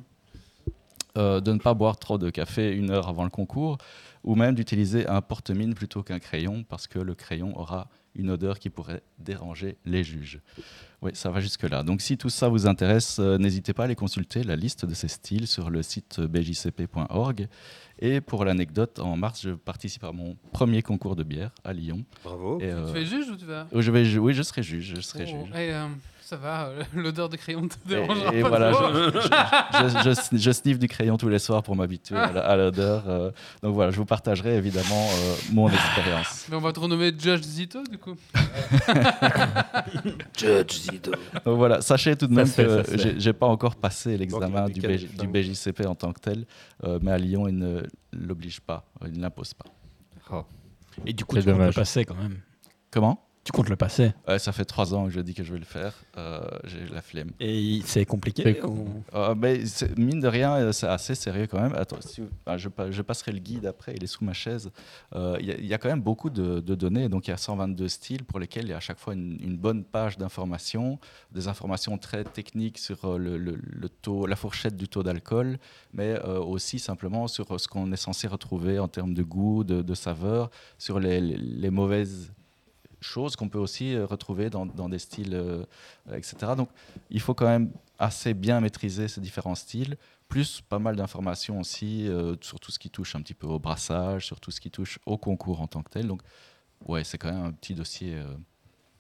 euh, 1.16 1.40
de 1.40 1.52
ne 1.52 1.58
pas 1.58 1.74
boire 1.74 1.98
trop 1.98 2.18
de 2.18 2.30
café 2.30 2.70
une 2.72 2.90
heure 2.90 3.08
avant 3.08 3.24
le 3.24 3.30
concours, 3.30 3.78
ou 4.24 4.34
même 4.34 4.54
d'utiliser 4.54 5.06
un 5.06 5.22
porte-mine 5.22 5.74
plutôt 5.74 6.02
qu'un 6.02 6.18
crayon, 6.18 6.64
parce 6.68 6.86
que 6.86 6.98
le 6.98 7.14
crayon 7.14 7.56
aura 7.58 7.88
une 8.14 8.30
odeur 8.30 8.58
qui 8.58 8.68
pourrait 8.68 9.02
déranger 9.18 9.76
les 9.84 10.02
juges. 10.02 10.40
Oui, 11.02 11.12
ça 11.14 11.30
va 11.30 11.38
jusque-là. 11.38 11.84
Donc 11.84 12.00
si 12.02 12.18
tout 12.18 12.30
ça 12.30 12.48
vous 12.48 12.66
intéresse, 12.66 13.18
euh, 13.20 13.38
n'hésitez 13.38 13.72
pas 13.72 13.82
à 13.82 13.86
aller 13.86 13.94
consulter 13.94 14.42
la 14.42 14.56
liste 14.56 14.84
de 14.84 14.92
ces 14.94 15.06
styles 15.06 15.46
sur 15.46 15.70
le 15.70 15.82
site 15.82 16.18
bjcp.org. 16.20 17.46
Et 18.00 18.20
pour 18.20 18.44
l'anecdote, 18.44 18.98
en 18.98 19.16
mars, 19.16 19.40
je 19.42 19.50
participe 19.50 20.02
à 20.04 20.10
mon 20.12 20.36
premier 20.52 20.82
concours 20.82 21.14
de 21.14 21.22
bière 21.22 21.50
à 21.62 21.72
Lyon. 21.72 22.04
Bravo. 22.24 22.58
Et, 22.60 22.64
euh, 22.64 22.86
Tu 22.86 22.92
fais 22.92 23.06
juge 23.06 23.28
ou 23.30 23.36
tu 23.36 23.44
vas 23.44 23.66
où 23.72 23.80
je 23.80 23.90
vais, 23.92 24.04
ju- 24.04 24.18
oui, 24.18 24.34
je 24.34 24.42
serai 24.42 24.62
juge. 24.64 24.94
Je 24.96 25.00
serai 25.00 25.24
Oh, 25.28 25.44
juge. 25.44 25.54
Ça 26.28 26.36
va, 26.36 26.66
euh, 26.66 26.82
l'odeur 26.94 27.30
de 27.30 27.38
crayon 27.38 27.62
ne 27.62 27.68
te 27.68 27.76
Et, 27.86 27.88
dérangera 27.88 28.34
et 28.34 28.42
pas 28.42 28.48
voilà, 28.50 28.72
je, 28.72 28.78
je, 30.12 30.36
je- 30.36 30.36
je 30.36 30.50
sniffe 30.50 30.78
du 30.78 30.86
crayon 30.86 31.16
tous 31.16 31.30
les 31.30 31.38
soirs 31.38 31.62
pour 31.62 31.74
m'habituer 31.74 32.18
à 32.18 32.54
l'odeur. 32.54 33.04
euh, 33.08 33.30
donc 33.62 33.72
voilà, 33.74 33.90
je 33.92 33.96
vous 33.96 34.04
partagerai 34.04 34.56
évidemment 34.56 35.08
euh, 35.10 35.34
mon 35.52 35.70
expérience. 35.70 36.44
Mais 36.50 36.56
on 36.56 36.60
va 36.60 36.74
te 36.74 36.80
renommer 36.80 37.14
Judge 37.18 37.40
Zito 37.44 37.82
du 37.90 37.96
coup. 37.96 38.14
Donc 41.44 41.56
voilà, 41.56 41.80
sachez 41.80 42.16
tout 42.16 42.26
de 42.26 42.34
même 42.34 42.46
ça 42.46 42.64
que 42.64 42.96
j'ai- 42.98 43.18
j'ai 43.18 43.32
pas 43.32 43.46
encore 43.46 43.76
passé 43.76 44.16
l'examen 44.18 44.66
du, 44.68 44.80
BJCP 44.80 45.86
en 45.86 45.94
tant 45.94 46.12
que 46.12 46.20
tel, 46.20 46.44
euh, 46.84 46.98
mais 47.02 47.12
à 47.12 47.18
Lyon, 47.18 47.48
il 47.48 47.56
ne 47.56 47.82
l'oblige 48.12 48.60
pas, 48.60 48.84
il 49.06 49.12
ne 49.12 49.20
l'impose 49.22 49.54
pas. 49.54 49.66
Oh. 50.30 50.44
Et 51.06 51.12
du 51.12 51.24
coup, 51.24 51.36
tu 51.38 51.44
dommage. 51.44 51.74
passer 51.74 52.04
quand 52.04 52.16
même. 52.16 52.38
Comment? 52.90 53.24
Tu 53.48 53.52
comptes 53.52 53.70
le 53.70 53.76
passer. 53.76 54.12
Ouais, 54.28 54.38
Ça 54.38 54.52
fait 54.52 54.66
trois 54.66 54.92
ans 54.92 55.06
que 55.06 55.10
je 55.10 55.20
dis 55.20 55.32
que 55.32 55.42
je 55.42 55.54
vais 55.54 55.58
le 55.58 55.64
faire. 55.64 55.94
euh, 56.18 56.38
j'ai 56.64 56.84
la 56.92 57.00
flemme. 57.00 57.30
Et 57.40 57.80
c'est 57.86 58.04
compliqué. 58.04 58.42
C'est 58.42 58.62
ou- 58.62 59.02
Euh, 59.14 59.34
mais 59.34 59.62
mine 59.96 60.20
de 60.20 60.28
rien, 60.28 60.54
euh, 60.56 60.72
c'est 60.72 60.86
assez 60.86 61.14
sérieux 61.14 61.46
quand 61.46 61.58
même. 61.58 61.72
Attends, 61.74 61.96
si 62.02 62.20
ah, 62.44 62.58
je, 62.58 62.68
pa- 62.68 62.90
je 62.90 63.00
passerai 63.00 63.32
le 63.32 63.38
guide 63.38 63.64
après, 63.64 63.94
il 63.96 64.04
est 64.04 64.06
sous 64.06 64.22
ma 64.22 64.34
chaise. 64.34 64.70
Euh, 65.14 65.38
Il 65.40 65.46
y, 65.46 65.52
a- 65.52 65.56
il 65.56 65.64
y 65.64 65.72
a 65.72 65.78
quand 65.78 65.88
même 65.88 66.02
beaucoup 66.02 66.28
de, 66.28 66.60
de 66.60 66.74
données. 66.74 67.08
Donc 67.08 67.26
il 67.26 67.30
y 67.30 67.32
a 67.32 67.38
122 67.38 67.88
styles 67.88 68.24
pour 68.24 68.38
lesquels 68.38 68.64
il 68.66 68.70
y 68.70 68.72
a 68.74 68.76
à 68.76 68.80
chaque 68.80 68.98
fois 68.98 69.14
une, 69.14 69.38
une 69.40 69.56
bonne 69.56 69.82
page 69.82 70.18
d'informations, 70.18 70.98
des 71.32 71.48
informations 71.48 71.96
très 71.96 72.24
techniques 72.24 72.76
sur 72.76 73.18
le, 73.18 73.38
le- 73.38 73.58
le 73.62 73.88
taux, 73.88 74.26
la 74.26 74.36
fourchette 74.36 74.76
du 74.76 74.88
taux 74.88 75.02
d'alcool, 75.02 75.56
mais 75.94 76.18
euh, 76.22 76.38
aussi 76.38 76.78
simplement 76.78 77.28
sur 77.28 77.58
ce 77.58 77.66
qu'on 77.66 77.90
est 77.92 77.96
censé 77.96 78.28
retrouver 78.28 78.78
en 78.78 78.88
termes 78.88 79.14
de 79.14 79.22
goût, 79.22 79.64
de, 79.64 79.80
de 79.80 79.94
saveur, 79.94 80.50
sur 80.76 81.00
les, 81.00 81.18
les- 81.22 81.38
les 81.38 81.70
mauvaises 81.70 82.30
choses 83.00 83.36
qu'on 83.36 83.48
peut 83.48 83.58
aussi 83.58 83.94
euh, 83.94 84.06
retrouver 84.06 84.50
dans, 84.50 84.66
dans 84.66 84.88
des 84.88 84.98
styles, 84.98 85.34
euh, 85.34 85.64
etc. 86.12 86.52
Donc 86.56 86.68
il 87.10 87.20
faut 87.20 87.34
quand 87.34 87.46
même 87.46 87.70
assez 87.98 88.34
bien 88.34 88.60
maîtriser 88.60 89.08
ces 89.08 89.20
différents 89.20 89.54
styles, 89.54 89.96
plus 90.28 90.60
pas 90.60 90.78
mal 90.78 90.96
d'informations 90.96 91.60
aussi 91.60 92.06
euh, 92.08 92.34
sur 92.40 92.60
tout 92.60 92.70
ce 92.72 92.78
qui 92.78 92.90
touche 92.90 93.14
un 93.16 93.22
petit 93.22 93.34
peu 93.34 93.46
au 93.46 93.58
brassage, 93.58 94.26
sur 94.26 94.40
tout 94.40 94.50
ce 94.50 94.60
qui 94.60 94.70
touche 94.70 94.98
au 95.06 95.16
concours 95.18 95.60
en 95.60 95.66
tant 95.66 95.82
que 95.82 95.90
tel. 95.90 96.06
Donc, 96.06 96.22
ouais, 96.86 97.02
c'est 97.04 97.18
quand 97.18 97.32
même 97.32 97.44
un 97.46 97.52
petit 97.52 97.74
dossier 97.74 98.14
euh, 98.16 98.24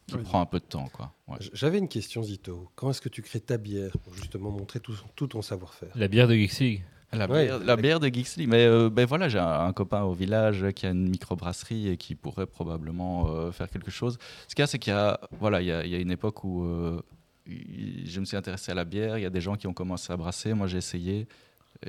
qui 0.06 0.16
Oui. 0.16 0.22
prend 0.22 0.40
un 0.40 0.46
peu 0.46 0.58
de 0.58 0.64
temps. 0.64 0.88
Quoi. 0.92 1.12
Ouais. 1.28 1.36
J'avais 1.52 1.78
une 1.78 1.88
question, 1.88 2.22
Zito. 2.22 2.70
Comment 2.74 2.90
est-ce 2.92 3.00
que 3.02 3.08
tu 3.10 3.22
crées 3.22 3.40
ta 3.40 3.58
bière 3.58 3.92
pour 3.98 4.14
justement 4.14 4.50
montrer 4.50 4.80
tout, 4.80 4.94
tout 5.16 5.26
ton 5.26 5.42
savoir-faire? 5.42 5.90
La 5.94 6.08
bière 6.08 6.26
de 6.28 6.34
Geeks 6.34 6.82
La, 7.12 7.26
Ouais, 7.26 7.44
bière, 7.46 7.58
la 7.60 7.72
avec- 7.72 7.82
bière 7.82 8.00
de 8.00 8.08
Geeksly. 8.08 8.46
Mais 8.46 8.66
euh, 8.66 8.90
ben 8.90 9.06
voilà, 9.06 9.28
j'ai 9.28 9.38
un, 9.38 9.60
un 9.66 9.72
copain 9.72 10.02
au 10.02 10.12
village 10.12 10.66
qui 10.74 10.86
a 10.86 10.90
une 10.90 11.08
microbrasserie 11.08 11.88
et 11.88 11.96
qui 11.96 12.14
pourrait 12.14 12.46
probablement 12.46 13.28
euh, 13.30 13.50
faire 13.50 13.70
quelque 13.70 13.90
chose. 13.90 14.18
Ce 14.46 14.54
qu'il 14.54 14.62
y 14.62 14.64
a, 14.64 14.66
c'est 14.66 14.78
qu'il 14.78 14.92
y 14.92 14.96
a, 14.96 15.18
voilà, 15.40 15.62
il 15.62 15.66
y 15.68 15.72
a, 15.72 15.84
il 15.84 15.90
y 15.90 15.94
a 15.94 15.98
une 15.98 16.10
époque 16.10 16.44
où 16.44 16.64
euh, 16.64 17.00
je 17.46 18.20
me 18.20 18.24
suis 18.26 18.36
intéressé 18.36 18.72
à 18.72 18.74
la 18.74 18.84
bière. 18.84 19.16
Il 19.16 19.22
y 19.22 19.26
a 19.26 19.30
des 19.30 19.40
gens 19.40 19.56
qui 19.56 19.66
ont 19.66 19.72
commencé 19.72 20.12
à 20.12 20.16
brasser. 20.18 20.52
Moi, 20.52 20.66
j'ai 20.66 20.78
essayé. 20.78 21.26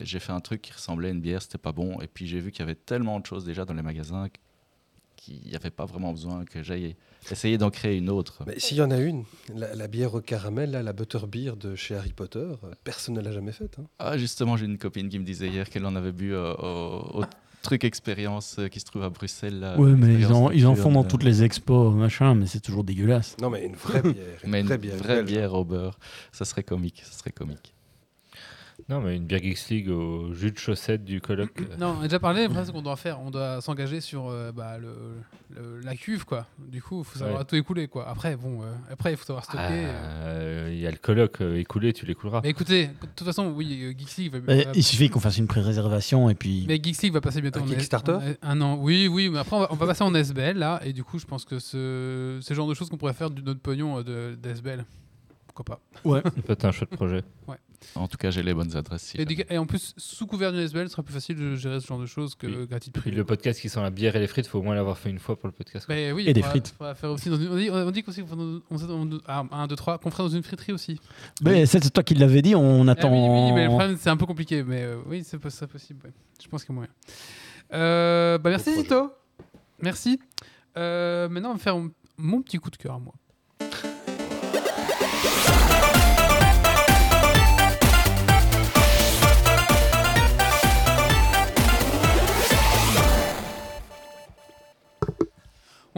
J'ai 0.01 0.19
fait 0.19 0.31
un 0.31 0.39
truc 0.39 0.61
qui 0.61 0.71
ressemblait 0.71 1.07
à 1.09 1.11
une 1.11 1.19
bière, 1.21 1.41
c'était 1.41 1.57
pas 1.57 1.71
bon. 1.71 1.99
Et 1.99 2.07
puis 2.07 2.27
j'ai 2.27 2.39
vu 2.39 2.51
qu'il 2.51 2.59
y 2.59 2.63
avait 2.63 2.75
tellement 2.75 3.19
de 3.19 3.25
choses 3.25 3.43
déjà 3.43 3.65
dans 3.65 3.73
les 3.73 3.81
magasins 3.81 4.27
qu'il 5.37 5.49
n'y 5.49 5.55
avait 5.55 5.69
pas 5.69 5.85
vraiment 5.85 6.11
besoin 6.11 6.45
que 6.45 6.63
j'aille 6.63 6.95
essayer 7.31 7.57
d'en 7.57 7.69
créer 7.69 7.97
une 7.97 8.09
autre. 8.09 8.43
Mais 8.47 8.59
s'il 8.59 8.77
y 8.77 8.81
en 8.81 8.91
a 8.91 8.97
une, 8.97 9.23
la, 9.55 9.75
la 9.75 9.87
bière 9.87 10.13
au 10.13 10.21
caramel, 10.21 10.71
là, 10.71 10.83
la 10.83 10.93
butterbeer 10.93 11.55
de 11.57 11.75
chez 11.75 11.95
Harry 11.95 12.13
Potter, 12.13 12.39
euh, 12.39 12.55
personne 12.83 13.15
ne 13.15 13.21
l'a 13.21 13.31
jamais 13.31 13.51
faite. 13.51 13.77
hein. 13.79 13.85
Ah, 13.99 14.17
justement, 14.17 14.57
j'ai 14.57 14.65
une 14.65 14.77
copine 14.77 15.09
qui 15.09 15.19
me 15.19 15.25
disait 15.25 15.47
hier 15.47 15.69
qu'elle 15.69 15.85
en 15.85 15.95
avait 15.95 16.11
bu 16.11 16.33
euh, 16.33 16.53
au, 16.55 17.21
au 17.21 17.23
truc 17.61 17.83
expérience 17.83 18.55
euh, 18.59 18.67
qui 18.69 18.79
se 18.79 18.85
trouve 18.85 19.03
à 19.03 19.09
Bruxelles. 19.09 19.59
là, 19.59 19.77
Ouais, 19.77 19.91
mais 19.91 20.13
ils 20.15 20.27
en, 20.27 20.49
ils 20.51 20.65
en 20.65 20.75
font 20.75 20.91
dans 20.91 21.03
toutes 21.03 21.23
les 21.23 21.43
expos, 21.43 21.93
machin, 21.93 22.33
mais 22.35 22.47
c'est 22.47 22.61
toujours 22.61 22.83
dégueulasse. 22.83 23.35
Non, 23.41 23.49
mais 23.49 23.65
une 23.65 23.75
vraie 23.75 24.01
bière. 24.01 24.15
Une 24.43 24.49
Mais 24.51 24.61
une 24.61 24.67
vraie 24.67 24.77
vraie 24.97 25.23
bière. 25.23 25.53
au 25.53 25.65
beurre, 25.65 25.99
ça 26.31 26.45
serait 26.45 26.63
comique, 26.63 27.01
ça 27.05 27.17
serait 27.17 27.31
comique. 27.31 27.73
Non, 28.87 29.01
mais 29.01 29.17
une 29.17 29.25
bière 29.25 29.41
Geeks 29.43 29.69
League 29.69 29.89
au 29.89 30.33
jus 30.33 30.51
de 30.51 30.57
chaussette 30.57 31.03
du 31.03 31.21
colloque. 31.21 31.61
euh, 31.61 31.77
Non, 31.77 31.95
on 31.97 32.01
a 32.01 32.03
déjà 32.03 32.19
parlé, 32.19 32.43
après 32.45 32.65
ce 32.65 32.71
qu'on 32.71 32.81
doit 32.81 32.95
faire, 32.95 33.19
on 33.21 33.29
doit 33.29 33.61
s'engager 33.61 33.99
sur 34.01 34.27
euh, 34.29 34.51
bah, 34.51 34.77
le, 34.77 34.93
le- 35.55 35.79
la 35.81 35.95
cuve 35.95 36.25
quoi. 36.25 36.45
Du 36.57 36.81
coup, 36.81 36.99
il 37.01 37.05
faut 37.05 37.19
savoir 37.19 37.39
Ouais. 37.39 37.45
tout 37.45 37.55
écouler 37.55 37.87
quoi. 37.87 38.07
Après, 38.07 38.35
bon, 38.35 38.63
euh, 38.63 38.65
après 38.91 39.11
il 39.13 39.17
faut 39.17 39.25
savoir 39.25 39.43
stocker. 39.45 39.63
euh. 39.69 39.91
euh, 40.23 40.69
Il 40.71 40.79
y 40.79 40.87
a 40.87 40.91
le 40.91 40.97
colloque 40.97 41.41
euh, 41.41 41.57
écoulé, 41.59 41.93
tu 41.93 42.05
l'écouleras. 42.05 42.41
Mais 42.43 42.49
écoutez, 42.49 42.87
de 42.87 42.93
toute 43.15 43.25
façon, 43.27 43.51
oui, 43.55 43.79
euh, 43.83 43.93
Geeks 43.97 44.17
League 44.17 44.31
va, 44.33 44.39
Mais 44.47 44.63
va- 44.63 44.71
il 44.73 44.83
suffit 44.83 45.09
qu'on 45.09 45.19
fasse 45.19 45.37
une 45.37 45.47
pré-réservation 45.47 46.29
et 46.29 46.35
puis. 46.35 46.65
mais 46.67 46.79
Geeks 46.81 47.01
League 47.03 47.13
va 47.13 47.21
passer 47.21 47.41
bientôt 47.41 47.59
Un 47.59 47.63
en 47.63 47.67
Kickstarter 47.67 48.13
en- 48.13 48.21
Un 48.49 48.61
an, 48.61 48.77
oui, 48.79 49.07
oui, 49.07 49.29
mais 49.29 49.39
après 49.39 49.55
on 49.55 49.59
va, 49.59 49.67
on 49.71 49.75
va 49.75 49.85
passer 49.87 50.03
en 50.03 50.13
SBL 50.15 50.57
là, 50.57 50.79
et 50.85 50.93
du 50.93 51.03
coup, 51.03 51.19
je 51.19 51.25
pense 51.25 51.45
que 51.45 51.59
ce, 51.59 52.39
c'est 52.41 52.51
le 52.51 52.55
genre 52.55 52.67
de 52.69 52.73
choses 52.73 52.89
qu'on 52.89 52.97
pourrait 52.97 53.13
faire 53.13 53.29
du 53.29 53.43
notre 53.43 53.59
pognon 53.59 53.99
euh, 53.99 54.03
de 54.03 54.35
d'SBL. 54.35 54.85
Pourquoi 55.47 55.65
pas 55.65 55.81
Ouais. 56.09 56.21
Peut-être 56.21 56.65
un 56.65 56.71
chouette 56.71 56.91
projet. 56.91 57.23
En 57.95 58.07
tout 58.07 58.17
cas, 58.17 58.29
j'ai 58.31 58.43
les 58.43 58.53
bonnes 58.53 58.75
adresses. 58.75 59.03
si 59.03 59.17
et, 59.17 59.21
jamais. 59.21 59.35
du- 59.35 59.43
et 59.49 59.57
en 59.57 59.65
plus, 59.65 59.93
sous 59.97 60.27
couvert 60.27 60.51
d'une 60.51 60.61
SBL, 60.61 60.87
ce 60.87 60.91
sera 60.91 61.03
plus 61.03 61.13
facile 61.13 61.37
de 61.37 61.55
gérer 61.55 61.79
ce 61.79 61.87
genre 61.87 61.99
de 61.99 62.05
choses 62.05 62.35
que 62.35 62.45
Oui. 62.47 62.67
gratuit 62.67 62.91
privé. 62.91 63.15
le 63.15 63.23
podcast 63.23 63.59
qui 63.61 63.69
sent 63.69 63.81
la 63.81 63.89
bière 63.89 64.15
et 64.15 64.19
les 64.19 64.27
frites, 64.27 64.47
faut 64.47 64.59
au 64.59 64.61
moins 64.61 64.75
l'avoir 64.75 64.97
fait 64.97 65.09
une 65.09 65.19
fois 65.19 65.37
pour 65.39 65.47
le 65.47 65.53
podcast. 65.53 65.85
Mais 65.89 66.11
oui, 66.11 66.25
Et 66.27 66.33
des 66.33 66.41
frites. 66.41 66.75
on 66.79 66.83
va 66.83 66.93
faire 66.95 67.11
aussi 67.11 67.29
dans 67.29 67.37
une- 67.37 67.47
on 67.49 67.55
dit, 67.57 67.69
on 67.71 67.91
dit 67.91 68.03
qu'on 68.03 68.11
ferait 68.11 68.23
dans- 68.35 68.59
on 68.69 68.77
sait 68.77 68.87
dans- 68.87 69.07
ah, 69.27 69.45
un, 69.51 69.67
deux, 69.67 69.75
trois, 69.75 69.97
qu'on 69.97 70.11
ferait 70.11 70.23
dans 70.23 70.29
une 70.29 70.43
friterie 70.43 70.73
aussi. 70.73 70.99
Mais 71.41 71.65
c'est 71.65 71.83
c'est 71.83 71.89
toi 71.91 72.03
qui 72.03 72.15
l'avais 72.15 72.41
dit, 72.41 72.53
on 72.55 72.87
Ah 72.87 72.91
attend. 72.91 73.11
oui, 73.11 73.47
oui, 73.49 73.51
mais 73.55 73.63
le 73.63 73.69
problème, 73.69 73.97
c'est 73.99 74.09
un 74.09 74.17
peu 74.17 74.25
compliqué. 74.25 74.63
Mais 74.63 74.83
euh, 74.83 74.97
oui, 75.07 75.23
c'est 75.25 75.37
possible. 75.39 75.99
ouais. 76.03 76.11
Je 76.43 76.47
pense 76.47 76.63
qu'il 76.63 76.73
y 76.73 76.73
a 76.73 76.75
moyen. 76.75 76.91
Euh, 77.73 78.37
bah, 78.37 78.49
merci. 78.49 78.75
Zito. 78.75 79.11
Merci. 79.81 80.19
Euh, 80.77 81.29
maintenant, 81.29 81.51
on 81.51 81.53
va 81.53 81.59
faire 81.59 81.77
mon- 81.77 81.91
mon 82.17 82.41
petit 82.41 82.57
coup 82.57 82.69
de 82.69 82.75
cœur 82.75 82.95
à 82.95 82.99
moi. 82.99 83.13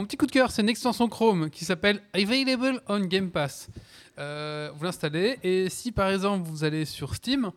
Mon 0.01 0.07
petit 0.07 0.17
coup 0.17 0.25
de 0.25 0.31
cœur, 0.31 0.49
c'est 0.49 0.63
une 0.63 0.69
extension 0.69 1.07
Chrome 1.07 1.51
qui 1.51 1.63
s'appelle 1.63 2.01
Available 2.13 2.81
on 2.87 3.01
Game 3.01 3.29
Pass. 3.29 3.69
Euh, 4.17 4.71
vous 4.73 4.83
l'installez 4.83 5.37
et 5.43 5.69
si 5.69 5.91
par 5.91 6.09
exemple 6.09 6.49
vous 6.49 6.63
allez 6.63 6.85
sur 6.85 7.13
Steam, 7.13 7.51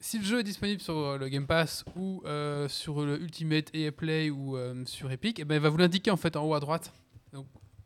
si 0.00 0.18
le 0.18 0.24
jeu 0.24 0.40
est 0.40 0.42
disponible 0.42 0.80
sur 0.80 1.16
le 1.16 1.28
Game 1.28 1.46
Pass 1.46 1.84
ou 1.94 2.20
euh, 2.26 2.68
sur 2.68 3.02
le 3.02 3.22
Ultimate 3.22 3.72
EA 3.74 3.92
Play 3.92 4.28
ou 4.28 4.56
euh, 4.56 4.84
sur 4.86 5.12
Epic, 5.12 5.38
eh 5.38 5.44
ben, 5.44 5.54
il 5.54 5.60
va 5.60 5.68
vous 5.68 5.76
l'indiquer 5.76 6.10
en 6.10 6.16
fait 6.16 6.34
en 6.34 6.44
haut 6.44 6.54
à 6.54 6.58
droite. 6.58 6.92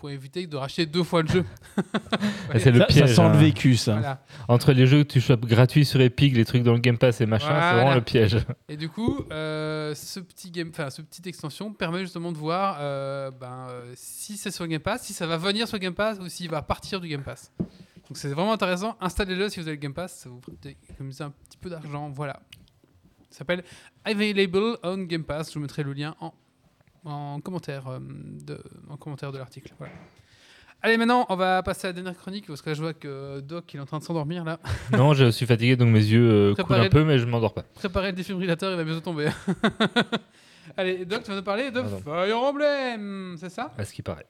Pour 0.03 0.11
éviter 0.11 0.49
de 0.49 0.57
racheter 0.57 0.85
deux 0.85 1.05
fois 1.05 1.23
le 1.23 1.29
jeu. 1.29 1.45
C'est 2.59 2.73
le 2.73 2.81
ça, 2.81 2.87
ça 2.89 2.93
piège. 2.93 3.15
sent 3.15 3.21
hein. 3.21 3.33
le 3.33 3.39
vécu, 3.39 3.77
ça. 3.77 3.93
Voilà. 3.93 4.25
Entre 4.49 4.73
les 4.73 4.89
jeux 4.89 5.05
que 5.05 5.13
tu 5.13 5.21
chopes 5.21 5.47
gratuits 5.47 5.85
sur 5.85 6.01
Epic, 6.01 6.35
les 6.35 6.45
trucs 6.45 6.65
dans 6.65 6.73
le 6.73 6.81
Game 6.81 6.99
Pass 6.99 7.21
et 7.21 7.27
machin, 7.27 7.47
c'est 7.47 7.77
vraiment 7.77 7.95
le 7.95 8.01
piège. 8.01 8.39
Et 8.69 8.77
du 8.77 8.89
coup, 8.89 9.25
euh, 9.31 9.95
ce 9.95 10.19
petit 10.19 10.51
game, 10.51 10.71
enfin, 10.71 10.91
ce 10.91 11.03
petite 11.03 11.29
extension 11.29 11.73
permet 11.73 12.01
justement 12.01 12.33
de 12.33 12.37
voir 12.37 12.79
euh, 12.81 13.31
ben, 13.31 13.69
euh, 13.71 13.93
si 13.95 14.37
c'est 14.37 14.51
sur 14.51 14.65
le 14.65 14.71
Game 14.71 14.81
Pass, 14.81 15.05
si 15.05 15.13
ça 15.13 15.25
va 15.29 15.37
venir 15.37 15.69
sur 15.69 15.77
le 15.77 15.83
Game 15.83 15.95
Pass 15.95 16.19
ou 16.19 16.29
s'il 16.29 16.51
va 16.51 16.63
partir 16.63 17.01
du 17.01 17.07
Game 17.07 17.23
Pass. 17.23 17.53
Donc 17.61 18.17
c'est 18.17 18.31
vraiment 18.31 18.55
intéressant. 18.55 18.97
Installez-le 19.01 19.51
si 19.51 19.61
vous 19.61 19.69
avez 19.69 19.77
le 19.77 19.81
Game 19.81 19.95
Pass, 19.95 20.15
ça 20.15 20.31
vous 20.31 20.41
économiser 20.65 21.23
un 21.23 21.31
petit 21.31 21.59
peu 21.59 21.71
d'argent. 21.71 22.11
Voilà. 22.11 22.41
Ça 23.31 23.39
s'appelle 23.39 23.63
Available 24.05 24.79
on 24.83 24.99
Game 25.05 25.23
Pass. 25.23 25.51
Je 25.51 25.55
vous 25.55 25.61
mettrai 25.61 25.85
le 25.85 25.93
lien 25.93 26.17
en, 26.19 26.35
en 27.05 27.41
commentaire 27.41 27.89
euh, 27.89 27.99
de, 28.01 28.59
en 28.89 28.97
commentaire 28.97 29.33
de 29.33 29.39
l'article. 29.39 29.73
Voilà. 29.79 29.95
Allez, 30.85 30.97
maintenant, 30.97 31.27
on 31.29 31.37
va 31.37 31.63
passer 31.63 31.87
à 31.87 31.91
la 31.91 31.93
dernière 31.93 32.17
chronique 32.17 32.47
parce 32.47 32.61
que 32.61 32.71
là, 32.71 32.75
je 32.75 32.83
vois 32.83 32.93
que 32.93 33.41
Doc 33.41 33.73
il 33.73 33.77
est 33.77 33.81
en 33.81 33.87
train 33.87 33.99
de 33.99 34.05
s'endormir 34.05 34.45
là. 34.45 34.59
non, 34.93 35.15
je 35.15 35.31
suis 35.31 35.47
fatigué 35.47 35.77
donc 35.77 35.91
mes 35.91 36.05
yeux 36.05 36.29
euh, 36.29 36.55
coulent 36.55 36.75
un 36.75 36.89
peu, 36.89 37.05
mais 37.05 37.19
je 37.19 37.27
m'endors 37.27 37.55
pas. 37.55 37.63
Préparez 37.75 38.09
le 38.09 38.17
défibrillateur, 38.17 38.73
il 38.73 38.77
va 38.77 38.85
bientôt 38.85 39.01
tomber. 39.01 39.29
Allez, 40.77 41.05
Doc, 41.05 41.23
tu 41.23 41.31
vas 41.31 41.37
nous 41.37 41.43
parler 41.43 41.71
de 41.71 41.81
Pardon. 41.81 42.01
Fire 42.01 42.39
Emblem, 42.39 43.37
c'est 43.39 43.51
ça? 43.51 43.73
À 43.79 43.85
ce 43.85 43.93
qui 43.93 44.03
paraît. 44.03 44.27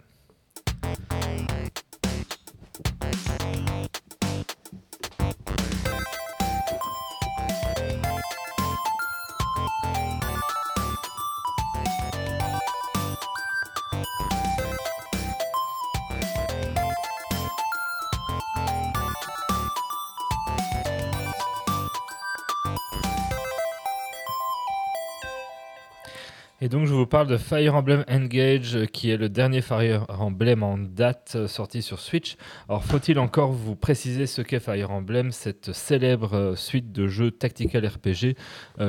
Donc 26.72 26.86
je 26.86 26.94
vous 26.94 27.06
parle 27.06 27.26
de 27.26 27.36
Fire 27.36 27.74
Emblem 27.74 28.02
Engage, 28.08 28.76
euh, 28.76 28.86
qui 28.86 29.10
est 29.10 29.18
le 29.18 29.28
dernier 29.28 29.60
Fire 29.60 30.06
Emblem 30.08 30.62
en 30.62 30.78
date 30.78 31.34
euh, 31.36 31.46
sorti 31.46 31.82
sur 31.82 32.00
Switch. 32.00 32.36
Alors 32.66 32.82
faut-il 32.82 33.18
encore 33.18 33.52
vous 33.52 33.76
préciser 33.76 34.26
ce 34.26 34.40
qu'est 34.40 34.58
Fire 34.58 34.90
Emblem, 34.90 35.32
cette 35.32 35.74
célèbre 35.74 36.32
euh, 36.32 36.56
suite 36.56 36.90
de 36.90 37.08
jeux 37.08 37.30
tactical 37.30 37.86
RPG 37.86 38.36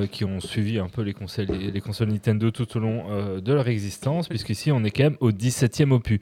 qui 0.09 0.23
ont 0.23 0.39
suivi 0.39 0.79
un 0.79 0.87
peu 0.87 1.01
les 1.01 1.13
consoles, 1.13 1.47
les, 1.47 1.71
les 1.71 1.81
consoles 1.81 2.07
Nintendo 2.07 2.51
tout 2.51 2.77
au 2.77 2.79
long 2.79 3.39
de 3.39 3.53
leur 3.53 3.67
existence, 3.67 4.29
puisqu'ici 4.29 4.71
on 4.71 4.83
est 4.83 4.91
quand 4.91 5.03
même 5.03 5.17
au 5.19 5.31
17e 5.31 5.91
opus. 5.91 6.19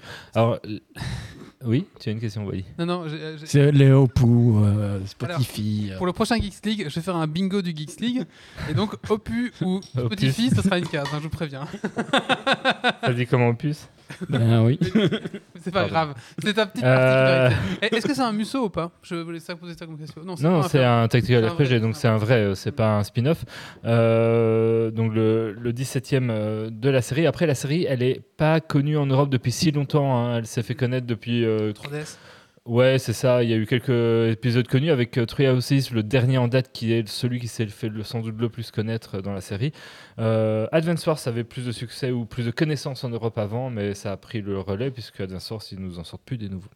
Oui, 1.66 1.86
tu 2.00 2.10
as 2.10 2.12
une 2.12 2.20
question, 2.20 2.46
Wally 2.46 2.66
Non, 2.80 2.86
non, 2.86 3.08
j'ai- 3.08 3.38
j'ai- 3.38 3.46
C'est 3.46 3.72
Léo 3.72 4.08
Pou, 4.08 4.60
euh, 4.64 5.00
Spotify. 5.06 5.90
euh. 5.92 5.98
pour 5.98 6.06
le 6.06 6.14
prochain 6.14 6.36
Geeks 6.38 6.66
League, 6.66 6.86
je 6.90 6.96
vais 6.96 7.02
faire 7.02 7.16
un 7.16 7.28
bingo 7.28 7.62
du 7.62 7.74
Geeks 7.76 8.00
League. 8.00 8.24
Et 8.70 8.74
donc, 8.74 8.96
Opus 9.10 9.52
ou. 9.62 9.82
Spotify, 9.82 10.50
ça 10.50 10.62
sera 10.64 10.78
une 10.80 10.88
case, 10.88 11.08
hein, 11.14 11.18
je 11.18 11.24
vous 11.24 11.30
préviens. 11.30 11.68
Ça 13.04 13.14
dit 13.14 13.26
comment 13.28 13.50
opus? 13.50 13.88
Ben 14.30 14.64
oui. 14.64 14.80
C'est 15.64 15.72
pas 15.72 15.82
Pardon. 15.88 15.90
grave. 15.94 16.14
C'est 16.44 16.54
ta 16.54 16.66
petite 16.66 16.84
Euh, 16.84 17.50
particularité. 17.50 17.86
Et 17.86 17.96
Est-ce 17.98 18.08
que 18.08 18.14
c'est 18.16 18.22
un 18.22 18.32
musso 18.32 18.66
ou 18.66 18.70
pas? 18.70 18.92
Je 19.04 19.16
voulais 19.16 19.40
ça 19.40 19.56
poser 19.56 19.74
ça 19.78 19.86
comme 19.86 19.98
question. 19.98 20.22
Non, 20.26 20.36
Non, 20.42 20.62
pas 20.62 20.70
c'est 20.70 20.84
un 20.84 21.08
tactical 21.08 21.44
c'est 21.44 21.50
un 21.50 21.54
RPG, 21.54 21.82
donc 21.82 21.96
c'est 21.96 22.08
un 22.08 22.12
un 22.12 22.18
vrai, 22.18 22.36
euh, 22.42 22.56
c'est 22.56 22.72
pas 22.74 22.98
un 22.98 23.04
spin-off. 23.04 23.46
Euh, 23.86 24.92
donc 24.92 25.14
le, 25.14 25.54
le 25.54 25.72
17e 25.72 26.28
euh, 26.30 26.70
de 26.72 26.90
la 26.90 27.02
série. 27.02 27.26
Après, 27.28 27.46
la 27.48 27.56
série, 27.56 27.86
elle 27.88 28.04
est 28.04 28.22
pas 28.38 28.60
connue 28.60 28.98
en 28.98 29.06
Europe 29.06 29.30
depuis 29.30 29.52
si 29.52 29.72
longtemps. 29.72 30.18
hein. 30.18 30.38
Elle 30.38 30.46
s'est 30.46 30.64
fait 30.64 30.76
connaître 30.76 31.08
depuis. 31.08 31.46
euh, 31.46 31.72
3DS. 31.74 32.18
Ouais, 32.66 33.00
c'est 33.00 33.14
ça. 33.14 33.44
Il 33.44 33.50
y 33.50 33.54
a 33.54 33.58
eu 33.58 33.66
quelques 33.66 34.32
épisodes 34.32 34.68
connus 34.68 34.92
avec 34.92 35.18
euh, 35.18 35.26
le 35.30 36.02
dernier 36.02 36.38
en 36.38 36.48
date, 36.48 36.72
qui 36.72 36.94
est 36.94 37.08
celui 37.08 37.40
qui 37.40 37.48
s'est 37.48 37.68
fait 37.68 37.90
le, 37.90 38.04
sans 38.04 38.22
doute 38.22 38.40
le 38.40 38.50
plus 38.50 38.72
connaître 38.72 39.18
euh, 39.18 39.22
dans 39.22 39.34
la 39.34 39.42
série. 39.42 39.72
Euh, 40.20 40.68
Advance 40.72 41.06
Wars 41.06 41.20
avait 41.26 41.44
plus 41.44 41.66
de 41.66 41.72
succès 41.72 42.12
ou 42.12 42.26
plus 42.26 42.46
de 42.46 42.52
connaissances 42.52 43.04
en 43.04 43.10
Europe 43.10 43.38
avant, 43.38 43.70
mais 43.70 43.94
ça 43.94 44.12
a 44.12 44.18
pris 44.18 44.42
le 44.42 44.60
relais 44.60 44.92
puisque 44.92 45.22
Advance 45.22 45.50
Wars, 45.52 45.62
ils 45.72 45.80
nous 45.80 46.00
en 46.00 46.04
sortent 46.04 46.24
plus 46.24 46.38
des 46.38 46.50
nouveaux. 46.50 46.70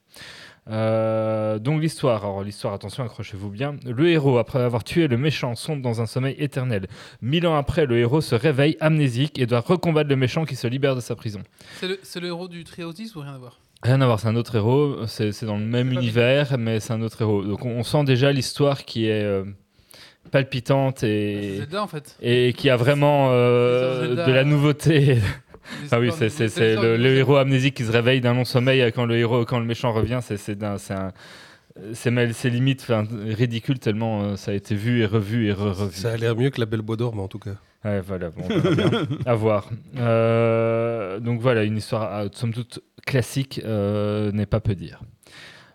Euh, 0.67 1.59
donc 1.59 1.81
l'histoire, 1.81 2.23
alors 2.23 2.43
l'histoire, 2.43 2.73
attention, 2.73 3.03
accrochez-vous 3.03 3.49
bien. 3.49 3.75
Le 3.85 4.09
héros, 4.09 4.37
après 4.37 4.59
avoir 4.59 4.83
tué 4.83 5.07
le 5.07 5.17
méchant, 5.17 5.55
sombre 5.55 5.81
dans 5.81 6.01
un 6.01 6.05
sommeil 6.05 6.35
éternel. 6.39 6.87
Mille 7.21 7.45
ans 7.45 7.55
après, 7.55 7.85
le 7.85 7.97
héros 7.99 8.21
se 8.21 8.35
réveille 8.35 8.77
amnésique 8.79 9.37
et 9.39 9.45
doit 9.45 9.59
recombattre 9.59 10.09
le 10.09 10.15
méchant 10.15 10.45
qui 10.45 10.55
se 10.55 10.67
libère 10.67 10.95
de 10.95 11.01
sa 11.01 11.15
prison. 11.15 11.41
C'est 11.79 11.87
le, 11.87 11.99
c'est 12.01 12.19
le 12.19 12.27
héros 12.27 12.47
du 12.47 12.63
Trio 12.63 12.93
10 12.93 13.15
ou 13.15 13.21
rien 13.21 13.35
à 13.35 13.37
voir? 13.37 13.59
Rien 13.85 14.01
à 14.01 14.05
voir, 14.07 14.19
c'est 14.19 14.27
un 14.27 14.35
autre 14.35 14.55
héros, 14.55 15.05
c'est 15.05 15.43
dans 15.43 15.57
le 15.57 15.63
même 15.65 15.91
univers, 15.91 16.57
mais 16.57 16.79
c'est 16.79 16.93
un 16.93 17.03
autre 17.03 17.21
héros. 17.21 17.43
Donc 17.43 17.63
on, 17.65 17.69
on 17.69 17.83
sent 17.83 18.03
déjà 18.03 18.31
l'histoire 18.31 18.83
qui 18.83 19.05
est 19.05 19.23
euh, 19.23 19.43
palpitante 20.31 21.03
et, 21.03 21.57
Zelda 21.57 21.83
en 21.83 21.87
fait. 21.87 22.17
et 22.19 22.53
qui 22.53 22.71
a 22.71 22.77
vraiment 22.77 23.29
euh, 23.29 24.07
Zelda, 24.07 24.25
de 24.25 24.31
la 24.31 24.39
euh, 24.39 24.43
nouveauté. 24.43 25.19
Ah 25.91 25.99
oui, 25.99 26.11
c'est 26.11 26.29
le, 26.57 27.15
héros 27.15 27.37
amnésique 27.37 27.75
qui 27.75 27.85
se 27.85 27.91
réveille 27.91 28.21
d'un 28.21 28.33
long 28.33 28.45
sommeil 28.45 28.91
quand 28.93 29.05
le 29.05 29.17
héros, 29.17 29.45
quand 29.45 29.59
le 29.59 29.65
méchant 29.65 29.93
revient, 29.93 30.19
c'est 30.21 30.63
un- 30.63 30.77
c'est 31.93 32.49
limite 32.49 32.87
ridicule 33.27 33.79
tellement 33.79 34.21
euh, 34.23 34.35
ça 34.35 34.51
a 34.51 34.53
été 34.53 34.75
vu 34.75 35.01
et 35.01 35.05
revu 35.05 35.47
et 35.47 35.51
re-revu. 35.53 35.93
Ça 35.93 36.11
a 36.13 36.17
l'air 36.17 36.35
mieux 36.35 36.49
que 36.49 36.59
la 36.59 36.65
Belle 36.65 36.81
Bois 36.81 36.95
d'Or, 36.95 37.15
mais 37.15 37.21
en 37.21 37.27
tout 37.27 37.39
cas. 37.39 37.55
Ouais, 37.83 38.01
voilà, 38.01 38.29
bon, 38.29 38.43
on 38.49 38.59
verra 38.59 38.89
bien. 38.89 39.07
à 39.25 39.35
voir. 39.35 39.69
Euh, 39.97 41.19
donc 41.19 41.41
voilà, 41.41 41.63
une 41.63 41.77
histoire 41.77 42.17
euh, 42.17 42.27
somme 42.31 42.53
toute 42.53 42.79
classique 43.05 43.61
euh, 43.63 44.31
n'est 44.31 44.45
pas 44.45 44.59
peu 44.59 44.75
dire. 44.75 45.01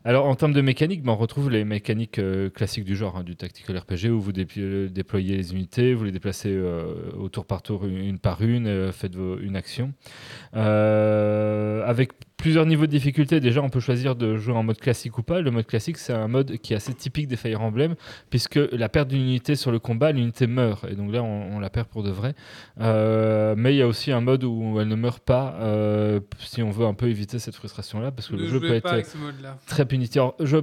Alors 0.04 0.26
en 0.26 0.34
termes 0.34 0.54
de 0.54 0.62
mécanique, 0.62 1.02
ben, 1.02 1.12
on 1.12 1.16
retrouve 1.16 1.50
les 1.50 1.64
mécaniques 1.64 2.18
euh, 2.18 2.48
classiques 2.48 2.84
du 2.84 2.96
genre, 2.96 3.18
hein, 3.18 3.22
du 3.22 3.36
tactical 3.36 3.76
RPG, 3.76 4.08
où 4.10 4.18
vous 4.18 4.32
euh, 4.56 4.88
déployez 4.88 5.36
les 5.36 5.52
unités, 5.52 5.92
vous 5.92 6.04
les 6.04 6.12
déplacez 6.12 6.50
euh, 6.50 7.12
au 7.18 7.28
tour 7.28 7.44
par 7.44 7.60
tour, 7.60 7.84
une, 7.84 8.18
par 8.18 8.40
une, 8.40 8.92
faites 8.92 9.14
une 9.14 9.56
action. 9.56 9.92
Avec 10.54 12.12
plusieurs 12.40 12.66
niveaux 12.66 12.86
de 12.86 12.90
difficulté, 12.90 13.38
déjà 13.40 13.62
on 13.62 13.68
peut 13.68 13.80
choisir 13.80 14.16
de 14.16 14.36
jouer 14.36 14.54
en 14.54 14.62
mode 14.62 14.78
classique 14.78 15.18
ou 15.18 15.22
pas. 15.22 15.40
Le 15.40 15.50
mode 15.50 15.66
classique, 15.66 15.98
c'est 15.98 16.12
un 16.12 16.28
mode 16.28 16.58
qui 16.58 16.72
est 16.72 16.76
assez 16.76 16.94
typique 16.94 17.28
des 17.28 17.36
Fire 17.36 17.60
Emblem, 17.60 17.94
puisque 18.30 18.58
la 18.72 18.88
perte 18.88 19.08
d'une 19.08 19.22
unité 19.22 19.56
sur 19.56 19.70
le 19.70 19.78
combat, 19.78 20.12
l'unité 20.12 20.46
meurt, 20.46 20.84
et 20.84 20.94
donc 20.94 21.12
là 21.12 21.22
on, 21.22 21.56
on 21.56 21.60
la 21.60 21.70
perd 21.70 21.88
pour 21.88 22.02
de 22.02 22.10
vrai. 22.10 22.34
Euh, 22.80 23.54
mais 23.56 23.74
il 23.74 23.76
y 23.78 23.82
a 23.82 23.86
aussi 23.86 24.10
un 24.10 24.20
mode 24.20 24.44
où 24.44 24.80
elle 24.80 24.88
ne 24.88 24.96
meurt 24.96 25.22
pas, 25.22 25.56
euh, 25.60 26.20
si 26.38 26.62
on 26.62 26.70
veut 26.70 26.86
un 26.86 26.94
peu 26.94 27.08
éviter 27.08 27.38
cette 27.38 27.54
frustration-là, 27.54 28.10
parce 28.10 28.28
que 28.28 28.34
Ne 28.34 28.42
le 28.42 28.48
jeu 28.48 28.60
peut 28.60 28.74
être 28.74 29.02
très 29.66 29.84
punitif. 29.86 30.16
Alors, 30.16 30.34
je... 30.40 30.58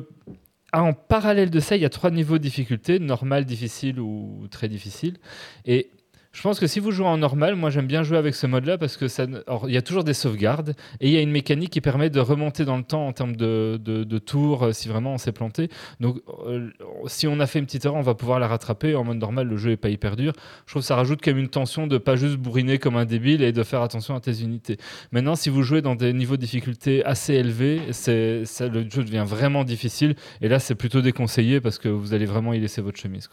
ah, 0.71 0.83
en 0.83 0.93
parallèle 0.93 1.49
de 1.49 1.59
ça, 1.59 1.75
il 1.75 1.81
y 1.81 1.85
a 1.85 1.89
trois 1.89 2.11
niveaux 2.11 2.37
de 2.37 2.43
difficulté, 2.43 2.99
normal, 2.99 3.45
difficile 3.45 3.99
ou 3.99 4.47
très 4.49 4.67
difficile. 4.67 5.17
Et 5.65 5.91
je 6.37 6.43
pense 6.43 6.59
que 6.59 6.67
si 6.67 6.79
vous 6.79 6.91
jouez 6.91 7.07
en 7.07 7.17
normal, 7.17 7.55
moi 7.55 7.71
j'aime 7.71 7.87
bien 7.87 8.03
jouer 8.03 8.19
avec 8.19 8.35
ce 8.35 8.45
mode-là 8.45 8.77
parce 8.77 8.95
que 8.95 9.07
ça, 9.07 9.25
il 9.67 9.73
y 9.73 9.77
a 9.77 9.81
toujours 9.81 10.03
des 10.03 10.13
sauvegardes 10.13 10.75
et 10.99 11.07
il 11.07 11.11
y 11.11 11.17
a 11.17 11.21
une 11.21 11.31
mécanique 11.31 11.71
qui 11.71 11.81
permet 11.81 12.11
de 12.11 12.19
remonter 12.19 12.63
dans 12.63 12.77
le 12.77 12.83
temps 12.83 13.07
en 13.07 13.11
termes 13.11 13.35
de, 13.35 14.19
tours 14.19 14.65
euh, 14.65 14.71
si 14.71 14.87
vraiment 14.87 15.13
on 15.13 15.17
s'est 15.17 15.31
planté. 15.31 15.67
Donc 15.99 16.21
euh, 16.45 16.69
si 17.07 17.25
on 17.25 17.39
a 17.39 17.47
fait 17.47 17.57
une 17.57 17.65
petite 17.65 17.85
erreur, 17.85 17.97
on 17.97 18.03
va 18.03 18.13
pouvoir 18.13 18.37
la 18.37 18.47
rattraper. 18.47 18.93
En 18.93 19.03
mode 19.03 19.17
normal, 19.17 19.47
le 19.47 19.57
jeu 19.57 19.71
est 19.71 19.77
pas 19.77 19.89
hyper 19.89 20.15
dur. 20.15 20.31
Je 20.67 20.73
trouve 20.73 20.83
que 20.83 20.87
ça 20.87 20.95
rajoute 20.95 21.21
quand 21.23 21.31
même 21.31 21.39
une 21.39 21.49
tension 21.49 21.87
de 21.87 21.97
pas 21.97 22.15
juste 22.15 22.35
bourriner 22.35 22.77
comme 22.77 22.97
un 22.97 23.05
débile 23.05 23.41
et 23.41 23.51
de 23.51 23.63
faire 23.63 23.81
attention 23.81 24.15
à 24.15 24.19
tes 24.19 24.43
unités. 24.43 24.77
Maintenant, 25.11 25.35
si 25.35 25.49
vous 25.49 25.63
jouez 25.63 25.81
dans 25.81 25.95
des 25.95 26.13
niveaux 26.13 26.35
de 26.35 26.41
difficulté 26.41 27.03
assez 27.03 27.33
élevés, 27.33 27.81
ça, 27.93 28.11
le 28.11 28.87
jeu 28.87 29.03
devient 29.03 29.25
vraiment 29.27 29.63
difficile. 29.63 30.15
Et 30.41 30.49
là, 30.49 30.59
c'est 30.59 30.75
plutôt 30.75 31.01
déconseillé 31.01 31.61
parce 31.61 31.79
que 31.79 31.89
vous 31.89 32.13
allez 32.13 32.27
vraiment 32.27 32.53
y 32.53 32.59
laisser 32.59 32.81
votre 32.83 32.99
chemise. 32.99 33.27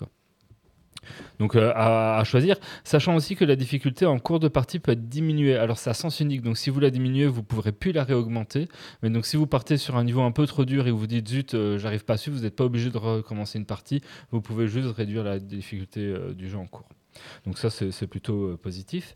Donc 1.39 1.56
euh, 1.56 1.72
à, 1.74 2.22
choisir, 2.24 2.56
sachant 2.85 3.14
aussi 3.16 3.36
que 3.36 3.44
la 3.44 3.56
difficulté 3.56 4.06
en 4.06 4.18
cours 4.18 4.40
de 4.40 4.48
partie 4.48 4.78
peut 4.78 4.93
être 4.93 5.09
diminuée. 5.09 5.56
Alors 5.56 5.78
c'est 5.78 5.90
à 5.90 5.94
sens 5.94 6.20
unique, 6.20 6.43
donc 6.43 6.56
si 6.56 6.70
vous 6.70 6.81
la 6.81 6.90
diminuez, 6.90 7.26
vous 7.26 7.40
ne 7.40 7.47
pourrez 7.47 7.72
plus 7.72 7.93
la 7.93 8.05
réaugmenter. 8.05 8.68
Mais 9.02 9.10
donc 9.10 9.26
si 9.26 9.36
vous 9.36 9.47
partez 9.47 9.76
sur 9.76 9.97
un 9.97 10.05
niveau 10.05 10.22
un 10.22 10.32
peu 10.32 10.47
trop 10.47 10.64
dur 10.64 10.86
et 10.86 10.90
vous 10.90 11.06
dites 11.06 11.28
zut, 11.28 11.55
euh, 11.55 11.78
j'arrive 11.78 12.05
pas 12.05 12.14
à 12.14 12.16
suivre, 12.16 12.36
vous 12.36 12.44
n'êtes 12.44 12.56
pas 12.56 12.64
obligé 12.64 12.90
de 12.90 12.98
recommencer 12.98 13.59
une 13.59 13.66
partie. 13.66 14.02
Vous 14.31 14.40
pouvez 14.40 14.68
juste 14.68 14.89
réduire 14.97 15.24
la 15.24 15.39
difficulté 15.39 16.01
euh, 16.01 16.32
du 16.35 16.48
jeu 16.48 16.59
en 16.59 16.66
cours. 16.66 16.89
Donc 17.47 17.59
ça 17.59 17.70
c'est 17.70 17.90
c'est 17.90 18.06
plutôt 18.06 18.44
euh, 18.44 18.56
positif. 18.56 19.14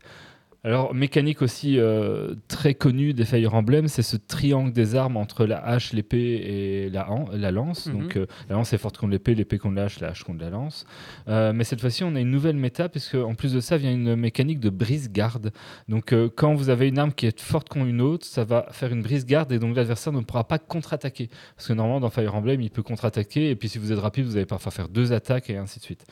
Alors, 0.65 0.93
mécanique 0.93 1.41
aussi 1.41 1.79
euh, 1.79 2.35
très 2.49 2.73
connue 2.73 3.13
des 3.13 3.23
Fire 3.23 3.53
Emblem, 3.55 3.87
c'est 3.87 4.01
ce 4.01 4.17
triangle 4.17 4.73
des 4.73 4.95
armes 4.95 5.15
entre 5.15 5.45
la 5.45 5.65
hache, 5.65 5.93
l'épée 5.93 6.17
et 6.19 6.89
la, 6.89 7.09
han- 7.09 7.29
la 7.33 7.51
lance. 7.51 7.85
Mhm. 7.87 7.93
Donc, 7.97 8.17
euh, 8.17 8.25
la 8.49 8.55
lance 8.55 8.73
est 8.73 8.77
forte 8.77 8.97
contre 8.97 9.11
l'épée, 9.11 9.35
l'épée 9.35 9.57
contre 9.57 9.75
la 9.75 9.83
hache, 9.85 10.01
la 10.01 10.09
hache 10.09 10.25
contre 10.25 10.41
la 10.41 10.49
lance. 10.49 10.85
Euh, 11.29 11.53
mais 11.53 11.63
cette 11.63 11.79
fois-ci, 11.79 12.03
on 12.03 12.13
a 12.13 12.19
une 12.19 12.29
nouvelle 12.29 12.57
méta, 12.57 12.89
puisque 12.89 13.15
en 13.15 13.35
plus 13.35 13.53
de 13.53 13.61
ça, 13.61 13.77
vient 13.77 13.93
une 13.93 14.17
mécanique 14.17 14.59
de 14.59 14.69
brise-garde. 14.69 15.51
Donc, 15.87 16.13
quand 16.35 16.53
vous 16.55 16.69
avez 16.69 16.89
une 16.89 16.99
arme 16.99 17.13
qui 17.13 17.25
est 17.25 17.39
forte 17.39 17.69
contre 17.69 17.85
une 17.85 18.01
autre, 18.01 18.25
ça 18.25 18.43
va 18.43 18.65
faire 18.71 18.91
une 18.91 19.01
brise-garde 19.01 19.53
et 19.53 19.59
donc 19.59 19.77
l'adversaire 19.77 20.11
ne 20.11 20.19
pourra 20.19 20.43
pas 20.43 20.59
contre-attaquer. 20.59 21.29
Parce 21.55 21.69
que 21.69 21.73
normalement, 21.73 22.01
dans 22.01 22.09
Fire 22.09 22.35
Emblem, 22.35 22.59
il 22.59 22.69
peut 22.69 22.83
contre-attaquer, 22.83 23.49
et 23.49 23.55
puis 23.55 23.69
si 23.69 23.77
vous 23.77 23.93
êtes 23.93 23.99
rapide, 23.99 24.25
vous 24.25 24.35
allez 24.35 24.45
parfois 24.45 24.73
faire 24.73 24.89
deux 24.89 25.13
attaques 25.13 25.49
et 25.49 25.55
ainsi 25.55 25.79
de 25.79 25.83
suite. 25.85 26.05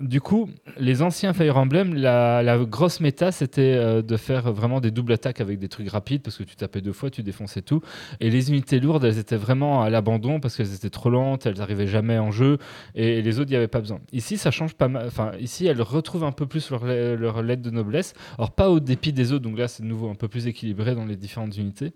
Du 0.00 0.20
coup, 0.20 0.50
les 0.78 1.02
anciens 1.02 1.32
Fire 1.32 1.56
Emblem, 1.58 1.94
la, 1.94 2.42
la 2.42 2.58
grosse 2.64 2.98
méta, 3.00 3.30
c'était 3.36 3.74
euh, 3.74 4.02
de 4.02 4.16
faire 4.16 4.52
vraiment 4.52 4.80
des 4.80 4.90
doubles 4.90 5.12
attaques 5.12 5.40
avec 5.40 5.58
des 5.58 5.68
trucs 5.68 5.88
rapides 5.88 6.22
parce 6.22 6.36
que 6.36 6.42
tu 6.42 6.56
tapais 6.56 6.80
deux 6.80 6.92
fois, 6.92 7.10
tu 7.10 7.22
défonçais 7.22 7.62
tout. 7.62 7.80
Et 8.20 8.30
les 8.30 8.50
unités 8.50 8.80
lourdes, 8.80 9.04
elles 9.04 9.18
étaient 9.18 9.36
vraiment 9.36 9.82
à 9.82 9.90
l'abandon 9.90 10.40
parce 10.40 10.56
qu'elles 10.56 10.74
étaient 10.74 10.90
trop 10.90 11.10
lentes, 11.10 11.46
elles 11.46 11.58
n'arrivaient 11.58 11.86
jamais 11.86 12.18
en 12.18 12.30
jeu 12.30 12.58
et 12.94 13.22
les 13.22 13.38
autres, 13.38 13.50
il 13.50 13.52
n'y 13.52 13.56
avait 13.56 13.68
pas 13.68 13.80
besoin. 13.80 14.00
Ici, 14.12 14.36
ça 14.38 14.50
change 14.50 14.74
pas 14.74 14.88
mal. 14.88 15.06
Enfin, 15.06 15.32
ici, 15.38 15.66
elles 15.66 15.82
retrouvent 15.82 16.24
un 16.24 16.32
peu 16.32 16.46
plus 16.46 16.70
leur, 16.70 16.84
leur 16.84 17.42
lettre 17.42 17.62
de 17.62 17.70
noblesse. 17.70 18.14
Alors, 18.38 18.52
pas 18.52 18.70
au 18.70 18.80
dépit 18.80 19.12
des 19.12 19.32
autres, 19.32 19.44
donc 19.44 19.58
là, 19.58 19.68
c'est 19.68 19.82
de 19.82 19.88
nouveau 19.88 20.08
un 20.08 20.14
peu 20.14 20.28
plus 20.28 20.46
équilibré 20.46 20.94
dans 20.94 21.04
les 21.04 21.16
différentes 21.16 21.56
unités. 21.56 21.92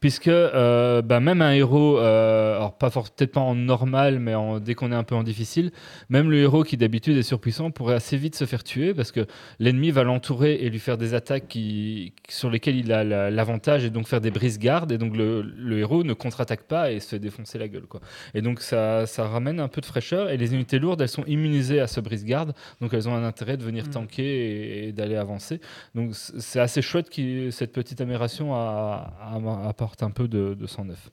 Puisque 0.00 0.28
euh, 0.28 1.00
bah, 1.02 1.20
même 1.20 1.40
un 1.40 1.52
héros, 1.52 1.98
euh, 1.98 2.56
alors 2.56 2.76
pas 2.76 2.90
peut-être 2.90 3.32
pas 3.32 3.40
en 3.40 3.54
normal, 3.54 4.18
mais 4.18 4.34
en- 4.34 4.60
dès 4.60 4.74
qu'on 4.74 4.92
est 4.92 4.94
un 4.96 5.04
peu 5.04 5.14
en 5.14 5.22
difficile, 5.22 5.72
même 6.10 6.30
le 6.30 6.36
héros 6.38 6.64
qui 6.64 6.76
d'habitude 6.76 7.16
est 7.16 7.22
surpuissant 7.22 7.70
pourrait 7.70 7.94
assez 7.94 8.16
vite 8.18 8.34
se 8.36 8.44
faire 8.44 8.62
tuer 8.62 8.92
parce 8.94 9.10
que 9.10 9.26
l'ennemi 9.58 9.90
va 9.90 10.04
l'entourer 10.04 10.54
et 10.56 10.68
lui 10.70 10.78
faire 10.78 10.98
des 10.98 11.14
attaques 11.14 11.48
qui, 11.48 12.12
sur 12.28 12.50
lesquelles 12.50 12.76
il 12.76 12.92
a 12.92 13.04
la- 13.04 13.30
l'avantage 13.30 13.84
et 13.84 13.90
donc 13.90 14.06
faire 14.06 14.20
des 14.20 14.30
brises-gardes 14.30 14.92
et 14.92 14.98
donc 14.98 15.16
le, 15.16 15.40
le 15.42 15.78
héros 15.78 16.04
ne 16.04 16.12
contre-attaque 16.12 16.64
pas 16.64 16.92
et 16.92 17.00
se 17.00 17.08
fait 17.08 17.18
défoncer 17.18 17.58
la 17.58 17.68
gueule. 17.68 17.86
Quoi. 17.86 18.00
Et 18.34 18.42
donc 18.42 18.60
ça, 18.60 19.06
ça 19.06 19.26
ramène 19.26 19.60
un 19.60 19.68
peu 19.68 19.80
de 19.80 19.86
fraîcheur 19.86 20.28
et 20.30 20.36
les 20.36 20.54
unités 20.54 20.78
lourdes 20.78 21.00
elles 21.00 21.08
sont 21.08 21.24
immunisées 21.26 21.80
à 21.80 21.86
ce 21.86 22.00
brise-garde 22.00 22.52
donc 22.80 22.92
elles 22.92 23.08
ont 23.08 23.14
un 23.14 23.24
intérêt 23.24 23.56
de 23.56 23.62
venir 23.62 23.84
Mm. 23.86 23.90
tanker 23.90 24.22
et, 24.24 24.88
et 24.88 24.92
d'aller 24.92 25.16
avancer. 25.16 25.60
Donc 25.94 26.10
c'est 26.14 26.60
assez 26.60 26.82
chouette 26.82 27.08
cette 27.50 27.72
petite 27.72 28.00
amélioration 28.00 28.54
a- 28.54 29.12
a- 29.20 29.68
apporte 29.86 30.02
un 30.02 30.10
peu 30.10 30.26
de, 30.28 30.54
de 30.54 30.66
sang 30.66 30.84
neuf. 30.84 31.10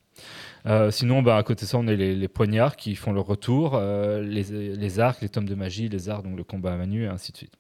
Euh, 0.66 0.90
sinon, 0.92 1.22
bah, 1.22 1.38
à 1.38 1.44
côté 1.44 1.66
de 1.66 1.70
ça, 1.70 1.78
on 1.78 1.88
a 1.88 1.94
les, 1.94 2.16
les 2.16 2.28
poignards 2.28 2.76
qui 2.76 2.96
font 2.96 3.14
leur 3.14 3.26
retour, 3.26 3.76
euh, 3.76 4.22
les, 4.22 4.44
les 4.76 5.00
arcs, 5.00 5.22
les 5.22 5.30
tomes 5.30 5.48
de 5.48 5.56
magie, 5.56 5.90
les 5.90 6.10
arts, 6.10 6.24
donc 6.24 6.36
le 6.36 6.44
combat 6.44 6.74
à 6.74 6.78
main 6.78 6.88
nue, 6.88 7.04
et 7.04 7.08
ainsi 7.08 7.32
de 7.32 7.38
suite. 7.38 7.54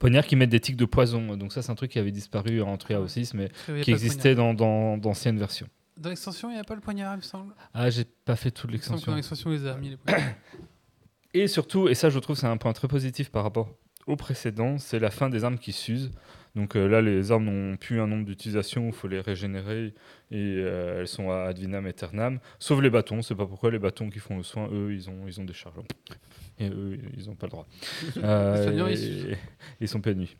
Poignards 0.00 0.26
qui 0.26 0.34
mettent 0.34 0.50
des 0.50 0.58
tics 0.60 0.76
de 0.76 0.84
poison, 0.86 1.36
donc 1.36 1.52
ça 1.52 1.62
c'est 1.62 1.70
un 1.70 1.76
truc 1.76 1.92
qui 1.92 1.98
avait 2.00 2.10
disparu 2.10 2.62
en 2.62 2.76
Trial 2.78 3.08
6, 3.08 3.34
mais 3.34 3.48
qui 3.82 3.92
existait 3.92 4.34
dans 4.34 4.52
dans- 4.54 4.96
d'anciennes 4.98 5.38
versions. 5.38 5.68
Dans 5.96 6.08
l'extension, 6.08 6.50
il 6.50 6.54
n'y 6.54 6.58
a 6.60 6.64
pas 6.64 6.74
le 6.74 6.80
poignard, 6.80 7.14
il 7.14 7.18
me 7.18 7.22
semble. 7.22 7.54
Ah, 7.74 7.88
j'ai 7.90 8.04
pas 8.04 8.34
fait 8.34 8.50
toute 8.50 8.62
que 8.62 8.66
dans 8.68 8.72
l'extension. 8.72 9.14
l'extension, 9.14 9.50
mis 9.50 9.90
les 9.90 9.96
poignards. 9.96 10.22
Et 11.34 11.46
surtout, 11.46 11.88
et 11.88 11.94
ça 11.94 12.08
je 12.08 12.18
trouve 12.18 12.36
c'est 12.36 12.46
un 12.46 12.56
point 12.56 12.72
très 12.72 12.88
positif 12.88 13.30
par 13.30 13.42
rapport 13.44 13.68
au 14.06 14.16
précédent, 14.16 14.78
c'est 14.78 14.98
la 14.98 15.10
fin 15.10 15.28
des 15.28 15.44
armes 15.44 15.58
qui 15.58 15.72
s'usent. 15.72 16.10
Donc 16.54 16.76
euh, 16.76 16.86
là, 16.88 17.00
les 17.02 17.30
armes 17.32 17.44
n'ont 17.44 17.76
plus 17.76 18.00
un 18.00 18.06
nombre 18.06 18.24
d'utilisations, 18.24 18.86
il 18.86 18.92
faut 18.92 19.08
les 19.08 19.20
régénérer 19.20 19.94
et 20.30 20.56
euh, 20.58 21.00
elles 21.00 21.08
sont 21.08 21.30
à 21.30 21.44
ad 21.48 21.58
vinam 21.58 21.86
aeternam. 21.86 22.40
Sauf 22.58 22.80
les 22.80 22.90
bâtons, 22.90 23.22
c'est 23.22 23.34
pas 23.34 23.46
pourquoi 23.46 23.70
les 23.70 23.78
bâtons 23.78 24.10
qui 24.10 24.18
font 24.18 24.36
le 24.36 24.42
soin, 24.42 24.68
eux, 24.72 24.92
ils 24.92 25.08
ont, 25.08 25.26
ils 25.26 25.40
ont 25.40 25.44
des 25.44 25.52
charges. 25.52 25.76
Et 26.58 26.68
eux, 26.68 26.98
ils 27.16 27.26
n'ont 27.28 27.36
pas 27.36 27.46
le 27.46 27.50
droit. 27.50 27.66
Euh, 28.24 28.88
et- 28.88 29.36
ils 29.80 29.88
sont 29.88 30.00
pas 30.00 30.12
de 30.12 30.18
nuit. 30.18 30.36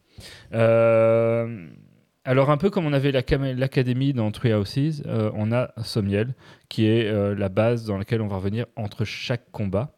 Euh, 0.52 1.68
alors, 2.24 2.50
un 2.50 2.56
peu 2.58 2.68
comme 2.68 2.84
on 2.86 2.92
avait 2.92 3.12
l'académie 3.12 4.12
dans 4.12 4.30
Three 4.30 4.52
Houses, 4.52 5.02
euh, 5.06 5.30
on 5.34 5.50
a 5.52 5.72
Sommiel, 5.82 6.34
qui 6.68 6.84
est 6.86 7.08
euh, 7.08 7.34
la 7.34 7.48
base 7.48 7.86
dans 7.86 7.96
laquelle 7.96 8.20
on 8.20 8.26
va 8.28 8.36
revenir 8.36 8.66
entre 8.76 9.04
chaque 9.04 9.50
combat. 9.50 9.94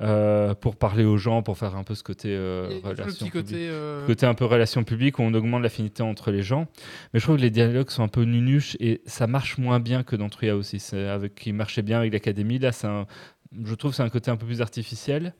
Euh, 0.00 0.54
pour 0.54 0.76
parler 0.76 1.04
aux 1.04 1.16
gens, 1.16 1.42
pour 1.42 1.58
faire 1.58 1.76
un 1.76 1.84
peu 1.84 1.94
ce 1.94 2.02
côté 2.02 2.28
euh, 2.30 2.68
relation 2.84 3.26
publique 3.26 3.32
côté. 3.32 3.54
euh, 3.68 4.06
côté 4.06 4.26
un 4.26 4.34
peu 4.34 4.44
relation 4.44 4.84
publique 4.84 5.18
où 5.18 5.22
on 5.22 5.34
augmente 5.34 5.62
l'affinité 5.62 6.02
entre 6.02 6.30
les 6.30 6.42
gens. 6.42 6.66
Mais 7.12 7.20
je 7.20 7.24
trouve 7.24 7.36
que 7.36 7.42
les 7.42 7.50
dialogues 7.50 7.90
sont 7.90 8.02
un 8.02 8.08
peu 8.08 8.22
nunuches 8.22 8.76
et 8.80 9.02
ça 9.06 9.26
marche 9.26 9.58
moins 9.58 9.80
bien 9.80 10.02
que 10.02 10.16
dans 10.16 10.28
Tria 10.28 10.56
aussi. 10.56 10.82
Avec 10.94 11.34
qui 11.34 11.52
marchait 11.52 11.82
bien 11.82 11.98
avec 11.98 12.12
l'Académie. 12.12 12.58
Là, 12.58 12.70
un- 12.84 13.06
je 13.64 13.74
trouve 13.74 13.92
que 13.92 13.96
c'est 13.96 14.02
un 14.02 14.08
côté 14.10 14.30
un 14.30 14.36
peu 14.36 14.46
plus 14.46 14.60
artificiel. 14.60 15.34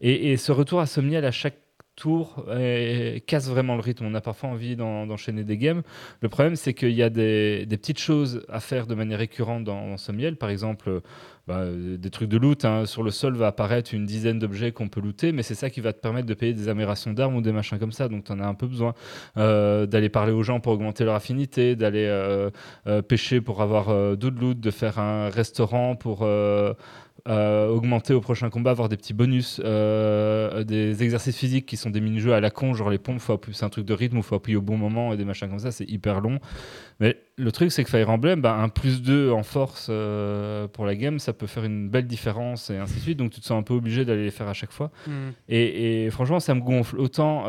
Et, 0.00 0.32
et 0.32 0.36
ce 0.36 0.50
retour 0.52 0.80
à 0.80 0.86
Somniel 0.86 1.24
à 1.24 1.30
chaque 1.30 1.58
tour 1.96 2.44
euh, 2.48 3.18
casse 3.26 3.48
vraiment 3.48 3.74
le 3.74 3.80
rythme. 3.82 4.06
On 4.06 4.14
a 4.14 4.20
parfois 4.20 4.50
envie 4.50 4.76
d'en- 4.76 5.06
d'enchaîner 5.06 5.44
des 5.44 5.58
games. 5.58 5.82
Le 6.20 6.28
problème, 6.28 6.56
c'est 6.56 6.74
qu'il 6.74 6.92
y 6.92 7.02
a 7.02 7.10
des, 7.10 7.66
petites 7.70 7.98
choses 7.98 8.44
à 8.48 8.60
faire 8.60 8.86
de 8.86 8.94
manière 8.94 9.18
récurrente 9.18 9.64
dans, 9.64 9.88
dans 9.88 9.96
Somniel. 9.96 10.36
Par 10.36 10.48
exemple, 10.50 10.88
euh, 10.88 11.00
bah, 11.46 11.58
euh, 11.58 11.96
des 11.98 12.10
trucs 12.10 12.28
de 12.28 12.38
loot. 12.38 12.64
hein. 12.64 12.86
Sur 12.86 13.02
le 13.02 13.10
sol 13.10 13.34
va 13.36 13.48
apparaître 13.48 13.94
une 13.94 14.06
dizaine 14.06 14.38
d'objets 14.38 14.72
qu'on 14.72 14.88
peut 14.88 15.00
looter, 15.00 15.32
mais 15.32 15.42
c'est 15.42 15.54
ça 15.54 15.68
qui 15.70 15.80
va 15.80 15.92
te 15.92 16.00
permettre 16.00 16.26
de 16.26 16.34
payer 16.34 16.54
des 16.54 16.68
améliorations 16.68 17.12
d'armes 17.12 17.36
ou 17.36 17.42
des 17.42 17.52
machins 17.52 17.78
comme 17.78 17.92
ça. 17.92 18.08
Donc, 18.08 18.24
tu 18.24 18.32
en 18.32 18.40
as 18.40 18.46
un 18.46 18.54
peu 18.54 18.66
besoin 18.66 18.94
euh, 19.36 19.86
d'aller 19.86 20.08
parler 20.08 20.32
aux 20.32 20.42
gens 20.42 20.60
pour 20.60 20.72
augmenter 20.72 21.04
leur 21.04 21.14
affinité, 21.14 21.76
d'aller 21.76 22.02
pêcher 23.08 23.40
pour 23.40 23.60
avoir 23.62 24.16
d'autres 24.16 24.40
loot, 24.40 24.58
de 24.58 24.70
faire 24.70 24.98
un 24.98 25.28
restaurant 25.28 25.94
pour 25.96 26.26
euh, 27.28 27.68
augmenter 27.68 28.14
au 28.14 28.20
prochain 28.20 28.50
combat, 28.50 28.70
avoir 28.72 28.88
des 28.88 28.96
petits 28.96 29.12
bonus, 29.14 29.60
euh, 29.64 30.64
des 30.64 31.02
exercices 31.02 31.36
physiques 31.36 31.66
qui 31.66 31.76
sont 31.76 31.90
des 31.90 32.00
mini-jeux 32.00 32.32
à 32.34 32.40
la 32.40 32.50
con, 32.50 32.74
genre 32.74 32.90
les 32.90 32.98
pompes, 32.98 33.20
faut 33.20 33.32
appuyer- 33.34 33.54
c'est 33.56 33.64
un 33.64 33.68
truc 33.68 33.84
de 33.84 33.94
rythme 33.94 34.16
où 34.16 34.20
il 34.20 34.24
faut 34.24 34.34
appuyer 34.34 34.56
au 34.56 34.62
bon 34.62 34.76
moment 34.76 35.12
et 35.12 35.16
des 35.16 35.24
machins 35.24 35.48
comme 35.48 35.58
ça, 35.58 35.70
c'est 35.70 35.88
hyper 35.88 36.20
long. 36.20 36.38
Mais 37.00 37.16
le 37.36 37.50
truc, 37.52 37.70
c'est 37.72 37.84
que 37.84 37.90
Fire 37.90 38.10
Emblem, 38.10 38.40
bah, 38.40 38.54
un 38.56 38.68
plus 38.68 39.02
2 39.02 39.30
en 39.30 39.42
force 39.42 39.86
euh, 39.90 40.66
pour 40.68 40.84
la 40.86 40.94
game, 40.96 41.18
ça 41.18 41.32
peut 41.32 41.46
faire 41.46 41.64
une 41.64 41.88
belle 41.88 42.06
différence 42.06 42.70
et 42.70 42.76
ainsi 42.76 42.94
de 42.96 43.00
suite. 43.00 43.18
Donc 43.18 43.30
tu 43.30 43.40
te 43.40 43.46
sens 43.46 43.58
un 43.58 43.62
peu 43.62 43.74
obligé 43.74 44.04
d'aller 44.04 44.24
les 44.24 44.30
faire 44.30 44.48
à 44.48 44.54
chaque 44.54 44.72
fois. 44.72 44.90
hmm. 45.06 45.30
Et, 45.48 46.04
et 46.06 46.10
franchement, 46.10 46.40
ça 46.40 46.54
me 46.54 46.60
gonfle. 46.60 46.98
Autant, 46.98 47.44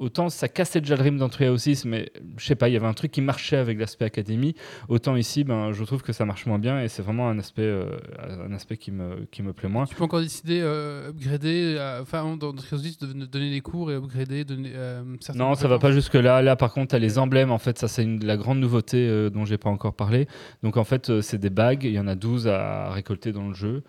autant 0.00 0.28
ça 0.28 0.48
cassait 0.48 0.80
déjà 0.80 0.96
le 0.96 1.02
rythme 1.02 1.18
dans 1.18 1.28
Tria 1.28 1.56
6, 1.56 1.84
mais 1.84 2.10
je 2.36 2.44
sais 2.44 2.56
pas, 2.56 2.68
il 2.68 2.72
y 2.72 2.76
avait 2.76 2.86
un 2.86 2.94
truc 2.94 3.12
qui 3.12 3.20
marchait 3.20 3.56
avec 3.56 3.78
l'aspect 3.78 4.06
académie. 4.06 4.54
Autant 4.88 5.14
ici, 5.14 5.44
ben, 5.44 5.72
je 5.72 5.84
trouve 5.84 6.02
que 6.02 6.12
ça 6.12 6.24
marche 6.24 6.46
moins 6.46 6.58
bien 6.58 6.80
et 6.80 6.88
c'est 6.88 7.02
vraiment 7.02 7.28
un 7.28 7.38
aspect, 7.38 7.62
euh, 7.62 7.98
un 8.44 8.52
aspect 8.52 8.76
qui, 8.76 8.90
me, 8.90 9.26
qui 9.30 9.42
me 9.42 9.52
plaît 9.52 9.68
moins. 9.68 9.84
Tu 9.84 9.94
peux 9.94 10.04
encore 10.04 10.20
décider, 10.20 10.60
euh, 10.62 11.10
upgrader, 11.10 11.76
euh, 11.78 12.02
enfin, 12.02 12.36
dans 12.36 12.52
Trios 12.52 12.78
de 12.78 13.06
de 13.12 13.26
donner 13.26 13.50
des 13.50 13.60
cours 13.60 13.90
et 13.90 13.94
upgrader, 13.94 14.44
donner 14.44 14.72
euh, 14.74 15.02
Non, 15.34 15.54
ça 15.54 15.68
va 15.68 15.78
pas 15.78 15.88
compétences. 15.88 15.94
jusque 15.94 16.14
là. 16.14 16.56
Par 16.56 16.72
contre, 16.72 16.88
tu 16.90 16.96
as 16.96 16.98
les 16.98 17.18
emblèmes. 17.18 17.50
En 17.50 17.58
fait, 17.58 17.78
ça, 17.78 17.88
c'est 17.88 18.04
la 18.04 18.36
grande 18.36 18.58
nouveauté 18.58 19.06
euh, 19.06 19.30
dont 19.30 19.44
j'ai 19.44 19.58
pas 19.58 19.70
encore 19.70 19.94
parlé. 19.94 20.26
Donc, 20.62 20.76
en 20.76 20.84
fait, 20.84 21.20
c'est 21.20 21.38
des 21.38 21.50
bagues. 21.50 21.84
Il 21.84 21.92
y 21.92 22.00
en 22.00 22.06
a 22.06 22.14
12 22.14 22.48
à 22.48 22.90
récolter 22.90 23.32
dans 23.32 23.48
le 23.48 23.54
jeu. 23.54 23.82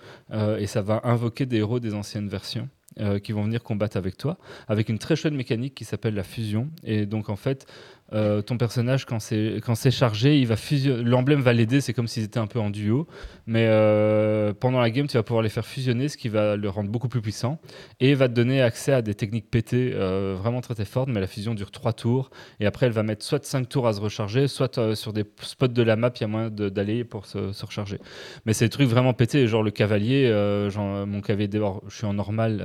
Et 0.59 0.67
ça 0.67 0.81
va 0.81 1.01
invoquer 1.03 1.45
des 1.45 1.57
héros 1.57 1.79
des 1.79 1.93
anciennes 1.93 2.27
versions. 2.27 2.67
Euh, 2.99 3.19
qui 3.19 3.31
vont 3.31 3.43
venir 3.43 3.63
combattre 3.63 3.97
avec 3.97 4.17
toi, 4.17 4.37
avec 4.67 4.89
une 4.89 4.99
très 4.99 5.15
chouette 5.15 5.33
mécanique 5.33 5.75
qui 5.75 5.85
s'appelle 5.85 6.13
la 6.13 6.23
fusion. 6.23 6.69
Et 6.83 7.05
donc, 7.05 7.29
en 7.29 7.37
fait, 7.37 7.65
euh, 8.13 8.41
ton 8.41 8.57
personnage, 8.57 9.05
quand 9.05 9.19
c'est 9.19 9.91
chargé, 9.91 10.37
il 10.37 10.47
va. 10.47 10.55
L'emblème 11.03 11.41
va 11.41 11.53
l'aider, 11.53 11.79
c'est 11.81 11.93
comme 11.93 12.07
s'ils 12.07 12.23
étaient 12.23 12.39
un 12.39 12.47
peu 12.47 12.59
en 12.59 12.69
duo. 12.69 13.07
Mais 13.47 13.65
euh, 13.67 14.53
pendant 14.53 14.79
la 14.79 14.89
game, 14.89 15.07
tu 15.07 15.17
vas 15.17 15.23
pouvoir 15.23 15.43
les 15.43 15.49
faire 15.49 15.65
fusionner, 15.65 16.09
ce 16.09 16.17
qui 16.17 16.29
va 16.29 16.55
le 16.55 16.69
rendre 16.69 16.89
beaucoup 16.89 17.07
plus 17.07 17.21
puissant 17.21 17.59
et 17.99 18.13
va 18.13 18.27
te 18.27 18.33
donner 18.33 18.61
accès 18.61 18.93
à 18.93 19.01
des 19.01 19.15
techniques 19.15 19.49
pétées 19.49 19.91
euh, 19.93 20.35
vraiment 20.37 20.61
très 20.61 20.75
très 20.75 20.85
fortes. 20.85 21.09
Mais 21.09 21.19
la 21.19 21.27
fusion 21.27 21.53
dure 21.53 21.71
3 21.71 21.93
tours 21.93 22.31
et 22.59 22.65
après, 22.65 22.87
elle 22.87 22.91
va 22.91 23.03
mettre 23.03 23.23
soit 23.23 23.43
5 23.43 23.67
tours 23.69 23.87
à 23.87 23.93
se 23.93 24.01
recharger, 24.01 24.47
soit 24.47 24.95
sur 24.95 25.13
des 25.13 25.23
spots 25.41 25.67
de 25.67 25.83
la 25.83 25.95
map, 25.95 26.11
il 26.15 26.21
y 26.21 26.23
a 26.25 26.27
moyen 26.27 26.49
d'aller 26.49 27.03
pour 27.03 27.25
se, 27.25 27.65
recharger. 27.65 27.99
Mais 28.45 28.53
c'est 28.53 28.65
des 28.65 28.69
trucs 28.69 28.89
vraiment 28.89 29.13
pétés, 29.13 29.47
genre 29.47 29.63
le 29.63 29.71
cavalier, 29.71 30.29
mon 30.75 31.21
cavalier, 31.21 31.49
je 31.87 31.95
suis 31.95 32.05
en 32.05 32.13
normal 32.13 32.61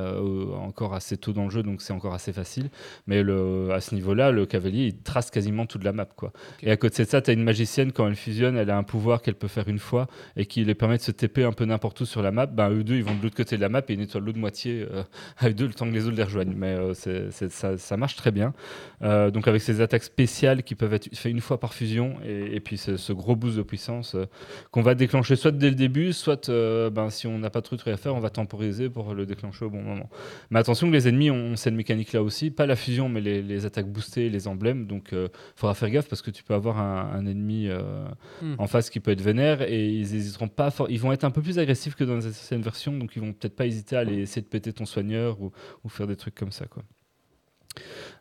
encore 0.61 0.95
assez 0.95 1.17
tôt 1.17 1.33
dans 1.33 1.45
le 1.45 1.51
jeu, 1.51 1.63
donc 1.63 1.83
c'est 1.83 1.93
encore 1.93 2.15
assez 2.15 2.33
facile. 2.33 2.71
Mais 3.07 3.23
le, 3.23 3.71
à 3.73 3.81
ce 3.81 3.95
niveau-là, 3.95 4.31
le 4.31 4.47
cavalier, 4.47 4.87
il 4.87 5.03
trace 5.03 5.31
quasiment 5.37 5.67
toute 5.67 5.85
la 5.85 5.93
map. 5.93 6.07
Quoi. 6.07 6.33
Et 6.63 6.71
à 6.71 6.79
côté 6.79 7.05
de 7.05 7.09
ça, 7.09 7.21
tu 7.21 7.31
as 7.31 7.35
une 7.35 7.45
magicienne, 7.45 7.93
quand 7.93 8.09
elle 8.09 8.17
fusionne, 8.17 8.57
elle 8.57 8.71
a 8.71 8.79
un 8.79 8.83
pouvoir 8.83 9.21
qu'elle 9.21 9.35
peut 9.35 9.49
faire 9.49 9.69
une 9.69 9.79
fois 9.79 10.07
et 10.35 10.47
qui 10.47 10.65
les 10.65 10.75
permet 10.75 10.97
de 10.97 11.03
se 11.03 11.11
TP 11.11 11.41
un 11.41 11.53
peu 11.53 11.67
n'importe 11.67 12.01
où 12.01 12.07
sur 12.07 12.23
la 12.23 12.31
map. 12.31 12.47
Ben, 12.47 12.71
eux 12.71 12.83
deux, 12.85 12.95
ils 12.97 13.05
vont 13.05 13.15
de 13.15 13.23
l'autre 13.23 13.37
côté 13.37 13.57
de 13.57 13.61
la 13.61 13.69
map 13.69 13.81
et 13.81 13.93
ils 13.93 13.99
nettoient 13.99 14.21
l'autre 14.23 14.39
moitié 14.39 14.87
euh, 14.91 15.03
avec 15.37 15.55
deux 15.57 15.67
le 15.67 15.75
temps 15.75 15.85
que 15.87 15.93
les 15.93 16.07
autres 16.07 16.17
les 16.17 16.23
rejoignent. 16.23 16.55
Mais 16.57 16.73
euh, 16.75 16.95
c'est- 16.95 17.31
c'est- 17.33 17.51
ça, 17.51 17.77
ça 17.77 17.97
marche 17.99 18.17
très 18.17 18.31
bien. 18.31 18.55
Euh, 19.03 19.31
donc 19.31 19.47
avec 19.47 19.61
ces 19.61 19.83
attaques 19.83 20.05
spéciales 20.05 20.63
qui 20.63 20.75
peuvent 20.75 20.95
être 20.95 21.15
faites 21.15 21.31
une 21.31 21.41
fois 21.43 21.61
par 21.61 21.75
fusion 21.75 22.15
et, 22.25 22.57
et 22.57 22.61
puis 22.61 22.79
ce, 22.79 22.97
ce 22.97 23.13
gros 23.13 23.37
boost 23.37 23.57
de 23.59 23.63
puissance 23.63 24.15
euh, 24.15 24.25
qu'on 24.71 24.81
va 24.83 24.95
déclencher 24.95 25.37
soit 25.37 25.51
dès 25.53 25.69
le 25.69 25.75
début, 25.77 26.13
soit 26.15 26.49
ben, 26.49 27.11
si 27.11 27.27
on 27.27 27.39
n'a 27.39 27.51
pas 27.51 27.61
trop 27.61 27.77
de 27.77 27.81
trucs 27.81 27.93
à 27.93 27.99
faire, 27.99 28.15
on 28.15 28.21
va 28.21 28.31
temporiser 28.31 28.89
pour 28.89 29.13
le 29.15 29.27
déclencher 29.27 29.67
au 29.67 29.71
bon 29.71 29.83
moment. 29.83 30.09
Mais 30.51 30.59
attention 30.61 30.87
que 30.89 30.93
les 30.93 31.09
ennemis 31.09 31.31
ont 31.31 31.57
cette 31.57 31.75
mécanique 31.75 32.13
là 32.15 32.23
aussi, 32.23 32.51
pas 32.51 32.65
la 32.67 32.77
fusion 32.77 33.09
mais 33.09 33.21
les, 33.21 33.43
les 33.43 33.67
attaques 33.67 33.87
boostées, 33.89 34.31
les 34.31 34.49
emblèmes. 34.49 34.87
Donc 34.87 35.13
faudra 35.55 35.75
faire 35.75 35.91
gaffe 35.91 36.09
parce 36.09 36.23
que 36.23 36.31
tu 36.31 36.43
peux 36.43 36.55
avoir 36.55 36.79
un, 36.79 37.11
un 37.15 37.27
ennemi 37.27 37.69
euh, 37.69 38.07
Hmm. 38.43 38.55
en 38.59 38.67
face 38.67 38.91
qui 38.91 39.01
peut 39.01 39.11
être 39.11 39.23
vénère 39.23 39.63
et 39.63 39.89
ils 39.89 40.15
hésiteront 40.15 40.49
pas. 40.49 40.69
Ils 40.89 41.01
vont 41.01 41.13
être 41.13 41.25
un 41.25 41.31
peu 41.31 41.41
plus 41.41 41.59
agressifs 41.59 41.95
que 41.95 42.05
dans 42.05 42.17
les 42.17 42.27
anciennes 42.27 42.61
versions, 42.61 42.93
donc 42.93 43.17
ils 43.17 43.23
vont 43.23 43.33
peut-être 43.33 43.57
pas 43.57 43.67
hésiter 43.67 43.97
à 43.97 44.01
aller 44.01 44.21
essayer 44.21 44.43
de 44.43 44.47
péter 44.47 44.73
ton 44.73 44.85
soigneur 44.85 45.41
ou, 45.41 45.53
ou 45.85 45.89
faire 45.89 46.07
des 46.07 46.17
trucs 46.17 46.35
comme 46.35 46.53
ça 46.53 46.67
quoi. 46.67 46.83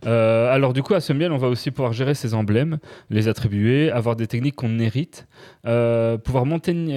Euh, 0.06 0.52
alors 0.52 0.74
du 0.74 0.84
coup 0.84 0.94
à 0.94 1.00
ce 1.00 1.14
miel 1.14 1.32
on 1.32 1.38
va 1.38 1.48
aussi 1.48 1.72
pouvoir 1.72 1.94
gérer 1.94 2.14
ses 2.14 2.34
emblèmes, 2.34 2.78
les 3.10 3.30
attribuer, 3.30 3.90
avoir 3.90 4.18
des 4.18 4.28
techniques 4.28 4.56
qu'on 4.56 4.80
hérite, 4.80 5.28
euh, 5.66 6.18
pouvoir 6.18 6.46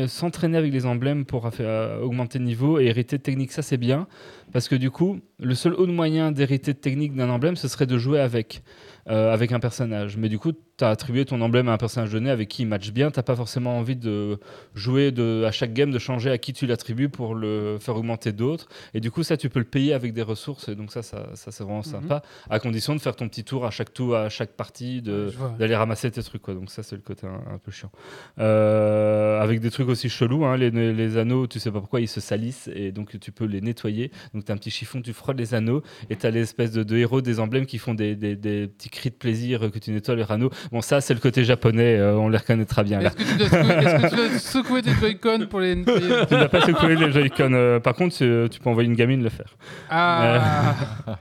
s'entraîner 0.09 0.59
avec 0.59 0.73
les 0.73 0.85
emblèmes 0.85 1.25
pour 1.25 1.49
euh, 1.61 2.01
augmenter 2.01 2.41
le 2.41 2.45
niveau 2.45 2.81
et 2.81 2.87
hériter 2.87 3.19
de 3.19 3.23
techniques 3.23 3.53
ça 3.53 3.63
c'est 3.63 3.77
bien, 3.77 4.09
parce 4.53 4.69
que 4.69 4.75
du 4.75 4.91
coup, 4.91 5.21
le 5.39 5.55
seul 5.55 5.75
autre 5.75 5.93
moyen 5.93 6.33
d'hériter 6.33 6.73
de 6.73 6.79
technique 6.79 7.15
d'un 7.15 7.29
emblème, 7.29 7.57
ce 7.57 7.69
serait 7.69 7.87
de 7.87 7.99
jouer 7.99 8.19
avec, 8.21 8.63
euh, 9.09 9.33
avec 9.33 9.53
un 9.53 9.61
personnage. 9.61 10.17
Mais 10.17 10.29
du 10.29 10.39
coup, 10.39 10.53
tu 10.53 10.85
as 10.85 10.91
attribué 10.91 11.25
ton 11.25 11.41
emblème 11.41 11.69
à 11.69 11.73
un 11.73 11.77
personnage 11.79 12.13
donné 12.13 12.31
avec 12.31 12.49
qui 12.49 12.63
il 12.63 12.67
match 12.67 12.91
bien. 12.93 13.11
Tu 13.11 13.23
pas 13.23 13.35
forcément 13.37 13.77
envie 13.79 13.97
de 13.97 14.39
jouer 14.75 15.11
de, 15.11 15.45
à 15.45 15.51
chaque 15.51 15.73
game, 15.73 15.91
de 15.91 15.99
changer 15.99 16.31
à 16.31 16.39
qui 16.39 16.53
tu 16.53 16.67
l'attribues 16.67 17.09
pour 17.09 17.35
le 17.35 17.79
faire 17.81 17.97
augmenter 17.97 18.33
d'autres. 18.33 18.69
Et 18.95 19.01
du 19.01 19.11
coup, 19.11 19.23
ça, 19.23 19.37
tu 19.37 19.49
peux 19.49 19.59
le 19.59 19.65
payer 19.65 19.93
avec 19.93 20.13
des 20.13 20.23
ressources. 20.23 20.69
Et 20.69 20.75
donc, 20.77 20.93
ça, 20.93 21.03
ça, 21.03 21.31
ça, 21.35 21.51
c'est 21.51 21.65
vraiment 21.65 21.83
sympa. 21.83 22.23
À 22.49 22.59
condition 22.61 22.95
de 22.95 23.01
faire 23.01 23.17
ton 23.17 23.29
petit 23.29 23.45
tour 23.45 23.67
à 23.67 23.71
chaque 23.71 23.93
tour, 23.93 24.15
à 24.17 24.29
chaque 24.29 24.51
partie, 24.53 25.03
d'aller 25.03 25.75
ramasser 25.77 26.11
tes 26.11 26.23
trucs. 26.23 26.43
Quoi. 26.43 26.55
Donc, 26.55 26.71
ça, 26.71 26.83
c'est 26.83 26.97
le 26.97 27.03
côté 27.03 27.27
un, 27.27 27.55
un 27.55 27.59
peu 27.59 27.71
chiant. 27.73 27.91
Euh, 28.39 29.41
avec 29.41 29.61
des 29.61 29.71
trucs 29.71 29.89
aussi 29.89 30.09
chelous. 30.09 30.45
hein. 30.45 30.57
Les, 30.57 30.71
les 30.71 31.17
anneaux, 31.17 31.47
tu 31.47 31.59
sais 31.59 31.71
pas 31.71 31.81
pourquoi, 31.81 32.01
ils 32.01 32.09
se 32.09 32.21
salissent. 32.21 32.71
Et 32.75 32.93
donc, 32.93 33.19
tu 33.21 33.33
peux 33.33 33.45
les 33.45 33.61
nettoyer. 33.61 34.11
Donc, 34.35 34.45
tu 34.45 34.53
as 34.53 34.55
un 34.55 34.59
petit 34.59 34.71
chiffon, 34.71 35.03
tu 35.03 35.13
frottes 35.13 35.39
les 35.39 35.55
anneaux. 35.55 35.83
Et 36.11 36.17
tu 36.17 36.27
as 36.27 36.31
l'espèce 36.31 36.73
de, 36.73 36.83
de 36.83 36.97
héros 36.97 37.21
des 37.21 37.41
emblèmes 37.41 37.67
qui 37.67 37.79
font 37.79 37.95
des, 37.95 38.15
des- 38.17 38.37
des 38.37 38.69
petits 38.69 38.91
cris 38.99 39.11
de 39.11 39.15
plaisir 39.15 39.61
que 39.73 39.79
tu 39.79 39.91
nettoies 39.91 40.17
leurs 40.17 40.31
anneaux. 40.31 40.51
Bon, 40.73 40.83
ça, 40.83 41.01
c'est 41.01 41.15
le 41.15 41.21
côté 41.21 41.45
japonais. 41.45 41.97
euh, 41.97 42.15
on 42.15 42.29
les 42.29 42.39
reconnaîtra 42.39 42.83
bien. 42.83 43.01
Est-ce 43.01 43.15
que, 43.15 44.09
tu 44.09 44.17
dois 44.17 44.29
secouer- 44.39 44.83
tes 44.83 44.93
Joy-Con 44.93 45.47
pour 45.49 45.61
les 45.61 45.77
tu 45.85 46.35
n'as 46.35 46.49
pas 46.49 46.61
secoué 46.63 46.97
les 46.97 47.13
Joy-Con. 47.13 47.53
euh, 47.53 47.81
par 47.81 47.95
contre, 47.95 48.17
tu, 48.17 48.59
peux 48.59 48.71
envoyer 48.71 48.89
une 48.89 48.97
gamine 48.97 49.23
le 49.23 49.29
faire. 49.31 49.57
Ah 49.91 50.75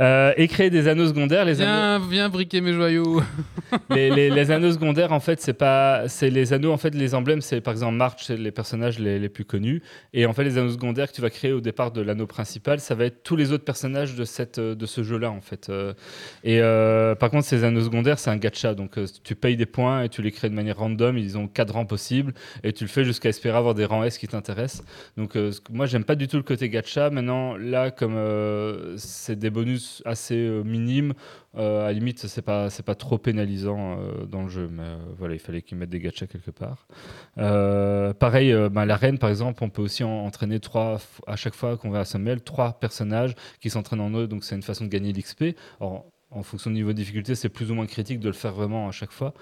Euh, 0.00 0.32
et 0.36 0.48
créer 0.48 0.70
des 0.70 0.88
anneaux 0.88 1.06
secondaires. 1.06 1.44
Les 1.44 1.54
Viens, 1.54 2.00
viens 2.00 2.28
briquer 2.28 2.60
mes 2.60 2.72
joyaux. 2.72 3.22
les, 3.90 4.50
anneaux 4.50 4.72
secondaires, 4.72 5.12
en 5.12 5.20
fait, 5.20 5.40
c'est 5.40 5.52
pas, 5.52 6.08
c'est 6.08 6.30
les 6.30 6.52
anneaux, 6.52 6.72
en 6.72 6.76
fait, 6.76 6.94
les 6.94 7.14
emblèmes, 7.14 7.40
c'est 7.40 7.60
par 7.60 7.72
exemple 7.72 7.94
March, 7.94 8.24
c'est 8.24 8.36
les 8.36 8.50
personnages 8.50 8.98
les, 8.98 9.28
plus 9.28 9.44
connus. 9.44 9.82
Et 10.12 10.26
en 10.26 10.32
fait, 10.32 10.42
les 10.42 10.58
anneaux 10.58 10.72
secondaires 10.72 11.08
que 11.08 11.14
tu 11.14 11.20
vas 11.20 11.30
créer 11.30 11.52
au 11.52 11.60
départ 11.60 11.92
de 11.92 12.00
l'anneau 12.00 12.26
principal, 12.26 12.80
ça 12.80 12.94
va 12.96 13.04
être 13.04 13.22
tous 13.22 13.36
les 13.36 13.52
autres 13.52 13.64
personnages 13.64 14.16
de 14.16 14.24
cette, 14.24 14.58
de 14.58 14.86
ce 14.86 15.04
jeu-là, 15.04 15.30
en 15.30 15.40
fait. 15.40 15.70
Et 16.42 16.60
euh, 16.60 17.14
par 17.14 17.30
contre, 17.30 17.44
ces 17.46 17.64
anneaux 17.64 17.82
secondaires, 17.82 18.18
c'est 18.18 18.30
un 18.30 18.36
gacha, 18.36 18.74
donc 18.74 18.98
euh, 18.98 19.06
tu 19.22 19.34
payes 19.34 19.56
des 19.56 19.66
points 19.66 20.02
et 20.02 20.08
tu 20.08 20.22
les 20.22 20.32
crées 20.32 20.50
de 20.50 20.54
manière 20.54 20.78
random. 20.78 21.16
Ils 21.16 21.38
ont 21.38 21.46
quatre 21.46 21.72
rangs 21.74 21.86
possibles 21.86 22.34
et 22.62 22.72
tu 22.72 22.84
le 22.84 22.88
fais 22.88 23.04
jusqu'à 23.04 23.28
espérer 23.28 23.56
avoir 23.56 23.74
des 23.74 23.84
rangs 23.84 24.02
S 24.04 24.18
qui 24.18 24.26
t'intéressent. 24.26 24.84
Donc 25.16 25.36
euh, 25.36 25.52
moi, 25.70 25.86
j'aime 25.86 26.04
pas 26.04 26.16
du 26.16 26.28
tout 26.28 26.36
le 26.36 26.42
côté 26.42 26.68
gacha. 26.68 27.10
Maintenant, 27.10 27.56
là, 27.56 27.90
comme 27.90 28.16
euh, 28.16 28.94
c'est 28.96 29.38
des 29.38 29.50
bonus 29.50 30.02
assez 30.04 30.36
minimes. 30.64 31.14
À 31.56 31.60
la 31.84 31.92
limite, 31.92 32.18
c'est 32.26 32.42
pas, 32.42 32.68
c'est 32.68 32.82
pas 32.82 32.96
trop 32.96 33.16
pénalisant 33.16 33.96
dans 34.28 34.42
le 34.42 34.48
jeu, 34.48 34.68
mais 34.72 34.82
voilà, 35.16 35.34
il 35.34 35.38
fallait 35.38 35.62
qu'ils 35.62 35.78
mettent 35.78 35.90
des 35.90 36.00
gachas 36.00 36.26
quelque 36.26 36.50
part. 36.50 36.88
Pareil, 38.18 38.52
ben, 38.72 38.84
l'arène, 38.84 39.18
par 39.18 39.30
exemple, 39.30 39.62
on 39.62 39.68
peut 39.70 39.82
aussi 39.82 40.02
en- 40.02 40.26
entraîner 40.26 40.58
trois, 40.58 40.98
à 41.28 41.36
chaque 41.36 41.54
fois 41.54 41.76
qu'on 41.76 41.90
va 41.90 42.00
à 42.00 42.04
Summel, 42.04 42.42
trois 42.42 42.72
personnages 42.80 43.34
qui 43.60 43.70
s'entraînent 43.70 44.00
en 44.00 44.10
eux, 44.10 44.26
donc 44.26 44.42
c'est 44.42 44.56
une 44.56 44.62
façon 44.62 44.84
de 44.84 44.90
gagner 44.90 45.12
l'XP. 45.12 45.56
En 46.34 46.42
fonction 46.42 46.70
du 46.70 46.76
niveau 46.76 46.90
de 46.90 46.96
difficulté, 46.96 47.34
c'est 47.34 47.48
plus 47.48 47.70
ou 47.70 47.74
moins 47.74 47.86
critique 47.86 48.20
de 48.20 48.26
le 48.26 48.34
faire 48.34 48.52
vraiment 48.52 48.88
à 48.88 48.92
chaque 48.92 49.12
fois. 49.12 49.34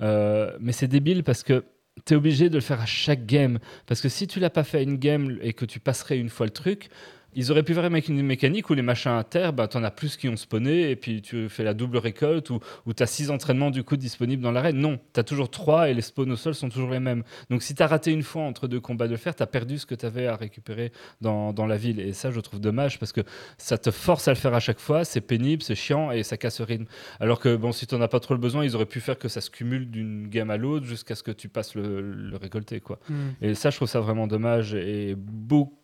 Euh, 0.00 0.56
mais 0.60 0.72
c'est 0.72 0.88
débile 0.88 1.22
parce 1.22 1.42
que 1.42 1.64
tu 2.06 2.14
es 2.14 2.16
obligé 2.16 2.48
de 2.48 2.54
le 2.54 2.60
faire 2.60 2.80
à 2.80 2.86
chaque 2.86 3.26
game. 3.26 3.58
Parce 3.86 4.00
que 4.00 4.08
si 4.08 4.26
tu 4.26 4.40
l'as 4.40 4.50
pas 4.50 4.64
fait 4.64 4.78
à 4.78 4.82
une 4.82 4.96
game 4.96 5.38
et 5.42 5.52
que 5.52 5.64
tu 5.64 5.78
passerais 5.80 6.18
une 6.18 6.30
fois 6.30 6.46
le 6.46 6.52
truc, 6.52 6.88
ils 7.34 7.50
auraient 7.50 7.62
pu 7.62 7.74
faire 7.74 7.84
avec 7.84 8.08
une 8.08 8.22
mécanique 8.22 8.70
où 8.70 8.74
les 8.74 8.82
machins 8.82 9.12
à 9.12 9.24
terre, 9.24 9.52
ben, 9.52 9.68
tu 9.68 9.76
en 9.76 9.84
as 9.84 9.90
plus 9.90 10.16
qui 10.16 10.28
ont 10.28 10.36
spawné 10.36 10.90
et 10.90 10.96
puis 10.96 11.22
tu 11.22 11.48
fais 11.48 11.62
la 11.62 11.74
double 11.74 11.98
récolte 11.98 12.50
ou, 12.50 12.60
ou 12.86 12.94
tu 12.94 13.02
as 13.02 13.06
six 13.06 13.30
entraînements 13.30 13.70
du 13.70 13.84
coup 13.84 13.96
disponibles 13.96 14.42
dans 14.42 14.52
l'arène. 14.52 14.78
Non, 14.78 14.98
tu 15.12 15.20
as 15.20 15.24
toujours 15.24 15.50
trois 15.50 15.90
et 15.90 15.94
les 15.94 16.02
spawns 16.02 16.30
au 16.32 16.36
sol 16.36 16.54
sont 16.54 16.68
toujours 16.68 16.90
les 16.90 17.00
mêmes. 17.00 17.22
Donc 17.50 17.62
si 17.62 17.74
tu 17.74 17.82
as 17.82 17.86
raté 17.86 18.12
une 18.12 18.22
fois 18.22 18.42
entre 18.42 18.66
deux 18.66 18.80
combats 18.80 19.06
de 19.06 19.12
le 19.12 19.18
faire, 19.18 19.34
tu 19.34 19.42
as 19.42 19.46
perdu 19.46 19.78
ce 19.78 19.86
que 19.86 19.94
tu 19.94 20.06
avais 20.06 20.26
à 20.26 20.36
récupérer 20.36 20.92
dans, 21.20 21.52
dans 21.52 21.66
la 21.66 21.76
ville. 21.76 22.00
Et 22.00 22.12
ça, 22.12 22.30
je 22.30 22.40
trouve 22.40 22.60
dommage 22.60 22.98
parce 22.98 23.12
que 23.12 23.20
ça 23.56 23.78
te 23.78 23.90
force 23.90 24.26
à 24.26 24.32
le 24.32 24.36
faire 24.36 24.54
à 24.54 24.60
chaque 24.60 24.80
fois, 24.80 25.04
c'est 25.04 25.20
pénible, 25.20 25.62
c'est 25.62 25.74
chiant 25.74 26.10
et 26.10 26.22
ça 26.22 26.36
casse 26.36 26.60
le 26.60 26.64
rythme. 26.64 26.86
Alors 27.20 27.40
que 27.40 27.56
bon, 27.56 27.72
si 27.72 27.86
tu 27.86 27.94
n'en 27.94 28.00
as 28.00 28.08
pas 28.08 28.20
trop 28.20 28.34
le 28.34 28.40
besoin, 28.40 28.64
ils 28.64 28.74
auraient 28.74 28.86
pu 28.86 29.00
faire 29.00 29.18
que 29.18 29.28
ça 29.28 29.40
se 29.40 29.50
cumule 29.50 29.90
d'une 29.90 30.28
game 30.28 30.50
à 30.50 30.56
l'autre 30.56 30.86
jusqu'à 30.86 31.14
ce 31.14 31.22
que 31.22 31.30
tu 31.30 31.48
passes 31.48 31.74
le, 31.74 32.00
le 32.00 32.36
récolter. 32.36 32.80
Quoi. 32.80 32.98
Hmm. 33.08 33.30
Et 33.42 33.54
ça, 33.54 33.70
je 33.70 33.76
trouve 33.76 33.88
ça 33.88 34.00
vraiment 34.00 34.26
dommage 34.26 34.74
et 34.74 35.14
beaucoup 35.16 35.77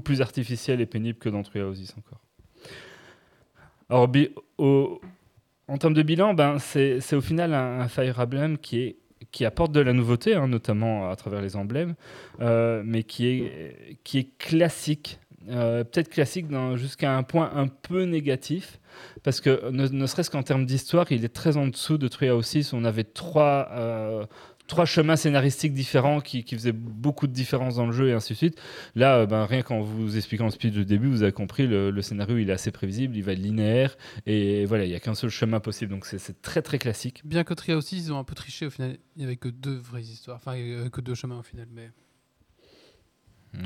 plus 0.00 0.20
artificiel 0.20 0.80
et 0.80 0.86
pénible 0.86 1.18
que 1.18 1.28
dans 1.28 1.42
True 1.42 1.62
encore. 1.62 2.20
Alors, 3.88 4.08
en 5.68 5.78
termes 5.78 5.94
de 5.94 6.02
bilan, 6.02 6.34
ben, 6.34 6.58
c'est 6.58 7.14
au 7.14 7.20
final 7.20 7.54
un, 7.54 7.80
un 7.80 7.88
Fire 7.88 8.18
Emblem 8.18 8.58
qui, 8.58 8.80
est, 8.80 8.96
qui 9.30 9.44
apporte 9.44 9.72
de 9.72 9.80
la 9.80 9.92
nouveauté, 9.92 10.34
hein, 10.34 10.48
notamment 10.48 11.10
à 11.10 11.16
travers 11.16 11.40
les 11.40 11.56
emblèmes, 11.56 11.94
euh, 12.40 12.82
mais 12.84 13.02
qui 13.02 13.26
est, 13.26 13.98
qui 14.04 14.18
est 14.18 14.38
classique. 14.38 15.18
Euh, 15.48 15.84
Peut-être 15.84 16.08
classique 16.08 16.46
jusqu'à 16.76 17.16
un 17.16 17.22
point 17.22 17.50
un 17.54 17.68
peu 17.68 18.04
négatif, 18.04 18.80
parce 19.22 19.40
que 19.40 19.70
ne, 19.70 20.06
serait-ce 20.06 20.30
qu'en 20.30 20.42
termes 20.42 20.66
d'histoire, 20.66 21.10
il 21.10 21.24
est 21.24 21.34
très 21.34 21.56
en 21.56 21.66
dessous 21.66 21.98
de 21.98 22.08
True 22.08 22.30
Houses. 22.30 22.72
On 22.72 22.84
avait 22.84 23.04
trois, 23.04 23.68
euh, 23.72 24.24
trois 24.66 24.86
chemins 24.86 25.16
scénaristiques 25.16 25.74
différents 25.74 26.20
qui, 26.20 26.42
qui 26.42 26.54
faisaient 26.54 26.72
beaucoup 26.72 27.26
de 27.26 27.32
différences 27.32 27.76
dans 27.76 27.86
le 27.86 27.92
jeu 27.92 28.08
et 28.08 28.12
ainsi 28.12 28.32
de 28.32 28.38
suite. 28.38 28.58
Là, 28.94 29.18
euh, 29.18 29.26
ben, 29.26 29.44
rien 29.44 29.62
qu'en 29.62 29.80
vous 29.82 30.16
expliquant 30.16 30.46
le 30.46 30.50
speech 30.50 30.72
du 30.72 30.84
début, 30.84 31.08
vous 31.08 31.22
avez 31.22 31.32
compris, 31.32 31.66
le, 31.66 31.90
le 31.90 32.02
scénario 32.02 32.38
il 32.38 32.48
est 32.48 32.52
assez 32.52 32.70
prévisible, 32.70 33.16
il 33.16 33.22
va 33.22 33.32
être 33.32 33.38
linéaire 33.38 33.96
et 34.26 34.64
voilà, 34.64 34.84
il 34.84 34.88
n'y 34.88 34.94
a 34.94 35.00
qu'un 35.00 35.14
seul 35.14 35.30
chemin 35.30 35.60
possible. 35.60 35.90
Donc 35.90 36.06
c'est- 36.06 36.40
très 36.42 36.62
très 36.62 36.78
classique. 36.78 37.20
Bien 37.24 37.44
que 37.44 37.52
Tria 37.54 37.76
aussi, 37.76 37.96
ils 37.96 38.12
ont 38.12 38.18
un 38.18 38.24
peu 38.24 38.34
triché 38.34 38.66
au 38.66 38.70
final. 38.70 38.96
Il 39.16 39.20
n'y 39.20 39.24
avait 39.26 39.36
que 39.36 39.48
deux 39.48 39.76
vraies 39.76 40.02
histoires. 40.02 40.36
Enfin, 40.36 40.56
il 40.56 40.68
y 40.68 40.74
avait 40.74 40.90
que 40.90 41.00
deux 41.00 41.14
chemins 41.14 41.38
au 41.38 41.42
final. 41.42 41.66
Mais... 41.72 41.90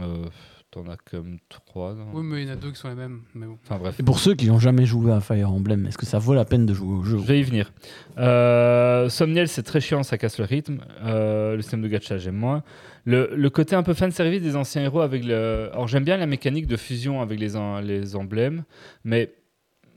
Euh, 0.02 0.26
T'en 0.70 0.86
as 0.88 0.98
comme 1.10 1.38
trois. 1.48 1.94
non 1.94 2.08
Oui, 2.12 2.22
mais 2.22 2.42
il 2.42 2.48
y 2.48 2.50
en 2.50 2.52
a 2.52 2.56
deux 2.56 2.70
qui 2.70 2.78
sont 2.78 2.88
les 2.88 2.94
mêmes. 2.94 3.22
Mais 3.34 3.46
bon. 3.46 3.56
Enfin 3.64 3.78
bref. 3.78 3.98
Et 3.98 4.02
pour 4.02 4.18
ceux 4.18 4.34
qui 4.34 4.46
n'ont 4.48 4.58
jamais 4.58 4.84
joué 4.84 5.10
à 5.12 5.20
Fire 5.20 5.50
Emblem, 5.50 5.86
est-ce 5.86 5.96
que 5.96 6.04
ça 6.04 6.18
vaut 6.18 6.34
la 6.34 6.44
peine 6.44 6.66
de 6.66 6.74
jouer 6.74 6.94
au 6.98 7.02
jeu 7.04 7.16
Je 7.18 7.24
vais 7.24 7.40
y 7.40 7.42
venir. 7.42 7.72
Euh, 8.18 9.08
Somniel, 9.08 9.48
c'est 9.48 9.62
très 9.62 9.80
chiant, 9.80 10.02
ça 10.02 10.18
casse 10.18 10.38
le 10.38 10.44
rythme. 10.44 10.80
Euh, 11.02 11.56
le 11.56 11.62
système 11.62 11.80
de 11.82 11.88
gacha, 11.88 12.18
j'aime 12.18 12.36
moins. 12.36 12.62
Le, 13.04 13.30
le 13.34 13.50
côté 13.50 13.76
un 13.76 13.82
peu 13.82 13.94
fan 13.94 14.10
service 14.10 14.42
des 14.42 14.56
anciens 14.56 14.82
héros 14.82 15.00
avec 15.00 15.24
le. 15.24 15.70
Alors, 15.72 15.88
j'aime 15.88 16.04
bien 16.04 16.18
la 16.18 16.26
mécanique 16.26 16.66
de 16.66 16.76
fusion 16.76 17.22
avec 17.22 17.40
les, 17.40 17.56
en- 17.56 17.80
les 17.80 18.14
emblèmes, 18.16 18.64
mais 19.04 19.32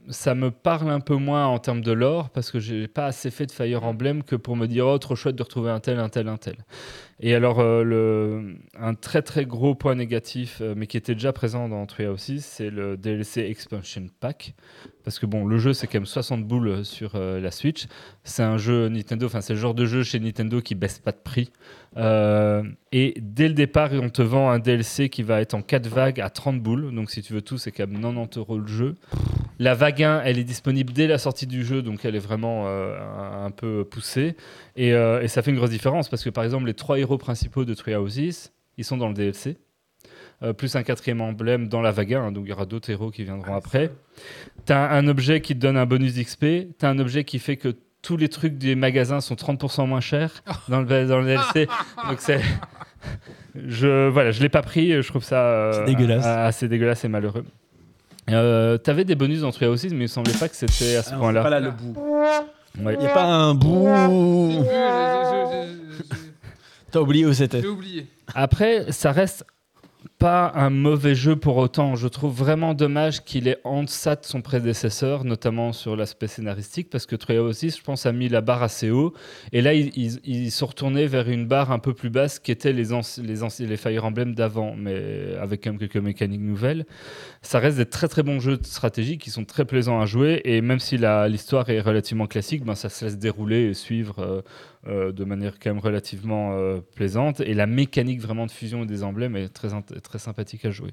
ça 0.08 0.34
me 0.34 0.50
parle 0.50 0.90
un 0.90 1.00
peu 1.00 1.14
moins 1.14 1.46
en 1.46 1.58
termes 1.58 1.82
de 1.82 1.92
lore 1.92 2.30
parce 2.30 2.50
que 2.50 2.58
j'ai 2.58 2.88
pas 2.88 3.06
assez 3.06 3.30
fait 3.30 3.46
de 3.46 3.52
Fire 3.52 3.84
Emblem 3.84 4.22
que 4.22 4.36
pour 4.36 4.56
me 4.56 4.66
dire 4.66 4.86
oh 4.86 4.98
trop 4.98 5.14
chouette 5.14 5.36
de 5.36 5.42
retrouver 5.42 5.70
un 5.70 5.80
tel, 5.80 5.98
un 5.98 6.08
tel, 6.08 6.28
un 6.28 6.36
tel. 6.36 6.56
Et 7.20 7.34
alors 7.34 7.60
euh, 7.60 7.84
le, 7.84 8.56
un 8.78 8.94
très 8.94 9.22
très 9.22 9.44
gros 9.44 9.74
point 9.74 9.94
négatif, 9.94 10.58
euh, 10.60 10.74
mais 10.76 10.86
qui 10.86 10.96
était 10.96 11.14
déjà 11.14 11.32
présent 11.32 11.68
dans 11.68 11.86
Three 11.86 12.06
aussi, 12.06 12.40
c'est 12.40 12.70
le 12.70 12.96
DLC 12.96 13.42
Expansion 13.42 14.06
Pack. 14.20 14.54
Parce 15.04 15.18
que 15.18 15.26
bon, 15.26 15.44
le 15.44 15.58
jeu 15.58 15.72
c'est 15.72 15.86
quand 15.86 15.98
même 15.98 16.06
60 16.06 16.44
boules 16.44 16.84
sur 16.84 17.12
euh, 17.14 17.40
la 17.40 17.50
Switch. 17.50 17.86
C'est 18.24 18.42
un 18.42 18.58
jeu 18.58 18.88
Nintendo, 18.88 19.26
enfin 19.26 19.40
c'est 19.40 19.54
le 19.54 19.58
genre 19.58 19.74
de 19.74 19.86
jeu 19.86 20.02
chez 20.02 20.20
Nintendo 20.20 20.60
qui 20.60 20.74
baisse 20.74 20.98
pas 20.98 21.12
de 21.12 21.20
prix. 21.22 21.50
Euh, 21.96 22.62
et 22.90 23.14
dès 23.20 23.48
le 23.48 23.54
départ, 23.54 23.90
on 23.92 24.08
te 24.08 24.22
vend 24.22 24.50
un 24.50 24.58
DLC 24.58 25.08
qui 25.08 25.22
va 25.22 25.40
être 25.40 25.54
en 25.54 25.62
4 25.62 25.86
vagues 25.88 26.20
à 26.20 26.30
30 26.30 26.60
boules. 26.60 26.94
Donc 26.94 27.10
si 27.10 27.22
tu 27.22 27.32
veux 27.32 27.42
tout, 27.42 27.58
c'est 27.58 27.70
quand 27.70 27.86
même 27.86 28.00
90 28.00 28.38
euros 28.38 28.58
le 28.58 28.66
jeu. 28.66 28.96
La 29.58 29.74
vague 29.74 30.02
1, 30.02 30.22
elle 30.24 30.38
est 30.38 30.44
disponible 30.44 30.92
dès 30.92 31.06
la 31.06 31.18
sortie 31.18 31.46
du 31.46 31.64
jeu, 31.64 31.82
donc 31.82 32.04
elle 32.04 32.16
est 32.16 32.20
vraiment 32.20 32.64
euh, 32.66 32.98
un, 33.44 33.50
peu 33.50 33.84
poussée. 33.84 34.36
Et, 34.76 34.92
euh, 34.92 35.22
et 35.22 35.28
ça 35.28 35.42
fait 35.42 35.50
une 35.50 35.56
grosse 35.56 35.70
différence 35.70 36.08
parce 36.08 36.24
que 36.24 36.30
par 36.30 36.44
exemple, 36.44 36.66
les 36.66 36.74
trois 36.74 36.98
héros 36.98 37.18
principaux 37.18 37.64
de 37.64 37.74
Three 37.74 37.94
Houses, 37.94 38.50
ils 38.78 38.84
sont 38.84 38.96
dans 38.96 39.08
le 39.08 39.14
DLC. 39.14 39.58
Euh, 40.42 40.52
plus 40.52 40.74
un 40.74 40.82
quatrième 40.82 41.20
emblème 41.20 41.68
dans 41.68 41.80
la 41.80 41.92
vague 41.92 42.14
1, 42.14 42.20
hein, 42.24 42.32
donc 42.32 42.44
il 42.46 42.50
y 42.50 42.52
aura 42.52 42.66
d'autres 42.66 42.90
héros 42.90 43.10
qui 43.10 43.22
viendront 43.22 43.54
après. 43.54 43.90
Tu 44.66 44.72
as 44.72 44.90
un 44.90 45.06
objet 45.06 45.40
qui 45.40 45.54
te 45.54 45.60
donne 45.60 45.76
un 45.76 45.86
bonus 45.86 46.14
d'XP, 46.14 46.40
tu 46.78 46.84
as 46.84 46.88
un 46.88 46.98
objet 46.98 47.22
qui 47.24 47.38
fait 47.38 47.56
que 47.56 47.76
tous 48.02 48.16
les 48.16 48.28
trucs 48.28 48.58
des 48.58 48.74
magasins 48.74 49.20
sont 49.20 49.34
30% 49.36 49.86
moins 49.86 50.00
chers 50.00 50.42
dans 50.68 50.80
le, 50.80 51.06
dans 51.06 51.18
le 51.20 51.26
DLC. 51.26 51.68
donc 52.08 52.16
c'est. 52.18 52.40
Je, 53.54 54.08
voilà, 54.08 54.30
je 54.32 54.40
l'ai 54.42 54.48
pas 54.48 54.62
pris, 54.62 55.00
je 55.02 55.06
trouve 55.08 55.22
ça 55.24 55.44
euh, 55.44 55.72
C'est 55.74 55.84
dégueulasse. 55.94 56.24
a- 56.24 56.46
assez 56.46 56.66
dégueulasse 56.68 57.04
et 57.04 57.08
malheureux. 57.08 57.44
Euh, 58.30 58.78
T'avais 58.78 59.04
des 59.04 59.14
bonus 59.14 59.40
dans 59.42 59.50
Three 59.52 59.66
Houses, 59.66 59.84
mais 59.84 59.90
il 59.90 59.96
me 59.98 60.06
semblait 60.06 60.32
pas 60.34 60.48
que 60.48 60.56
c'était 60.56 60.96
à 60.96 61.02
ce 61.02 61.14
point-là. 61.14 61.48
là 61.50 61.60
le 61.60 61.70
bout. 61.70 61.94
Ouais. 62.80 62.94
Il 62.94 62.98
n'y 63.00 63.06
a 63.06 63.10
pas 63.14 63.24
un 63.26 63.54
bout. 63.54 63.86
T'as 66.90 67.00
oublié 67.00 67.26
où 67.26 67.32
c'était 67.32 67.60
J'ai 67.60 67.68
oublié. 67.68 68.06
Après, 68.34 68.90
ça 68.92 69.12
reste 69.12 69.44
pas 70.22 70.52
un 70.54 70.70
mauvais 70.70 71.16
jeu 71.16 71.34
pour 71.34 71.56
autant. 71.56 71.96
Je 71.96 72.06
trouve 72.06 72.32
vraiment 72.32 72.74
dommage 72.74 73.24
qu'il 73.24 73.48
ait 73.48 73.58
en 73.64 73.82
deçà 73.82 74.14
de 74.14 74.24
son 74.24 74.40
prédécesseur, 74.40 75.24
notamment 75.24 75.72
sur 75.72 75.96
l'aspect 75.96 76.28
scénaristique, 76.28 76.90
parce 76.90 77.06
que 77.06 77.16
Troya 77.16 77.42
aussi, 77.42 77.70
je 77.70 77.82
pense, 77.82 78.06
a 78.06 78.12
mis 78.12 78.28
la 78.28 78.40
barre 78.40 78.62
assez 78.62 78.88
haut. 78.92 79.14
Et 79.50 79.62
là, 79.62 79.74
ils, 79.74 79.90
ils, 79.96 80.20
ils 80.24 80.52
sont 80.52 80.66
retournés 80.66 81.08
vers 81.08 81.28
une 81.28 81.46
barre 81.46 81.72
un 81.72 81.80
peu 81.80 81.92
plus 81.92 82.08
basse 82.08 82.38
qui 82.38 82.52
étaient 82.52 82.72
les, 82.72 82.90
les, 83.20 83.66
les 83.66 83.76
Fire 83.76 84.04
Emblem 84.04 84.32
d'avant, 84.36 84.76
mais 84.78 85.34
avec 85.40 85.64
quand 85.64 85.70
même 85.70 85.80
quelques 85.80 85.96
mécaniques 85.96 86.40
nouvelles. 86.40 86.86
Ça 87.42 87.58
reste 87.58 87.78
des 87.78 87.86
très 87.86 88.06
très 88.06 88.22
bons 88.22 88.38
jeux 88.38 88.58
de 88.58 88.64
stratégie 88.64 89.18
qui 89.18 89.30
sont 89.30 89.44
très 89.44 89.64
plaisants 89.64 90.00
à 90.00 90.06
jouer. 90.06 90.40
Et 90.44 90.60
même 90.60 90.78
si 90.78 90.98
l'histoire 90.98 91.68
est 91.68 91.80
relativement 91.80 92.28
classique, 92.28 92.64
ben, 92.64 92.76
ça 92.76 92.90
se 92.90 93.06
laisse 93.06 93.18
dérouler 93.18 93.70
et 93.70 93.74
suivre. 93.74 94.20
euh, 94.20 94.42
euh, 94.88 95.12
de 95.12 95.22
manière 95.24 95.60
quand 95.60 95.70
même 95.70 95.78
relativement 95.78 96.54
euh, 96.54 96.80
plaisante 96.96 97.40
et 97.40 97.54
la 97.54 97.68
mécanique 97.68 98.20
vraiment 98.20 98.46
de 98.46 98.50
fusion 98.50 98.84
des 98.84 99.04
emblèmes 99.04 99.36
est 99.36 99.48
très, 99.48 99.68
très 100.02 100.18
sympathique 100.18 100.64
à 100.64 100.70
jouer. 100.70 100.90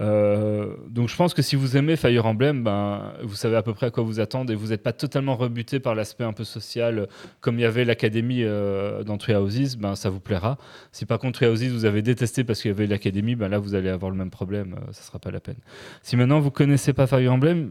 Euh, 0.00 0.74
donc 0.88 1.08
je 1.08 1.14
pense 1.14 1.32
que 1.32 1.40
si 1.40 1.54
vous 1.54 1.76
aimez 1.76 1.94
Fire 1.94 2.26
Emblem, 2.26 2.64
ben, 2.64 3.12
vous 3.22 3.36
savez 3.36 3.54
à 3.54 3.62
peu 3.62 3.72
près 3.72 3.86
à 3.86 3.90
quoi 3.90 4.02
vous 4.02 4.18
attendre 4.18 4.52
et 4.52 4.56
vous 4.56 4.68
n'êtes 4.68 4.82
pas 4.82 4.92
totalement 4.92 5.36
rebuté 5.36 5.78
par 5.78 5.94
l'aspect 5.94 6.24
un 6.24 6.32
peu 6.32 6.42
social, 6.42 7.06
comme 7.40 7.56
il 7.58 7.62
y 7.62 7.66
avait 7.66 7.84
l'Académie 7.84 8.42
dans 8.42 9.16
Three 9.16 9.36
Houses, 9.36 9.76
ben, 9.76 9.94
ça 9.94 10.10
vous 10.10 10.20
plaira. 10.20 10.58
Si 10.90 11.06
par 11.06 11.20
contre 11.20 11.38
Three 11.38 11.50
Houses 11.50 11.68
vous 11.68 11.84
avez 11.84 12.02
détesté 12.02 12.42
parce 12.42 12.60
qu'il 12.60 12.72
y 12.72 12.74
avait 12.74 12.88
l'Académie, 12.88 13.36
ben 13.36 13.48
là 13.48 13.58
vous 13.58 13.76
allez 13.76 13.90
avoir 13.90 14.10
le 14.10 14.16
même 14.16 14.30
problème, 14.30 14.74
ça 14.90 15.02
sera 15.02 15.20
pas 15.20 15.30
la 15.30 15.40
peine. 15.40 15.58
Si 16.02 16.16
maintenant 16.16 16.40
vous 16.40 16.50
connaissez 16.50 16.92
pas 16.92 17.06
Fire 17.06 17.32
Emblem, 17.32 17.70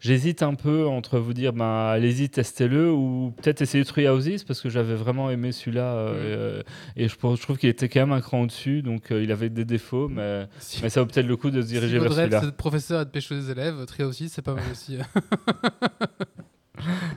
j'hésite 0.00 0.42
un 0.42 0.54
peu 0.54 0.86
entre 0.86 1.18
vous 1.18 1.34
dire 1.34 1.52
ben, 1.52 1.88
allez-y, 1.88 2.28
testez-le 2.28 2.90
ou 2.90 3.32
peut-être 3.36 3.62
essayez 3.62 3.84
Three 3.84 4.08
Houses 4.08 4.44
parce 4.44 4.60
que 4.60 4.68
j'avais 4.68 4.94
vraiment 4.94 5.30
aimé 5.30 5.52
celui-là 5.52 5.94
euh, 5.94 6.62
et 6.96 7.08
je, 7.08 7.16
trouve 7.16 7.58
qu'il 7.58 7.68
était 7.68 7.88
quand 7.88 8.00
même 8.00 8.12
un 8.12 8.20
cran 8.20 8.42
au-dessus, 8.42 8.82
donc 8.82 9.10
euh, 9.10 9.22
il 9.22 9.32
avait 9.32 9.48
des 9.50 9.64
défauts, 9.64 10.08
mais, 10.08 10.46
Si, 10.60 10.82
mais 10.82 10.88
ça 10.88 11.00
vaut 11.00 11.06
peut-être 11.06 11.26
le 11.26 11.36
coup 11.36 11.50
de 11.50 11.60
se 11.60 11.66
si 11.66 11.72
diriger 11.74 11.98
vers 11.98 12.12
celui-là. 12.12 12.40
c'est 12.40 12.46
d'être 12.46 12.56
professeur 12.56 13.02
et 13.02 13.04
de 13.04 13.10
pêcher 13.10 13.34
des 13.34 13.50
élèves, 13.50 13.84
aussi, 14.00 14.28
c'est 14.28 14.42
pas 14.42 14.54
mal 14.54 14.64
aussi. 14.70 14.98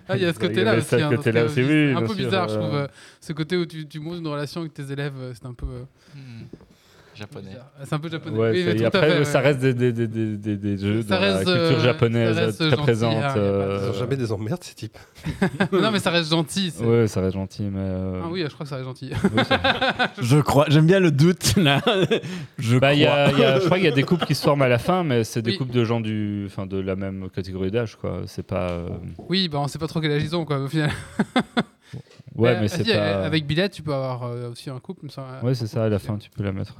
ah, 0.09 0.17
il 0.17 0.23
y 0.23 0.25
a 0.25 0.33
ce 0.33 0.39
côté-là 0.39 0.77
aussi. 0.77 0.95
hein, 0.95 1.09
aussi, 1.45 1.63
oui, 1.63 1.93
un 1.93 2.01
peu 2.01 2.07
sûr, 2.07 2.15
bizarre, 2.15 2.49
je 2.49 2.55
euh. 2.55 2.61
trouve. 2.61 2.75
euh, 2.75 2.87
Ce 3.19 3.33
côté 3.33 3.57
où 3.57 3.65
tu, 3.65 3.87
tu 3.87 3.99
montes 3.99 4.19
une 4.19 4.27
relation 4.27 4.61
avec 4.61 4.73
tes 4.73 4.91
élèves, 4.91 5.13
c'est 5.33 5.45
un 5.45 5.53
peu. 5.53 5.65
euh, 5.65 5.83
Hmm. 6.15 6.43
Japonais. 7.21 7.49
bizarre. 7.49 7.71
C'est 7.85 7.93
un 7.93 7.99
peu 7.99 8.09
japonais. 8.09 8.37
Ouais, 8.37 8.51
Oui, 8.51 8.63
mais 8.65 8.85
après, 8.85 9.09
fait, 9.19 9.25
ça 9.25 9.39
ouais. 9.39 9.45
reste 9.45 9.59
des, 9.59 9.73
des, 9.73 9.91
des, 9.93 10.07
des, 10.07 10.37
des- 10.37 10.57
des 10.57 10.77
jeux 10.77 11.01
Ça 11.03 11.19
la 11.19 11.37
reste, 11.37 11.37
culture 11.45 11.53
euh, 11.61 11.79
japonaise 11.79 12.35
ça 12.35 12.41
reste 12.45 12.57
très 12.57 12.69
gentil, 12.71 12.81
présente. 12.83 13.13
hein, 13.15 13.31
y 13.31 13.35
de- 13.35 13.39
euh, 13.39 13.79
Ils 13.83 13.89
ont 13.89 13.99
jamais 13.99 14.15
des 14.17 14.31
emmerdes, 14.31 14.63
ces 14.63 14.73
types. 14.75 14.97
non, 15.71 15.91
mais 15.91 15.99
ça 15.99 16.09
reste 16.09 16.29
gentil. 16.31 16.73
Ouais, 16.81 17.07
ça 17.07 17.21
reste 17.21 17.33
gentil, 17.35 17.63
mais. 17.63 17.79
euh, 17.79 18.21
Ah 18.23 18.27
oui, 18.29 18.41
je 18.47 18.53
crois 18.53 18.63
que 18.65 18.69
ça 18.69 18.75
reste 18.77 18.87
gentil. 18.87 19.11
oui, 19.35 19.43
ça- 19.47 20.11
Je 20.21 20.37
crois. 20.39 20.65
J'aime 20.69 20.85
bien 20.87 20.99
le 20.99 21.11
doute 21.11 21.55
là. 21.57 21.81
Je 22.57 22.77
Bah, 22.77 22.93
y 22.93 23.03
crois. 23.05 23.13
a, 23.15 23.31
il 23.31 23.37
y 23.39 23.43
a- 23.43 23.59
je 23.59 23.65
crois 23.65 23.77
qu'il 23.77 23.85
y 23.85 23.91
a 23.91 23.95
des 23.95 24.03
couples 24.03 24.25
qui 24.25 24.35
se 24.35 24.43
forment 24.43 24.63
à 24.63 24.67
la 24.67 24.79
fin, 24.79 25.03
mais 25.03 25.23
c'est 25.23 25.41
des 25.41 25.51
Oui. 25.51 25.57
couples 25.57 25.73
de 25.73 25.83
gens 25.85 26.01
du, 26.01 26.43
enfin, 26.47 26.65
de 26.65 26.79
la 26.79 26.95
même 26.95 27.29
catégorie 27.29 27.71
d'âge, 27.71 27.95
quoi. 27.95 28.21
C'est 28.25 28.45
pas. 28.45 28.69
euh, 28.71 28.89
oui, 29.29 29.47
bah 29.47 29.59
on 29.61 29.67
sait 29.67 29.79
pas 29.79 29.87
trop 29.87 30.01
quel 30.01 30.11
âge 30.11 30.23
ils 30.23 30.35
ont, 30.35 30.45
quoi, 30.45 30.57
au 30.59 30.67
final. 30.67 30.89
Ouais, 32.35 32.53
mais 32.59 32.65
ah, 32.65 32.67
c'est 32.69 32.85
pas. 32.93 33.25
Avec 33.25 33.45
Billet, 33.45 33.67
tu 33.69 33.81
peux 33.83 33.93
avoir 33.93 34.23
euh, 34.23 34.51
aussi 34.51 34.69
un 34.69 34.79
couple. 34.79 35.09
ça- 35.11 35.41
Ouais, 35.43 35.53
c'est 35.53 35.67
ça. 35.67 35.83
À 35.83 35.89
la 35.89 35.99
fin, 35.99 36.17
tu 36.17 36.29
peux 36.29 36.43
la 36.43 36.53
mettre. 36.53 36.75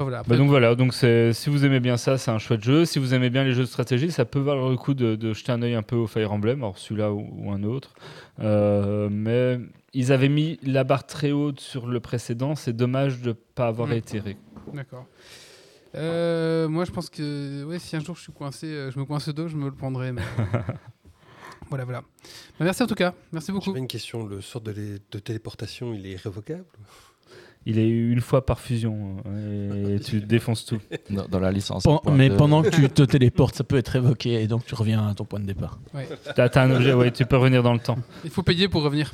Enfin, 0.00 0.04
voilà, 0.08 0.22
Bah, 0.22 0.36
donc 0.38 0.48
voilà. 0.48 0.74
Donc 0.74 0.94
c'est, 0.94 1.34
si 1.34 1.50
vous 1.50 1.66
aimez 1.66 1.78
bien 1.78 1.98
ça, 1.98 2.16
c'est 2.16 2.30
un 2.30 2.38
chouette 2.38 2.62
jeu. 2.64 2.86
Si 2.86 2.98
vous 2.98 3.12
aimez 3.12 3.28
bien 3.28 3.44
les 3.44 3.52
jeux 3.52 3.64
de 3.64 3.68
stratégie, 3.68 4.10
ça 4.10 4.24
peut 4.24 4.38
valoir 4.38 4.70
le 4.70 4.76
coup 4.76 4.94
de, 4.94 5.14
de 5.14 5.34
jeter 5.34 5.52
un 5.52 5.60
œil 5.60 5.74
un 5.74 5.82
peu 5.82 5.96
au 5.96 6.06
Fire 6.06 6.32
Emblem, 6.32 6.60
alors 6.62 6.78
celui-là 6.78 7.12
ou, 7.12 7.28
ou 7.36 7.50
un 7.52 7.62
autre. 7.64 7.92
Euh, 8.40 9.08
mais 9.10 9.58
ils 9.92 10.10
avaient 10.10 10.30
mis 10.30 10.58
la 10.62 10.84
barre 10.84 11.06
très 11.06 11.32
haute 11.32 11.60
sur 11.60 11.86
le 11.86 12.00
précédent. 12.00 12.54
C'est 12.54 12.72
dommage 12.72 13.20
de 13.20 13.32
pas 13.32 13.66
avoir 13.66 13.88
Mm. 13.88 13.90
réitéré. 13.90 14.36
D'accord. 14.72 15.04
Euh, 15.96 16.66
moi, 16.68 16.86
je 16.86 16.92
pense 16.92 17.10
que 17.10 17.64
ouais, 17.64 17.78
si 17.78 17.94
un 17.94 18.00
jour 18.00 18.16
je 18.16 18.22
suis 18.22 18.32
coincé, 18.32 18.68
euh, 18.68 18.90
je 18.90 18.98
me 18.98 19.04
coince 19.04 19.28
deux, 19.28 19.48
je 19.48 19.56
me 19.56 19.66
le 19.66 19.74
prendrai. 19.74 20.12
mais- 20.12 20.22
voilà, 21.68 21.84
voilà. 21.84 22.00
Bah, 22.00 22.06
merci 22.64 22.82
en 22.82 22.86
tout 22.86 22.94
cas. 22.94 23.12
Merci 23.32 23.52
beaucoup. 23.52 23.66
J'avais 23.66 23.80
une 23.80 23.86
question. 23.88 24.24
Le 24.24 24.40
sort 24.40 24.62
de, 24.62 24.72
de 24.72 25.18
téléportation, 25.18 25.92
il 25.92 26.06
est 26.06 26.12
irrévocable 26.12 26.64
Il 27.66 27.78
est 27.78 27.86
une 27.88 28.22
fois 28.22 28.46
par 28.46 28.58
fusion 28.58 29.18
euh, 29.26 29.96
et 29.96 30.00
tu 30.00 30.20
défonces 30.20 30.64
tout. 30.64 30.78
Dans, 31.10 31.26
dans 31.28 31.38
la 31.40 31.52
licence. 31.52 31.84
Pen- 31.84 31.98
mais 32.14 32.30
de- 32.30 32.34
pendant 32.34 32.62
que 32.62 32.70
tu 32.70 32.88
te 32.88 33.02
téléportes, 33.02 33.54
ça 33.54 33.64
peut 33.64 33.76
être 33.76 33.94
évoqué 33.96 34.42
et 34.42 34.46
donc 34.46 34.64
tu 34.64 34.74
reviens 34.74 35.06
à 35.08 35.14
ton 35.14 35.24
point 35.24 35.40
de 35.40 35.44
départ. 35.44 35.78
T'as, 36.34 36.48
t'as 36.48 36.62
un 36.62 36.70
objet, 36.70 36.94
ouais, 36.94 37.10
tu 37.10 37.26
peux 37.26 37.36
revenir 37.36 37.62
dans 37.62 37.74
le 37.74 37.78
temps. 37.80 37.98
Il 38.24 38.30
faut 38.30 38.42
payer 38.42 38.68
pour 38.68 38.82
revenir. 38.82 39.12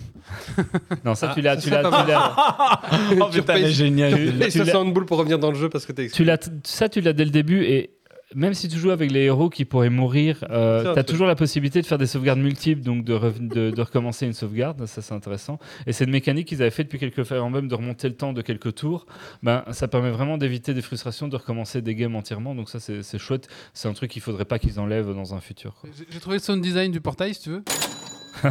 Non, 1.04 1.14
ça 1.14 1.28
Ah, 1.30 1.34
tu 1.34 1.40
l'as, 1.40 1.56
ça 1.56 1.62
tu 1.62 1.70
l'as, 1.70 1.82
tu 1.82 2.08
l'as, 2.08 2.36
Oh 3.20 3.28
Tu 3.32 3.40
putain, 3.40 3.66
géniale. 3.66 4.14
Tu 4.14 4.26
tu 4.32 4.58
l'as- 4.58 4.64
60 4.64 4.92
boules 4.94 5.06
pour 5.06 5.18
revenir 5.18 5.38
dans 5.38 5.50
le 5.50 5.56
jeu 5.58 5.68
parce 5.68 5.84
que 5.86 5.92
t'es 5.92 6.08
tu 6.08 6.24
l'as, 6.24 6.38
ça 6.64 6.88
tu 6.88 7.00
l'as 7.00 7.12
dès 7.12 7.24
le 7.24 7.30
début 7.30 7.64
et 7.64 7.90
même 8.34 8.54
si 8.54 8.68
tu 8.68 8.76
joues 8.76 8.90
avec 8.90 9.12
les 9.12 9.20
héros 9.24 9.48
qui 9.50 9.64
pourraient 9.64 9.88
mourir, 9.90 10.44
euh, 10.50 10.82
t'as 10.82 10.94
truc. 10.94 11.06
toujours 11.06 11.26
la 11.28 11.36
possibilité 11.36 11.80
de 11.80 11.86
faire 11.86 11.98
des 11.98 12.06
sauvegardes 12.06 12.40
multiples, 12.40 12.82
donc 12.82 13.04
de, 13.04 13.14
rev- 13.14 13.38
de, 13.46 13.70
de 13.70 13.82
recommencer 13.82 14.26
une 14.26 14.32
sauvegarde, 14.32 14.84
ça 14.86 15.00
c'est 15.00 15.14
intéressant. 15.14 15.58
Et 15.86 15.92
c'est 15.92 16.04
une 16.04 16.10
mécanique 16.10 16.48
qu'ils 16.48 16.60
avaient 16.60 16.70
fait 16.72 16.82
depuis 16.84 16.98
quelques 16.98 17.22
Fire 17.24 17.44
Emblem 17.44 17.68
de 17.68 17.74
remonter 17.74 18.08
le 18.08 18.16
temps 18.16 18.32
de 18.32 18.42
quelques 18.42 18.74
tours. 18.74 19.06
Ben, 19.42 19.62
ça 19.70 19.86
permet 19.88 20.10
vraiment 20.10 20.38
d'éviter 20.38 20.74
des 20.74 20.82
frustrations, 20.82 21.28
de 21.28 21.36
recommencer 21.36 21.82
des 21.82 21.94
games 21.94 22.16
entièrement, 22.16 22.54
donc 22.54 22.68
ça 22.68 22.80
c'est, 22.80 23.18
chouette. 23.18 23.48
C'est 23.74 23.88
un 23.88 23.92
truc 23.92 24.10
qu'il 24.10 24.22
faudrait 24.22 24.44
pas 24.44 24.58
qu'ils 24.58 24.80
enlèvent 24.80 25.14
dans 25.14 25.34
un 25.34 25.40
futur. 25.40 25.74
j'ai 26.10 26.18
trouvé 26.20 26.36
le 26.36 26.42
sound 26.42 26.60
design 26.62 26.90
du 26.90 27.00
portail, 27.00 27.32
si 27.34 27.42
tu 27.42 27.50
veux. 27.50 27.62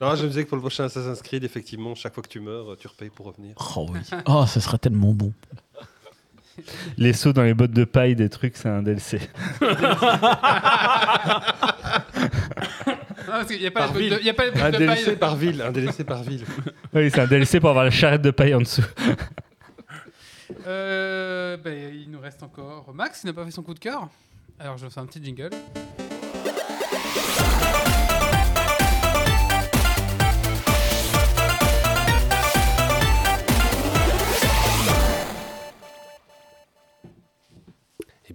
Non, 0.00 0.14
je 0.14 0.22
me 0.24 0.28
disais 0.28 0.44
que 0.44 0.48
pour 0.48 0.56
le 0.56 0.62
prochain 0.62 0.84
Assassin's 0.84 1.22
Creed, 1.22 1.44
effectivement, 1.44 1.94
chaque 1.94 2.14
fois 2.14 2.22
que 2.22 2.28
tu 2.28 2.40
meurs, 2.40 2.76
tu 2.78 2.86
repayes 2.88 3.10
pour 3.10 3.26
revenir. 3.26 3.54
Oh 3.76 3.86
oui. 3.90 3.98
Oh, 4.26 4.44
ça 4.46 4.60
serait 4.60 4.78
tellement 4.78 5.12
bon. 5.12 5.32
Les 6.98 7.12
sauts 7.12 7.32
dans 7.32 7.42
les 7.42 7.54
bottes 7.54 7.70
de 7.72 7.84
paille, 7.84 8.14
des 8.16 8.28
trucs, 8.28 8.56
c'est 8.56 8.68
un 8.68 8.82
DLC. 8.82 9.20
Parce 13.26 13.46
qu'il 13.48 13.60
n'y 13.60 13.66
a 13.66 13.70
pas 13.70 13.88
Par 13.88 13.98
les 13.98 14.10
bouts 14.10 14.16
de- 14.16 14.60
Un 14.62 14.70
DLC 14.70 15.04
paille. 15.04 15.16
par 15.16 15.36
ville, 15.36 15.62
un 15.62 15.72
DLC 15.72 16.04
par 16.04 16.22
ville. 16.22 16.44
oui, 16.94 17.10
c'est 17.10 17.20
un 17.20 17.26
DLC 17.26 17.60
pour 17.60 17.70
avoir 17.70 17.84
la 17.84 17.90
charrette 17.90 18.22
de 18.22 18.30
paille 18.30 18.54
en 18.54 18.60
dessous. 18.60 18.84
Euh, 20.66 21.56
ben, 21.56 21.92
il 21.94 22.10
nous 22.10 22.20
reste 22.20 22.42
encore 22.42 22.92
Max, 22.94 23.20
il 23.24 23.26
n'a 23.26 23.32
pas 23.32 23.44
fait 23.44 23.50
son 23.50 23.62
coup 23.62 23.74
de 23.74 23.78
cœur. 23.80 24.08
Alors, 24.58 24.78
je 24.78 24.88
fais 24.88 25.00
un 25.00 25.06
petit 25.06 25.22
jingle. 25.22 25.50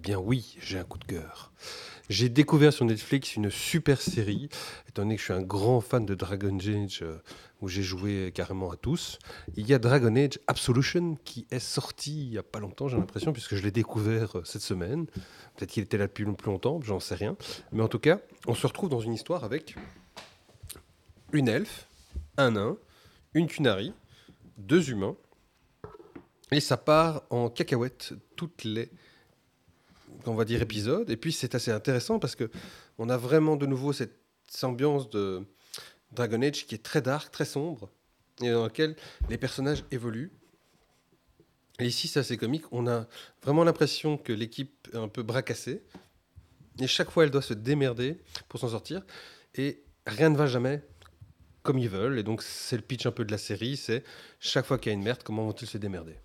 Bien 0.02 0.18
oui, 0.18 0.56
j'ai 0.60 0.78
un 0.78 0.84
coup 0.84 0.98
de 0.98 1.04
cœur. 1.04 1.52
J'ai 2.08 2.28
découvert 2.28 2.72
sur 2.72 2.84
Netflix 2.84 3.36
une 3.36 3.50
super 3.50 4.02
série, 4.02 4.48
étant 4.88 5.02
donné 5.02 5.14
que 5.14 5.20
je 5.20 5.26
suis 5.26 5.32
un 5.32 5.42
grand 5.42 5.80
fan 5.80 6.04
de 6.04 6.14
Dragon 6.14 6.58
Age, 6.58 7.00
euh, 7.02 7.18
où 7.60 7.68
j'ai 7.68 7.84
joué 7.84 8.32
carrément 8.34 8.72
à 8.72 8.76
tous. 8.76 9.20
Il 9.56 9.68
y 9.68 9.72
a 9.72 9.78
Dragon 9.78 10.14
Age 10.16 10.40
Absolution 10.48 11.16
qui 11.24 11.46
est 11.52 11.60
sorti 11.60 12.24
il 12.24 12.30
n'y 12.30 12.38
a 12.38 12.42
pas 12.42 12.58
longtemps, 12.58 12.88
j'ai 12.88 12.96
l'impression, 12.96 13.32
puisque 13.32 13.54
je 13.54 13.62
l'ai 13.62 13.70
découvert 13.70 14.38
euh, 14.38 14.44
cette 14.44 14.62
semaine. 14.62 15.06
Peut-être 15.56 15.70
qu'il 15.70 15.84
était 15.84 15.98
là 15.98 16.08
depuis 16.08 16.24
plus 16.24 16.50
longtemps, 16.50 16.80
j'en 16.82 16.98
sais 16.98 17.14
rien. 17.14 17.36
Mais 17.70 17.82
en 17.82 17.88
tout 17.88 18.00
cas, 18.00 18.18
on 18.48 18.54
se 18.54 18.66
retrouve 18.66 18.90
dans 18.90 19.00
une 19.00 19.14
histoire 19.14 19.44
avec 19.44 19.76
une 21.32 21.48
elfe, 21.48 21.86
un 22.36 22.50
nain, 22.50 22.76
une 23.34 23.46
Kunari, 23.46 23.94
deux 24.58 24.90
humains, 24.90 25.16
et 26.50 26.60
ça 26.60 26.76
part 26.76 27.22
en 27.30 27.48
cacahuète 27.48 28.14
toutes 28.36 28.64
les 28.64 28.90
on 30.26 30.34
va 30.34 30.44
dire 30.44 30.62
épisodes. 30.62 31.08
Et 31.10 31.16
puis 31.16 31.32
c'est 31.32 31.54
assez 31.54 31.70
intéressant 31.70 32.18
parce 32.18 32.36
que 32.36 32.50
on 32.98 33.08
a 33.08 33.16
vraiment 33.16 33.56
de 33.56 33.66
nouveau 33.66 33.92
cette 33.92 34.18
ambiance 34.62 35.10
de 35.10 35.44
Dragon 36.12 36.42
Age 36.42 36.66
qui 36.66 36.74
est 36.74 36.82
très 36.82 37.02
dark, 37.02 37.30
très 37.30 37.44
sombre, 37.44 37.90
et 38.42 38.50
dans 38.50 38.64
laquelle 38.64 38.96
les 39.28 39.38
personnages 39.38 39.84
évoluent. 39.90 40.32
Et 41.78 41.86
ici, 41.86 42.06
c'est 42.06 42.20
assez 42.20 42.36
comique. 42.36 42.64
On 42.70 42.86
a 42.86 43.06
vraiment 43.42 43.64
l'impression 43.64 44.18
que 44.18 44.32
l'équipe 44.32 44.88
est 44.92 44.96
un 44.96 45.08
peu 45.08 45.22
bracassée. 45.22 45.82
Et 46.78 46.86
chaque 46.86 47.10
fois, 47.10 47.24
elle 47.24 47.30
doit 47.30 47.42
se 47.42 47.54
démerder 47.54 48.18
pour 48.48 48.60
s'en 48.60 48.68
sortir. 48.68 49.02
Et 49.54 49.82
rien 50.06 50.30
ne 50.30 50.36
va 50.36 50.46
jamais 50.46 50.82
comme 51.62 51.78
ils 51.78 51.88
veulent. 51.88 52.18
Et 52.18 52.22
donc, 52.22 52.42
c'est 52.42 52.76
le 52.76 52.82
pitch 52.82 53.06
un 53.06 53.10
peu 53.10 53.24
de 53.24 53.32
la 53.32 53.38
série. 53.38 53.76
C'est 53.76 54.04
chaque 54.38 54.66
fois 54.66 54.78
qu'il 54.78 54.90
y 54.90 54.94
a 54.94 54.94
une 54.94 55.02
merde, 55.02 55.22
comment 55.24 55.44
vont-ils 55.44 55.68
se 55.68 55.78
démerder? 55.78 56.16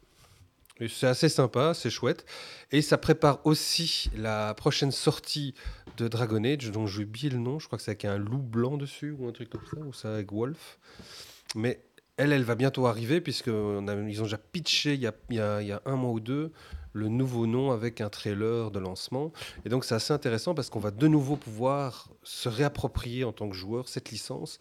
C'est 0.90 1.08
assez 1.08 1.30
sympa, 1.30 1.74
c'est 1.74 1.90
chouette. 1.90 2.26
Et 2.72 2.82
ça 2.82 2.98
prépare 2.98 3.40
aussi 3.46 4.10
la 4.16 4.54
prochaine 4.54 4.92
sortie 4.92 5.56
de 5.98 6.08
Dragon 6.08 6.44
Age, 6.44 6.72
dont 6.72 6.86
j'ai 6.86 7.04
oublié 7.04 7.30
le 7.30 7.40
nom. 7.40 7.58
Je 7.60 7.66
crois 7.68 7.78
que 7.78 7.84
c'est 7.84 7.92
avec 7.92 8.06
un 8.06 8.18
loup 8.18 8.38
blanc 8.44 8.78
dessus 8.78 9.16
ou 9.18 9.28
un 9.28 9.32
truc 9.32 9.50
comme 9.50 9.66
ça, 9.66 9.80
ou 9.80 9.94
ça 9.94 10.14
avec 10.14 10.32
Wolf. 10.32 10.78
Mais 11.56 11.82
elle, 12.18 12.32
elle 12.32 12.44
va 12.44 12.56
bientôt 12.56 12.86
arriver, 12.86 13.22
puisqu'ils 13.22 13.52
ont 13.52 13.82
déjà 14.24 14.38
pitché 14.38 14.94
il 14.94 15.02
y, 15.02 15.08
a, 15.08 15.14
il 15.30 15.36
y 15.38 15.40
a- 15.40 15.62
il 15.62 15.68
y 15.68 15.72
a 15.72 15.82
un 15.86 15.96
mois 15.96 16.12
ou 16.12 16.20
deux 16.20 16.52
le 16.94 17.10
nouveau 17.10 17.46
nom 17.46 17.72
avec 17.72 18.02
un 18.02 18.10
trailer 18.10 18.72
de 18.72 18.80
lancement. 18.80 19.32
Et 19.66 19.70
donc 19.70 19.86
c'est 19.86 19.94
assez 19.94 20.14
intéressant 20.14 20.56
parce 20.56 20.70
qu'on 20.72 20.80
va 20.80 20.90
de 20.90 21.08
nouveau 21.08 21.36
pouvoir 21.36 22.10
se 22.24 22.50
réapproprier 22.50 23.24
en 23.24 23.32
tant 23.34 23.48
que 23.50 23.56
joueur 23.56 23.88
cette 23.88 24.10
licence 24.10 24.58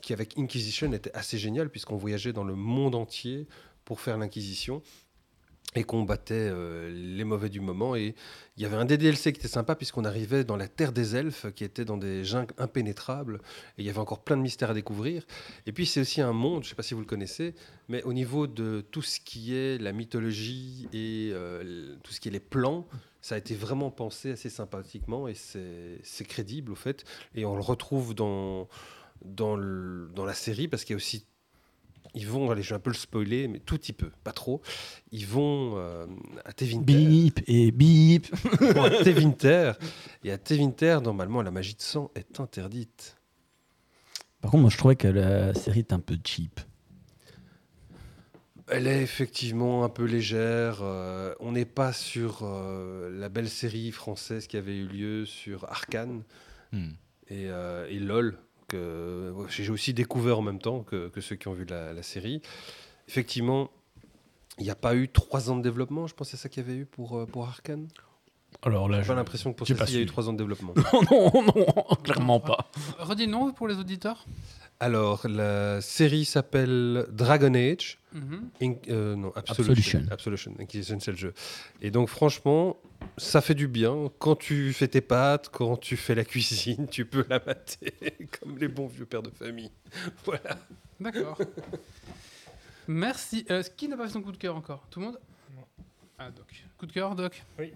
qui 0.00 0.12
avec 0.12 0.38
Inquisition 0.38 0.92
était 0.92 1.12
assez 1.16 1.36
géniale 1.36 1.68
puisqu'on 1.68 1.96
voyageait 1.96 2.32
dans 2.32 2.44
le 2.44 2.54
monde 2.54 2.94
entier 2.94 3.48
pour 3.84 4.00
faire 4.00 4.18
l'Inquisition 4.18 4.82
et 5.76 5.84
qu'on 5.84 6.02
battait 6.02 6.34
euh, 6.34 6.90
les 6.90 7.22
mauvais 7.24 7.48
du 7.48 7.60
moment. 7.60 7.94
Et 7.94 8.14
il 8.56 8.62
y 8.62 8.66
avait 8.66 8.76
un 8.76 8.84
des 8.84 8.98
DLC 8.98 9.32
qui 9.32 9.38
était 9.38 9.48
sympa 9.48 9.76
puisqu'on 9.76 10.04
arrivait 10.04 10.42
dans 10.42 10.56
la 10.56 10.68
terre 10.68 10.92
des 10.92 11.14
elfes 11.14 11.46
qui 11.54 11.64
était 11.64 11.84
dans 11.84 11.96
des 11.96 12.24
jungles 12.24 12.54
impénétrables 12.58 13.40
et 13.78 13.82
il 13.82 13.84
y 13.84 13.90
avait 13.90 14.00
encore 14.00 14.24
plein 14.24 14.36
de 14.36 14.42
mystères 14.42 14.70
à 14.70 14.74
découvrir. 14.74 15.24
Et 15.66 15.72
puis 15.72 15.86
c'est 15.86 16.00
aussi 16.00 16.20
un 16.20 16.32
monde, 16.32 16.64
je 16.64 16.68
ne 16.68 16.70
sais 16.70 16.74
pas 16.74 16.82
si 16.82 16.94
vous 16.94 17.00
le 17.00 17.06
connaissez, 17.06 17.54
mais 17.88 18.02
au 18.02 18.12
niveau 18.12 18.46
de 18.46 18.84
tout 18.90 19.02
ce 19.02 19.20
qui 19.20 19.54
est 19.54 19.78
la 19.78 19.92
mythologie 19.92 20.88
et 20.92 21.30
euh, 21.32 21.96
tout 22.02 22.12
ce 22.12 22.20
qui 22.20 22.28
est 22.28 22.32
les 22.32 22.40
plans, 22.40 22.86
ça 23.20 23.36
a 23.36 23.38
été 23.38 23.54
vraiment 23.54 23.90
pensé 23.90 24.32
assez 24.32 24.50
sympathiquement 24.50 25.28
et 25.28 25.34
c'est 25.34 26.24
crédible 26.24 26.72
au 26.72 26.76
fait. 26.76 27.04
Et 27.34 27.44
on 27.44 27.54
le 27.54 27.62
retrouve 27.62 28.14
dans, 28.14 28.68
dans 29.24 29.56
la 29.56 30.34
série 30.34 30.66
parce 30.66 30.84
qu'il 30.84 30.94
y 30.94 30.96
a 30.96 30.96
aussi 30.96 31.26
ils 32.14 32.26
vont, 32.26 32.50
allez, 32.50 32.62
je 32.62 32.70
vais 32.70 32.76
un 32.76 32.80
peu 32.80 32.90
le 32.90 32.96
spoiler, 32.96 33.48
mais 33.48 33.58
tout 33.60 33.76
petit 33.76 33.92
peu, 33.92 34.10
pas 34.24 34.32
trop. 34.32 34.60
Ils 35.12 35.26
vont 35.26 35.74
euh, 35.76 36.06
à 36.44 36.52
Tevinter. 36.52 36.84
Bip 36.84 37.40
et 37.46 37.70
bip. 37.70 38.26
Ils 38.60 38.66
vont 38.72 38.84
à 38.84 38.90
Tevinter. 38.90 39.72
Et 40.24 40.32
à 40.32 40.38
Tevinter, 40.38 40.98
normalement, 41.02 41.42
la 41.42 41.50
magie 41.50 41.74
de 41.74 41.82
sang 41.82 42.10
est 42.14 42.40
interdite. 42.40 43.16
Par 44.40 44.50
contre, 44.50 44.62
moi, 44.62 44.70
je 44.70 44.78
trouvais 44.78 44.96
que 44.96 45.08
la 45.08 45.54
série 45.54 45.80
est 45.80 45.92
un 45.92 46.00
peu 46.00 46.16
cheap. 46.24 46.60
Elle 48.72 48.86
est 48.86 49.02
effectivement 49.02 49.84
un 49.84 49.88
peu 49.88 50.04
légère. 50.04 50.78
euh, 50.82 51.34
on 51.40 51.52
n'est 51.52 51.64
pas 51.64 51.92
sur 51.92 52.40
euh, 52.42 53.10
la 53.18 53.28
belle 53.28 53.48
série 53.48 53.90
française 53.90 54.46
qui 54.46 54.56
avait 54.56 54.76
eu 54.76 54.86
lieu 54.86 55.26
sur 55.26 55.64
Arkane 55.70 56.22
Hmm. 56.72 56.90
et, 57.28 57.50
euh, 57.50 57.88
et 57.90 57.98
LOL, 57.98 58.38
que 58.70 59.34
j'ai 59.48 59.70
aussi 59.70 59.92
découvert 59.92 60.38
en 60.38 60.42
même 60.42 60.60
temps 60.60 60.82
que, 60.82 61.08
que 61.08 61.20
ceux 61.20 61.36
qui 61.36 61.48
ont 61.48 61.52
vu 61.52 61.64
la, 61.64 61.92
la 61.92 62.02
série. 62.02 62.40
Effectivement, 63.08 63.70
il 64.58 64.64
n'y 64.64 64.70
a 64.70 64.74
pas 64.76 64.94
eu 64.94 65.08
trois 65.08 65.50
ans 65.50 65.56
de 65.56 65.62
développement, 65.62 66.06
je 66.06 66.14
pense 66.14 66.28
c'est 66.28 66.36
ça 66.36 66.48
qu'il 66.48 66.62
y 66.62 66.66
avait 66.66 66.78
eu 66.78 66.86
pour, 66.86 67.18
euh, 67.18 67.26
pour 67.26 67.44
Arkane? 67.46 67.88
Alors 68.62 68.88
là, 68.88 69.00
J'ai 69.02 69.08
pas 69.08 69.14
l'impression 69.14 69.52
que 69.52 69.58
pour 69.58 69.66
celle-ci, 69.66 69.92
il 69.92 69.96
y 69.96 69.98
a 69.98 70.02
eu 70.02 70.06
trois 70.06 70.28
ans 70.28 70.32
de 70.32 70.38
développement. 70.38 70.74
non, 71.10 71.30
non, 71.34 71.52
non, 71.56 71.96
clairement 72.02 72.40
pas. 72.40 72.70
Redis 72.98 73.26
le 73.26 73.32
nom 73.32 73.52
pour 73.52 73.68
les 73.68 73.76
auditeurs. 73.78 74.26
Alors, 74.82 75.28
la 75.28 75.82
série 75.82 76.24
s'appelle 76.24 77.06
Dragon 77.10 77.52
Age. 77.54 77.98
Mhm. 78.14 78.50
Euh, 78.88 79.14
non, 79.14 79.30
Absolution. 79.36 79.72
Absolution. 79.72 80.02
Absolution. 80.10 80.54
Inquisition, 80.58 80.98
c'est 81.00 81.10
le 81.10 81.16
jeu. 81.18 81.34
Et 81.82 81.90
donc, 81.90 82.08
franchement, 82.08 82.78
ça 83.18 83.42
fait 83.42 83.54
du 83.54 83.68
bien. 83.68 84.10
Quand 84.18 84.36
tu 84.36 84.72
fais 84.72 84.88
tes 84.88 85.02
pâtes, 85.02 85.50
quand 85.50 85.76
tu 85.76 85.98
fais 85.98 86.14
la 86.14 86.24
cuisine, 86.24 86.88
tu 86.88 87.04
peux 87.04 87.26
la 87.28 87.40
mater 87.46 87.92
comme 88.40 88.56
les 88.56 88.68
bons 88.68 88.86
vieux 88.86 89.04
pères 89.04 89.22
de 89.22 89.30
famille. 89.30 89.70
Voilà. 90.24 90.58
D'accord. 90.98 91.38
Merci. 92.88 93.44
Euh, 93.50 93.62
qui 93.76 93.86
n'a 93.86 93.98
pas 93.98 94.06
fait 94.06 94.14
son 94.14 94.22
coup 94.22 94.32
de 94.32 94.38
cœur 94.38 94.56
encore? 94.56 94.86
Tout 94.90 95.00
le 95.00 95.06
monde? 95.06 95.20
Ah, 96.18 96.30
Doc. 96.30 96.64
Coup 96.78 96.86
de 96.86 96.92
cœur, 96.92 97.14
Doc? 97.14 97.42
Oui. 97.58 97.72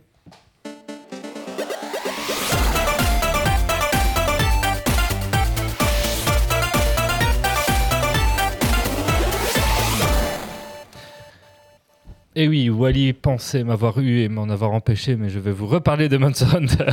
Et 12.37 12.49
oui, 12.49 12.69
Wally 12.69 13.13
pensait 13.13 13.63
m'avoir 13.63 13.99
eu 14.01 14.21
et 14.21 14.29
m'en 14.29 14.49
avoir 14.49 14.73
empêché, 14.73 15.15
mais 15.17 15.29
je 15.29 15.39
vais 15.39 15.53
vous 15.53 15.67
reparler 15.69 16.09
de 16.09 16.17
Monster 16.17 16.47
Hunter. 16.57 16.85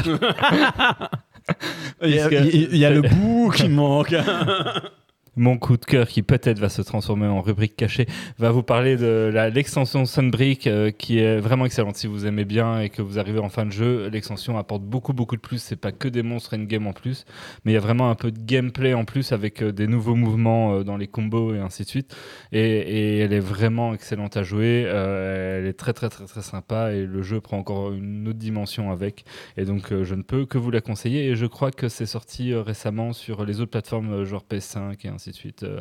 Il 2.03 2.11
y 2.15 2.19
a, 2.19 2.27
Puisque- 2.27 2.53
il 2.53 2.77
y 2.77 2.85
a 2.85 2.91
le 2.91 3.01
bout 3.01 3.51
qui 3.55 3.67
manque. 3.67 4.13
Mon 5.37 5.57
coup 5.57 5.77
de 5.77 5.85
cœur, 5.85 6.09
qui 6.09 6.23
peut-être 6.23 6.59
va 6.59 6.67
se 6.67 6.81
transformer 6.81 7.25
en 7.25 7.39
rubrique 7.39 7.77
cachée, 7.77 8.05
va 8.37 8.51
vous 8.51 8.63
parler 8.63 8.97
de 8.97 9.31
l'extension 9.53 10.03
Sunbreak 10.03 10.67
euh, 10.67 10.91
qui 10.91 11.19
est 11.19 11.39
vraiment 11.39 11.65
excellente. 11.65 11.95
Si 11.95 12.05
vous 12.05 12.25
aimez 12.25 12.43
bien 12.43 12.81
et 12.81 12.89
que 12.89 13.01
vous 13.01 13.17
arrivez 13.17 13.39
en 13.39 13.47
fin 13.47 13.65
de 13.65 13.71
jeu, 13.71 14.09
l'extension 14.09 14.57
apporte 14.57 14.83
beaucoup, 14.83 15.13
beaucoup 15.13 15.37
de 15.37 15.41
plus. 15.41 15.59
C'est 15.59 15.77
pas 15.77 15.93
que 15.93 16.09
des 16.09 16.21
monstres 16.21 16.55
in-game 16.55 16.85
en 16.85 16.91
plus, 16.91 17.23
mais 17.63 17.71
il 17.71 17.75
y 17.75 17.77
a 17.77 17.81
vraiment 17.81 18.09
un 18.09 18.15
peu 18.15 18.29
de 18.29 18.41
gameplay 18.43 18.93
en 18.93 19.05
plus 19.05 19.31
avec 19.31 19.63
euh, 19.63 19.71
des 19.71 19.87
nouveaux 19.87 20.15
mouvements 20.15 20.73
euh, 20.73 20.83
dans 20.83 20.97
les 20.97 21.07
combos 21.07 21.55
et 21.55 21.59
ainsi 21.59 21.83
de 21.83 21.87
suite. 21.87 22.13
Et, 22.51 22.59
et 22.59 23.17
elle 23.19 23.31
est 23.31 23.39
vraiment 23.39 23.93
excellente 23.93 24.35
à 24.35 24.43
jouer. 24.43 24.81
Elle 24.81 25.65
est 25.65 25.79
très, 25.79 25.93
très, 25.93 26.09
très, 26.09 26.25
très 26.25 26.41
sympa 26.41 26.91
et 26.91 27.05
le 27.05 27.21
jeu 27.21 27.39
prend 27.39 27.57
encore 27.57 27.93
une 27.93 28.27
autre 28.27 28.37
dimension 28.37 28.91
avec. 28.91 29.23
Et 29.55 29.63
donc, 29.63 29.93
je 30.03 30.13
ne 30.13 30.23
peux 30.23 30.45
que 30.45 30.57
vous 30.57 30.71
la 30.71 30.81
conseiller. 30.81 31.29
Et 31.29 31.35
je 31.35 31.45
crois 31.45 31.71
que 31.71 31.87
c'est 31.87 32.05
sorti 32.05 32.53
récemment 32.53 33.13
sur 33.13 33.45
les 33.45 33.61
autres 33.61 33.71
plateformes, 33.71 34.25
genre 34.25 34.43
PS5 34.49 34.97
et 35.05 35.07
ainsi 35.07 35.20
de 35.29 35.35
suite, 35.35 35.61
euh, 35.63 35.79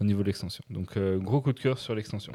au 0.00 0.04
niveau 0.04 0.20
de 0.20 0.26
l'extension. 0.26 0.62
Donc, 0.68 0.96
euh, 0.96 1.18
gros 1.18 1.40
coup 1.40 1.52
de 1.54 1.58
cœur 1.60 1.78
sur 1.78 1.94
l'extension. 1.94 2.32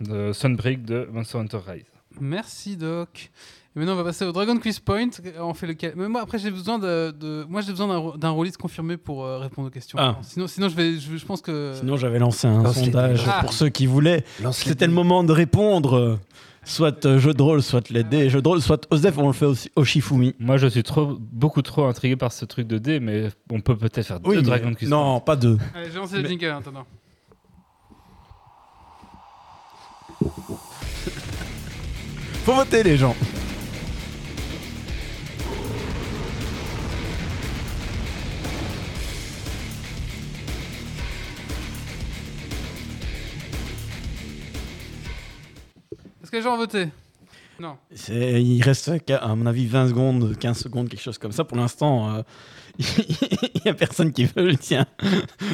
De 0.00 0.32
Sunbreak 0.32 0.84
de 0.84 1.08
Monster 1.10 1.38
Hunter 1.38 1.58
Rise. 1.66 1.84
Merci, 2.20 2.76
Doc. 2.76 3.30
Et 3.74 3.78
maintenant, 3.78 3.92
on 3.94 3.96
va 3.96 4.04
passer 4.04 4.24
au 4.24 4.32
Dragon 4.32 4.56
Quiz 4.58 4.78
Point. 4.78 5.08
On 5.38 5.52
fait 5.52 5.66
lequel 5.66 5.92
Mais 5.96 6.08
moi, 6.08 6.22
après, 6.22 6.38
j'ai 6.38 6.50
besoin 6.50 6.78
de, 6.78 7.10
de- 7.10 7.44
Moi, 7.48 7.60
j'ai 7.60 7.72
besoin 7.72 8.16
d'un 8.16 8.30
release 8.30 8.56
confirmé 8.56 8.96
pour 8.96 9.24
euh, 9.24 9.38
répondre 9.38 9.68
aux 9.68 9.70
questions. 9.70 9.98
Ah. 10.00 10.18
Sinon, 10.22 10.46
sinon, 10.46 10.68
je 10.70 10.76
vais. 10.76 10.98
Je, 10.98 11.16
je 11.16 11.26
pense 11.26 11.42
que. 11.42 11.72
Sinon, 11.74 11.96
j'avais 11.96 12.18
lancé 12.18 12.46
un 12.46 12.62
Lance 12.62 12.78
sondage. 12.82 13.24
Ah. 13.26 13.40
pour 13.42 13.52
ceux 13.52 13.68
qui 13.68 13.84
voulaient. 13.86 14.24
Les 14.40 14.52
C'était 14.52 14.86
le 14.86 14.94
moment 14.94 15.24
de 15.24 15.32
répondre. 15.32 16.18
Soit 16.68 17.06
euh, 17.06 17.18
jeu 17.20 17.32
de 17.32 17.40
rôle, 17.42 17.62
soit 17.62 17.88
les 17.90 18.02
dés. 18.02 18.28
Jeu 18.28 18.42
de 18.42 18.48
rôle, 18.48 18.60
soit 18.60 18.86
Osef, 18.90 19.16
on 19.18 19.28
le 19.28 19.32
fait 19.32 19.46
aussi 19.46 19.70
au 19.76 19.84
Shifumi. 19.84 20.34
Moi, 20.40 20.56
je 20.56 20.66
suis 20.66 20.82
trop, 20.82 21.16
beaucoup 21.18 21.62
trop 21.62 21.84
intrigué 21.86 22.16
par 22.16 22.32
ce 22.32 22.44
truc 22.44 22.66
de 22.66 22.78
dés, 22.78 22.98
mais 22.98 23.28
on 23.52 23.60
peut 23.60 23.76
peut-être 23.76 24.04
faire 24.04 24.18
deux 24.18 24.34
mais- 24.34 24.42
Dragon 24.42 24.74
Quest. 24.74 24.90
Non, 24.90 25.20
pas 25.20 25.36
deux. 25.36 25.58
Allez, 25.76 25.90
j'ai 25.92 25.98
lancé 25.98 26.20
le 26.20 26.28
jingle 26.28 26.50
en 26.50 26.58
attendant. 26.58 26.84
Faut 32.44 32.52
voter, 32.54 32.82
les 32.82 32.96
gens. 32.96 33.14
Les 46.36 46.42
gens 46.42 46.54
ont 46.54 46.58
voté 46.58 46.88
Non. 47.60 47.76
C'est- 47.94 48.42
Il 48.42 48.62
reste, 48.62 48.90
à 49.10 49.34
mon 49.34 49.46
avis, 49.46 49.66
20 49.66 49.88
secondes, 49.88 50.36
15 50.38 50.58
secondes, 50.58 50.88
quelque 50.88 51.02
chose 51.02 51.18
comme 51.18 51.32
ça. 51.32 51.44
Pour 51.44 51.56
l'instant, 51.56 52.14
euh, 52.14 52.22
il 52.78 53.60
n'y 53.64 53.70
a 53.70 53.74
personne 53.74 54.12
qui 54.12 54.24
veut 54.26 54.46
le 54.46 54.56
tien. 54.56 54.86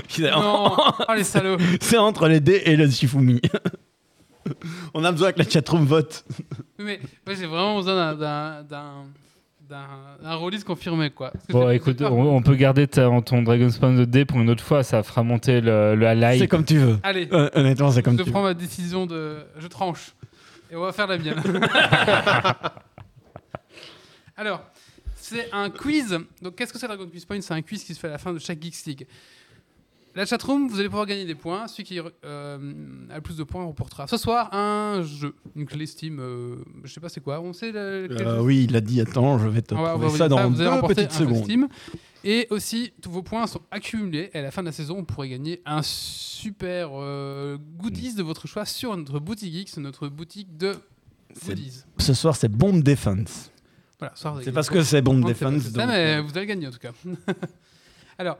C'est 0.09 0.31
Non 0.31 0.75
Oh, 1.09 1.15
les 1.15 1.25
salauds 1.25 1.57
c'est 1.81 1.99
entre 1.99 2.27
les 2.29 2.41
dés 2.41 2.63
et 2.67 2.77
le 2.77 2.91
Shifumi. 2.91 3.41
On 4.95 5.05
a 5.05 5.13
besoin 5.13 5.31
que 5.33 5.39
la 5.39 5.49
chatroom 5.49 5.85
vote. 5.87 6.25
Mais 6.79 6.99
moi, 7.25 7.37
j'ai 7.39 7.47
vraiment 7.47 7.77
besoin 7.77 8.15
d'un- 8.17 8.65
d'un. 8.65 10.37
release 10.37 10.65
confirmé, 10.65 11.11
quoi. 11.11 11.33
Bon, 11.49 11.71
écoute, 11.71 12.03
on, 12.03 12.37
on 12.37 12.43
peut 12.43 12.57
garder 12.57 12.89
ta- 12.89 13.09
ton 13.25 13.43
Dragon 13.43 13.71
Spawn 13.71 13.97
de 13.97 14.05
dés 14.05 14.25
pour 14.25 14.41
une 14.41 14.51
autre 14.51 14.65
fois. 14.65 14.83
Ça 14.83 15.03
fera 15.05 15.23
monter 15.23 15.61
le, 15.61 15.95
le. 15.95 16.39
C'est 16.39 16.49
comme 16.49 16.65
tu 16.65 16.77
veux. 16.79 16.99
Allez, 17.05 17.29
Euh, 17.33 17.49
honnêtement, 17.55 17.93
c'est 17.93 18.03
comme 18.03 18.19
je 18.19 18.25
tu 18.25 18.31
prends 18.33 18.43
veux. 18.43 18.49
ma 18.49 18.55
décision 18.55 19.07
de. 19.07 19.39
Je 19.59 19.69
tranche. 19.69 20.13
Et 20.73 20.75
on 20.75 20.81
va 20.81 20.93
faire 20.93 21.07
la 21.07 21.19
mienne. 21.19 21.39
Alors, 24.39 24.65
c'est 25.15 25.53
un 25.53 25.69
quiz. 25.69 26.19
Donc, 26.41 26.57
qu'est-ce 26.57 26.73
que 26.73 26.79
c'est 26.79 26.87
Dragon 26.87 27.07
Quiz 27.07 27.27
Point? 27.27 27.43
C'est 27.43 27.53
un 27.53 27.61
quiz 27.61 27.85
qui 27.85 27.95
se 27.95 28.01
fait 28.01 28.07
à 28.07 28.13
la 28.13 28.17
fin 28.17 28.33
de 28.33 28.39
chaque 28.39 28.63
Geeks 28.63 28.87
League. 28.87 29.07
La 30.15 30.27
chatroom, 30.27 30.69
vous 30.69 30.79
allez 30.79 30.89
pouvoir 30.91 31.07
gagner 31.07 31.25
des 31.25 31.35
points. 31.35 31.67
Celui 31.69 31.85
qui 31.85 31.99
euh, 31.99 32.73
a 33.11 33.15
le 33.15 33.21
plus 33.23 33.37
de 33.37 33.45
points 33.45 33.65
remportera 33.65 34.07
ce 34.07 34.19
soir 34.19 34.53
un 34.53 35.03
jeu. 35.03 35.35
Une 35.57 35.65
clé 35.65 35.87
Steam. 35.87 36.19
euh, 36.21 36.57
je 36.85 36.93
sais 36.93 37.01
pas 37.01 37.09
c'est 37.09 37.23
quoi. 37.23 37.41
On 37.41 37.55
sait 37.55 37.71
quel 37.73 37.77
Euh, 38.27 38.43
oui, 38.43 38.67
il 38.69 38.77
a 38.77 38.83
dit 38.83 39.01
attends, 39.01 39.39
je 39.39 39.49
vais 39.49 39.63
te 39.63 39.75
trouver 39.75 40.09
vous 40.09 40.17
ça 40.17 40.29
dans 40.29 40.37
Vous 40.51 40.57
allez 40.61 40.65
deux 40.65 40.69
remporter 40.69 40.95
petites 41.07 41.13
un 41.13 41.19
secondes. 41.19 41.45
Steam. 41.45 41.69
Et 42.25 42.47
aussi, 42.51 42.93
tous 43.01 43.11
vos 43.11 43.23
points 43.23 43.47
sont 43.47 43.63
accumulés. 43.71 44.31
Et 44.35 44.39
à 44.39 44.43
la 44.43 44.51
fin 44.51 44.63
de 44.63 44.67
la 44.67 44.73
saison, 44.73 44.97
vous 44.97 45.05
pourrez 45.05 45.31
gagner 45.31 45.63
un 45.65 45.81
super 45.83 46.91
euh, 46.93 47.57
goodies 47.79 48.15
de 48.15 48.23
votre 48.23 48.47
choix 48.47 48.67
sur 48.67 48.95
notre 48.97 49.19
boutique 49.19 49.53
Geeks, 49.55 49.79
notre 49.79 50.09
boutique 50.09 50.57
de 50.59 50.75
goodies. 51.47 51.85
Ce 51.99 52.13
soir, 52.13 52.37
c'est 52.37 52.49
Bomb 52.51 52.83
Defense. 52.83 53.51
Voilà, 53.99 54.15
ce 54.15 54.21
soir, 54.21 54.35
vous 54.35 54.39
allez 54.41 54.45
C'est 54.45 54.53
parce 54.53 54.69
que 54.69 54.83
c'est 54.83 55.01
Bomb 55.01 55.25
Defense. 55.25 55.63
ça, 55.63 55.87
mais 55.87 56.21
vous 56.21 56.37
allez 56.37 56.47
gagner 56.47 56.67
en 56.67 56.71
tout 56.71 56.79
cas. 56.79 56.93
Alors, 58.19 58.39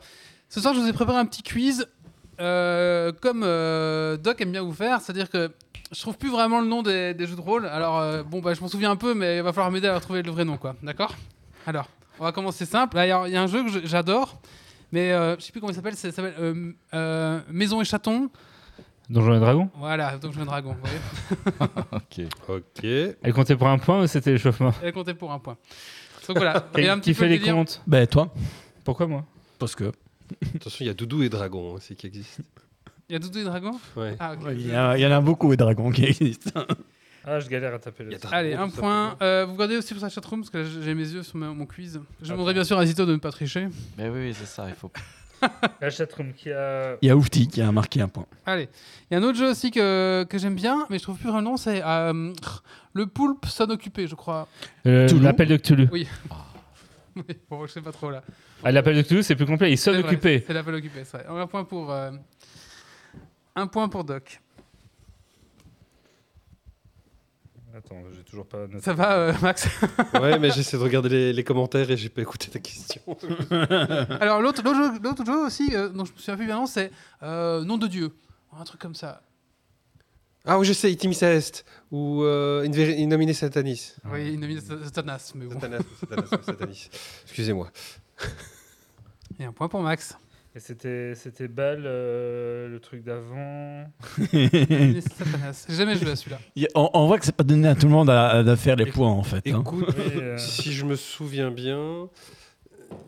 ce 0.53 0.61
soir, 0.61 0.75
je 0.75 0.81
vous 0.81 0.87
ai 0.89 0.93
préparé 0.93 1.19
un 1.19 1.25
petit 1.25 1.43
quiz. 1.43 1.87
euh, 2.41 3.11
comme 3.23 3.43
euh, 3.45 4.17
Doc 4.17 4.41
aime 4.41 4.53
bien 4.53 4.63
vous 4.63 4.73
faire, 4.75 5.01
c'est-à-dire 5.01 5.31
que 5.31 5.51
je 5.93 6.01
trouve 6.01 6.17
plus 6.19 6.31
vraiment 6.31 6.61
le 6.61 6.67
nom 6.67 6.83
des, 6.83 7.15
des 7.15 7.27
jeux 7.27 7.37
de 7.37 7.41
rôle. 7.41 7.67
Alors, 7.67 7.99
euh, 7.99 8.23
bon, 8.23 8.41
bah, 8.41 8.53
je 8.55 8.61
m'en 8.61 8.69
souviens 8.69 8.91
un 8.91 8.97
peu, 8.97 9.15
mais 9.15 9.39
il 9.39 9.43
va 9.43 9.53
falloir 9.53 9.71
m'aider 9.71 9.89
à 9.89 9.95
retrouver 9.95 10.23
le 10.23 10.31
vrai 10.31 10.45
nom, 10.45 10.57
quoi. 10.59 10.75
D'accord? 10.83 11.15
Alors, 11.67 11.89
on 12.19 12.25
va 12.25 12.33
commencer 12.33 12.67
simple. 12.67 12.97
Là, 12.97 13.07
Il 13.07 13.09
y, 13.09 13.13
a- 13.13 13.29
il 13.29 13.33
y 13.33 13.37
a 13.37 13.43
un 13.43 13.47
jeu 13.47 13.63
que 13.65 13.87
j'adore, 13.87 14.41
mais 14.91 15.13
euh, 15.13 15.37
je 15.39 15.45
sais 15.45 15.53
plus 15.53 15.61
comment 15.61 15.73
il 15.73 15.77
s'appelle. 15.77 15.95
Ça 15.97 16.11
s'appelle 16.13 16.35
euh, 16.39 16.73
euh, 16.95 17.41
Maison 17.51 17.81
et 17.81 17.85
Chaton. 17.85 18.29
Donjons 19.09 19.35
et 19.35 19.41
Dragons? 19.41 19.71
Voilà, 19.79 20.15
je 20.23 20.41
un 20.41 20.45
dragon. 20.45 20.75
Vous 20.75 20.89
voyez 20.89 21.73
Ok. 21.93 22.27
Ok. 22.49 22.85
Elle 23.23 23.33
comptait 23.35 23.57
pour 23.57 23.69
un 23.69 23.79
point 23.79 24.03
ou 24.03 24.07
c'était 24.07 24.33
l'échauffement? 24.33 24.73
Elle 24.83 24.93
comptée 24.93 25.15
pour 25.15 25.33
un 25.33 25.39
point. 25.39 25.57
Donc 26.29 26.37
voilà, 26.37 26.61
Qui 27.03 27.13
peu 27.15 27.19
fait 27.21 27.29
le 27.29 27.35
les 27.35 27.41
comptes? 27.41 27.83
Ben, 27.87 28.07
toi 28.07 28.33
Pourquoi 28.85 29.07
moi? 29.07 29.25
Parce 29.59 29.75
que. 29.75 29.93
Attention, 30.57 30.85
il 30.85 30.87
y 30.87 30.91
a 30.91 30.95
Doudou 30.95 31.23
et 31.23 31.29
Dragon 31.29 31.73
aussi 31.75 31.97
qui 31.97 32.07
existent. 32.07 32.43
Il 33.09 33.15
y 33.15 33.17
a 33.17 33.19
Doudou 33.19 33.41
et 33.41 33.45
Dragon 33.45 33.73
Ouais. 33.97 34.17
Ah, 34.21 34.33
ok. 34.33 34.49
Il 34.53 34.69
y, 34.69 34.73
a- 34.75 34.97
il 34.97 35.01
y 35.03 35.07
en 35.07 35.11
a 35.11 35.21
beaucoup, 35.21 35.51
les 35.51 35.57
dragons 35.59 35.91
qui 35.91 36.05
existent. 36.05 36.65
Ah, 37.25 37.41
je 37.41 37.49
galère 37.49 37.75
à 37.75 37.79
taper 37.79 38.05
y 38.05 38.07
le 38.07 38.15
a 38.15 38.19
Dragon, 38.19 38.37
Allez, 38.37 38.55
un 38.55 38.69
tout 38.71 38.77
point. 38.77 39.17
Euh, 39.21 39.45
vous 39.47 39.53
regardez 39.55 39.77
aussi 39.77 39.89
sur 39.89 40.01
sa 40.01 40.09
chatroom 40.09 40.41
parce 40.41 40.51
que 40.51 40.59
là, 40.59 40.65
j'ai 40.83 40.95
mes 40.95 41.07
yeux 41.13 41.23
sur 41.23 41.37
mon 41.37 41.55
mon 41.55 41.67
quiz. 41.67 42.01
Je 42.23 42.33
demanderai 42.33 42.55
bien 42.55 42.65
sûr 42.65 42.79
à 42.79 42.87
Zito 42.87 43.05
de 43.05 43.13
ne 43.13 43.19
pas 43.19 43.31
tricher. 43.31 43.69
Mais 43.99 44.09
oui, 44.09 44.21
oui, 44.29 44.35
c'est 44.35 44.47
ça, 44.47 44.67
il 44.69 44.75
faut. 44.75 44.91
La 45.81 45.91
chatroom 45.91 46.33
qui 46.33 46.51
a. 46.53 46.97
Il 47.03 47.09
y 47.09 47.11
a 47.11 47.17
Oufti 47.17 47.49
qui 47.49 47.61
a 47.61 47.71
marqué 47.71 48.01
un 48.01 48.09
point. 48.09 48.27
Allez, 48.47 48.69
il 49.11 49.15
y 49.15 49.17
a 49.17 49.21
un 49.21 49.23
autre 49.25 49.37
jeu 49.37 49.51
aussi 49.51 49.71
que, 49.71 50.25
que 50.31 50.39
j'aime 50.39 50.55
bien, 50.55 50.87
mais 50.89 50.99
je 50.99 51.03
trouve 51.03 51.19
plus 51.19 51.29
nom, 51.43 51.57
c'est 51.59 51.83
euh, 51.85 52.33
le 52.95 53.07
poulpe 53.07 53.45
son 53.47 53.69
occupé, 53.69 54.07
je 54.07 54.15
crois. 54.15 54.49
Euh, 54.87 55.07
Cthulhu. 55.07 55.21
L'appel 55.23 55.49
de 55.49 55.57
Cthulhu. 55.57 55.89
bon, 57.51 57.67
je 57.67 57.73
sais 57.73 57.81
pas 57.81 57.93
trop 57.93 58.11
là. 58.11 58.23
Ah, 58.65 58.73
L'appel 58.73 58.97
de 58.97 59.03
Cthulhu, 59.03 59.23
c'est 59.23 59.37
plus 59.37 59.47
complet. 59.47 59.73
Il 59.73 59.79
sonne 59.79 59.99
occupé. 59.99 60.45
C'est 60.47 60.53
l'appel 60.53 60.75
occupé, 60.75 61.05
c'est 61.05 61.19
vrai. 61.19 61.27
Un 61.29 61.47
point 61.47 61.65
pour, 61.65 61.91
euh, 61.93 62.11
Un 63.55 63.67
point 63.67 63.89
pour 63.89 64.05
Doc. 64.05 64.41
Attends, 67.75 68.03
j'ai 68.15 68.23
toujours 68.23 68.47
pas 68.47 68.67
noté. 68.67 68.81
Ça 68.81 68.93
va, 68.93 69.13
euh, 69.17 69.33
Max? 69.41 69.67
Ouais, 70.21 70.39
mais 70.39 70.51
j'essaie 70.51 70.77
de 70.77 70.83
regarder 70.83 71.09
les, 71.09 71.33
les 71.33 71.45
commentaires 71.45 71.91
et 71.91 71.97
j'ai 71.97 72.11
pas 72.11 72.21
écouté 72.21 72.51
ta 72.51 72.59
question. 72.59 73.01
Alors, 74.21 74.43
l'autre 74.43 74.63
l'autre 74.63 75.25
jeu, 75.25 75.33
jeu 75.33 75.47
aussi, 75.47 75.75
euh, 75.75 75.89
dont 75.89 76.05
je 76.05 76.13
me 76.13 76.19
souviens 76.19 76.37
plus 76.37 76.47
bien, 76.47 76.67
c'est 76.67 76.91
euh, 77.23 77.65
Nom 77.65 77.79
de 77.79 77.87
Dieu. 77.87 78.15
Un 78.55 78.65
truc 78.65 78.79
comme 78.79 78.95
ça. 78.95 79.23
Ah 80.45 80.59
oui, 80.59 80.67
je 80.67 80.73
sais, 80.73 80.91
Itimis 80.91 81.19
Est 81.23 81.65
ou 81.93 82.23
euh, 82.25 82.65
In 82.67 82.71
Veri- 82.71 83.03
In 83.03 83.07
Nomine 83.07 83.33
Satanis. 83.33 83.95
Oui, 84.13 84.35
une 84.35 84.61
Satanas, 84.61 85.33
mais 85.37 85.47
bon. 85.47 85.55
Satanas, 85.55 85.79
Satanas, 86.01 86.43
Satanis. 86.45 86.91
Excusez-moi. 87.25 87.71
Et 89.39 89.45
un 89.45 89.53
point 89.53 89.69
pour 89.69 89.81
Max. 89.83 90.17
Et 90.55 90.61
c'était 90.61 91.15
c'était 91.15 91.49
Bâle, 91.49 91.85
euh, 91.87 92.69
le 92.69 92.79
truc 92.81 93.03
d'avant. 93.05 93.85
Jamais 95.69 95.97
joué 95.97 96.11
à 96.11 96.17
celui-là. 96.17 96.39
On, 96.75 96.91
on 96.93 97.07
voit 97.07 97.19
que 97.19 97.25
c'est 97.25 97.35
pas 97.35 97.45
donné 97.45 97.69
à 97.69 97.75
tout 97.75 97.87
le 97.87 97.93
monde 97.93 98.11
à, 98.11 98.31
à 98.39 98.57
faire 98.57 98.77
les 98.77 98.87
points 98.87 99.09
en 99.11 99.23
fait. 99.23 99.37
hein. 99.51 99.61
Écoute, 99.61 99.95
euh, 99.99 100.37
si 100.39 100.73
je 100.73 100.85
me 100.85 100.97
souviens 100.97 101.51
bien, 101.51 102.09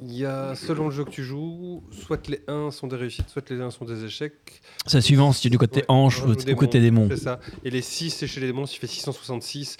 il 0.03 0.12
y 0.12 0.25
a, 0.25 0.55
selon 0.55 0.87
le 0.87 0.91
jeu 0.91 1.05
que 1.05 1.11
tu 1.11 1.23
joues, 1.25 1.83
soit 1.91 2.27
les 2.29 2.41
1 2.49 2.71
sont 2.71 2.87
des 2.87 2.97
réussites, 2.97 3.29
soit 3.29 3.49
les 3.51 3.61
1 3.61 3.71
sont 3.71 3.85
des 3.85 4.05
échecs. 4.05 4.61
C'est 4.87 5.01
suivant 5.01 5.33
si 5.33 5.43
tu 5.43 5.47
es 5.49 5.51
du 5.51 5.59
côté 5.59 5.81
Ouais, 5.81 5.87
on 5.89 6.09
ou 6.09 6.31
ou 6.33 6.55
côté 6.57 6.81
démon. 6.81 7.09
C'est 7.11 7.16
ça. 7.16 7.41
Et 7.65 7.71
les 7.71 7.83
6, 7.83 8.11
c'est 8.11 8.27
chez 8.27 8.41
les 8.41 8.47
démons, 8.49 8.65
il 8.66 8.77
fait 8.77 8.87
666. 8.87 9.77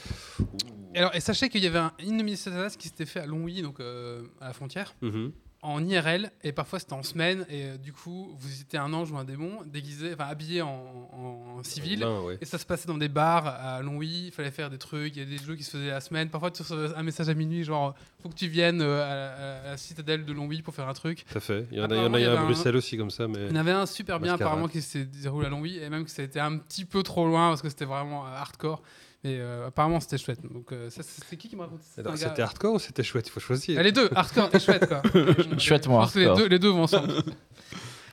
Et, 0.95 0.99
alors, 0.99 1.15
et 1.15 1.20
sachez 1.20 1.49
qu'il 1.49 1.62
y 1.62 1.66
avait 1.66 1.78
un 1.78 1.93
Innomine 2.03 2.36
Satanas 2.36 2.77
qui 2.78 2.89
s'était 2.89 3.07
fait 3.07 3.20
à 3.20 3.27
Longwy, 3.27 3.62
donc 3.62 3.81
euh, 3.81 4.23
à 4.41 4.47
la 4.49 4.53
frontière, 4.53 4.95
Mhm. 5.03 5.32
En 5.65 5.82
IRL, 5.85 6.31
et 6.43 6.53
parfois 6.53 6.78
c'était 6.78 6.93
en 6.93 7.03
semaine, 7.03 7.47
et 7.49 7.65
euh, 7.65 7.77
du 7.78 7.93
coup, 7.93 8.36
vous 8.39 8.61
étiez 8.61 8.78
un 8.78 8.93
ange 8.93 9.11
ou 9.11 9.16
un 9.16 9.24
démon, 9.24 9.61
déguisé, 9.65 10.12
enfin 10.15 10.27
habillé 10.27 10.61
en, 10.62 10.69
en- 10.69 11.59
en 11.59 11.62
civil. 11.65 12.01
Ben, 12.01 12.20
ouais. 12.20 12.39
Et 12.41 12.45
ça 12.45 12.59
se 12.59 12.66
passait 12.66 12.86
dans 12.86 12.99
des 12.99 13.09
bars 13.09 13.47
à 13.47 13.81
Longwy, 13.81 14.27
il 14.27 14.31
fallait 14.31 14.51
faire 14.51 14.69
des 14.69 14.77
trucs, 14.78 15.16
il 15.16 15.20
y 15.20 15.23
a 15.23 15.28
des 15.28 15.43
jeux 15.43 15.57
qui 15.57 15.62
se 15.65 15.70
faisaient 15.78 15.89
la 15.91 16.01
semaine. 16.03 16.28
Parfois, 16.28 16.51
tu 16.51 16.62
recevais 16.62 16.95
un 16.95 17.03
message 17.03 17.28
à 17.31 17.35
minuit, 17.35 17.65
genre, 17.65 17.95
faut 18.23 18.28
que 18.28 18.35
tu 18.35 18.47
viennes 18.47 18.82
euh, 18.82 19.03
à, 19.03 19.15
la- 19.15 19.61
à 19.62 19.70
la 19.70 19.77
citadelle 19.78 20.24
de 20.24 20.32
Longwy 20.32 20.61
pour 20.62 20.74
faire 20.74 20.89
un 20.89 20.93
truc. 20.95 21.24
Tout 21.31 21.39
à 21.39 21.41
fait. 21.41 21.66
Il 21.73 21.78
y 21.78 21.81
en 21.81 21.91
a, 21.91 21.95
y 21.97 21.99
en 21.99 22.12
a, 22.15 22.20
y 22.20 22.24
avait 22.24 22.36
à 22.36 22.41
un- 22.43 22.45
Bruxelles 22.45 22.77
aussi, 22.77 22.97
comme 22.99 23.11
ça. 23.11 23.27
Mais... 23.27 23.47
Il 23.47 23.49
y 23.49 23.53
en 23.53 23.61
avait 23.61 23.73
un 23.73 23.86
super 23.86 24.20
bien, 24.20 24.35
apparemment, 24.35 24.69
qui 24.69 24.82
s'est 24.82 25.05
déroulé 25.07 25.47
à 25.47 25.51
Longwy, 25.51 25.78
et 25.78 25.89
même 25.89 26.05
que 26.05 26.11
ça 26.11 26.20
a 26.23 26.24
été 26.27 26.41
un 26.41 26.59
petit 26.59 26.85
peu 26.85 27.03
trop 27.03 27.27
loin 27.27 27.49
parce 27.49 27.62
que 27.62 27.70
c'était 27.70 27.86
vraiment 27.86 28.27
euh, 28.27 28.31
hardcore. 28.36 28.82
Mais 29.25 29.39
euh, 29.41 29.69
apparemment, 29.69 30.01
c'était 30.01 30.19
chouette. 30.19 30.41
Donc, 30.43 30.71
euh, 30.71 30.91
ça, 30.91 31.03
c'est 31.03 31.37
qui 31.37 31.49
qui 31.49 31.57
me 31.57 31.63
raconte 31.63 31.81
gars- 31.97 32.15
C'était 32.17 32.43
hardcore 32.43 32.75
ou 32.75 32.79
c'était 32.79 33.03
chouette? 33.03 33.27
Il 33.29 33.31
faut 33.31 33.41
choisir. 33.41 33.79
Ah, 33.79 33.83
les 33.83 33.91
deux, 33.91 34.11
hardcore 34.15 34.51
et 34.55 34.61
chouette, 34.61 34.87
quoi. 34.87 35.03
Chouette, 35.59 35.87
moi, 35.89 36.07
les 36.15 36.27
deux, 36.27 36.47
les 36.47 36.59
deux 36.59 36.69
vont 36.69 36.83
ensemble. 36.85 37.13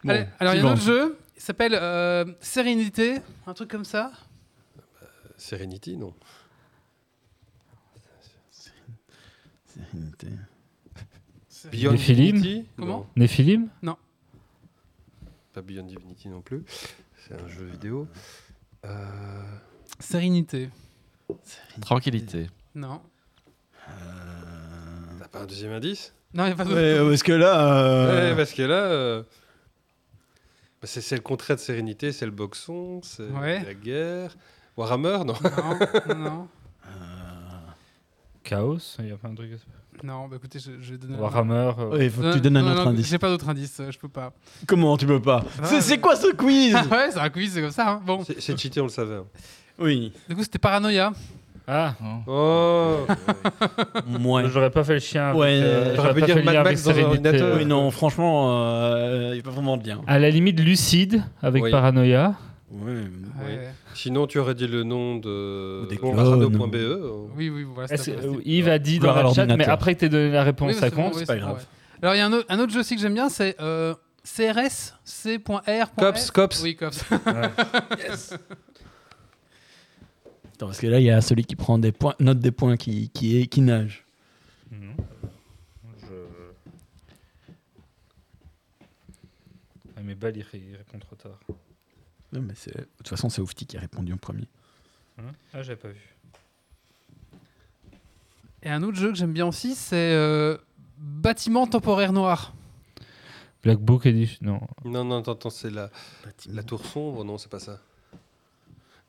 Bon, 0.03 0.09
Allez, 0.09 0.25
alors, 0.39 0.55
il 0.55 0.61
y 0.63 0.65
a 0.65 0.67
un 0.67 0.73
autre 0.73 0.81
jeu, 0.81 1.15
il 1.35 1.41
s'appelle 1.43 1.75
euh, 1.75 2.25
Sérénité, 2.39 3.19
un 3.45 3.53
truc 3.53 3.69
comme 3.69 3.85
ça. 3.85 4.11
Serenity, 5.37 5.95
non. 5.95 6.11
Sérénité. 9.67 10.27
Beyond 11.71 11.91
Nephilim? 11.91 12.35
Divinity? 12.41 12.67
Comment? 12.77 12.97
Non, 12.97 13.05
Néphilim 13.15 13.69
pas 15.53 15.61
Beyond 15.61 15.83
Divinity 15.85 16.29
non 16.29 16.41
plus. 16.41 16.63
C'est 17.17 17.39
un 17.39 17.47
jeu 17.47 17.65
vidéo. 17.65 18.07
Euh, 18.85 19.43
Sérénité. 19.99 20.69
Tranquillité. 21.81 22.47
Non. 22.75 23.01
T'as 25.19 25.27
pas 25.27 25.39
un 25.41 25.45
deuxième 25.45 25.71
indice? 25.73 26.13
Non, 26.33 26.45
il 26.45 26.47
n'y 26.47 26.53
a 26.53 26.55
pas 26.55 26.63
d'autre. 26.63 26.75
Ouais, 26.77 27.09
parce 27.09 27.23
que 27.23 27.31
là. 27.33 27.73
euh, 27.75 28.29
Ouais, 28.31 28.35
parce 28.37 28.53
que 28.53 28.61
là, 28.61 28.83
euh, 28.85 29.23
bah, 30.81 30.85
c'est 30.87 31.01
c'est 31.01 31.15
le 31.15 31.21
contraire 31.21 31.57
de 31.57 31.61
sérénité, 31.61 32.11
c'est 32.11 32.25
le 32.25 32.31
boxon, 32.31 33.01
c'est 33.03 33.23
Ouais. 33.29 33.61
la 33.63 33.73
guerre. 33.73 34.35
Warhammer, 34.77 35.19
non 35.25 35.35
Non, 35.43 35.79
non, 36.07 36.15
non. 36.15 36.47
Chaos 38.43 38.77
Il 38.99 39.07
y 39.07 39.11
a 39.11 39.15
pas 39.17 39.27
un 39.27 39.35
truc. 39.35 39.49
Non, 40.03 40.27
bah 40.27 40.37
écoutez, 40.37 40.57
je, 40.59 40.71
je 40.81 40.91
vais 40.93 40.97
donner. 40.97 41.15
un- 41.15 41.19
Warhammer 41.19 41.71
euh, 41.77 41.89
ouais, 41.89 42.05
il 42.05 42.11
faut 42.11 42.21
que 42.21 42.33
tu 42.33 42.41
donnes 42.41 42.57
un 42.57 42.61
non, 42.63 42.71
autre 42.71 42.83
non, 42.85 42.89
indice. 42.91 43.07
J'ai 43.09 43.19
pas 43.19 43.27
d'autre 43.29 43.47
indice, 43.49 43.79
euh, 43.81 43.91
je 43.91 43.99
peux 43.99 44.07
pas. 44.07 44.33
Comment 44.65 44.97
tu 44.97 45.05
peux 45.05 45.21
pas 45.21 45.43
Ah, 45.61 45.65
C'est- 45.65 45.91
ouais. 45.91 45.99
quoi 45.99 46.15
ce 46.15 46.33
quiz 46.33 46.73
Ah 46.75 46.85
ouais, 46.89 47.11
c'est 47.11 47.19
un 47.19 47.29
quiz, 47.29 47.53
c'est 47.53 47.61
comme 47.61 47.69
ça. 47.71 47.91
hein. 47.91 48.01
Bon, 48.05 48.23
C'est 48.25 48.57
cheaté, 48.59 48.79
on 48.81 48.85
le 48.85 48.89
savait. 48.89 49.15
hein. 49.15 49.25
Oui. 49.79 50.11
du 50.29 50.35
coup, 50.35 50.43
c'était 50.43 50.59
Paranoia. 50.59 51.13
Ah 51.67 51.93
Oh 52.25 53.05
Moi. 54.07 54.47
J'aurais 54.47 54.71
pas 54.71 54.83
fait 54.83 54.95
le 54.95 54.99
chien. 54.99 55.33
Ouais, 55.35 55.49
euh, 55.61 55.95
j'aurais 55.95 55.95
j'aurais 55.95 56.13
pu 56.15 56.19
pas 56.21 56.25
dire 56.25 56.35
fait 56.35 56.41
le 56.41 56.45
Mad 56.45 56.55
lien 56.55 56.63
Max 56.63 56.87
avec 56.87 57.03
dans 57.03 57.07
un 57.07 57.11
ordinateur. 57.11 57.57
Oui, 57.57 57.65
non, 57.65 57.91
franchement, 57.91 58.87
il 59.27 59.33
n'y 59.33 59.39
a 59.39 59.43
pas 59.43 59.51
vraiment 59.51 59.77
de 59.77 59.87
lien. 59.87 60.01
À 60.07 60.17
la 60.19 60.29
limite, 60.31 60.59
Lucide 60.59 61.23
avec 61.43 61.63
Oui. 61.63 61.71
Paranoia. 61.71 62.33
Ouais, 62.71 62.91
Ouais. 63.45 63.69
Sinon, 63.95 64.27
tu 64.27 64.39
aurais 64.39 64.55
dit 64.55 64.67
le 64.67 64.83
nom 64.83 65.17
de 65.17 65.85
clones. 65.97 66.75
euh. 66.75 67.27
Oui, 67.35 67.49
oui, 67.49 67.63
voilà. 67.63 67.87
Pas- 67.89 68.09
euh, 68.09 68.41
Yves 68.45 68.67
a 68.69 68.79
dit 68.79 68.99
dans 68.99 69.13
le 69.29 69.33
chat, 69.33 69.45
mais 69.45 69.65
après 69.65 69.95
que 69.95 69.99
tu 70.01 70.09
donné 70.09 70.31
la 70.31 70.43
réponse, 70.43 70.73
Oui, 70.73 70.79
ça 70.79 70.89
compte 70.91 71.15
c'est 71.15 71.25
pas 71.25 71.37
grave. 71.37 71.57
ouais. 71.57 71.61
Alors, 72.01 72.15
il 72.15 72.17
y 72.17 72.21
a 72.21 72.25
un 72.25 72.33
autre, 72.33 72.45
un 72.49 72.59
autre 72.59 72.71
jeu 72.73 72.79
aussi 72.79 72.95
que 72.95 73.01
j'aime 73.01 73.13
bien, 73.13 73.29
c'est 73.29 73.55
euh, 73.61 73.93
CRS, 74.23 74.95
C.R. 75.03 75.93
Cops, 75.97 76.31
Cops. 76.31 76.61
Oui, 76.63 76.75
Cops. 76.75 77.03
Attends, 80.53 80.67
parce 80.67 80.79
que 80.79 80.87
là, 80.87 80.99
il 80.99 81.05
y 81.05 81.11
a 81.11 81.21
celui 81.21 81.43
qui 81.43 81.55
prend 81.55 81.77
des 81.79 81.91
points, 81.91 82.15
note 82.19 82.39
des 82.39 82.51
points 82.51 82.77
qui, 82.77 83.09
qui, 83.09 83.37
est, 83.41 83.47
qui 83.47 83.61
nage. 83.61 84.05
Non. 84.71 84.93
Je... 86.01 86.05
Ah, 89.97 90.01
mais 90.03 90.15
Bal, 90.15 90.35
il, 90.37 90.43
ré- 90.43 90.61
il 90.69 90.75
répond 90.75 90.99
trop 90.99 91.15
tard. 91.15 91.39
Non, 92.33 92.41
mais 92.41 92.53
c'est- 92.55 92.75
de 92.75 92.87
toute 92.97 93.07
façon, 93.09 93.29
c'est 93.29 93.41
Oufti 93.41 93.65
qui 93.65 93.77
a 93.77 93.79
répondu 93.79 94.13
en 94.13 94.17
premier. 94.17 94.47
Hein 95.17 95.31
ah, 95.53 95.61
j'avais 95.63 95.75
pas 95.79 95.89
vu. 95.89 96.15
Et 98.63 98.69
un 98.69 98.83
autre 98.83 98.97
jeu 98.97 99.09
que 99.09 99.15
j'aime 99.17 99.33
bien 99.33 99.47
aussi, 99.47 99.75
c'est 99.75 100.13
euh, 100.13 100.57
Bâtiment 100.97 101.65
temporaire 101.67 102.13
noir. 102.13 102.53
Black 103.63 103.79
Book 103.79 104.05
Edition. 104.05 104.37
Non. 104.45 104.61
Non, 104.85 105.03
non, 105.03 105.19
attends, 105.19 105.31
attends, 105.33 105.49
c'est 105.49 105.69
la, 105.71 105.89
la 106.47 106.63
tour 106.63 106.85
sombre. 106.85 107.23
Non, 107.23 107.37
c'est 107.37 107.49
pas 107.49 107.59
ça. 107.59 107.79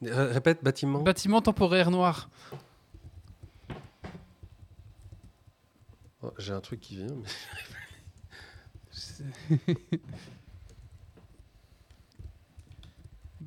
Ré- 0.02 0.10
Répète, 0.32 0.62
bâtiment. 0.64 1.02
Bâtiment 1.02 1.40
temporaire 1.42 1.90
noir. 1.90 2.28
Oh, 6.22 6.32
J'ai 6.38 6.52
un 6.52 6.60
truc 6.60 6.80
qui 6.80 6.96
vient. 6.96 7.06
mais- 7.08 7.28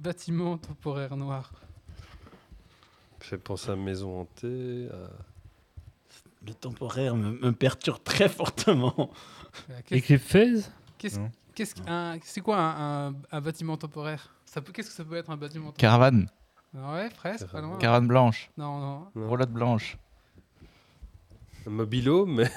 Bâtiment 0.06 0.57
temporaire 0.57 1.18
noir. 1.18 1.52
Fait 3.19 3.38
penser 3.40 3.72
à 3.72 3.76
Maison 3.76 4.22
hantée. 4.22 4.88
à- 4.91 5.10
Le 6.45 6.53
temporaire 6.53 7.15
me, 7.15 7.32
me 7.32 7.52
perturbe 7.52 8.03
très 8.03 8.30
fortement. 8.30 8.94
Euh, 9.72 9.80
qu'est-ce- 9.86 10.03
Eclipse 10.03 10.23
Phase 10.27 10.72
Qu'est-ce 10.99 11.76
c'est 12.23 12.41
quoi 12.41 12.57
un, 12.60 13.07
un- 13.10 13.15
un 13.32 13.41
bâtiment 13.41 13.77
temporaire? 13.77 14.30
Qu'est-ce 14.73 14.90
que 14.90 14.94
ça 14.94 15.03
peut 15.03 15.15
être 15.15 15.30
un 15.32 15.38
bâtiment 15.38 15.72
temporaire? 15.72 15.77
Caravane. 15.80 16.30
Ouais, 16.73 17.10
presque, 17.10 17.48
pas 17.48 17.61
loin. 17.61 17.77
Caravane 17.77 18.07
blanche. 18.07 18.52
Non, 18.57 18.80
non. 18.80 19.07
Non. 19.15 19.27
Roulotte 19.30 19.49
blanche. 19.52 19.98
un 21.65 21.69
Mobilo, 21.72 22.26
mais 22.27 22.52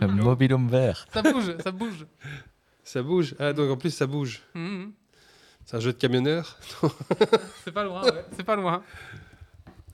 Le 0.00 0.06
mobilhome 0.08 0.68
vert. 0.68 1.06
Ça 1.12 1.22
bouge, 1.22 1.56
ça 1.62 1.70
bouge. 1.70 2.06
ça 2.84 3.02
bouge. 3.02 3.34
Ah, 3.38 3.52
donc 3.52 3.70
en 3.70 3.76
plus, 3.76 3.90
ça 3.90 4.06
bouge. 4.06 4.42
Mhm. 4.54 4.92
C'est 5.68 5.76
un 5.76 5.80
jeu 5.80 5.92
de 5.92 5.98
camionneur. 5.98 6.56
C'est 7.62 7.72
pas 7.72 7.84
loin, 7.84 8.02
ouais. 8.02 8.24
C'est 8.34 8.42
pas 8.42 8.56
loin. 8.56 8.82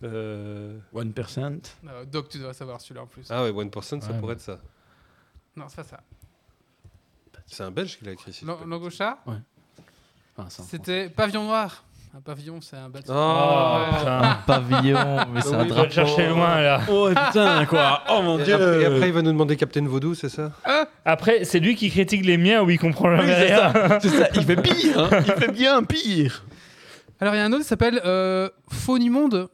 Euh, 0.05 0.79
1%. 0.95 1.61
Euh, 1.89 2.05
Doc, 2.05 2.29
tu 2.29 2.39
dois 2.39 2.55
savoir 2.55 2.81
celui-là 2.81 3.03
en 3.03 3.07
plus. 3.09 3.27
Ah 3.29 3.43
ouais, 3.43 3.51
One 3.51 3.71
Person, 3.73 4.01
ça 4.01 4.13
Ouais, 4.13 4.21
pourrait 4.21 4.35
être 4.35 4.41
ça. 4.41 4.61
Non, 5.57 5.65
c'est 5.69 5.75
pas 5.79 5.83
ça. 5.83 6.01
C'est 7.47 7.65
un 7.65 7.73
Belge 7.73 7.99
qui 7.99 8.05
l'a 8.05 8.13
écrit. 8.13 8.33
si 8.33 8.43
je 8.43 8.47
Lan- 8.47 8.61
Enfin, 10.37 10.49
c'était 10.49 11.09
Pavillon 11.11 11.43
Noir. 11.43 11.83
Un 12.17 12.21
pavillon, 12.21 12.61
c'est 12.61 12.77
un 12.77 12.89
bâtiment. 12.89 13.17
Oh, 13.17 13.79
Ouais. 13.93 13.99
putain. 13.99 14.39
Pavillon, 14.47 15.17
mais 15.35 15.41
c'est 15.41 15.49
Oui, 15.49 15.55
un 15.57 15.65
drapeau. 15.67 15.85
le 15.87 15.91
chercher 15.91 16.29
loin 16.29 16.61
là. 16.61 16.81
Oh 16.89 17.09
putain, 17.09 17.67
quoi 17.67 18.05
Oh 18.09 18.23
mon 18.23 18.39
Et 18.39 18.45
dieu 18.45 18.55
après, 18.55 18.83
et 18.83 18.85
après, 18.87 19.09
il 19.09 19.13
va 19.13 19.23
nous 19.23 19.33
demander 19.33 19.57
Captain 19.57 19.85
Vaudou, 19.85 20.15
c'est 20.15 20.29
ça? 20.29 20.53
Après, 21.05 21.45
c'est 21.45 21.59
lui 21.59 21.75
qui 21.75 21.91
critique 21.91 22.25
les 22.25 22.37
miens 22.37 22.63
où 22.63 22.71
il 22.71 22.79
comprend 22.79 23.11
Oui, 23.11 23.17
jamais 23.17 23.35
c'est 23.35 23.55
rien. 23.57 23.73
ça, 23.73 23.99
c'est 24.03 24.09
ça, 24.11 24.29
il 24.33 24.45
fait 24.45 24.57
pire 24.63 24.99
hein. 24.99 25.11
Il 25.27 25.33
fait 25.33 25.51
bien 25.53 25.83
pire 25.83 26.45
Alors, 27.21 27.35
il 27.35 27.39
y 27.39 27.41
a 27.41 27.45
un 27.45 27.53
autre 27.53 27.63
qui 27.63 27.69
s'appelle 27.69 28.01
euh, 28.05 28.49
Faunimonde. 28.71 29.49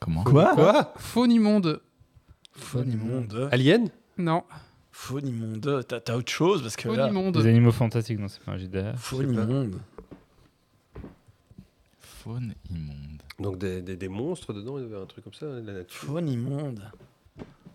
Comment? 0.00 0.24
Quoi? 0.24 0.54
Quoi? 0.54 0.94
Faunimonde. 0.96 1.80
Faux 2.54 2.82
immonde. 2.82 3.48
Alien? 3.52 3.88
Non, 4.18 4.42
Faux 4.90 5.20
immonde. 5.20 5.84
T'as 5.86 6.00
t'as 6.00 6.16
autre 6.16 6.30
chose 6.32 6.62
parce 6.62 6.74
que 6.74 6.88
là... 6.88 7.06
Faunimonde. 7.06 7.36
Des 7.40 7.46
animaux 7.48 7.70
fantastiques, 7.72 8.18
non, 8.18 8.26
c'est 8.26 8.42
pas 8.42 8.52
un 8.52 8.56
JDR. 8.58 8.94
Faux 8.96 9.22
Je 9.22 9.28
sais 9.28 9.34
pas. 9.34 9.42
immonde. 9.42 9.78
Faune 12.22 12.54
immonde. 12.70 13.22
Donc 13.38 13.58
des, 13.58 13.80
des, 13.82 13.96
des 13.96 14.08
monstres 14.08 14.52
dedans, 14.52 14.78
il 14.78 14.82
y 14.84 14.86
avait 14.86 15.00
un 15.02 15.06
truc 15.06 15.24
comme 15.24 15.32
ça, 15.32 15.46
la 15.46 15.60
nature. 15.72 15.98
Faux 16.00 16.18
immonde. 16.18 16.82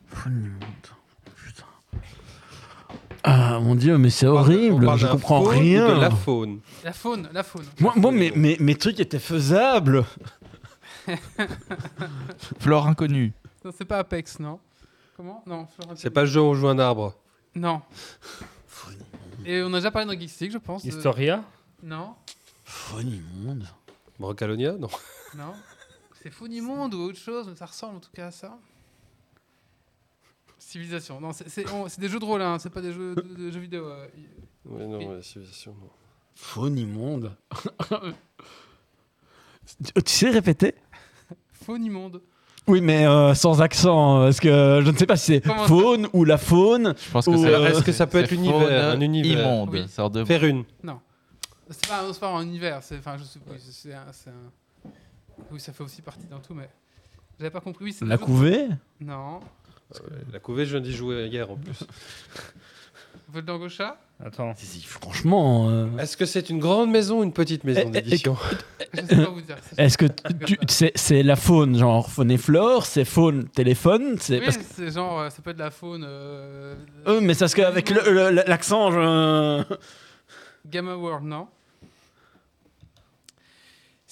Faux 0.08 0.30
immonde. 0.30 0.64
Putain. 1.36 1.64
Ah 3.24 3.60
mon 3.60 3.74
dieu, 3.76 3.98
mais 3.98 4.12
c'est 4.12 4.28
on 4.28 4.34
horrible, 4.36 4.86
parle 4.86 5.00
je 5.00 5.08
comprends 5.08 5.44
faune 5.44 5.56
ou 5.56 5.60
rien. 5.60 5.96
De 5.96 6.02
la 6.02 6.12
faune. 6.12 6.60
La 6.84 6.94
faune, 6.94 7.30
la 7.34 7.42
faune. 7.44 7.66
Moi, 7.80 7.94
moi 7.96 8.12
mes, 8.12 8.32
mes, 8.32 8.56
mes 8.60 8.76
trucs 8.76 9.00
étaient 9.00 9.18
faisables. 9.20 10.06
Flore 12.60 12.88
inconnue. 12.88 13.34
Non, 13.64 13.72
c'est 13.76 13.86
pas 13.86 13.98
Apex, 14.00 14.40
non 14.40 14.60
Comment? 15.18 15.44
Non, 15.48 15.66
Florent 15.68 15.94
C'est 15.96 16.10
pas 16.12 16.22
le 16.22 16.28
jeu 16.28 16.42
où 16.42 16.46
on 16.46 16.54
joue 16.54 16.68
un 16.68 16.78
arbre. 16.80 17.16
Non. 17.56 17.82
Et 19.46 19.62
on 19.64 19.74
a 19.74 19.78
déjà 19.78 19.90
parlé 19.92 20.08
dans 20.08 20.20
Geeks 20.20 20.40
League, 20.42 20.52
je 20.52 20.58
pense. 20.58 20.84
de- 20.84 20.90
Historia? 20.90 21.44
Non, 21.82 22.14
Faune 22.64 23.08
immonde. 23.12 23.66
Brocalonia 24.20 24.74
Non. 24.74 24.88
non. 25.38 25.54
C'est 26.22 26.32
Monde 26.62 26.94
ou 26.96 27.02
autre 27.02 27.20
chose, 27.20 27.48
mais 27.48 27.56
ça 27.56 27.66
ressemble 27.68 27.98
en 27.98 28.00
tout 28.00 28.10
cas 28.14 28.28
à 28.28 28.32
ça. 28.32 28.58
Civilisation. 30.58 31.22
Non, 31.22 31.32
c'est- 31.34 31.50
des 32.00 32.08
jeux 32.10 32.20
de 32.20 32.26
rôle, 32.26 32.42
hein, 32.42 32.58
c'est 32.60 32.70
pas 32.72 32.82
des 32.82 32.92
jeux, 32.92 33.14
de, 33.16 33.22
de 33.22 33.52
jeux 33.52 33.60
vidéo. 33.60 33.86
euh. 33.86 34.08
Ouais, 34.66 34.88
non, 34.88 34.98
ouais, 34.98 35.22
civilisation, 35.22 35.76
non. 35.80 35.90
Faune 36.34 36.78
immonde. 36.80 37.36
tu 40.06 40.12
sais 40.12 40.30
répéter? 40.30 40.74
Monde. 41.90 42.22
Oui, 42.68 42.82
mais 42.82 43.06
euh, 43.06 43.34
sans 43.36 43.62
accent, 43.62 44.22
parce 44.22 44.40
que 44.40 44.82
je 44.84 44.90
ne 44.90 44.98
sais 44.98 45.06
pas 45.06 45.18
si 45.18 45.26
c'est 45.34 45.48
faune 45.68 46.08
ou 46.14 46.24
la 46.24 46.38
faune. 46.38 46.96
Je 46.98 47.12
pense 47.12 47.26
que 47.26 47.32
Ou, 47.32 47.46
euh, 47.46 47.68
Est-ce 47.68 47.84
que 47.84 47.92
ça 47.92 48.08
peut 48.08 48.20
être 48.20 48.34
faune 48.34 48.64
un 48.64 49.00
univers 49.02 49.40
Immonde. 49.46 49.70
Oui. 49.72 49.86
De. 50.12 50.26
Faire 50.26 50.44
une. 50.44 50.64
C'est 51.70 51.88
pas, 51.88 52.04
pas 52.20 52.30
un 52.30 52.44
univers, 52.44 52.84
c'est, 52.84 52.98
enfin, 52.98 53.18
je 53.18 53.24
sais, 53.24 53.40
oui, 53.48 53.58
c'est 53.60 53.94
un, 53.94 54.06
Oui, 55.52 55.60
ça 55.60 55.74
fait 55.74 55.84
aussi 55.84 56.02
partie 56.02 56.28
d'un 56.28 56.40
tout, 56.40 56.54
mais 56.54 56.70
j'avais 57.40 57.50
pas 57.52 57.62
compris. 57.62 57.86
Oui, 57.86 57.94
c'est 57.94 58.06
La 58.06 58.18
couvée? 58.18 58.68
Non. 59.00 59.40
La 60.32 60.40
couvée, 60.40 60.66
je 60.66 60.72
viens 60.78 60.82
d'y 60.82 60.94
jouer 60.94 61.28
hier 61.28 61.50
en 61.50 61.56
plus. 61.56 61.80
Voldangocha 63.30 63.98
Attends. 64.24 64.54
Si, 64.56 64.66
si, 64.66 64.82
Franchement, 64.82 65.70
euh, 65.70 65.98
Est-ce 65.98 66.16
que 66.16 66.26
c'est 66.26 66.50
une 66.50 66.60
grande 66.60 66.90
maison 66.90 67.20
ou 67.20 67.24
une 67.24 67.34
petite 67.34 67.64
maison 67.66 67.82
Eh, 67.86 67.88
eh, 67.88 68.02
d'édition? 68.02 68.38
Je 68.94 69.02
sais 69.02 69.16
pas 69.18 69.30
vous 69.30 69.42
dire. 69.42 69.58
est-ce 69.78 69.98
que 69.98 70.06
c'est 70.96 71.24
la 71.24 71.36
faune, 71.36 71.78
genre 71.78 72.10
faune 72.10 72.32
et 72.32 72.38
flore, 72.38 72.86
c'est 72.86 73.04
faune 73.04 73.50
téléphone, 73.50 74.16
c'est 74.20 74.40
Oui, 74.40 74.46
parce 74.46 74.58
que 74.58 74.64
c'est 74.64 74.92
genre, 74.92 75.20
euh, 75.20 75.30
ça 75.30 75.42
peut 75.42 75.50
être 75.50 75.58
de 75.58 75.64
la 75.64 75.72
faune. 75.72 76.06
Euh, 76.08 76.76
Euh, 77.08 77.20
mais 77.22 77.34
c'est 77.34 77.42
parce 77.42 77.56
qu'avec 77.56 77.90
l'accent, 78.48 78.92
je... 78.92 79.64
Gamma 80.68 80.96
World, 80.96 81.26
non. 81.26 81.48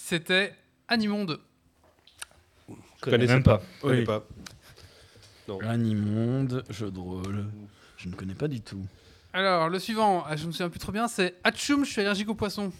C'était 0.05 0.53
Animonde. 0.89 1.39
Je 2.67 2.73
connais 2.99 3.25
même 3.25 3.41
pas. 3.41 3.59
pas. 3.59 3.63
Je 3.77 3.81
connais 3.81 3.99
Oui. 3.99 4.05
pas. 4.05 4.25
Animonde, 5.65 6.65
jeu 6.69 6.91
de 6.91 6.99
rôle. 6.99 7.45
Je 7.95 8.09
ne 8.09 8.13
connais 8.13 8.33
pas 8.35 8.49
du 8.49 8.59
tout. 8.59 8.85
Alors, 9.31 9.69
le 9.69 9.79
suivant, 9.79 10.25
ah, 10.27 10.35
je 10.35 10.45
me 10.45 10.51
souviens 10.51 10.67
plus 10.67 10.79
trop 10.79 10.91
bien, 10.91 11.07
c'est 11.07 11.35
Hatchoum, 11.45 11.85
je 11.85 11.91
suis 11.91 12.01
allergique 12.01 12.27
aux 12.27 12.35
poissons. 12.35 12.73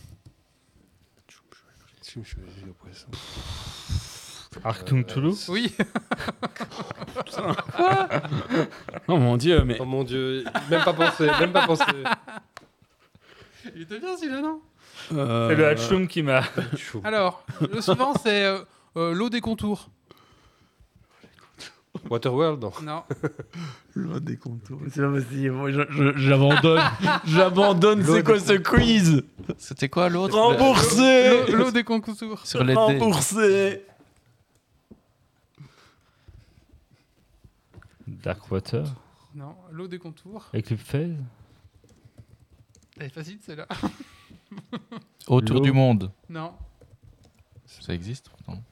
Arctum 4.66 5.06
Toulouse 5.06 5.48
Oui, 5.48 5.74
Oh 9.08 9.18
mon 9.18 9.38
dieu, 9.38 9.64
mais 9.64 9.78
Oh 9.80 9.86
mon 9.86 10.04
dieu, 10.04 10.44
même 10.70 10.84
pas 10.84 10.94
pensé, 10.94 11.26
même 11.40 11.54
pas 11.54 11.66
pensé. 11.66 11.84
Il 13.76 13.81
était 13.84 13.99
bien 13.99 14.15
celui-là, 14.18 14.41
non 14.41 14.61
euh, 15.14 15.49
C'est 15.49 15.56
le 15.56 15.68
Hatchoum 15.68 16.07
qui 16.07 16.23
m'a. 16.23 16.41
Alors, 17.03 17.45
le 17.72 17.81
suivant, 17.81 18.14
c'est 18.15 18.45
euh, 18.45 18.60
euh, 18.98 19.14
l'eau 19.14 19.30
des 19.30 19.41
contours. 19.41 19.90
Waterworld, 22.10 22.61
non. 22.61 22.72
Non. 22.81 23.03
Loi 23.95 24.19
des 24.19 24.35
contours. 24.38 24.80
C'est 24.91 25.02
pas 25.02 25.11
possible. 25.11 25.52
Moi, 25.52 25.72
je- 25.72 25.81
je- 25.90 26.18
J'abandonne. 26.18 26.81
J'abandonne. 27.26 28.03
C'est 28.03 28.23
quoi 28.23 28.40
ce 28.40 28.53
quiz 28.53 29.23
C'était 29.57 29.90
quoi 29.90 30.10
l'autre? 30.10 30.35
Remboursé. 30.38 31.45
L'eau 31.52 31.57
l'eau 31.65 31.72
des 31.72 31.84
contours. 31.84 32.45
Sur 32.45 32.64
les 32.64 32.73
dés. 32.73 32.80
Remboursé. 32.80 33.85
Darkwater 38.07 38.84
Non, 39.35 39.56
l'eau 39.72 39.88
des 39.88 39.99
contours. 39.99 40.49
Eclipse 40.53 40.84
Phase 40.84 41.11
Elle 43.04 43.08
est 43.08 43.14
facile, 43.14 43.38
celle-là. 43.46 43.68
Autour 45.28 45.60
du 45.60 45.74
monde. 45.74 46.10
Non. 46.30 46.54
Ça 47.66 47.94
existe 47.94 48.30
pourtant. 48.30 48.64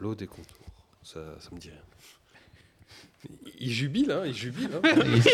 L'eau 0.00 0.16
des 0.16 0.26
contours. 0.26 0.66
Ça, 1.04 1.20
ça 1.38 1.48
me 1.52 1.60
dit 1.60 1.70
rien. 1.70 1.78
Il 3.60 3.70
jubile, 3.70 4.10
hein, 4.10 4.22
il 4.26 4.34
jubile. 4.34 4.68
Hein. 4.74 4.80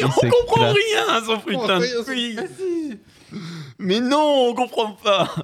On 0.05 0.29
comprend 0.29 0.73
rien 0.73 1.09
à 1.09 1.25
son 1.25 1.41
putain 1.41 1.79
rien, 1.79 2.01
de 2.01 2.05
quiz. 2.05 2.99
Mais 3.79 3.99
non, 4.01 4.49
on 4.51 4.55
comprend 4.55 4.93
pas. 4.93 5.35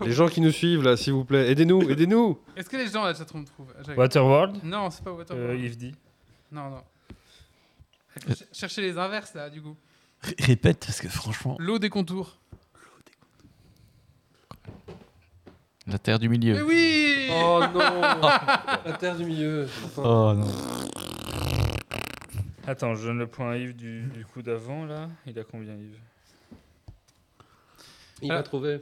Les 0.00 0.12
gens 0.12 0.28
qui 0.28 0.40
nous 0.40 0.50
suivent, 0.52 0.82
là, 0.82 0.96
s'il 0.96 1.12
vous 1.12 1.26
plaît, 1.26 1.50
aidez-nous, 1.50 1.90
aidez-nous. 1.90 2.38
Est-ce 2.56 2.70
que 2.70 2.78
les 2.78 2.88
gens 2.88 3.04
à 3.04 3.08
la 3.12 3.14
chatroom 3.18 3.44
trouvent 3.44 3.74
J'ai- 3.86 3.92
Waterworld 3.92 4.64
Non, 4.64 4.88
c'est 4.88 5.04
pas 5.04 5.12
Waterworld. 5.12 5.50
euh, 5.60 5.66
Ifdi 5.66 5.94
Non, 6.50 6.70
non. 6.70 6.82
Il 8.16 8.22
faut 8.22 8.28
ch- 8.34 8.48
Chercher 8.50 8.80
les 8.80 8.96
inverses, 8.96 9.34
là, 9.34 9.50
du 9.50 9.60
coup. 9.60 9.76
R- 10.24 10.46
Répète, 10.46 10.84
parce 10.86 11.00
que 11.00 11.08
franchement. 11.08 11.56
L'eau 11.58 11.78
des 11.78 11.90
contours. 11.90 12.36
La 15.86 15.98
terre 15.98 16.18
du 16.18 16.28
milieu. 16.28 16.54
Mais 16.54 16.62
oui 16.62 17.28
Oh 17.32 17.60
non 17.72 17.78
La 18.84 18.92
terre 18.98 19.16
du 19.16 19.24
milieu. 19.24 19.66
Enfin, 19.84 20.02
Oh 20.04 20.34
non. 20.34 20.48
Attends, 22.66 22.94
je 22.94 23.06
donne 23.06 23.18
le 23.18 23.26
point 23.26 23.52
à 23.52 23.56
Yves 23.56 23.74
du, 23.74 24.02
du 24.02 24.24
coup 24.24 24.42
d'avant 24.42 24.84
là. 24.84 25.08
Il 25.26 25.38
a 25.38 25.44
combien 25.44 25.74
Yves? 25.74 25.98
Il 28.22 28.30
Ah. 28.30 28.36
va 28.36 28.42
trouver. 28.42 28.80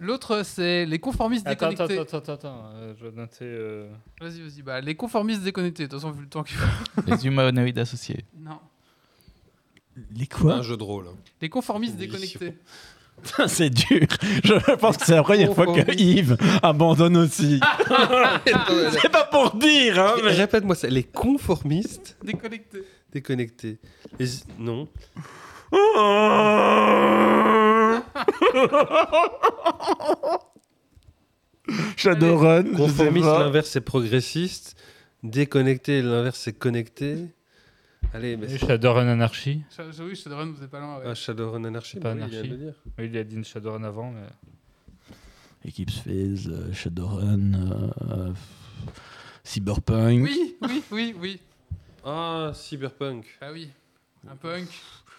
L'autre, 0.00 0.42
c'est 0.42 0.84
les 0.86 0.98
conformistes 0.98 1.46
Attends, 1.46 1.66
attends, 1.70 1.86
déconnectés. 1.86 2.16
attends, 2.16 2.32
attends, 2.32 2.48
attends. 2.48 2.70
euh, 2.74 2.94
je 2.98 3.02
dois 3.06 3.12
noter. 3.12 3.44
euh, 3.44 3.88
Vas-y, 4.20 4.40
vas-y. 4.42 4.62
Bah, 4.62 4.80
les 4.80 4.94
conformistes 4.94 5.42
déconnectés. 5.42 5.84
De 5.84 5.88
toute 5.90 6.00
façon, 6.00 6.10
vu 6.12 6.22
le 6.22 6.28
temps 6.28 6.42
qu'il 6.42 6.56
faut. 6.56 7.02
Les 7.06 7.26
humanoïdes 7.26 7.78
associés. 7.78 8.24
Non. 8.38 8.58
Les 10.14 10.26
quoi 10.26 10.54
Un 10.54 10.62
jeu 10.62 10.76
de 10.76 10.82
rôle. 10.82 11.06
Les 11.40 11.48
conformistes 11.48 11.96
déconnectés. 11.96 12.54
C'est 13.46 13.70
dur. 13.70 14.06
Je 14.44 14.74
pense 14.76 14.98
que 14.98 15.06
c'est 15.06 15.14
la 15.14 15.22
première 15.22 15.54
fois 15.54 15.66
que 15.66 15.98
Yves 15.98 16.36
abandonne 16.62 17.16
aussi. 17.16 17.60
c'est 19.00 19.08
pas 19.10 19.24
pour 19.24 19.56
dire, 19.56 19.98
hein, 19.98 20.16
mais. 20.22 20.32
Répète-moi 20.32 20.74
ça. 20.74 20.88
Les 20.88 21.04
conformistes 21.04 22.16
Déconnectés. 22.22 22.82
déconnectés. 23.12 23.78
Les... 24.18 24.26
Non. 24.58 24.88
Shadowrun, 31.96 32.64
Conformiste, 32.76 33.26
l'inverse 33.26 33.70
c'est 33.70 33.80
progressiste. 33.80 34.76
Déconnecté, 35.22 36.02
l'inverse 36.02 36.38
c'est 36.38 36.56
connecté. 36.56 37.16
Allez, 38.16 38.36
mais 38.36 38.50
et 38.52 38.58
Shadowrun 38.58 39.06
Anarchy. 39.08 39.62
Sh- 39.70 40.00
Oui, 40.00 40.16
Shadowrun, 40.16 40.52
vous 40.52 40.62
êtes 40.64 40.70
pas 40.70 40.80
loin. 40.80 40.96
ouais. 40.98 41.04
Ah, 41.06 41.14
Shadowrun 41.14 41.64
Anarchy, 41.64 41.98
Pas 42.00 42.14
bah 42.14 42.20
il 42.24 42.30
de 42.30 42.34
Anarchy. 42.36 42.48
le 42.50 42.56
dire. 42.56 42.74
Oui, 42.98 43.06
il 43.12 43.16
a 43.18 43.24
dit 43.24 43.36
une 43.36 43.44
Shadowrun 43.44 43.84
avant, 43.84 44.10
mais. 44.10 45.68
Eclipse 45.68 45.98
Phase, 45.98 46.48
euh, 46.48 46.72
Shadowrun, 46.72 47.54
euh, 47.54 48.32
Cyberpunk. 49.44 50.22
Oui, 50.24 50.56
oui, 50.62 50.82
oui, 50.90 51.14
oui. 51.20 51.40
Ah, 52.04 52.52
Cyberpunk. 52.54 53.26
Ah 53.40 53.52
oui. 53.52 53.68
Un 54.30 54.36
punk 54.36 54.68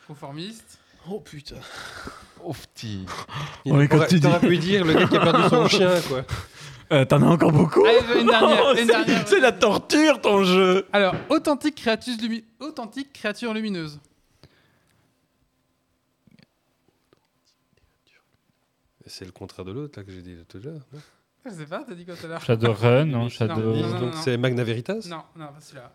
conformiste. 0.08 0.80
Oh 1.10 1.20
putain. 1.20 1.56
Oh 2.44 2.54
petit. 2.54 3.06
Il 3.66 3.74
Ouais, 3.74 3.94
aurait- 3.94 4.08
pu 4.40 4.58
dire 4.58 4.84
le 4.86 4.94
gars 4.94 5.08
qui 5.08 5.16
a 5.18 5.20
perdu 5.20 5.50
son 5.50 5.68
chien, 5.70 6.02
quoi. 6.08 6.24
Euh, 6.92 7.04
T'en 7.06 7.22
as 7.22 7.26
encore 7.28 7.52
beaucoup 7.52 7.86
Allez, 7.86 8.00
je 8.02 8.14
veux 8.14 8.22
une 8.22 8.28
dernière, 8.28 8.72
une 8.72 8.78
c'est- 8.78 8.86
dernière. 8.86 9.28
C'est 9.28 9.40
la 9.40 9.52
torture 9.52 10.22
ton 10.22 10.44
jeu 10.44 10.88
Alors, 10.94 11.14
authentique 11.30 11.76
créature, 11.76 12.14
lumi- 12.16 12.44
authentique 12.60 13.12
créature 13.14 13.54
lumineuse. 13.54 14.00
C'est 19.06 19.26
le 19.26 19.32
contraire 19.32 19.66
de 19.66 19.72
l'autre, 19.72 20.00
là, 20.00 20.04
que 20.06 20.12
j'ai 20.12 20.22
dit 20.22 20.36
tout 20.48 20.58
à 20.58 20.62
l'heure. 20.62 20.82
Je 21.46 21.52
sais 21.52 21.66
pas, 21.66 21.84
t'as 21.88 21.94
dit 21.96 22.06
quoi 22.06 22.16
tout 22.16 22.26
à 22.26 22.30
l'heure? 22.30 22.42
Shadowrun, 22.42 23.06
non? 23.06 23.20
Non, 23.24 23.30
Shadow. 23.30 23.74
non, 23.74 23.88
non. 23.88 24.00
Donc 24.02 24.14
c'est 24.16 24.36
Magna 24.38 24.64
Veritas? 24.66 25.00
Non, 25.08 25.24
non, 25.38 25.48
pas 25.48 25.62
celui-là. 25.62 25.94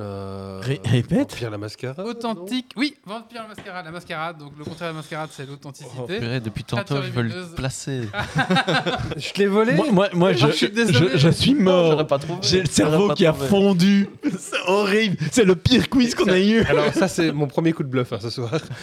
Euh, 0.00 0.58
Ré- 0.60 0.80
répète 0.84 1.36
Pierre 1.36 1.52
la 1.52 1.58
Mascarade 1.58 2.04
Authentique, 2.04 2.72
oui, 2.76 2.96
Vampire 3.06 3.42
la 3.42 3.48
mascarade. 3.48 3.84
La 3.84 3.90
mascarade, 3.92 4.38
donc 4.38 4.52
le 4.58 4.64
contraire 4.64 4.88
de 4.90 4.94
la 4.96 5.00
mascarade, 5.02 5.28
c'est 5.32 5.46
l'authenticité. 5.46 6.18
Purée, 6.18 6.40
depuis 6.40 6.64
tantôt, 6.64 6.96
je 7.00 7.10
veux 7.12 7.22
le 7.22 7.54
placer. 7.54 8.08
Je 9.16 9.32
l'ai 9.38 9.46
volé 9.46 9.74
Moi, 9.74 9.86
moi, 9.92 10.08
moi, 10.12 10.32
je, 10.32 10.48
je 10.48 10.52
suis 10.52 10.72
je- 10.74 11.16
je 11.16 11.28
suis 11.28 11.54
mort. 11.54 11.92
J'aurais 11.92 12.06
pas 12.08 12.18
trouvé. 12.18 12.38
J'ai 12.42 12.60
le 12.60 12.66
cerveau 12.66 13.10
qui 13.14 13.24
a 13.24 13.32
fondu. 13.32 14.08
C'est 14.38 14.58
horrible. 14.66 15.16
C'est 15.30 15.44
le 15.44 15.54
pire 15.54 15.88
quiz 15.88 16.14
qu'on 16.16 16.28
a 16.28 16.40
eu. 16.40 16.62
Alors 16.64 16.92
ça, 16.92 17.06
c'est 17.06 17.30
mon 17.30 17.46
premier 17.46 17.72
coup 17.72 17.84
de 17.84 17.88
bluff 17.88 18.12
hein, 18.12 18.18
ce 18.20 18.30
soir. 18.30 18.50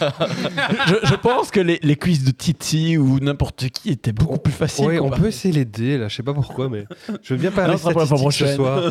je, 0.86 0.94
je 1.06 1.14
pense 1.16 1.50
que 1.50 1.60
les, 1.60 1.78
les 1.82 1.96
quiz 1.96 2.24
de 2.24 2.30
Titi 2.30 2.96
ou 2.96 3.20
n'importe 3.20 3.68
qui 3.68 3.90
étaient 3.90 4.12
beaucoup 4.12 4.38
plus 4.38 4.52
faciles. 4.52 4.86
Ouais, 4.86 4.98
on 4.98 5.10
peut 5.10 5.26
essayer 5.26 5.52
les 5.52 5.64
dés, 5.66 5.98
là, 5.98 6.08
je 6.08 6.16
sais 6.16 6.22
pas 6.22 6.32
pourquoi, 6.34 6.68
mais 6.70 6.86
je 7.22 7.34
veux 7.34 7.40
bien 7.40 7.50
parler 7.50 7.74
Non, 7.74 8.30
ce 8.30 8.46
soir. 8.54 8.90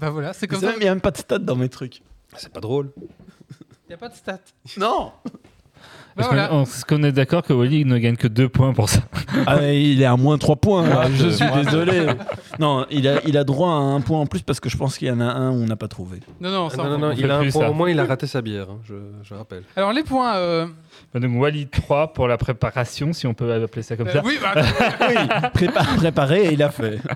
Bah 0.00 0.10
voilà, 0.10 0.32
c'est 0.32 0.46
Comme 0.46 0.60
ça, 0.60 0.68
ça. 0.68 0.74
il 0.76 0.82
n'y 0.82 0.88
a 0.88 0.90
même 0.94 1.00
pas 1.00 1.10
de 1.10 1.16
stats 1.18 1.38
dans 1.48 1.56
mes 1.56 1.68
trucs. 1.68 2.02
C'est 2.36 2.52
pas 2.52 2.60
drôle. 2.60 2.92
Il 3.00 3.88
n'y 3.88 3.94
a 3.94 3.98
pas 3.98 4.08
de 4.10 4.14
stats. 4.14 4.38
Non 4.76 5.12
Bah 6.18 6.24
Est-ce 6.24 6.28
qu'on- 6.30 6.34
voilà. 6.34 6.52
on- 6.54 6.64
qu'on 6.88 7.02
est 7.04 7.12
d'accord 7.12 7.42
que 7.44 7.52
Wally 7.52 7.84
ne 7.84 7.96
gagne 7.98 8.16
que 8.16 8.26
2 8.28 8.48
points 8.48 8.72
pour 8.74 8.88
ça 8.88 9.00
ah, 9.46 9.62
Il 9.72 10.02
est 10.02 10.04
à 10.04 10.16
moins 10.16 10.36
3 10.36 10.56
points. 10.56 10.84
Ah, 10.84 11.04
là, 11.04 11.10
je 11.12 11.24
je- 11.26 11.28
suis 11.30 11.46
désolé. 11.64 12.06
Non, 12.58 12.84
il 12.90 13.06
a, 13.06 13.20
il 13.24 13.36
a 13.38 13.44
droit 13.44 13.70
à 13.70 13.74
un 13.74 14.00
point 14.00 14.18
en 14.18 14.26
plus 14.26 14.42
parce 14.42 14.58
que 14.58 14.68
je 14.68 14.76
pense 14.76 14.98
qu'il 14.98 15.06
y 15.06 15.10
en 15.12 15.20
a 15.20 15.24
un 15.26 15.50
où 15.52 15.62
on 15.62 15.66
n'a 15.66 15.76
pas 15.76 15.86
trouvé. 15.88 16.18
Non, 16.40 16.50
non, 16.50 16.66
Ah, 16.66 16.70
ça 16.70 16.76
non, 16.78 16.84
on- 16.84 16.90
non, 16.90 16.98
non, 16.98 17.06
on 17.08 17.12
il 17.12 17.30
a 17.30 17.36
un 17.38 17.48
point 17.48 17.62
ça. 17.62 17.70
au 17.70 17.74
moins, 17.74 17.88
il 17.88 18.00
a 18.00 18.04
raté 18.04 18.26
sa 18.26 18.42
bière, 18.42 18.66
hein, 18.68 18.78
je, 18.84 18.94
je 19.22 19.34
rappelle. 19.34 19.62
Alors, 19.76 19.92
les 19.92 20.02
points. 20.02 20.34
euh, 20.36 20.66
Bah, 21.14 21.20
Donc 21.20 21.30
Wally 21.40 21.68
3 21.68 22.12
pour 22.12 22.26
la 22.26 22.36
préparation, 22.36 23.12
si 23.12 23.26
on 23.28 23.34
peut 23.34 23.52
appeler 23.52 23.82
ça 23.82 23.96
comme 23.96 24.08
euh, 24.08 24.12
ça. 24.12 24.22
oui, 24.24 24.38
bah, 24.42 24.60
Oui, 25.08 25.14
prépa- 25.54 25.96
préparé 25.96 26.46
et 26.46 26.52
il 26.54 26.62
a 26.64 26.70
fait. 26.70 26.98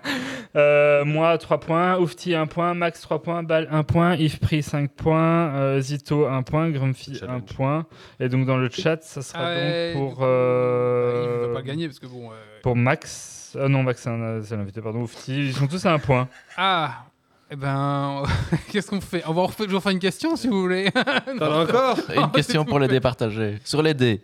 Euh, 0.55 1.03
moi 1.07 1.39
3 1.39 1.61
points, 1.61 1.99
Oufti 1.99 2.35
1 2.35 2.47
point, 2.47 2.75
Max 2.75 3.01
3 3.01 3.23
points, 3.23 3.43
Bal 3.43 3.67
1 3.71 3.85
point, 3.85 4.17
Yves 4.17 4.39
Pri 4.39 4.63
5 4.63 4.91
points, 4.91 5.49
euh, 5.55 5.81
Zito 5.81 6.27
1 6.27 6.43
point, 6.43 6.69
Grumpy 6.69 7.13
1 7.15 7.19
Challenge. 7.21 7.43
point. 7.57 7.87
Et 8.21 8.29
donc 8.29 8.45
dans 8.45 8.59
le 8.59 8.69
chat, 8.69 8.92
ça 9.01 9.23
sera 9.23 9.39
Ah 9.41 9.55
ouais, 9.55 9.95
donc 9.95 10.15
pour, 10.15 10.19
euh, 10.23 11.25
il 11.25 11.43
ne 11.43 11.47
va 11.49 11.55
pas 11.55 11.63
gagner 11.63 11.87
parce 11.89 11.99
que 11.99 12.07
bon. 12.07 12.31
euh, 12.31 12.35
pour 12.63 12.77
Max. 12.77 13.57
Ah 13.61 13.69
non, 13.69 13.83
Max 13.83 14.03
c'est 14.45 14.57
l'invité, 14.57 14.81
pardon. 14.81 15.01
Oufti, 15.03 15.49
ils 15.49 15.55
sont 15.55 15.67
tous 15.67 15.85
à 15.87 15.93
un 15.93 15.99
point. 15.99 16.29
Ah, 16.57 17.05
eh 17.51 17.57
ben, 17.57 18.23
qu'est-ce 18.71 18.89
qu'on 18.89 19.01
fait? 19.01 19.23
On 19.27 19.33
va 19.35 19.43
refaire, 19.43 19.67
je 19.67 19.71
vais 19.71 19.77
refaire 19.77 19.93
une 19.93 19.99
question 19.99 20.37
si 20.37 20.49
vous 20.49 20.61
voulez. 20.63 20.91
T'en 21.39 21.53
as 21.53 21.63
encore? 21.65 21.99
Une 22.17 22.31
question 22.31 22.65
pour 22.65 22.79
les 22.79 22.89
départager. 22.89 23.59
Sur 23.65 23.83
les 23.83 23.93
dés. 23.95 24.23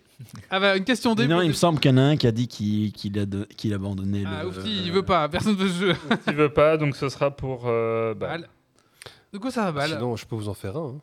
ah 0.50 0.58
bah, 0.58 0.76
une 0.76 0.84
question 0.84 1.14
des. 1.14 1.26
Non, 1.28 1.42
il 1.42 1.48
me 1.48 1.52
semble 1.54 1.78
qu'il 1.78 1.90
y 1.90 1.94
en 1.94 1.98
a 1.98 2.02
un 2.02 2.16
qui 2.16 2.26
a 2.26 2.32
dit 2.32 2.48
qu'il 2.48 2.90
qu'il 2.92 3.18
a, 3.18 3.26
de- 3.26 3.46
qu'il 3.56 3.74
abandonnait 3.74 4.24
Ah, 4.26 4.42
le. 4.44 4.48
Oufti, 4.48 4.82
il 4.84 4.92
veut 4.92 5.04
pas, 5.04 5.28
personne 5.28 5.52
ne 5.56 5.62
veut 5.62 5.68
ce 5.68 5.78
jeu. 5.78 5.94
Tu 6.26 6.34
veux 6.34 6.48
pas, 6.48 6.76
donc 6.78 6.96
ce 6.96 7.08
sera 7.10 7.30
pour 7.30 7.64
euh, 7.66 8.14
Bal. 8.14 8.40
Bal. 8.42 8.48
Du 9.32 9.38
coup, 9.40 9.50
ça 9.50 9.64
va, 9.64 9.72
Bal? 9.72 9.90
Sinon, 9.90 10.16
je 10.16 10.24
peux 10.24 10.34
vous 10.36 10.48
en 10.48 10.54
faire 10.54 10.76
un. 10.78 10.94
hein. 10.96 11.00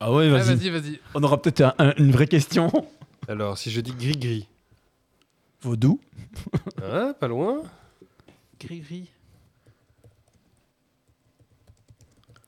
Ah 0.00 0.12
ouais, 0.12 0.26
Ah, 0.28 0.36
vas-y. 0.38 0.56
vas-y, 0.56 0.68
vas-y. 0.70 1.00
On 1.14 1.22
aura 1.22 1.40
peut-être 1.40 1.62
un- 1.62 1.74
un- 1.78 1.94
une 1.96 2.10
vraie 2.10 2.26
question. 2.26 2.70
Alors, 3.28 3.56
si 3.58 3.70
je 3.70 3.80
dis 3.80 3.92
gris-gris, 3.92 4.48
Vaudou 5.62 5.98
hein, 6.82 7.14
pas 7.18 7.28
loin 7.28 7.62
Gris-gris. 8.60 9.08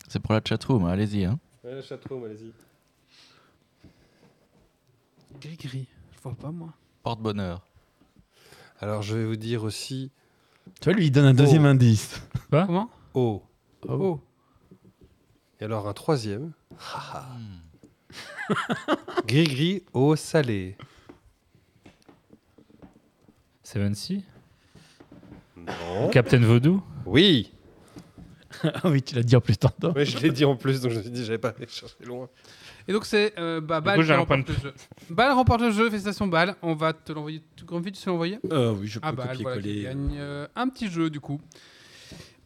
C'est 0.08 0.20
pour 0.20 0.34
la 0.34 0.40
chatroom, 0.46 0.84
hein, 0.84 0.90
allez-y. 0.90 1.24
Hein. 1.24 1.38
Ouais, 1.64 1.82
chatroom, 1.82 2.24
allez-y. 2.24 2.52
Gris-gris. 5.40 5.86
Je 6.16 6.20
vois 6.22 6.34
pas, 6.34 6.50
moi. 6.50 6.72
Porte-bonheur. 7.02 7.62
Alors, 8.80 9.02
je 9.02 9.16
vais 9.16 9.24
vous 9.24 9.36
dire 9.36 9.64
aussi 9.64 10.10
Tu 10.80 10.84
vois, 10.90 10.92
lui, 10.98 11.06
il 11.06 11.10
donne 11.10 11.24
un 11.26 11.34
deuxième 11.34 11.64
Oh. 11.64 11.68
indice. 11.68 12.22
Comment? 12.50 12.90
O. 13.14 13.42
Oh. 13.88 14.20
Et 15.60 15.64
alors, 15.64 15.88
un 15.88 15.94
troisième. 15.94 16.52
Gris-gris, 19.26 19.82
salée. 20.16 20.76
Seven 23.62 23.94
Sea 23.94 24.24
Non. 25.56 26.08
Captain 26.10 26.40
Vaudou 26.40 26.82
Oui 27.04 27.52
ah 28.62 28.88
oui, 28.88 29.02
tu 29.02 29.14
l'as 29.14 29.22
dit 29.22 29.36
en 29.36 29.40
plus 29.40 29.58
tantôt. 29.58 29.92
Ouais, 29.92 30.04
je 30.06 30.18
l'ai 30.18 30.30
dit 30.30 30.44
en 30.44 30.56
plus, 30.56 30.80
donc 30.80 30.92
je 30.92 30.96
me 30.96 31.02
suis 31.02 31.10
dit, 31.10 31.24
j'avais 31.24 31.36
pas 31.36 31.50
allé 31.50 31.66
chercher 31.68 31.96
loin. 32.04 32.28
Et 32.88 32.92
donc, 32.92 33.04
c'est 33.04 33.34
euh, 33.38 33.60
bah, 33.60 33.80
coup, 33.80 34.00
qui 34.00 34.06
j'ai 34.06 34.14
un 34.14 34.18
remporte 34.18 34.48
le 34.48 34.54
jeu. 34.54 34.74
Bal 35.10 35.32
remporte 35.32 35.60
le 35.60 35.70
jeu, 35.72 35.90
félicitations 35.90 36.26
Bal. 36.26 36.54
On 36.62 36.74
va 36.74 36.92
te 36.92 37.12
l'envoyer. 37.12 37.42
Grand 37.64 37.80
vite, 37.80 37.96
tu 37.96 38.00
sais 38.00 38.08
l'envoyer 38.10 38.38
Euh, 38.52 38.72
oui, 38.72 38.86
je 38.86 38.98
peux 38.98 39.06
Ah 39.06 39.12
bah 39.12 39.24
voilà, 39.24 39.36
qui 39.36 39.42
copier-coller. 39.42 39.82
gagne 39.82 40.16
euh, 40.18 40.46
un 40.54 40.68
petit 40.68 40.88
jeu 40.88 41.10
du 41.10 41.20
coup. 41.20 41.40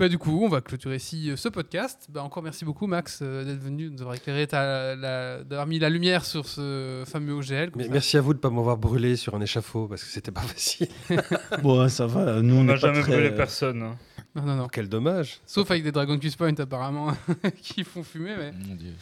Bah 0.00 0.08
du 0.08 0.16
coup, 0.16 0.40
on 0.42 0.48
va 0.48 0.62
clôturer 0.62 0.96
ici 0.96 1.30
euh, 1.30 1.36
ce 1.36 1.50
podcast. 1.50 2.06
Bah 2.10 2.22
encore 2.22 2.42
merci 2.42 2.64
beaucoup 2.64 2.86
Max 2.86 3.18
euh, 3.20 3.44
d'être 3.44 3.60
venu, 3.62 3.84
de 3.90 3.90
nous 3.90 4.00
avoir 4.00 4.14
éclairé, 4.16 4.46
ta- 4.46 4.96
la- 4.96 5.44
d'avoir 5.44 5.66
mis 5.66 5.78
la 5.78 5.90
lumière 5.90 6.24
sur 6.24 6.46
ce 6.46 7.04
fameux 7.06 7.34
OGL. 7.34 7.70
merci 7.76 8.16
à 8.16 8.22
vous 8.22 8.32
de 8.32 8.38
ne 8.38 8.40
pas 8.40 8.48
m'avoir 8.48 8.78
brûlé 8.78 9.16
sur 9.16 9.34
un 9.34 9.42
échafaud, 9.42 9.88
parce 9.88 10.02
que 10.02 10.08
c'était 10.08 10.30
pas 10.32 10.40
facile. 10.54 10.88
Bon, 11.62 11.86
ça 11.90 12.06
va. 12.06 12.40
Nous, 12.40 12.54
on 12.56 12.64
n'a 12.64 12.76
jamais 12.76 13.02
très- 13.02 13.12
brûlé 13.12 13.30
personne. 13.30 13.82
hein. 13.82 13.96
Non, 14.34 14.42
non, 14.42 14.54
non. 14.56 14.68
Quel 14.68 14.88
dommage 14.88 15.40
Sauf 15.44 15.70
avec 15.72 15.82
des 15.82 15.90
Dragon 15.92 16.16
Quest 16.18 16.36
Point 16.36 16.54
apparemment 16.58 17.12
qui 17.62 17.82
font 17.84 18.02
fumer, 18.04 18.34
mais, 18.38 18.52
Mon 18.68 18.74
Dieu. 18.76 18.92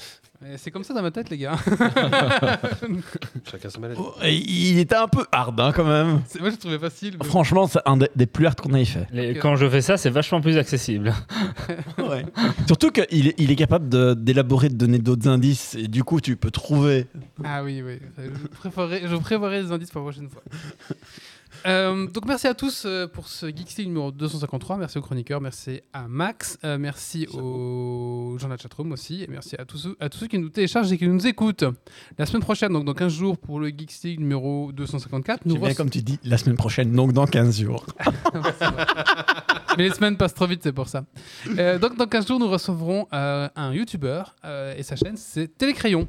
c'est 0.56 0.70
comme 0.70 0.84
ça 0.84 0.94
dans 0.94 1.02
ma 1.02 1.10
tête 1.10 1.28
les 1.28 1.36
gars. 1.36 1.56
Chacun 3.50 3.68
sa 3.68 3.78
maladie. 3.78 4.00
Oh, 4.02 4.14
il 4.24 4.78
était 4.78 4.94
un 4.96 5.08
peu 5.08 5.26
hard, 5.32 5.60
hein, 5.60 5.72
quand 5.74 5.84
même. 5.84 6.22
C'est- 6.26 6.40
Moi 6.40 6.50
je 6.50 6.56
trouvais 6.56 6.78
facile. 6.78 7.16
mais- 7.20 7.26
Franchement, 7.26 7.66
c'est 7.66 7.80
un 7.84 7.96
des, 7.98 8.08
des 8.16 8.26
plus 8.26 8.46
hard 8.46 8.60
qu'on 8.60 8.72
ait 8.74 8.84
fait. 8.84 9.06
Les- 9.12 9.32
Ok. 9.32 9.38
Quand 9.40 9.56
je 9.56 9.68
fais 9.68 9.82
ça, 9.82 9.96
c'est 9.96 10.10
vachement 10.10 10.40
plus 10.40 10.56
accessible. 10.56 11.12
Surtout 12.66 12.90
qu'il 12.90 13.28
est, 13.28 13.34
il 13.38 13.50
est 13.50 13.56
capable 13.56 13.88
de- 13.88 14.14
d'élaborer, 14.14 14.68
de 14.68 14.76
donner 14.76 14.98
d'autres 14.98 15.28
indices, 15.28 15.74
et 15.74 15.88
du 15.88 16.04
coup, 16.04 16.20
tu 16.20 16.36
peux 16.36 16.50
trouver. 16.50 17.06
Ah 17.44 17.62
oui, 17.62 17.82
oui. 17.84 17.98
Je 18.18 18.46
préférerais, 18.48 19.02
je 19.06 19.16
prévoirai 19.16 19.62
des 19.62 19.72
indices 19.72 19.90
pour 19.90 20.00
la 20.02 20.10
prochaine 20.10 20.30
fois. 20.30 20.42
Euh, 21.66 22.06
donc 22.06 22.26
merci 22.26 22.46
à 22.46 22.54
tous 22.54 22.84
euh, 22.84 23.06
pour 23.06 23.28
ce 23.28 23.46
Geeks 23.46 23.76
League 23.76 23.88
numéro 23.88 24.10
253. 24.10 24.76
Merci 24.76 24.98
aux 24.98 25.02
chroniqueurs, 25.02 25.40
merci 25.40 25.80
à 25.92 26.08
Max, 26.08 26.58
euh, 26.64 26.78
merci 26.78 27.26
aux 27.32 28.36
gens 28.38 28.46
de 28.46 28.52
la 28.52 28.58
chatroom 28.58 28.92
aussi, 28.92 29.22
et 29.22 29.26
merci 29.28 29.56
à 29.58 29.64
tous, 29.64 29.78
ceux, 29.78 29.96
à 30.00 30.08
tous 30.08 30.18
ceux 30.18 30.26
qui 30.26 30.38
nous 30.38 30.48
téléchargent 30.48 30.92
et 30.92 30.98
qui 30.98 31.08
nous 31.08 31.26
écoutent. 31.26 31.64
La 32.16 32.26
semaine 32.26 32.42
prochaine, 32.42 32.72
donc 32.72 32.84
dans 32.84 32.94
15 32.94 33.12
jours 33.12 33.38
pour 33.38 33.60
le 33.60 33.68
Geeks 33.68 34.02
League 34.04 34.20
numéro 34.20 34.70
254, 34.72 35.46
nous 35.46 35.58
bien 35.58 35.74
comme 35.74 35.90
tu 35.90 36.02
dis, 36.02 36.18
la 36.24 36.38
semaine 36.38 36.56
prochaine, 36.56 36.92
donc 36.92 37.12
dans 37.12 37.26
15 37.26 37.60
jours. 37.60 37.84
Mais 39.76 39.84
les 39.84 39.94
semaines 39.94 40.16
passent 40.16 40.34
trop 40.34 40.46
vite, 40.46 40.60
c'est 40.62 40.72
pour 40.72 40.88
ça. 40.88 41.04
Euh, 41.56 41.78
donc, 41.78 41.96
dans 41.96 42.06
15 42.06 42.26
jours, 42.26 42.40
nous 42.40 42.48
recevrons 42.48 43.06
un 43.12 43.72
YouTuber 43.72 44.22
et 44.76 44.82
sa 44.82 44.96
chaîne, 44.96 45.16
c'est 45.16 45.56
Télécrayon. 45.56 46.08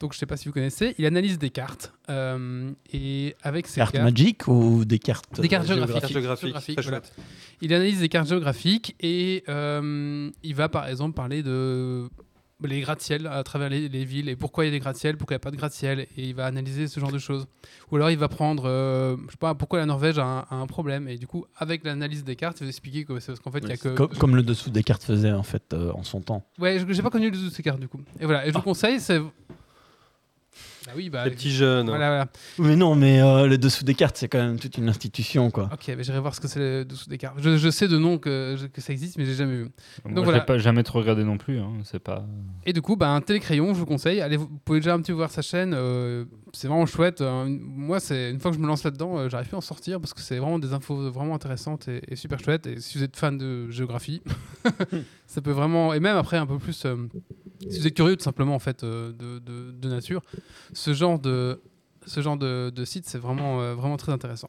Donc, 0.00 0.12
je 0.12 0.16
ne 0.16 0.20
sais 0.20 0.26
pas 0.26 0.36
si 0.36 0.48
vous 0.48 0.52
connaissez, 0.52 0.94
il 0.98 1.06
analyse 1.06 1.38
des 1.38 1.50
cartes. 1.50 1.92
euh, 2.10 2.70
et 2.92 3.34
avec 3.42 3.66
ces 3.66 3.76
Cartes 3.80 3.92
cartes. 3.92 4.04
Magic 4.04 4.48
ou 4.48 4.84
des 4.84 4.98
cartes 4.98 5.40
Des 5.40 5.48
cartes 5.48 5.64
euh, 5.64 5.68
géographiques. 5.68 6.00
Carte 6.00 6.12
géographique, 6.12 6.42
Géographique, 6.48 6.76
très 6.76 6.82
voilà. 6.90 6.98
chouette. 7.02 7.12
Il 7.62 7.72
analyse 7.72 8.00
des 8.00 8.08
cartes 8.08 8.28
géographiques 8.28 8.96
et 9.00 9.44
euh, 9.48 10.30
il 10.42 10.54
va 10.54 10.68
par 10.68 10.88
exemple 10.88 11.14
parler 11.14 11.42
de 11.42 12.08
les 12.62 12.80
gratte-ciels 12.80 13.26
à 13.26 13.42
travers 13.44 13.68
les, 13.68 13.88
les 13.88 14.04
villes 14.04 14.28
et 14.28 14.36
pourquoi 14.36 14.64
il 14.64 14.68
y 14.68 14.70
a 14.70 14.72
des 14.72 14.78
gratte-ciels, 14.80 15.16
pourquoi 15.16 15.34
il 15.34 15.36
n'y 15.36 15.42
a 15.42 15.46
pas 15.46 15.50
de 15.50 15.56
gratte-ciel 15.56 16.00
et 16.00 16.08
il 16.28 16.34
va 16.34 16.46
analyser 16.46 16.88
ce 16.88 16.98
genre 16.98 17.12
de 17.12 17.18
choses. 17.18 17.46
Ou 17.90 17.96
alors 17.96 18.10
il 18.10 18.16
va 18.16 18.28
prendre, 18.28 18.64
euh, 18.66 19.16
je 19.26 19.32
sais 19.32 19.36
pas, 19.38 19.54
pourquoi 19.54 19.78
la 19.80 19.86
Norvège 19.86 20.18
a 20.18 20.24
un, 20.24 20.38
a 20.50 20.54
un 20.54 20.66
problème 20.66 21.06
et 21.08 21.16
du 21.18 21.26
coup 21.26 21.44
avec 21.56 21.84
l'analyse 21.84 22.24
des 22.24 22.36
cartes, 22.36 22.60
il 22.60 22.64
va 22.64 22.68
expliquer 22.68 23.04
que 23.04 23.18
c'est 23.20 23.28
parce 23.32 23.40
qu'en 23.40 23.50
fait 23.50 23.58
il 23.64 23.68
y 23.68 23.72
a 23.72 23.76
que 23.76 23.88
comme, 23.94 24.08
comme 24.08 24.36
le 24.36 24.42
dessous 24.42 24.70
des 24.70 24.82
cartes 24.82 25.02
faisait 25.04 25.32
en 25.32 25.42
fait 25.42 25.74
euh, 25.74 25.92
en 25.92 26.02
son 26.04 26.20
temps. 26.20 26.46
Ouais, 26.58 26.78
je- 26.78 26.90
j'ai 26.92 27.02
pas 27.02 27.10
connu 27.10 27.26
le 27.26 27.32
dessous 27.32 27.48
de 27.50 27.54
ces 27.54 27.62
cartes 27.62 27.80
du 27.80 27.88
coup. 27.88 28.00
Et 28.20 28.24
voilà, 28.24 28.46
et 28.46 28.50
je 28.50 28.54
vous 28.54 28.62
conseille, 28.62 28.98
c'est. 29.00 29.20
Bah 30.86 30.92
oui, 30.96 31.08
bah. 31.08 31.24
Les 31.24 31.30
petits 31.30 31.50
jeunes. 31.50 31.88
Voilà, 31.88 32.08
voilà. 32.08 32.26
Mais 32.58 32.76
non, 32.76 32.94
mais 32.94 33.22
euh, 33.22 33.46
le 33.46 33.56
dessous 33.56 33.84
des 33.84 33.94
cartes, 33.94 34.16
c'est 34.18 34.28
quand 34.28 34.38
même 34.38 34.58
toute 34.58 34.76
une 34.76 34.88
institution, 34.88 35.50
quoi. 35.50 35.70
Ok, 35.72 35.92
mais 35.96 36.04
j'irai 36.04 36.20
voir 36.20 36.34
ce 36.34 36.40
que 36.40 36.48
c'est 36.48 36.60
le 36.60 36.84
dessous 36.84 37.08
des 37.08 37.16
cartes. 37.16 37.36
Je, 37.38 37.56
je 37.56 37.70
sais 37.70 37.88
de 37.88 37.96
nom 37.96 38.18
que, 38.18 38.56
ça 38.76 38.92
existe, 38.92 39.16
mais 39.16 39.24
j'ai 39.24 39.34
jamais 39.34 39.54
vu. 39.56 39.70
Moi, 40.04 40.22
voilà. 40.22 40.40
pas 40.40 40.58
jamais 40.58 40.82
trop 40.82 40.98
regardé 40.98 41.24
non 41.24 41.38
plus. 41.38 41.58
hein, 41.58 41.70
C'est 41.84 41.98
pas. 42.00 42.26
Et 42.66 42.72
du 42.74 42.82
coup, 42.82 42.96
bah, 42.96 43.08
un 43.10 43.20
télécrayon, 43.22 43.72
je 43.72 43.78
vous 43.78 43.86
conseille. 43.86 44.20
Allez, 44.20 44.36
vous 44.36 44.48
pouvez 44.64 44.80
déjà 44.80 44.94
un 44.94 44.98
petit 45.00 45.12
peu 45.12 45.16
voir 45.16 45.30
sa 45.30 45.40
chaîne. 45.42 45.72
euh, 45.74 46.24
c'est 46.52 46.68
vraiment 46.68 46.86
chouette. 46.86 47.20
Euh, 47.22 47.46
moi, 47.48 47.98
c'est 47.98 48.30
une 48.30 48.38
fois 48.38 48.50
que 48.50 48.56
je 48.56 48.62
me 48.62 48.66
lance 48.66 48.84
là-dedans, 48.84 49.18
euh, 49.18 49.28
j'arrive 49.28 49.48
plus 49.48 49.54
à 49.56 49.58
en 49.58 49.62
sortir 49.62 50.00
parce 50.00 50.12
que 50.14 50.20
c'est 50.20 50.38
vraiment 50.38 50.58
des 50.58 50.72
infos 50.74 51.10
vraiment 51.10 51.34
intéressantes 51.34 51.88
et, 51.88 52.02
et 52.08 52.16
super 52.16 52.38
chouettes. 52.38 52.66
Et 52.66 52.78
si 52.80 52.98
vous 52.98 53.04
êtes 53.04 53.16
fan 53.16 53.38
de 53.38 53.70
géographie, 53.70 54.22
ça 55.26 55.40
peut 55.40 55.50
vraiment. 55.50 55.94
Et 55.94 56.00
même 56.00 56.16
après, 56.16 56.36
un 56.36 56.46
peu 56.46 56.58
plus. 56.58 56.86
Si 57.60 57.78
vous 57.80 57.86
êtes 57.86 57.94
curieux, 57.94 58.16
tout 58.16 58.22
simplement, 58.24 58.54
en 58.54 58.58
fait, 58.58 58.82
euh, 58.84 59.12
de, 59.12 59.38
de- 59.38 59.70
de 59.72 59.88
nature, 59.88 60.22
ce 60.72 60.92
genre 60.94 61.18
de, 61.18 61.60
ce 62.06 62.20
genre 62.20 62.36
de, 62.36 62.70
de 62.74 62.84
site, 62.84 63.04
c'est 63.06 63.18
vraiment, 63.18 63.60
euh, 63.60 63.74
vraiment 63.74 63.96
très 63.96 64.12
intéressant. 64.12 64.48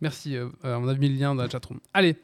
Merci. 0.00 0.36
euh, 0.36 0.48
on 0.64 0.88
a 0.88 0.94
mis 0.94 1.08
le 1.08 1.16
lien 1.18 1.34
dans 1.34 1.42
la 1.42 1.48
chatroom. 1.48 1.78
Allez. 1.94 2.16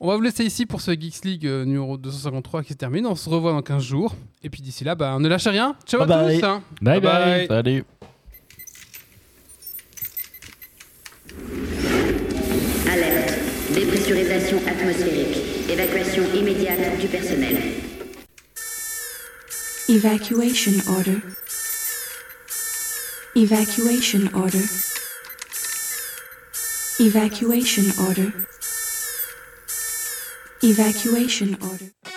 On 0.00 0.08
va 0.08 0.16
vous 0.16 0.22
laisser 0.22 0.44
ici 0.44 0.66
pour 0.66 0.80
ce 0.80 0.90
Geeks 0.90 1.24
League 1.24 1.46
euh, 1.46 1.64
numéro 1.64 1.96
253 1.96 2.62
qui 2.64 2.72
se 2.74 2.78
termine. 2.78 3.06
On 3.06 3.14
se 3.14 3.28
revoit 3.30 3.52
dans 3.52 3.62
15 3.62 3.82
jours. 3.82 4.14
Et 4.42 4.50
puis 4.50 4.60
d'ici 4.60 4.84
là, 4.84 4.94
bah, 4.94 5.16
ne 5.18 5.28
lâchez 5.28 5.50
rien. 5.50 5.76
Ciao 5.86 6.04
Bye 6.04 6.12
à 6.12 6.22
bye. 6.24 6.38
tous. 6.40 6.46
hein. 6.46 6.62
Bye 6.82 7.00
bye. 7.00 7.00
bye. 7.00 7.46
Salut. 7.46 7.84
Alerte. 12.90 13.34
Dépressurisation 13.74 14.58
atmosphérique. 14.66 15.38
Évacuation 15.70 16.22
immédiate 16.34 16.98
du 17.00 17.06
personnel. 17.08 17.56
Evacuation 19.86 20.80
order. 20.88 21.20
Evacuation 23.36 24.34
order. 24.34 24.64
Evacuation 26.98 27.92
order. 28.00 28.32
Evacuation 30.62 31.54
order. 31.60 32.13